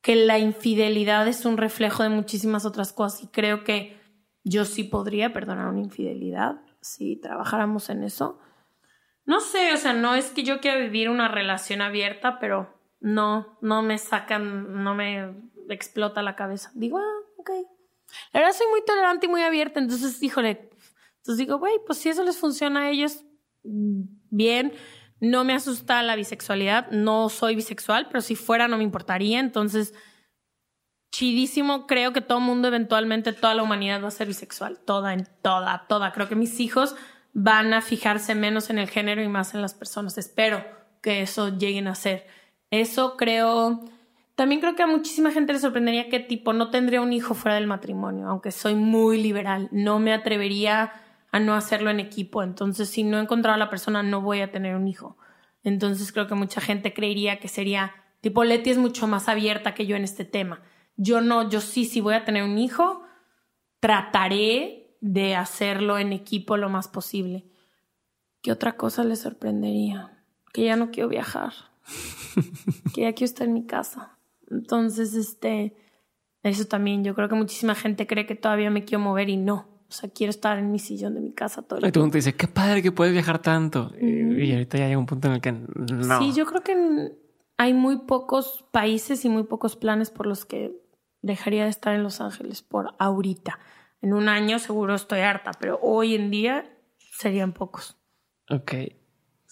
que 0.00 0.16
la 0.16 0.38
infidelidad 0.38 1.28
es 1.28 1.44
un 1.44 1.58
reflejo 1.58 2.02
de 2.02 2.08
muchísimas 2.08 2.64
otras 2.64 2.94
cosas 2.94 3.24
y 3.24 3.26
creo 3.26 3.62
que 3.62 4.00
yo 4.42 4.64
sí 4.64 4.84
podría 4.84 5.34
perdonar 5.34 5.68
una 5.68 5.80
infidelidad 5.80 6.62
si 6.80 7.16
trabajáramos 7.16 7.90
en 7.90 8.02
eso. 8.02 8.40
No 9.26 9.40
sé, 9.40 9.74
o 9.74 9.76
sea, 9.76 9.92
no 9.92 10.14
es 10.14 10.30
que 10.30 10.42
yo 10.42 10.60
quiera 10.60 10.78
vivir 10.78 11.10
una 11.10 11.28
relación 11.28 11.82
abierta, 11.82 12.38
pero 12.40 12.81
no, 13.02 13.58
no 13.60 13.82
me 13.82 13.98
sacan, 13.98 14.82
no 14.82 14.94
me 14.94 15.34
explota 15.68 16.22
la 16.22 16.36
cabeza. 16.36 16.70
Digo, 16.74 16.98
ah, 16.98 17.18
ok. 17.36 17.50
La 18.32 18.52
soy 18.52 18.66
muy 18.70 18.84
tolerante 18.84 19.26
y 19.26 19.28
muy 19.28 19.42
abierta, 19.42 19.80
entonces, 19.80 20.22
híjole, 20.22 20.70
entonces 21.18 21.38
digo, 21.38 21.58
güey, 21.58 21.74
pues 21.86 21.98
si 21.98 22.08
eso 22.08 22.24
les 22.24 22.36
funciona 22.36 22.82
a 22.82 22.90
ellos, 22.90 23.24
bien. 23.62 24.72
No 25.20 25.44
me 25.44 25.54
asusta 25.54 26.02
la 26.02 26.16
bisexualidad, 26.16 26.90
no 26.90 27.28
soy 27.28 27.54
bisexual, 27.54 28.08
pero 28.08 28.20
si 28.22 28.34
fuera 28.34 28.66
no 28.66 28.76
me 28.76 28.82
importaría, 28.82 29.38
entonces 29.38 29.94
chidísimo. 31.12 31.86
Creo 31.86 32.12
que 32.12 32.20
todo 32.20 32.38
el 32.38 32.44
mundo, 32.44 32.66
eventualmente, 32.66 33.32
toda 33.32 33.54
la 33.54 33.62
humanidad 33.62 34.02
va 34.02 34.08
a 34.08 34.12
ser 34.12 34.26
bisexual. 34.26 34.80
Toda, 34.80 35.12
en 35.12 35.28
toda, 35.42 35.86
toda. 35.88 36.12
Creo 36.12 36.28
que 36.28 36.34
mis 36.34 36.58
hijos 36.58 36.96
van 37.32 37.72
a 37.72 37.82
fijarse 37.82 38.34
menos 38.34 38.68
en 38.70 38.78
el 38.78 38.88
género 38.88 39.22
y 39.22 39.28
más 39.28 39.54
en 39.54 39.62
las 39.62 39.74
personas. 39.74 40.18
Espero 40.18 40.64
que 41.00 41.22
eso 41.22 41.56
lleguen 41.56 41.86
a 41.86 41.94
ser. 41.94 42.26
Eso 42.72 43.18
creo. 43.18 43.80
También 44.34 44.62
creo 44.62 44.74
que 44.74 44.82
a 44.82 44.86
muchísima 44.86 45.30
gente 45.30 45.52
le 45.52 45.58
sorprendería 45.58 46.08
que 46.08 46.20
tipo 46.20 46.54
no 46.54 46.70
tendría 46.70 47.02
un 47.02 47.12
hijo 47.12 47.34
fuera 47.34 47.54
del 47.56 47.66
matrimonio, 47.66 48.26
aunque 48.28 48.50
soy 48.50 48.74
muy 48.74 49.22
liberal. 49.22 49.68
No 49.70 49.98
me 49.98 50.14
atrevería 50.14 50.90
a 51.30 51.38
no 51.38 51.54
hacerlo 51.54 51.90
en 51.90 52.00
equipo. 52.00 52.42
Entonces, 52.42 52.88
si 52.88 53.04
no 53.04 53.18
he 53.18 53.20
encontrado 53.20 53.56
a 53.56 53.58
la 53.58 53.68
persona, 53.68 54.02
no 54.02 54.22
voy 54.22 54.40
a 54.40 54.50
tener 54.50 54.74
un 54.74 54.88
hijo. 54.88 55.18
Entonces, 55.62 56.12
creo 56.12 56.26
que 56.26 56.34
mucha 56.34 56.62
gente 56.62 56.94
creería 56.94 57.38
que 57.40 57.48
sería 57.48 57.92
tipo 58.22 58.42
Leti 58.42 58.70
es 58.70 58.78
mucho 58.78 59.06
más 59.06 59.28
abierta 59.28 59.74
que 59.74 59.86
yo 59.86 59.94
en 59.94 60.04
este 60.04 60.24
tema. 60.24 60.62
Yo 60.96 61.20
no, 61.20 61.50
yo 61.50 61.60
sí, 61.60 61.84
si 61.84 62.00
voy 62.00 62.14
a 62.14 62.24
tener 62.24 62.42
un 62.42 62.56
hijo, 62.56 63.02
trataré 63.80 64.96
de 65.02 65.36
hacerlo 65.36 65.98
en 65.98 66.14
equipo 66.14 66.56
lo 66.56 66.70
más 66.70 66.88
posible. 66.88 67.44
¿Qué 68.40 68.50
otra 68.50 68.78
cosa 68.78 69.04
le 69.04 69.16
sorprendería? 69.16 70.24
Que 70.54 70.64
ya 70.64 70.76
no 70.76 70.90
quiero 70.90 71.10
viajar. 71.10 71.52
que 72.94 73.14
quiero 73.14 73.24
estar 73.24 73.46
en 73.46 73.54
mi 73.54 73.66
casa. 73.66 74.18
Entonces, 74.50 75.14
este, 75.14 75.76
eso 76.42 76.66
también, 76.66 77.04
yo 77.04 77.14
creo 77.14 77.28
que 77.28 77.34
muchísima 77.34 77.74
gente 77.74 78.06
cree 78.06 78.26
que 78.26 78.34
todavía 78.34 78.70
me 78.70 78.84
quiero 78.84 79.02
mover 79.02 79.28
y 79.28 79.36
no. 79.36 79.68
O 79.88 79.94
sea, 79.94 80.08
quiero 80.08 80.30
estar 80.30 80.58
en 80.58 80.72
mi 80.72 80.78
sillón 80.78 81.14
de 81.14 81.20
mi 81.20 81.32
casa 81.32 81.60
todo 81.62 81.78
el 81.78 81.86
Y 81.86 81.92
tú 81.92 82.08
te 82.08 82.18
dice, 82.18 82.34
qué 82.34 82.48
padre 82.48 82.82
que 82.82 82.92
puedes 82.92 83.12
viajar 83.12 83.40
tanto. 83.40 83.92
Y 84.00 84.52
ahorita 84.52 84.78
ya 84.78 84.86
llega 84.86 84.98
un 84.98 85.06
punto 85.06 85.28
en 85.28 85.34
el 85.34 85.40
que 85.42 85.52
no. 85.52 86.18
Sí, 86.18 86.32
yo 86.32 86.46
creo 86.46 86.62
que 86.62 87.12
hay 87.58 87.74
muy 87.74 87.98
pocos 87.98 88.64
países 88.70 89.24
y 89.24 89.28
muy 89.28 89.42
pocos 89.42 89.76
planes 89.76 90.10
por 90.10 90.26
los 90.26 90.46
que 90.46 90.74
dejaría 91.20 91.64
de 91.64 91.70
estar 91.70 91.94
en 91.94 92.02
Los 92.02 92.20
Ángeles 92.20 92.62
por 92.62 92.94
ahorita. 92.98 93.58
En 94.00 94.14
un 94.14 94.28
año 94.28 94.58
seguro 94.58 94.94
estoy 94.94 95.20
harta, 95.20 95.52
pero 95.60 95.78
hoy 95.82 96.14
en 96.14 96.30
día 96.30 96.64
serían 96.98 97.52
pocos. 97.52 97.96
Ok. 98.50 98.72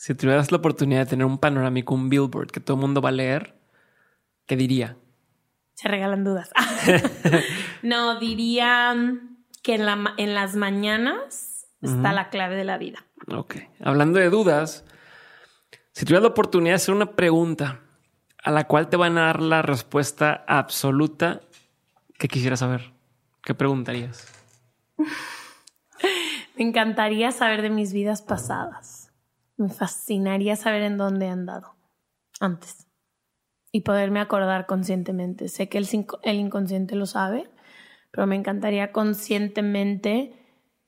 Si 0.00 0.14
tuvieras 0.14 0.50
la 0.50 0.56
oportunidad 0.56 1.00
de 1.00 1.10
tener 1.10 1.26
un 1.26 1.36
panorámico, 1.36 1.94
un 1.94 2.08
billboard 2.08 2.50
que 2.50 2.60
todo 2.60 2.78
el 2.78 2.80
mundo 2.80 3.02
va 3.02 3.10
a 3.10 3.12
leer, 3.12 3.54
¿qué 4.46 4.56
diría? 4.56 4.96
Se 5.74 5.88
regalan 5.88 6.24
dudas. 6.24 6.50
no, 7.82 8.18
diría 8.18 8.94
que 9.62 9.74
en, 9.74 9.84
la, 9.84 10.14
en 10.16 10.34
las 10.34 10.56
mañanas 10.56 11.66
está 11.82 12.14
la 12.14 12.30
clave 12.30 12.56
de 12.56 12.64
la 12.64 12.78
vida. 12.78 13.04
Ok. 13.28 13.56
Hablando 13.84 14.18
de 14.18 14.30
dudas, 14.30 14.86
si 15.92 16.06
tuvieras 16.06 16.22
la 16.22 16.30
oportunidad 16.30 16.70
de 16.70 16.76
hacer 16.76 16.94
una 16.94 17.12
pregunta 17.14 17.80
a 18.42 18.50
la 18.50 18.64
cual 18.66 18.88
te 18.88 18.96
van 18.96 19.18
a 19.18 19.26
dar 19.26 19.42
la 19.42 19.60
respuesta 19.60 20.44
absoluta 20.48 21.42
¿Qué 22.18 22.26
quisieras 22.26 22.60
saber? 22.60 22.92
¿Qué 23.42 23.54
preguntarías? 23.54 24.26
Me 26.56 26.64
encantaría 26.64 27.32
saber 27.32 27.60
de 27.60 27.70
mis 27.70 27.92
vidas 27.92 28.20
pasadas. 28.20 28.89
Me 29.60 29.68
fascinaría 29.68 30.56
saber 30.56 30.82
en 30.82 30.96
dónde 30.96 31.26
he 31.26 31.28
andado 31.28 31.76
antes 32.40 32.86
y 33.72 33.82
poderme 33.82 34.20
acordar 34.20 34.66
conscientemente. 34.66 35.48
Sé 35.48 35.68
que 35.68 35.78
el, 35.78 35.88
el 36.22 36.36
inconsciente 36.36 36.96
lo 36.96 37.06
sabe, 37.06 37.50
pero 38.10 38.26
me 38.26 38.36
encantaría 38.36 38.92
conscientemente 38.92 40.34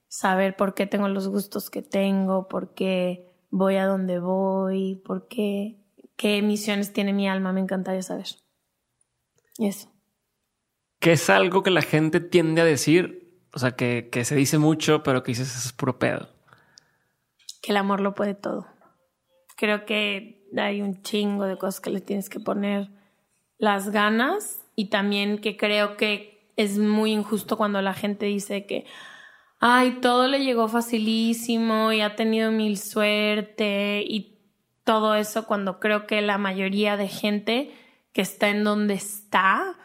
saber 0.08 0.56
por 0.56 0.74
qué 0.74 0.86
tengo 0.86 1.08
los 1.08 1.28
gustos 1.28 1.70
que 1.70 1.82
tengo, 1.82 2.48
por 2.48 2.74
qué 2.74 3.30
voy 3.50 3.76
a 3.76 3.86
donde 3.86 4.18
voy, 4.18 4.96
por 5.04 5.28
qué, 5.28 5.78
qué 6.16 6.42
misiones 6.42 6.92
tiene 6.92 7.12
mi 7.12 7.28
alma. 7.28 7.52
Me 7.52 7.60
encantaría 7.60 8.02
saber. 8.02 8.26
Eso 9.58 9.92
que 11.02 11.10
es 11.10 11.28
algo 11.28 11.64
que 11.64 11.72
la 11.72 11.82
gente 11.82 12.20
tiende 12.20 12.60
a 12.60 12.64
decir, 12.64 13.42
o 13.52 13.58
sea, 13.58 13.72
que, 13.72 14.08
se 14.24 14.36
dice 14.36 14.58
mucho, 14.58 15.02
pero 15.02 15.24
que 15.24 15.32
dices 15.32 15.66
es 15.66 15.72
puro 15.72 15.98
pedo. 15.98 16.31
Que 17.62 17.70
el 17.70 17.78
amor 17.78 18.00
lo 18.00 18.14
puede 18.14 18.34
todo. 18.34 18.66
Creo 19.56 19.86
que 19.86 20.46
hay 20.56 20.82
un 20.82 21.00
chingo 21.02 21.46
de 21.46 21.56
cosas 21.56 21.80
que 21.80 21.90
le 21.90 22.00
tienes 22.00 22.28
que 22.28 22.40
poner 22.40 22.90
las 23.56 23.90
ganas 23.90 24.60
y 24.76 24.90
también 24.90 25.38
que 25.38 25.56
creo 25.56 25.96
que 25.96 26.52
es 26.56 26.78
muy 26.78 27.12
injusto 27.12 27.56
cuando 27.56 27.80
la 27.80 27.94
gente 27.94 28.26
dice 28.26 28.66
que, 28.66 28.84
ay, 29.60 30.00
todo 30.00 30.28
le 30.28 30.44
llegó 30.44 30.68
facilísimo 30.68 31.92
y 31.92 32.00
ha 32.00 32.16
tenido 32.16 32.50
mil 32.50 32.76
suerte 32.76 34.04
y 34.06 34.40
todo 34.84 35.14
eso 35.14 35.46
cuando 35.46 35.78
creo 35.78 36.06
que 36.06 36.20
la 36.22 36.38
mayoría 36.38 36.96
de 36.96 37.08
gente 37.08 37.72
que 38.12 38.22
está 38.22 38.48
en 38.50 38.64
donde 38.64 38.94
está 38.94 39.78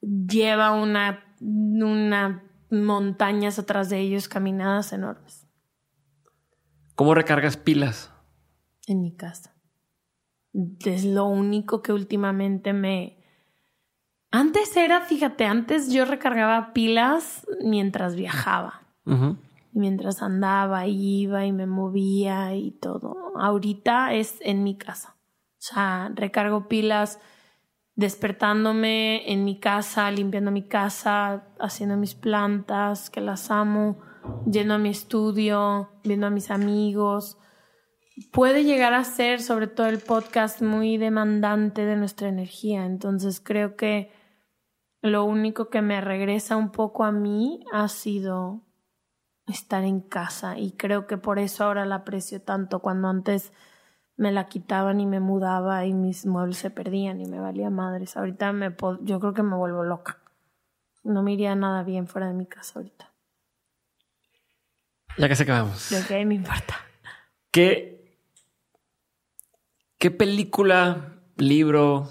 lleva 0.00 0.70
una, 0.70 1.34
una 1.40 2.44
montañas 2.70 3.58
atrás 3.58 3.88
de 3.88 4.00
ellos, 4.00 4.28
caminadas 4.28 4.92
enormes. 4.92 5.37
¿Cómo 6.98 7.14
recargas 7.14 7.56
pilas? 7.56 8.12
En 8.88 9.02
mi 9.02 9.14
casa. 9.14 9.54
Es 10.84 11.04
lo 11.04 11.26
único 11.26 11.80
que 11.80 11.92
últimamente 11.92 12.72
me... 12.72 13.24
Antes 14.32 14.76
era, 14.76 15.02
fíjate, 15.02 15.44
antes 15.44 15.92
yo 15.92 16.06
recargaba 16.06 16.72
pilas 16.72 17.46
mientras 17.62 18.16
viajaba. 18.16 18.82
Mientras 19.70 20.22
andaba, 20.22 20.88
iba 20.88 21.46
y 21.46 21.52
me 21.52 21.66
movía 21.66 22.56
y 22.56 22.72
todo. 22.72 23.32
Ahorita 23.36 24.12
es 24.14 24.38
en 24.40 24.64
mi 24.64 24.76
casa. 24.76 25.14
O 25.52 25.60
sea, 25.60 26.10
recargo 26.16 26.66
pilas 26.66 27.20
despertándome 27.94 29.32
en 29.32 29.44
mi 29.44 29.60
casa, 29.60 30.10
limpiando 30.10 30.50
mi 30.50 30.66
casa, 30.66 31.44
haciendo 31.60 31.96
mis 31.96 32.16
plantas, 32.16 33.08
que 33.08 33.20
las 33.20 33.52
amo, 33.52 34.00
yendo 34.50 34.74
a 34.74 34.78
mi 34.78 34.88
estudio, 34.88 35.90
viendo 36.04 36.26
a 36.26 36.30
mis 36.30 36.50
amigos. 36.50 37.38
Puede 38.32 38.64
llegar 38.64 38.94
a 38.94 39.04
ser, 39.04 39.40
sobre 39.40 39.66
todo 39.68 39.86
el 39.86 39.98
podcast, 39.98 40.62
muy 40.62 40.96
demandante 40.96 41.84
de 41.84 41.96
nuestra 41.96 42.28
energía. 42.28 42.84
Entonces 42.84 43.40
creo 43.40 43.76
que 43.76 44.10
lo 45.00 45.24
único 45.24 45.68
que 45.68 45.82
me 45.82 46.00
regresa 46.00 46.56
un 46.56 46.70
poco 46.70 47.04
a 47.04 47.12
mí 47.12 47.64
ha 47.72 47.88
sido 47.88 48.62
estar 49.46 49.84
en 49.84 50.00
casa 50.00 50.58
y 50.58 50.72
creo 50.72 51.06
que 51.06 51.16
por 51.16 51.38
eso 51.38 51.64
ahora 51.64 51.86
la 51.86 51.96
aprecio 51.96 52.42
tanto 52.42 52.80
cuando 52.80 53.08
antes 53.08 53.52
me 54.16 54.32
la 54.32 54.48
quitaban 54.48 55.00
y 55.00 55.06
me 55.06 55.20
mudaba 55.20 55.86
y 55.86 55.94
mis 55.94 56.26
muebles 56.26 56.58
se 56.58 56.70
perdían 56.70 57.20
y 57.20 57.26
me 57.26 57.38
valía 57.38 57.70
madres. 57.70 58.16
Ahorita 58.16 58.52
me 58.52 58.74
yo 59.02 59.20
creo 59.20 59.32
que 59.32 59.44
me 59.44 59.56
vuelvo 59.56 59.84
loca. 59.84 60.18
No 61.04 61.22
me 61.22 61.32
iría 61.32 61.54
nada 61.54 61.84
bien 61.84 62.08
fuera 62.08 62.26
de 62.26 62.34
mi 62.34 62.46
casa 62.46 62.80
ahorita. 62.80 63.07
Ya 65.18 65.28
que 65.28 65.36
se 65.36 65.42
acabamos. 65.42 65.90
Lo 65.90 66.06
que 66.06 66.14
a 66.14 66.18
mí 66.18 66.24
me 66.24 66.34
importa. 66.36 66.78
¿Qué, 67.50 67.98
¿Qué 69.98 70.12
película, 70.12 71.20
libro, 71.36 72.08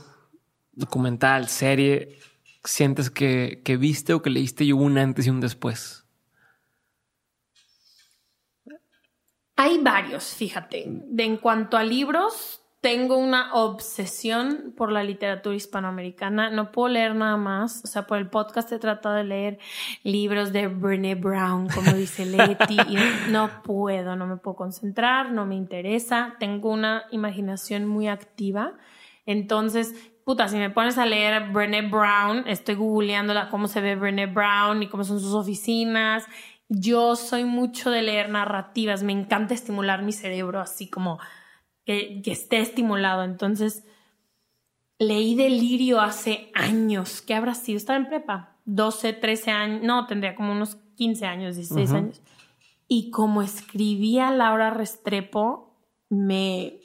documental, 0.73 1.47
serie 1.47 2.19
sientes 2.65 3.09
que, 3.09 3.61
que 3.63 3.77
viste 3.77 4.13
o 4.13 4.21
que 4.21 4.29
leíste 4.29 4.65
y 4.65 4.73
hubo 4.73 4.84
un 4.84 4.97
antes 4.97 5.25
y 5.25 5.29
un 5.29 5.39
después? 5.39 6.05
Hay 9.55 9.79
varios, 9.81 10.35
fíjate. 10.35 10.85
De, 10.88 11.23
en 11.23 11.38
cuanto 11.38 11.77
a 11.77 11.84
libros, 11.84 12.61
tengo 12.81 13.17
una 13.17 13.53
obsesión 13.53 14.73
por 14.77 14.91
la 14.91 15.03
literatura 15.03 15.55
hispanoamericana. 15.55 16.49
No 16.51 16.71
puedo 16.71 16.89
leer 16.89 17.15
nada 17.15 17.37
más. 17.37 17.81
O 17.83 17.87
sea, 17.87 18.05
por 18.05 18.17
el 18.17 18.29
podcast 18.29 18.71
he 18.71 18.79
tratado 18.79 19.15
de 19.15 19.23
leer 19.23 19.59
libros 20.03 20.53
de 20.53 20.67
Brené 20.67 21.15
Brown, 21.15 21.67
como 21.69 21.91
dice 21.93 22.25
Leti, 22.25 22.77
y 22.87 22.97
no 23.31 23.63
puedo, 23.63 24.15
no 24.15 24.27
me 24.27 24.37
puedo 24.37 24.55
concentrar, 24.55 25.31
no 25.31 25.45
me 25.45 25.55
interesa. 25.55 26.35
Tengo 26.39 26.71
una 26.71 27.05
imaginación 27.11 27.87
muy 27.87 28.07
activa. 28.07 28.73
Entonces, 29.25 29.95
puta, 30.23 30.47
si 30.47 30.57
me 30.57 30.69
pones 30.69 30.97
a 30.97 31.05
leer 31.05 31.51
Brené 31.51 31.81
Brown, 31.81 32.43
estoy 32.47 32.75
googleando 32.75 33.33
cómo 33.49 33.67
se 33.67 33.81
ve 33.81 33.95
Brené 33.95 34.27
Brown 34.27 34.83
y 34.83 34.87
cómo 34.87 35.03
son 35.03 35.19
sus 35.19 35.33
oficinas 35.33 36.25
yo 36.69 37.15
soy 37.15 37.45
mucho 37.45 37.91
de 37.91 38.01
leer 38.01 38.29
narrativas, 38.29 39.03
me 39.03 39.13
encanta 39.13 39.53
estimular 39.53 40.01
mi 40.01 40.11
cerebro 40.11 40.59
así 40.59 40.89
como 40.89 41.19
que, 41.88 42.22
esté 42.26 42.59
estimulado. 42.59 43.23
Entonces, 43.23 43.85
leí 44.99 45.35
Delirio 45.35 46.01
hace 46.01 46.51
años. 46.53 47.22
¿Qué 47.22 47.34
habrá 47.34 47.55
sido? 47.55 47.77
Estaba 47.77 47.97
en 47.97 48.07
prepa. 48.07 48.57
12, 48.65 49.14
13 49.14 49.51
años. 49.51 49.84
No, 49.84 50.05
tendría 50.05 50.35
como 50.35 50.51
unos 50.51 50.76
15 50.97 51.26
años, 51.26 51.55
16 51.55 51.91
años. 51.93 52.22
Y 52.89 53.09
como 53.09 53.41
escribía 53.41 54.31
Laura 54.31 54.69
Restrepo, 54.69 55.73
me, 56.09 56.81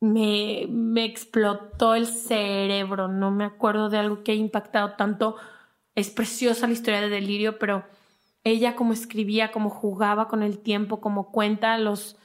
me, 0.00 0.66
me 0.68 1.04
explotó 1.04 1.96
el 1.96 2.06
cerebro. 2.06 3.08
No 3.08 3.32
me 3.32 3.44
acuerdo 3.44 3.88
de 3.90 3.98
algo 3.98 4.22
que 4.22 4.30
haya 4.30 4.40
impactado 4.40 4.92
tanto. 4.92 5.34
Es 5.96 6.10
preciosa 6.10 6.68
la 6.68 6.74
historia 6.74 7.00
de 7.00 7.08
Delirio, 7.08 7.58
pero 7.58 7.84
ella 8.44 8.76
como 8.76 8.92
escribía, 8.92 9.50
como 9.50 9.70
jugaba 9.70 10.28
con 10.28 10.44
el 10.44 10.58
tiempo, 10.58 11.00
como 11.00 11.32
cuenta 11.32 11.76
los, 11.78 12.16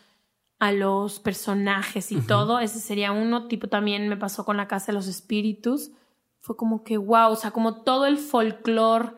a 0.59 0.71
los 0.71 1.19
personajes 1.19 2.11
y 2.11 2.21
todo, 2.21 2.59
ese 2.59 2.79
sería 2.79 3.11
uno. 3.11 3.47
Tipo 3.47 3.67
también 3.67 4.07
me 4.07 4.17
pasó 4.17 4.45
con 4.45 4.57
la 4.57 4.67
Casa 4.67 4.87
de 4.87 4.93
los 4.93 5.07
Espíritus. 5.07 5.91
Fue 6.39 6.55
como 6.55 6.83
que, 6.83 6.97
wow, 6.97 7.31
o 7.31 7.35
sea, 7.35 7.51
como 7.51 7.81
todo 7.83 8.05
el 8.05 8.17
folclore, 8.17 9.13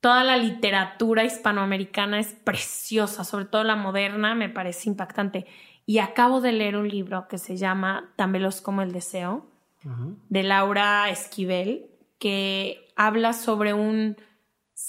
toda 0.00 0.24
la 0.24 0.36
literatura 0.36 1.24
hispanoamericana 1.24 2.18
es 2.18 2.32
preciosa, 2.32 3.24
sobre 3.24 3.44
todo 3.44 3.62
la 3.62 3.76
moderna, 3.76 4.34
me 4.34 4.48
parece 4.48 4.88
impactante. 4.88 5.46
Y 5.86 5.98
acabo 5.98 6.40
de 6.40 6.52
leer 6.52 6.76
un 6.76 6.88
libro 6.88 7.28
que 7.28 7.38
se 7.38 7.56
llama 7.56 8.12
Tan 8.16 8.32
veloz 8.32 8.60
como 8.60 8.82
el 8.82 8.92
deseo, 8.92 9.46
de 10.28 10.42
Laura 10.44 11.10
Esquivel, 11.10 11.90
que 12.18 12.92
habla 12.94 13.32
sobre 13.32 13.74
un 13.74 14.16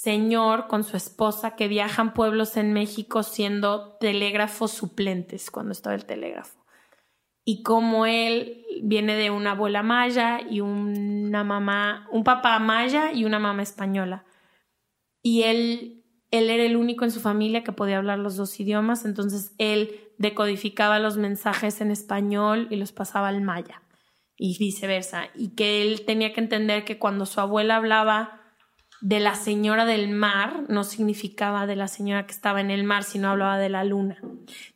señor 0.04 0.66
con 0.68 0.84
su 0.84 0.96
esposa 0.96 1.56
que 1.56 1.66
viajan 1.66 2.12
pueblos 2.12 2.58
en 2.58 2.74
México 2.74 3.22
siendo 3.22 3.96
telégrafos 3.98 4.70
suplentes 4.70 5.50
cuando 5.50 5.72
estaba 5.72 5.96
el 5.96 6.04
telégrafo. 6.04 6.62
Y 7.46 7.62
como 7.62 8.06
él 8.06 8.64
viene 8.82 9.16
de 9.16 9.30
una 9.30 9.52
abuela 9.52 9.82
maya 9.82 10.40
y 10.48 10.60
una 10.60 11.42
mamá, 11.42 12.08
un 12.12 12.22
papá 12.22 12.58
maya 12.58 13.12
y 13.12 13.24
una 13.24 13.38
mamá 13.38 13.62
española. 13.62 14.24
Y 15.22 15.42
él, 15.42 16.04
él 16.30 16.50
era 16.50 16.64
el 16.64 16.76
único 16.76 17.04
en 17.04 17.10
su 17.10 17.20
familia 17.20 17.64
que 17.64 17.72
podía 17.72 17.98
hablar 17.98 18.18
los 18.18 18.36
dos 18.36 18.60
idiomas, 18.60 19.04
entonces 19.04 19.54
él 19.58 20.00
decodificaba 20.18 20.98
los 20.98 21.16
mensajes 21.16 21.80
en 21.80 21.90
español 21.90 22.68
y 22.70 22.76
los 22.76 22.92
pasaba 22.92 23.28
al 23.28 23.40
maya 23.40 23.82
y 24.36 24.56
viceversa. 24.58 25.28
Y 25.34 25.54
que 25.54 25.82
él 25.82 26.04
tenía 26.04 26.32
que 26.32 26.40
entender 26.40 26.84
que 26.84 26.98
cuando 26.98 27.26
su 27.26 27.40
abuela 27.40 27.76
hablaba 27.76 28.43
de 29.04 29.20
la 29.20 29.34
señora 29.34 29.84
del 29.84 30.08
mar 30.08 30.64
no 30.68 30.82
significaba 30.82 31.66
de 31.66 31.76
la 31.76 31.88
señora 31.88 32.24
que 32.24 32.32
estaba 32.32 32.62
en 32.62 32.70
el 32.70 32.84
mar, 32.84 33.04
sino 33.04 33.28
hablaba 33.28 33.58
de 33.58 33.68
la 33.68 33.84
luna. 33.84 34.16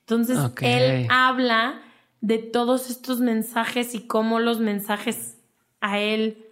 Entonces, 0.00 0.38
él 0.60 1.06
habla 1.08 1.80
de 2.20 2.36
todos 2.36 2.90
estos 2.90 3.20
mensajes 3.20 3.94
y 3.94 4.06
cómo 4.06 4.38
los 4.38 4.60
mensajes 4.60 5.38
a 5.80 5.98
él, 5.98 6.46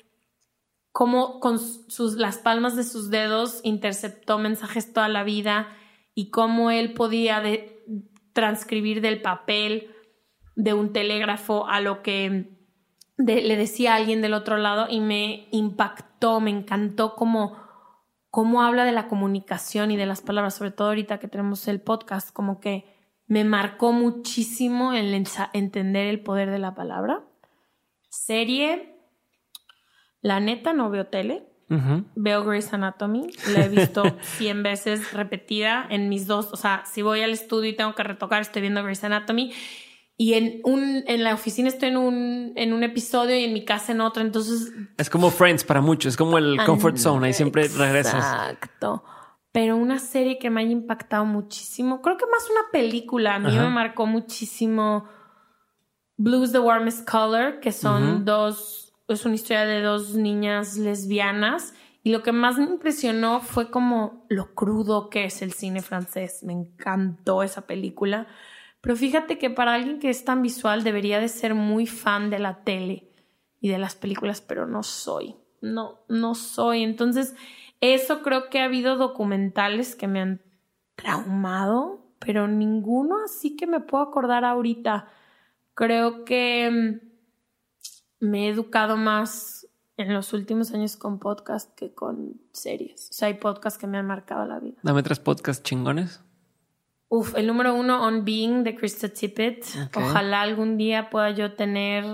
cómo 0.91 1.39
con 1.39 1.59
sus, 1.59 2.15
las 2.15 2.39
palmas 2.39 2.77
de 2.77 2.85
sus 2.85 3.11
dedos 3.11 3.61
interceptó 3.63 4.39
mensajes 4.39 4.95
toda 4.95 5.09
la 5.09 5.23
vida 5.23 5.69
y 6.15 6.31
cómo 6.31 6.71
él 6.71 6.95
podía 6.95 7.43
transcribir 8.33 9.03
del 9.03 9.21
papel 9.21 9.91
de 10.55 10.73
un 10.73 10.95
telégrafo 10.95 11.69
a 11.69 11.83
lo 11.83 12.01
que 12.01 12.57
le 13.19 13.57
decía 13.59 13.93
a 13.93 13.97
alguien 13.97 14.23
del 14.23 14.33
otro 14.33 14.57
lado 14.57 14.87
y 14.89 15.01
me 15.01 15.49
impactó, 15.51 16.41
me 16.41 16.49
encantó 16.49 17.15
como 17.17 17.66
cómo 18.37 18.61
habla 18.61 18.85
de 18.85 18.93
la 18.93 19.09
comunicación 19.09 19.91
y 19.91 19.97
de 19.97 20.05
las 20.05 20.21
palabras, 20.21 20.55
sobre 20.55 20.71
todo 20.71 20.89
ahorita 20.89 21.19
que 21.19 21.27
tenemos 21.27 21.67
el 21.69 21.81
podcast, 21.81 22.35
como 22.35 22.61
que 22.61 22.85
me 23.27 23.45
marcó 23.45 23.93
muchísimo 23.93 24.93
el 24.93 25.15
entender 25.55 26.07
el 26.07 26.21
poder 26.21 26.51
de 26.51 26.59
la 26.59 26.75
palabra. 26.75 27.25
Serie, 28.11 28.95
la 30.21 30.39
neta 30.41 30.75
no 30.75 30.91
veo 30.91 31.07
tele, 31.07 31.49
veo 32.15 32.45
Grey's 32.45 32.75
Anatomy, 32.75 33.27
la 33.55 33.65
he 33.65 33.71
visto 33.71 34.03
100 34.21 34.63
veces 34.63 35.15
repetida 35.15 35.87
en 35.89 36.11
mis 36.11 36.27
dos, 36.27 36.53
o 36.53 36.57
sea, 36.57 36.85
si 36.85 37.01
voy 37.01 37.23
al 37.23 37.31
estudio 37.31 37.71
y 37.71 37.75
tengo 37.75 37.95
que 37.95 38.03
retocar, 38.03 38.43
estoy 38.43 38.61
viendo 38.61 38.83
Grey's 38.83 39.03
Anatomy 39.03 39.55
y 40.17 40.35
en 40.35 40.61
un 40.65 41.05
en 41.07 41.23
la 41.25 41.35
oficina 41.35 41.69
estoy 41.69 41.91
en 41.91 41.97
un 41.97 42.53
en 42.57 42.73
un 42.73 42.83
episodio 42.83 43.37
y 43.37 43.45
en 43.45 43.53
mi 43.53 43.65
casa 43.65 43.93
en 43.93 44.01
otro, 44.01 44.23
entonces 44.23 44.73
es 44.97 45.11
como 45.11 45.31
Friends 45.31 45.65
para 45.65 45.81
muchos, 45.81 46.15
es 46.15 46.17
como 46.17 46.39
el 46.39 46.59
comfort 46.65 46.97
zone, 46.97 47.27
ahí 47.27 47.33
siempre 47.33 47.69
regresas. 47.69 48.15
Exacto. 48.15 49.05
Pero 49.53 49.77
una 49.77 49.99
serie 49.99 50.39
que 50.39 50.51
me 50.51 50.61
haya 50.61 50.71
impactado 50.71 51.25
muchísimo, 51.25 52.03
creo 52.03 52.17
que 52.19 52.27
más 52.27 52.49
una 52.51 52.71
película, 52.73 53.37
a 53.37 53.39
mí 53.39 53.57
me 53.57 53.71
marcó 53.71 54.07
muchísimo 54.07 55.09
Blues 56.19 56.53
the 56.53 56.59
Warmest 56.59 57.09
Color, 57.09 57.61
que 57.61 57.73
son 57.73 58.25
dos 58.25 58.87
es 59.09 59.25
una 59.25 59.35
historia 59.35 59.65
de 59.65 59.83
dos 59.83 60.15
niñas 60.15 60.77
lesbianas 60.77 61.75
y 62.03 62.11
lo 62.11 62.23
que 62.23 62.33
más 62.33 62.59
me 62.59 62.65
impresionó 62.65 63.41
fue 63.41 63.71
como 63.71 64.27
lo 64.29 64.55
crudo 64.55 65.11
que 65.11 65.25
es 65.25 65.43
el 65.43 65.53
cine 65.53 65.83
francés. 65.83 66.43
Me 66.43 66.53
encantó 66.53 67.43
esa 67.43 67.67
película 67.67 68.27
pero 68.87 68.95
fíjate 68.97 69.37
que 69.37 69.51
para 69.51 69.75
alguien 69.75 69.99
que 69.99 70.11
es 70.11 70.25
tan 70.25 70.43
visual 70.43 70.85
debería 70.85 71.19
de 71.19 71.27
ser 71.27 71.57
muy 71.57 71.89
fan 71.89 72.31
de 72.31 72.39
la 72.39 72.63
tele 72.63 73.11
y 73.61 73.69
de 73.69 73.79
las 73.79 73.97
películas, 73.97 74.41
pero 74.41 74.65
no 74.65 74.85
soy. 74.85 75.35
No, 75.61 76.05
no 76.09 76.37
soy. 76.37 76.85
Entonces, 76.85 77.35
eso 77.81 78.23
creo 78.23 78.49
que 78.49 78.61
ha 78.61 78.67
habido 78.67 78.95
documentales 78.95 79.97
que 79.97 80.07
me 80.07 80.21
han 80.21 80.41
traumado, 80.95 82.13
pero 82.21 82.47
ninguno 82.47 83.17
así 83.25 83.57
que 83.57 83.67
me 83.67 83.81
puedo 83.81 84.05
acordar 84.05 84.45
ahorita. 84.45 85.09
Creo 85.75 86.25
que 86.25 86.71
mm, 86.71 88.25
me 88.25 88.47
he 88.47 88.51
educado 88.51 88.97
más 88.97 89.67
en 89.97 90.15
los 90.15 90.33
últimos 90.33 90.73
años 90.73 90.97
con 90.97 91.19
podcast 91.19 91.75
que 91.75 91.93
con 91.93 92.41
series. 92.53 93.09
O 93.11 93.15
sea, 93.15 93.27
hay 93.27 93.35
podcasts 93.35 93.81
que 93.81 93.89
me 93.89 93.99
han 93.99 94.07
marcado 94.07 94.47
la 94.47 94.61
vida. 94.61 94.77
Dame 94.85 95.03
tres 95.03 95.19
podcasts 95.19 95.65
chingones. 95.65 96.23
Uf, 97.09 97.37
el 97.37 97.47
número 97.47 97.75
uno, 97.75 98.03
On 98.03 98.25
Being, 98.25 98.65
de 98.65 98.75
Krista 98.75 99.09
Tippett. 99.09 99.65
Ojalá 99.95 100.43
algún 100.43 100.77
día 100.77 101.09
pueda 101.09 101.31
yo 101.31 101.55
tener 101.55 102.05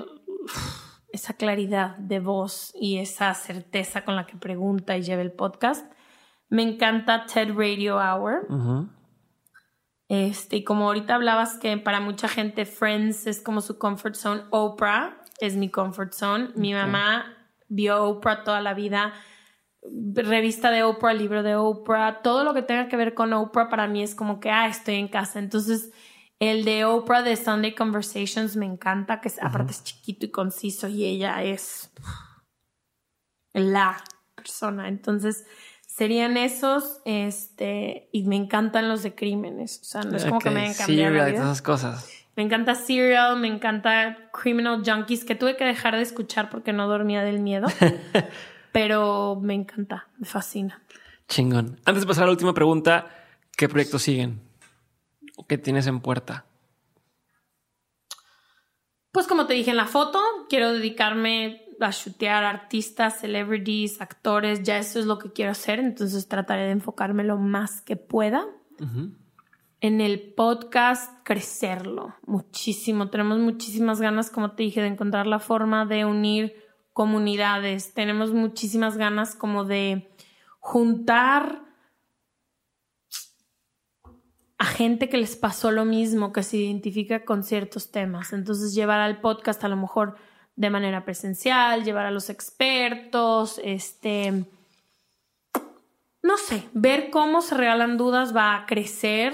esa 1.13 1.35
claridad 1.35 1.97
de 1.97 2.21
voz 2.21 2.73
y 2.75 2.99
esa 2.99 3.33
certeza 3.35 4.05
con 4.05 4.17
la 4.17 4.27
que 4.27 4.37
pregunta 4.37 4.97
y 4.97 5.03
lleva 5.03 5.23
el 5.23 5.33
podcast. 5.33 5.91
Me 6.49 6.63
encanta 6.63 7.25
TED 7.27 7.55
Radio 7.55 7.97
Hour. 7.97 8.47
Este, 10.09 10.57
y 10.57 10.65
como 10.65 10.89
ahorita 10.89 11.15
hablabas 11.15 11.57
que 11.57 11.79
para 11.79 12.01
mucha 12.01 12.29
gente 12.29 12.67
Friends 12.67 13.27
es 13.27 13.41
como 13.41 13.63
su 13.63 13.79
comfort 13.79 14.15
zone, 14.15 14.43
Oprah 14.51 15.23
es 15.41 15.57
mi 15.57 15.71
comfort 15.71 16.13
zone. 16.13 16.51
Mi 16.55 16.75
mamá 16.75 17.25
vio 17.69 18.05
Oprah 18.05 18.45
toda 18.45 18.61
la 18.61 18.75
vida, 18.75 19.15
revista 19.83 20.71
de 20.71 20.83
Oprah, 20.83 21.15
libro 21.15 21.43
de 21.43 21.57
Oprah, 21.57 22.23
todo 22.23 22.45
lo 22.45 22.55
que 22.55 22.63
tenga 22.63 22.89
que 22.89 22.97
ver 22.97 23.15
con 23.15 23.33
Oprah 23.33 23.69
para 23.69 23.87
mí 23.87 24.03
es 24.03 24.15
como 24.15 24.41
que, 24.41 24.51
ah, 24.51 24.69
estoy 24.69 24.97
en 24.97 25.09
casa. 25.09 25.39
Entonces, 25.39 25.91
el 26.39 26.65
de 26.65 26.85
Oprah 26.85 27.23
de 27.23 27.37
Sunday 27.37 27.75
Conversations 27.75 28.57
me 28.57 28.67
encanta, 28.67 29.21
que 29.21 29.31
aparte 29.41 29.73
es 29.73 29.85
chiquito 29.85 30.27
y 30.27 30.31
conciso 30.31 30.89
y 30.89 31.05
ella 31.05 31.43
es 31.43 31.91
la 33.53 34.03
persona. 34.35 34.89
Entonces, 34.89 35.47
serían 35.87 36.37
esos, 36.37 37.01
este, 37.05 38.09
y 38.13 38.25
me 38.25 38.37
encantan 38.37 38.89
los 38.89 39.03
de 39.03 39.15
crímenes. 39.15 39.81
O 39.83 39.85
sea, 39.85 40.03
no 40.03 40.17
es 40.17 40.25
como 40.25 40.41
que 40.41 40.51
me 40.51 40.69
hayan 40.69 41.17
la 41.17 41.27
vida. 41.27 41.29
esas 41.29 41.63
cosas. 41.63 42.09
Me 42.35 42.43
encanta 42.43 42.75
Serial, 42.75 43.39
me 43.39 43.49
encanta 43.49 44.31
Criminal 44.33 44.83
Junkies, 44.85 45.25
que 45.25 45.35
tuve 45.35 45.57
que 45.57 45.65
dejar 45.65 45.97
de 45.97 46.03
escuchar 46.03 46.49
porque 46.49 46.73
no 46.73 46.89
dormía 46.89 47.23
del 47.23 47.41
miedo. 47.41 47.69
pero 48.73 49.39
me 49.41 49.55
encanta, 49.55 50.09
me 50.19 50.27
fascina. 50.27 50.83
Chingón. 51.29 51.79
Antes 51.85 52.03
de 52.03 52.07
pasar 52.07 52.25
a 52.25 52.27
la 52.27 52.33
última 52.33 52.55
pregunta, 52.55 53.07
¿qué 53.57 53.69
proyectos 53.69 54.03
siguen? 54.03 54.41
¿O 55.37 55.47
qué 55.47 55.59
tienes 55.59 55.87
en 55.87 56.01
puerta? 56.01 56.47
Pues 59.13 59.27
como 59.27 59.47
te 59.47 59.55
dije 59.55 59.71
en 59.71 59.77
la 59.77 59.87
foto, 59.87 60.21
quiero 60.49 60.73
dedicarme 60.73 61.67
a 61.81 61.93
chutear 61.93 62.45
artistas, 62.45 63.21
celebrities, 63.21 64.01
actores, 64.01 64.63
ya 64.63 64.79
eso 64.79 64.99
es 64.99 65.07
lo 65.07 65.19
que 65.19 65.33
quiero 65.33 65.51
hacer, 65.51 65.81
entonces 65.81 66.29
trataré 66.29 66.63
de 66.63 66.71
enfocarme 66.71 67.25
lo 67.25 67.37
más 67.37 67.83
que 67.83 67.97
pueda 67.97 68.47
en 69.81 70.01
el 70.01 70.33
podcast 70.35 71.13
crecerlo 71.25 72.15
muchísimo. 72.25 73.11
Tenemos 73.11 73.39
muchísimas 73.39 74.01
ganas, 74.01 74.31
como 74.31 74.53
te 74.53 74.63
dije, 74.63 74.81
de 74.81 74.89
encontrar 74.89 75.27
la 75.27 75.41
forma 75.41 75.85
de 75.87 76.05
unir 76.05 76.55
comunidades. 76.93 77.95
Tenemos 77.95 78.33
muchísimas 78.33 78.97
ganas 78.97 79.35
como 79.35 79.65
de 79.65 80.11
juntar 80.59 81.63
a 84.59 84.65
gente 84.65 85.09
que 85.09 85.17
les 85.17 85.35
pasó 85.35 85.71
lo 85.71 85.85
mismo, 85.85 86.33
que 86.33 86.43
se 86.43 86.57
identifica 86.57 87.25
con 87.25 87.43
ciertos 87.43 87.91
temas. 87.91 88.33
Entonces 88.33 88.75
llevar 88.75 89.01
al 89.01 89.21
podcast 89.21 89.65
a 89.65 89.69
lo 89.69 89.77
mejor 89.77 90.17
de 90.55 90.71
manera 90.71 91.05
presencial, 91.05 91.83
llevar 91.83 92.07
a 92.07 92.11
los 92.11 92.31
expertos, 92.31 93.61
este, 93.65 94.45
no 96.23 96.37
sé, 96.37 96.63
ver 96.73 97.11
cómo 97.11 97.41
se 97.43 97.57
regalan 97.57 97.97
dudas 97.97 98.37
va 98.37 98.55
a 98.55 98.67
crecer 98.67 99.33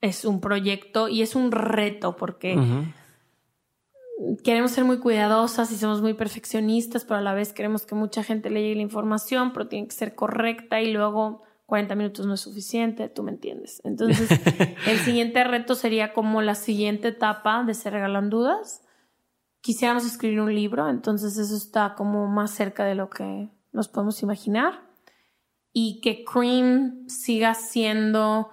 es 0.00 0.24
un 0.24 0.40
proyecto 0.40 1.08
y 1.08 1.22
es 1.22 1.34
un 1.34 1.50
reto 1.50 2.16
porque 2.16 2.58
queremos 4.42 4.72
ser 4.72 4.84
muy 4.84 4.98
cuidadosas 4.98 5.70
y 5.72 5.76
somos 5.76 6.02
muy 6.02 6.14
perfeccionistas, 6.14 7.04
pero 7.04 7.16
a 7.16 7.22
la 7.22 7.34
vez 7.34 7.52
queremos 7.52 7.86
que 7.86 7.94
mucha 7.94 8.22
gente 8.22 8.50
le 8.50 8.62
llegue 8.62 8.76
la 8.76 8.82
información, 8.82 9.52
pero 9.52 9.68
tiene 9.68 9.88
que 9.88 9.94
ser 9.94 10.14
correcta 10.14 10.80
y 10.80 10.92
luego 10.92 11.42
40 11.66 11.94
minutos 11.94 12.26
no 12.26 12.34
es 12.34 12.40
suficiente, 12.40 13.08
tú 13.08 13.22
me 13.22 13.32
entiendes. 13.32 13.80
Entonces, 13.84 14.28
el 14.86 14.98
siguiente 14.98 15.42
reto 15.44 15.74
sería 15.74 16.12
como 16.12 16.42
la 16.42 16.54
siguiente 16.54 17.08
etapa 17.08 17.64
de 17.64 17.74
Se 17.74 17.90
Regalan 17.90 18.30
Dudas. 18.30 18.82
Quisiéramos 19.60 20.04
escribir 20.04 20.40
un 20.40 20.54
libro, 20.54 20.88
entonces 20.88 21.38
eso 21.38 21.56
está 21.56 21.94
como 21.94 22.26
más 22.26 22.50
cerca 22.50 22.84
de 22.84 22.94
lo 22.94 23.08
que 23.08 23.48
nos 23.72 23.88
podemos 23.88 24.22
imaginar. 24.22 24.82
Y 25.72 26.00
que 26.02 26.24
Cream 26.24 27.08
siga 27.08 27.54
siendo 27.54 28.50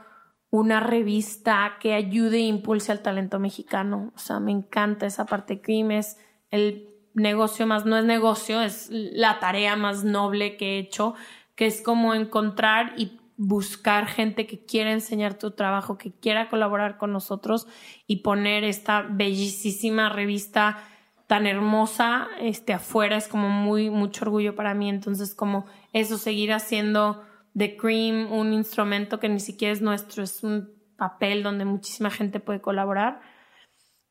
una 0.51 0.81
revista 0.81 1.77
que 1.79 1.93
ayude 1.93 2.37
e 2.37 2.41
impulse 2.41 2.91
al 2.91 3.01
talento 3.01 3.39
mexicano. 3.39 4.11
O 4.15 4.19
sea, 4.19 4.39
me 4.39 4.51
encanta 4.51 5.05
esa 5.05 5.25
parte. 5.25 5.61
Cream 5.61 5.91
es 5.91 6.17
el 6.51 6.89
negocio 7.13 7.65
más, 7.65 7.85
no 7.85 7.97
es 7.97 8.05
negocio, 8.05 8.61
es 8.61 8.89
la 8.91 9.39
tarea 9.39 9.75
más 9.75 10.03
noble 10.03 10.57
que 10.57 10.75
he 10.75 10.79
hecho, 10.79 11.15
que 11.55 11.65
es 11.65 11.81
como 11.81 12.13
encontrar 12.13 12.93
y 12.97 13.19
buscar 13.37 14.07
gente 14.07 14.45
que 14.45 14.65
quiera 14.65 14.91
enseñar 14.91 15.33
tu 15.33 15.51
trabajo, 15.51 15.97
que 15.97 16.11
quiera 16.11 16.49
colaborar 16.49 16.97
con 16.97 17.11
nosotros 17.13 17.65
y 18.05 18.17
poner 18.17 18.65
esta 18.65 19.01
bellísima 19.01 20.09
revista 20.09 20.83
tan 21.27 21.47
hermosa 21.47 22.27
este 22.41 22.73
afuera 22.73 23.15
es 23.15 23.29
como 23.29 23.47
muy 23.47 23.89
mucho 23.89 24.25
orgullo 24.25 24.53
para 24.53 24.73
mí 24.73 24.89
entonces 24.89 25.33
como 25.33 25.65
eso 25.93 26.17
seguir 26.17 26.51
haciendo 26.51 27.23
The 27.57 27.77
Cream, 27.77 28.31
un 28.31 28.53
instrumento 28.53 29.19
que 29.19 29.29
ni 29.29 29.39
siquiera 29.39 29.73
es 29.73 29.81
nuestro, 29.81 30.23
es 30.23 30.43
un 30.43 30.73
papel 30.95 31.43
donde 31.43 31.65
muchísima 31.65 32.09
gente 32.09 32.39
puede 32.39 32.61
colaborar. 32.61 33.21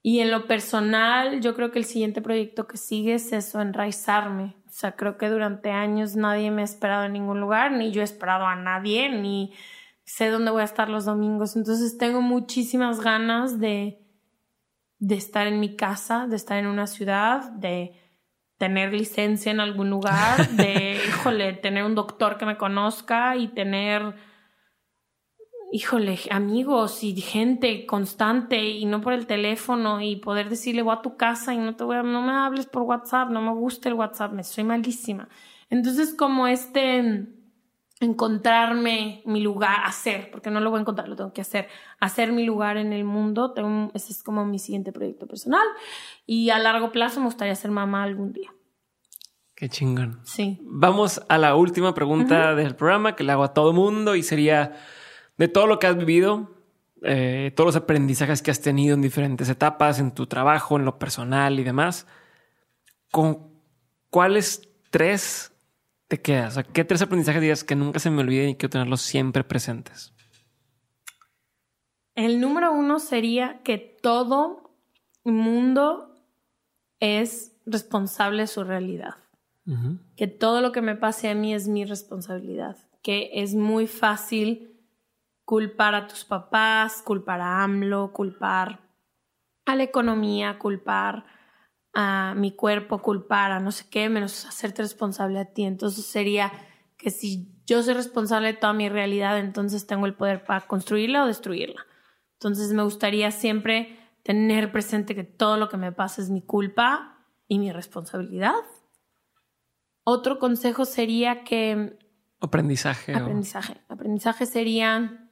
Y 0.02 0.20
en 0.20 0.30
lo 0.30 0.46
personal, 0.46 1.40
yo 1.40 1.54
creo 1.54 1.70
que 1.70 1.78
el 1.78 1.84
siguiente 1.84 2.22
proyecto 2.22 2.66
que 2.66 2.76
sigue 2.76 3.14
es 3.14 3.32
eso, 3.32 3.60
enraizarme. 3.60 4.56
O 4.66 4.72
sea, 4.72 4.92
creo 4.92 5.18
que 5.18 5.28
durante 5.28 5.70
años 5.70 6.16
nadie 6.16 6.50
me 6.50 6.62
ha 6.62 6.64
esperado 6.64 7.04
en 7.04 7.12
ningún 7.12 7.40
lugar, 7.40 7.72
ni 7.72 7.92
yo 7.92 8.00
he 8.00 8.04
esperado 8.04 8.46
a 8.46 8.56
nadie, 8.56 9.10
ni 9.10 9.52
sé 10.04 10.28
dónde 10.28 10.50
voy 10.50 10.62
a 10.62 10.64
estar 10.64 10.88
los 10.88 11.04
domingos. 11.04 11.54
Entonces 11.56 11.98
tengo 11.98 12.22
muchísimas 12.22 13.00
ganas 13.00 13.60
de, 13.60 14.00
de 14.98 15.14
estar 15.14 15.46
en 15.46 15.60
mi 15.60 15.76
casa, 15.76 16.26
de 16.26 16.36
estar 16.36 16.58
en 16.58 16.66
una 16.66 16.86
ciudad, 16.86 17.50
de 17.50 17.94
tener 18.60 18.92
licencia 18.92 19.50
en 19.50 19.58
algún 19.58 19.88
lugar, 19.88 20.50
de, 20.50 21.00
híjole, 21.08 21.54
tener 21.54 21.82
un 21.82 21.94
doctor 21.94 22.36
que 22.36 22.44
me 22.44 22.58
conozca 22.58 23.34
y 23.34 23.48
tener, 23.48 24.14
híjole, 25.72 26.18
amigos 26.30 27.02
y 27.02 27.18
gente 27.22 27.86
constante 27.86 28.62
y 28.62 28.84
no 28.84 29.00
por 29.00 29.14
el 29.14 29.26
teléfono 29.26 30.02
y 30.02 30.16
poder 30.16 30.50
decirle 30.50 30.82
voy 30.82 30.94
a 30.94 31.00
tu 31.00 31.16
casa 31.16 31.54
y 31.54 31.56
no 31.56 31.74
te 31.74 31.84
voy 31.84 31.96
a, 31.96 32.02
no 32.02 32.20
me 32.20 32.32
hables 32.32 32.66
por 32.66 32.82
WhatsApp, 32.82 33.30
no 33.30 33.40
me 33.40 33.54
gusta 33.54 33.88
el 33.88 33.94
WhatsApp, 33.94 34.32
me 34.32 34.44
soy 34.44 34.64
malísima. 34.64 35.30
Entonces 35.70 36.12
como 36.12 36.46
este 36.46 37.39
encontrarme 38.00 39.22
mi 39.26 39.42
lugar, 39.42 39.84
hacer, 39.84 40.30
porque 40.30 40.50
no 40.50 40.60
lo 40.60 40.70
voy 40.70 40.78
a 40.78 40.80
encontrar, 40.80 41.06
lo 41.08 41.16
tengo 41.16 41.32
que 41.34 41.42
hacer, 41.42 41.68
hacer 42.00 42.32
mi 42.32 42.44
lugar 42.44 42.78
en 42.78 42.94
el 42.94 43.04
mundo, 43.04 43.52
tengo, 43.52 43.90
ese 43.92 44.12
es 44.12 44.22
como 44.22 44.46
mi 44.46 44.58
siguiente 44.58 44.90
proyecto 44.90 45.26
personal 45.26 45.66
y 46.26 46.48
a 46.48 46.58
largo 46.58 46.92
plazo 46.92 47.20
me 47.20 47.26
gustaría 47.26 47.54
ser 47.54 47.70
mamá 47.70 48.02
algún 48.02 48.32
día. 48.32 48.50
Qué 49.54 49.68
chingón. 49.68 50.20
Sí. 50.24 50.58
Vamos 50.62 51.20
a 51.28 51.36
la 51.36 51.54
última 51.54 51.92
pregunta 51.92 52.54
del 52.54 52.74
programa 52.74 53.14
que 53.14 53.24
le 53.24 53.32
hago 53.32 53.44
a 53.44 53.52
todo 53.52 53.74
mundo 53.74 54.16
y 54.16 54.22
sería 54.22 54.72
de 55.36 55.48
todo 55.48 55.66
lo 55.66 55.78
que 55.78 55.86
has 55.86 55.98
vivido, 55.98 56.50
eh, 57.02 57.52
todos 57.54 57.66
los 57.66 57.76
aprendizajes 57.76 58.40
que 58.40 58.50
has 58.50 58.62
tenido 58.62 58.94
en 58.94 59.02
diferentes 59.02 59.50
etapas, 59.50 59.98
en 59.98 60.12
tu 60.12 60.26
trabajo, 60.26 60.78
en 60.78 60.86
lo 60.86 60.98
personal 60.98 61.60
y 61.60 61.64
demás, 61.64 62.06
¿con 63.10 63.50
cuáles 64.08 64.70
tres 64.90 65.49
te 66.10 66.20
quedas? 66.20 66.56
O 66.56 66.62
¿Qué 66.64 66.84
tres 66.84 67.00
aprendizajes 67.02 67.40
dirías 67.40 67.62
que 67.62 67.76
nunca 67.76 68.00
se 68.00 68.10
me 68.10 68.20
olviden 68.20 68.50
y 68.50 68.56
quiero 68.56 68.70
tenerlos 68.70 69.00
siempre 69.00 69.44
presentes? 69.44 70.12
El 72.16 72.40
número 72.40 72.72
uno 72.72 72.98
sería 72.98 73.62
que 73.62 73.78
todo 73.78 74.74
mundo 75.24 76.16
es 76.98 77.56
responsable 77.64 78.42
de 78.42 78.46
su 78.48 78.64
realidad. 78.64 79.14
Que 80.16 80.26
todo 80.26 80.60
lo 80.62 80.72
que 80.72 80.82
me 80.82 80.96
pase 80.96 81.28
a 81.28 81.34
mí 81.36 81.54
es 81.54 81.68
mi 81.68 81.84
responsabilidad. 81.84 82.76
Que 83.02 83.30
es 83.34 83.54
muy 83.54 83.86
fácil 83.86 84.76
culpar 85.44 85.94
a 85.94 86.08
tus 86.08 86.24
papás, 86.24 87.02
culpar 87.02 87.40
a 87.40 87.62
AMLO, 87.62 88.12
culpar 88.12 88.80
a 89.64 89.76
la 89.76 89.84
economía, 89.84 90.58
culpar 90.58 91.24
a 91.92 92.34
mi 92.36 92.52
cuerpo, 92.52 93.02
culpar 93.02 93.52
a 93.52 93.60
no 93.60 93.72
sé 93.72 93.86
qué, 93.90 94.08
menos 94.08 94.46
hacerte 94.46 94.82
responsable 94.82 95.38
a 95.38 95.46
ti. 95.46 95.64
Entonces 95.64 96.04
sería 96.04 96.52
que 96.96 97.10
si 97.10 97.48
yo 97.66 97.82
soy 97.82 97.94
responsable 97.94 98.48
de 98.48 98.58
toda 98.58 98.72
mi 98.72 98.88
realidad, 98.88 99.38
entonces 99.38 99.86
tengo 99.86 100.06
el 100.06 100.14
poder 100.14 100.44
para 100.44 100.66
construirla 100.66 101.24
o 101.24 101.26
destruirla. 101.26 101.86
Entonces 102.34 102.72
me 102.72 102.82
gustaría 102.82 103.30
siempre 103.30 103.98
tener 104.22 104.70
presente 104.72 105.14
que 105.14 105.24
todo 105.24 105.56
lo 105.56 105.68
que 105.68 105.76
me 105.76 105.92
pasa 105.92 106.22
es 106.22 106.30
mi 106.30 106.42
culpa 106.42 107.18
y 107.48 107.58
mi 107.58 107.72
responsabilidad. 107.72 108.54
Otro 110.04 110.38
consejo 110.38 110.84
sería 110.84 111.44
que... 111.44 111.98
Aprendizaje. 112.40 113.14
Aprendizaje. 113.14 113.80
Aprendizaje 113.88 114.46
sería 114.46 115.28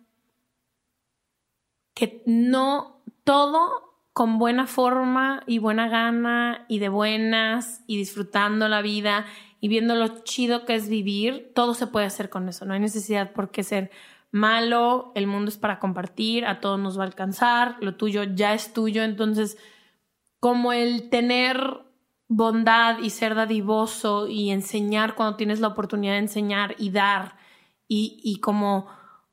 que 1.95 2.23
no 2.27 3.03
todo 3.25 3.88
con 4.19 4.37
buena 4.41 4.67
forma 4.67 5.45
y 5.47 5.59
buena 5.59 5.87
gana 5.87 6.65
y 6.67 6.81
de 6.81 6.89
buenas 6.89 7.85
y 7.87 7.97
disfrutando 7.97 8.67
la 8.67 8.83
vida 8.83 9.27
y 9.61 9.69
viendo 9.69 9.95
lo 9.95 10.25
chido 10.25 10.65
que 10.65 10.75
es 10.75 10.89
vivir, 10.89 11.53
todo 11.55 11.73
se 11.73 11.87
puede 11.87 12.07
hacer 12.07 12.29
con 12.29 12.49
eso. 12.49 12.65
No 12.65 12.75
hay 12.75 12.81
necesidad 12.81 13.33
por 13.33 13.53
qué 13.53 13.63
ser 13.63 13.93
malo, 14.33 15.13
el 15.15 15.29
mundo 15.29 15.51
es 15.51 15.57
para 15.57 15.79
compartir, 15.79 16.47
a 16.47 16.59
todos 16.59 16.81
nos 16.81 16.99
va 16.99 17.05
a 17.05 17.07
alcanzar, 17.07 17.77
lo 17.81 17.95
tuyo 17.95 18.25
ya 18.25 18.55
es 18.55 18.73
tuyo, 18.73 19.05
entonces 19.05 19.57
como 20.41 20.73
el 20.73 21.11
tener 21.11 21.85
bondad 22.27 22.99
y 22.99 23.11
ser 23.11 23.37
dadivoso 23.37 24.27
y 24.27 24.51
enseñar 24.51 25.15
cuando 25.15 25.37
tienes 25.37 25.61
la 25.61 25.69
oportunidad 25.69 26.15
de 26.15 26.19
enseñar 26.19 26.75
y 26.77 26.91
dar 26.91 27.37
y, 27.87 28.21
y 28.25 28.41
como 28.41 28.89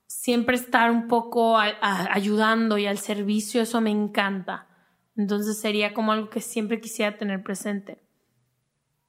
siempre 0.05 0.57
estar 0.57 0.91
un 0.91 1.07
poco 1.07 1.57
ayudando 1.57 2.77
y 2.77 2.85
al 2.85 2.99
servicio, 2.99 3.63
eso 3.63 3.81
me 3.81 3.89
encanta. 3.89 4.67
Entonces 5.15 5.57
sería 5.59 5.93
como 5.93 6.11
algo 6.11 6.29
que 6.29 6.41
siempre 6.41 6.81
quisiera 6.81 7.17
tener 7.17 7.43
presente. 7.43 8.01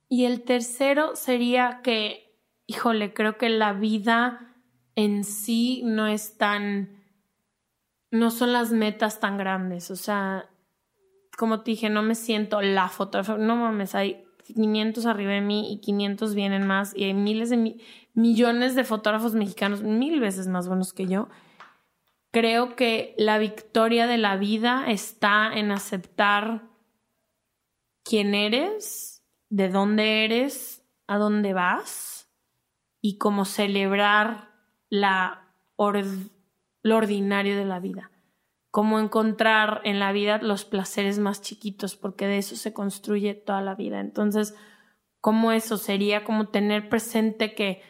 Y 0.09 0.25
el 0.25 0.43
tercero 0.43 1.17
sería 1.17 1.81
que, 1.83 2.35
híjole, 2.67 3.13
creo 3.13 3.37
que 3.39 3.49
la 3.49 3.73
vida 3.73 4.55
en 4.95 5.25
sí 5.25 5.83
no 5.85 6.07
es 6.07 6.39
tan, 6.39 7.03
no 8.11 8.31
son 8.31 8.53
las 8.53 8.71
metas 8.71 9.19
tan 9.19 9.37
grandes. 9.37 9.91
O 9.91 9.97
sea, 9.97 10.49
como 11.37 11.63
te 11.63 11.73
dije, 11.73 11.91
no 11.91 12.03
me 12.03 12.15
siento 12.15 12.63
la 12.63 12.89
fotógrafa, 12.89 13.37
no 13.37 13.57
mames, 13.57 13.95
hay 13.95 14.25
500 14.55 15.07
arriba 15.07 15.33
de 15.33 15.41
mí 15.41 15.73
y 15.73 15.81
500 15.81 16.35
vienen 16.35 16.67
más 16.67 16.97
y 16.97 17.05
hay 17.05 17.15
miles 17.15 17.51
de 17.51 17.77
millones 18.15 18.75
de 18.75 18.85
fotógrafos 18.85 19.35
mexicanos 19.35 19.83
mil 19.83 20.21
veces 20.21 20.47
más 20.47 20.69
buenos 20.69 20.93
que 20.93 21.07
yo. 21.07 21.29
Creo 22.37 22.77
que 22.77 23.15
la 23.17 23.39
victoria 23.39 24.07
de 24.07 24.19
la 24.19 24.37
vida 24.37 24.85
está 24.89 25.51
en 25.55 25.71
aceptar 25.71 26.65
quién 28.05 28.35
eres, 28.35 29.25
de 29.49 29.71
dónde 29.71 30.27
eres, 30.27 30.85
a 31.07 31.17
dónde 31.17 31.55
vas 31.55 32.31
y 33.01 33.17
cómo 33.17 33.47
celebrar 33.47 34.51
la 34.91 35.51
lo 35.79 36.97
ordinario 36.99 37.57
de 37.57 37.65
la 37.65 37.81
vida 37.81 38.11
cómo 38.71 39.01
encontrar 39.01 39.81
en 39.85 39.99
la 39.99 40.13
vida 40.13 40.37
los 40.37 40.67
placeres 40.67 41.19
más 41.19 41.41
chiquitos, 41.41 41.97
porque 41.97 42.27
de 42.27 42.37
eso 42.37 42.55
se 42.57 42.75
construye 42.75 43.33
toda 43.33 43.63
la 43.63 43.75
vida. 43.75 44.01
Entonces, 44.01 44.55
¿cómo 45.23 45.53
eso 45.53 45.79
sería 45.79 46.23
como 46.23 46.49
tener 46.49 46.91
presente 46.91 47.55
que 47.55 47.81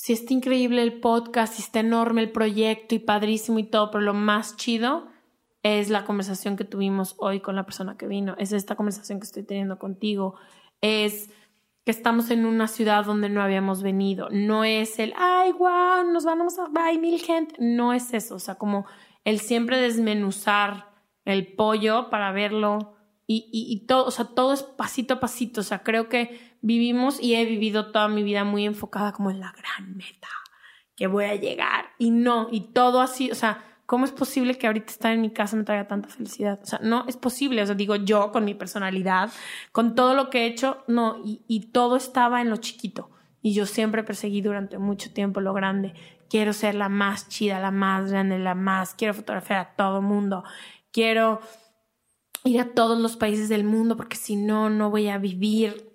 si 0.00 0.14
está 0.14 0.32
increíble 0.32 0.80
el 0.80 0.98
podcast, 0.98 1.52
si 1.52 1.62
está 1.62 1.80
enorme 1.80 2.22
el 2.22 2.32
proyecto 2.32 2.94
y 2.94 3.00
padrísimo 3.00 3.58
y 3.58 3.64
todo, 3.64 3.90
pero 3.90 4.02
lo 4.02 4.14
más 4.14 4.56
chido 4.56 5.08
es 5.62 5.90
la 5.90 6.06
conversación 6.06 6.56
que 6.56 6.64
tuvimos 6.64 7.16
hoy 7.18 7.40
con 7.40 7.54
la 7.54 7.66
persona 7.66 7.98
que 7.98 8.06
vino, 8.06 8.34
es 8.38 8.52
esta 8.52 8.76
conversación 8.76 9.20
que 9.20 9.26
estoy 9.26 9.42
teniendo 9.42 9.78
contigo, 9.78 10.36
es 10.80 11.28
que 11.84 11.90
estamos 11.90 12.30
en 12.30 12.46
una 12.46 12.66
ciudad 12.66 13.04
donde 13.04 13.28
no 13.28 13.42
habíamos 13.42 13.82
venido, 13.82 14.30
no 14.30 14.64
es 14.64 14.98
el, 14.98 15.12
ay, 15.18 15.52
wow, 15.52 16.10
nos 16.10 16.24
vamos 16.24 16.58
a, 16.58 16.70
hay 16.82 16.96
mil 16.96 17.20
gente, 17.20 17.56
no 17.58 17.92
es 17.92 18.14
eso, 18.14 18.36
o 18.36 18.40
sea, 18.40 18.54
como 18.54 18.86
el 19.26 19.38
siempre 19.38 19.78
desmenuzar 19.78 20.94
el 21.26 21.52
pollo 21.52 22.08
para 22.08 22.32
verlo 22.32 22.94
y, 23.26 23.50
y, 23.52 23.86
todo, 23.86 24.06
o 24.06 24.10
sea, 24.10 24.24
todo 24.24 24.54
es 24.54 24.62
pasito 24.62 25.12
a 25.12 25.20
pasito, 25.20 25.60
o 25.60 25.64
sea, 25.64 25.82
creo 25.82 26.08
que 26.08 26.49
vivimos 26.60 27.20
y 27.20 27.34
he 27.34 27.44
vivido 27.44 27.90
toda 27.92 28.08
mi 28.08 28.22
vida 28.22 28.44
muy 28.44 28.66
enfocada 28.66 29.12
como 29.12 29.30
en 29.30 29.40
la 29.40 29.52
gran 29.52 29.96
meta 29.96 30.28
que 30.96 31.06
voy 31.06 31.24
a 31.24 31.34
llegar 31.34 31.86
y 31.98 32.10
no, 32.10 32.48
y 32.50 32.72
todo 32.72 33.00
así, 33.00 33.30
o 33.30 33.34
sea, 33.34 33.64
¿cómo 33.86 34.04
es 34.04 34.12
posible 34.12 34.58
que 34.58 34.66
ahorita 34.66 34.92
estar 34.92 35.12
en 35.12 35.22
mi 35.22 35.30
casa 35.30 35.56
me 35.56 35.64
traiga 35.64 35.88
tanta 35.88 36.08
felicidad? 36.08 36.60
O 36.62 36.66
sea, 36.66 36.78
no 36.82 37.04
es 37.08 37.16
posible, 37.16 37.62
o 37.62 37.66
sea, 37.66 37.74
digo 37.74 37.96
yo 37.96 38.32
con 38.32 38.44
mi 38.44 38.54
personalidad, 38.54 39.30
con 39.72 39.94
todo 39.94 40.14
lo 40.14 40.28
que 40.28 40.42
he 40.42 40.46
hecho, 40.46 40.84
no, 40.88 41.20
y, 41.24 41.42
y 41.48 41.72
todo 41.72 41.96
estaba 41.96 42.40
en 42.40 42.50
lo 42.50 42.58
chiquito. 42.58 43.10
Y 43.42 43.54
yo 43.54 43.64
siempre 43.64 44.04
perseguí 44.04 44.42
durante 44.42 44.76
mucho 44.76 45.10
tiempo 45.12 45.40
lo 45.40 45.54
grande 45.54 45.94
quiero 46.30 46.52
ser 46.54 46.76
la 46.76 46.88
más 46.88 47.28
chida, 47.28 47.58
la 47.58 47.72
más 47.72 48.10
grande, 48.10 48.38
la 48.38 48.54
más, 48.54 48.94
quiero 48.94 49.12
fotografiar 49.12 49.58
a 49.58 49.74
todo 49.74 50.00
mundo, 50.00 50.44
quiero 50.92 51.40
ir 52.44 52.60
a 52.60 52.72
todos 52.72 52.98
los 52.98 53.16
países 53.16 53.50
del 53.50 53.64
mundo 53.64 53.96
porque 53.96 54.16
si 54.16 54.36
no, 54.36 54.70
no 54.70 54.88
voy 54.88 55.08
a 55.08 55.18
vivir. 55.18 55.89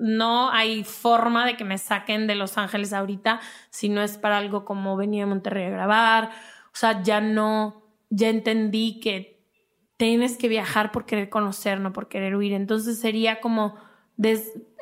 No 0.00 0.50
hay 0.50 0.84
forma 0.84 1.46
de 1.46 1.56
que 1.56 1.64
me 1.64 1.78
saquen 1.78 2.26
de 2.26 2.34
Los 2.34 2.58
Ángeles 2.58 2.92
ahorita 2.92 3.40
si 3.70 3.88
no 3.88 4.02
es 4.02 4.18
para 4.18 4.38
algo 4.38 4.64
como 4.64 4.96
venir 4.96 5.24
a 5.24 5.26
Monterrey 5.26 5.66
a 5.66 5.70
grabar. 5.70 6.30
O 6.66 6.76
sea, 6.76 7.02
ya 7.02 7.20
no, 7.20 7.82
ya 8.08 8.28
entendí 8.28 9.00
que 9.00 9.44
tienes 9.96 10.38
que 10.38 10.48
viajar 10.48 10.92
por 10.92 11.04
querer 11.04 11.28
conocer, 11.28 11.80
no 11.80 11.92
por 11.92 12.08
querer 12.08 12.34
huir. 12.34 12.54
Entonces 12.54 12.98
sería 12.98 13.40
como 13.40 13.76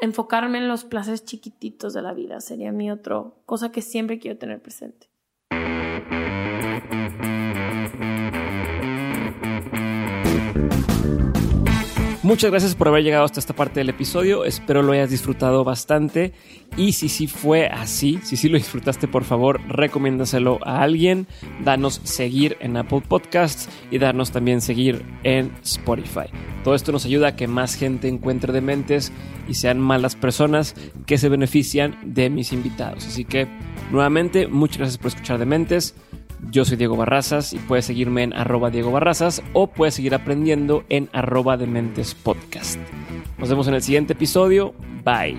enfocarme 0.01 0.59
en 0.59 0.69
los 0.69 0.85
placeres 0.85 1.25
chiquititos 1.25 1.95
de 1.95 2.03
la 2.03 2.13
vida 2.13 2.41
sería 2.41 2.73
mi 2.73 2.91
otro 2.91 3.41
cosa 3.47 3.71
que 3.71 3.83
siempre 3.83 4.19
quiero 4.19 4.39
tener 4.39 4.61
presente. 4.61 5.09
Muchas 12.29 12.51
gracias 12.51 12.75
por 12.75 12.89
haber 12.89 13.05
llegado 13.05 13.25
hasta 13.25 13.41
esta 13.41 13.55
parte 13.55 13.81
del 13.81 13.89
episodio. 13.89 14.45
Espero 14.45 14.83
lo 14.83 14.93
hayas 14.93 15.09
disfrutado 15.09 15.65
bastante. 15.65 16.35
Y 16.77 16.93
si 16.93 17.09
sí 17.09 17.27
fue 17.27 17.69
así, 17.69 18.21
si 18.23 18.37
sí 18.37 18.51
lo 18.51 18.59
disfrutaste, 18.59 19.09
por 19.09 19.25
favor, 19.25 19.63
recomiéndaselo 19.67 20.59
a 20.63 20.83
alguien. 20.83 21.27
Danos 21.65 22.03
seguir 22.05 22.59
en 22.61 22.77
Apple 22.77 23.01
Podcasts 23.09 23.71
y 23.91 23.97
darnos 23.97 24.31
también 24.31 24.61
seguir 24.61 25.07
en 25.23 25.57
Spotify. 25.63 26.27
Todo 26.65 26.75
esto 26.75 26.93
nos 26.93 27.07
ayuda 27.07 27.29
a 27.29 27.35
que 27.35 27.49
más 27.49 27.75
gente 27.77 28.09
encuentre 28.09 28.53
dementes 28.53 29.11
y 29.49 29.55
sean 29.55 29.81
malas 29.81 30.15
personas 30.15 30.75
que 31.07 31.17
se 31.17 31.31
benefician 31.31 31.99
de 32.05 32.29
mis 32.29 32.53
invitados. 32.53 33.07
Así 33.07 33.25
que, 33.25 33.49
nuevamente, 33.91 34.49
muchas 34.49 34.77
gracias 34.77 34.99
por 34.99 35.07
escuchar 35.07 35.39
Dementes. 35.39 35.95
Yo 36.51 36.65
soy 36.65 36.77
Diego 36.77 36.97
Barrazas 36.97 37.53
y 37.53 37.59
puedes 37.59 37.85
seguirme 37.85 38.23
en 38.23 38.33
arroba 38.33 38.71
Diego 38.71 38.91
Barrazas 38.91 39.43
o 39.53 39.67
puedes 39.67 39.95
seguir 39.95 40.15
aprendiendo 40.15 40.85
en 40.89 41.09
arroba 41.13 41.57
Dementes 41.57 42.15
Podcast. 42.15 42.79
Nos 43.39 43.49
vemos 43.49 43.69
en 43.69 43.75
el 43.75 43.83
siguiente 43.83 44.15
episodio. 44.15 44.75
Bye. 45.05 45.39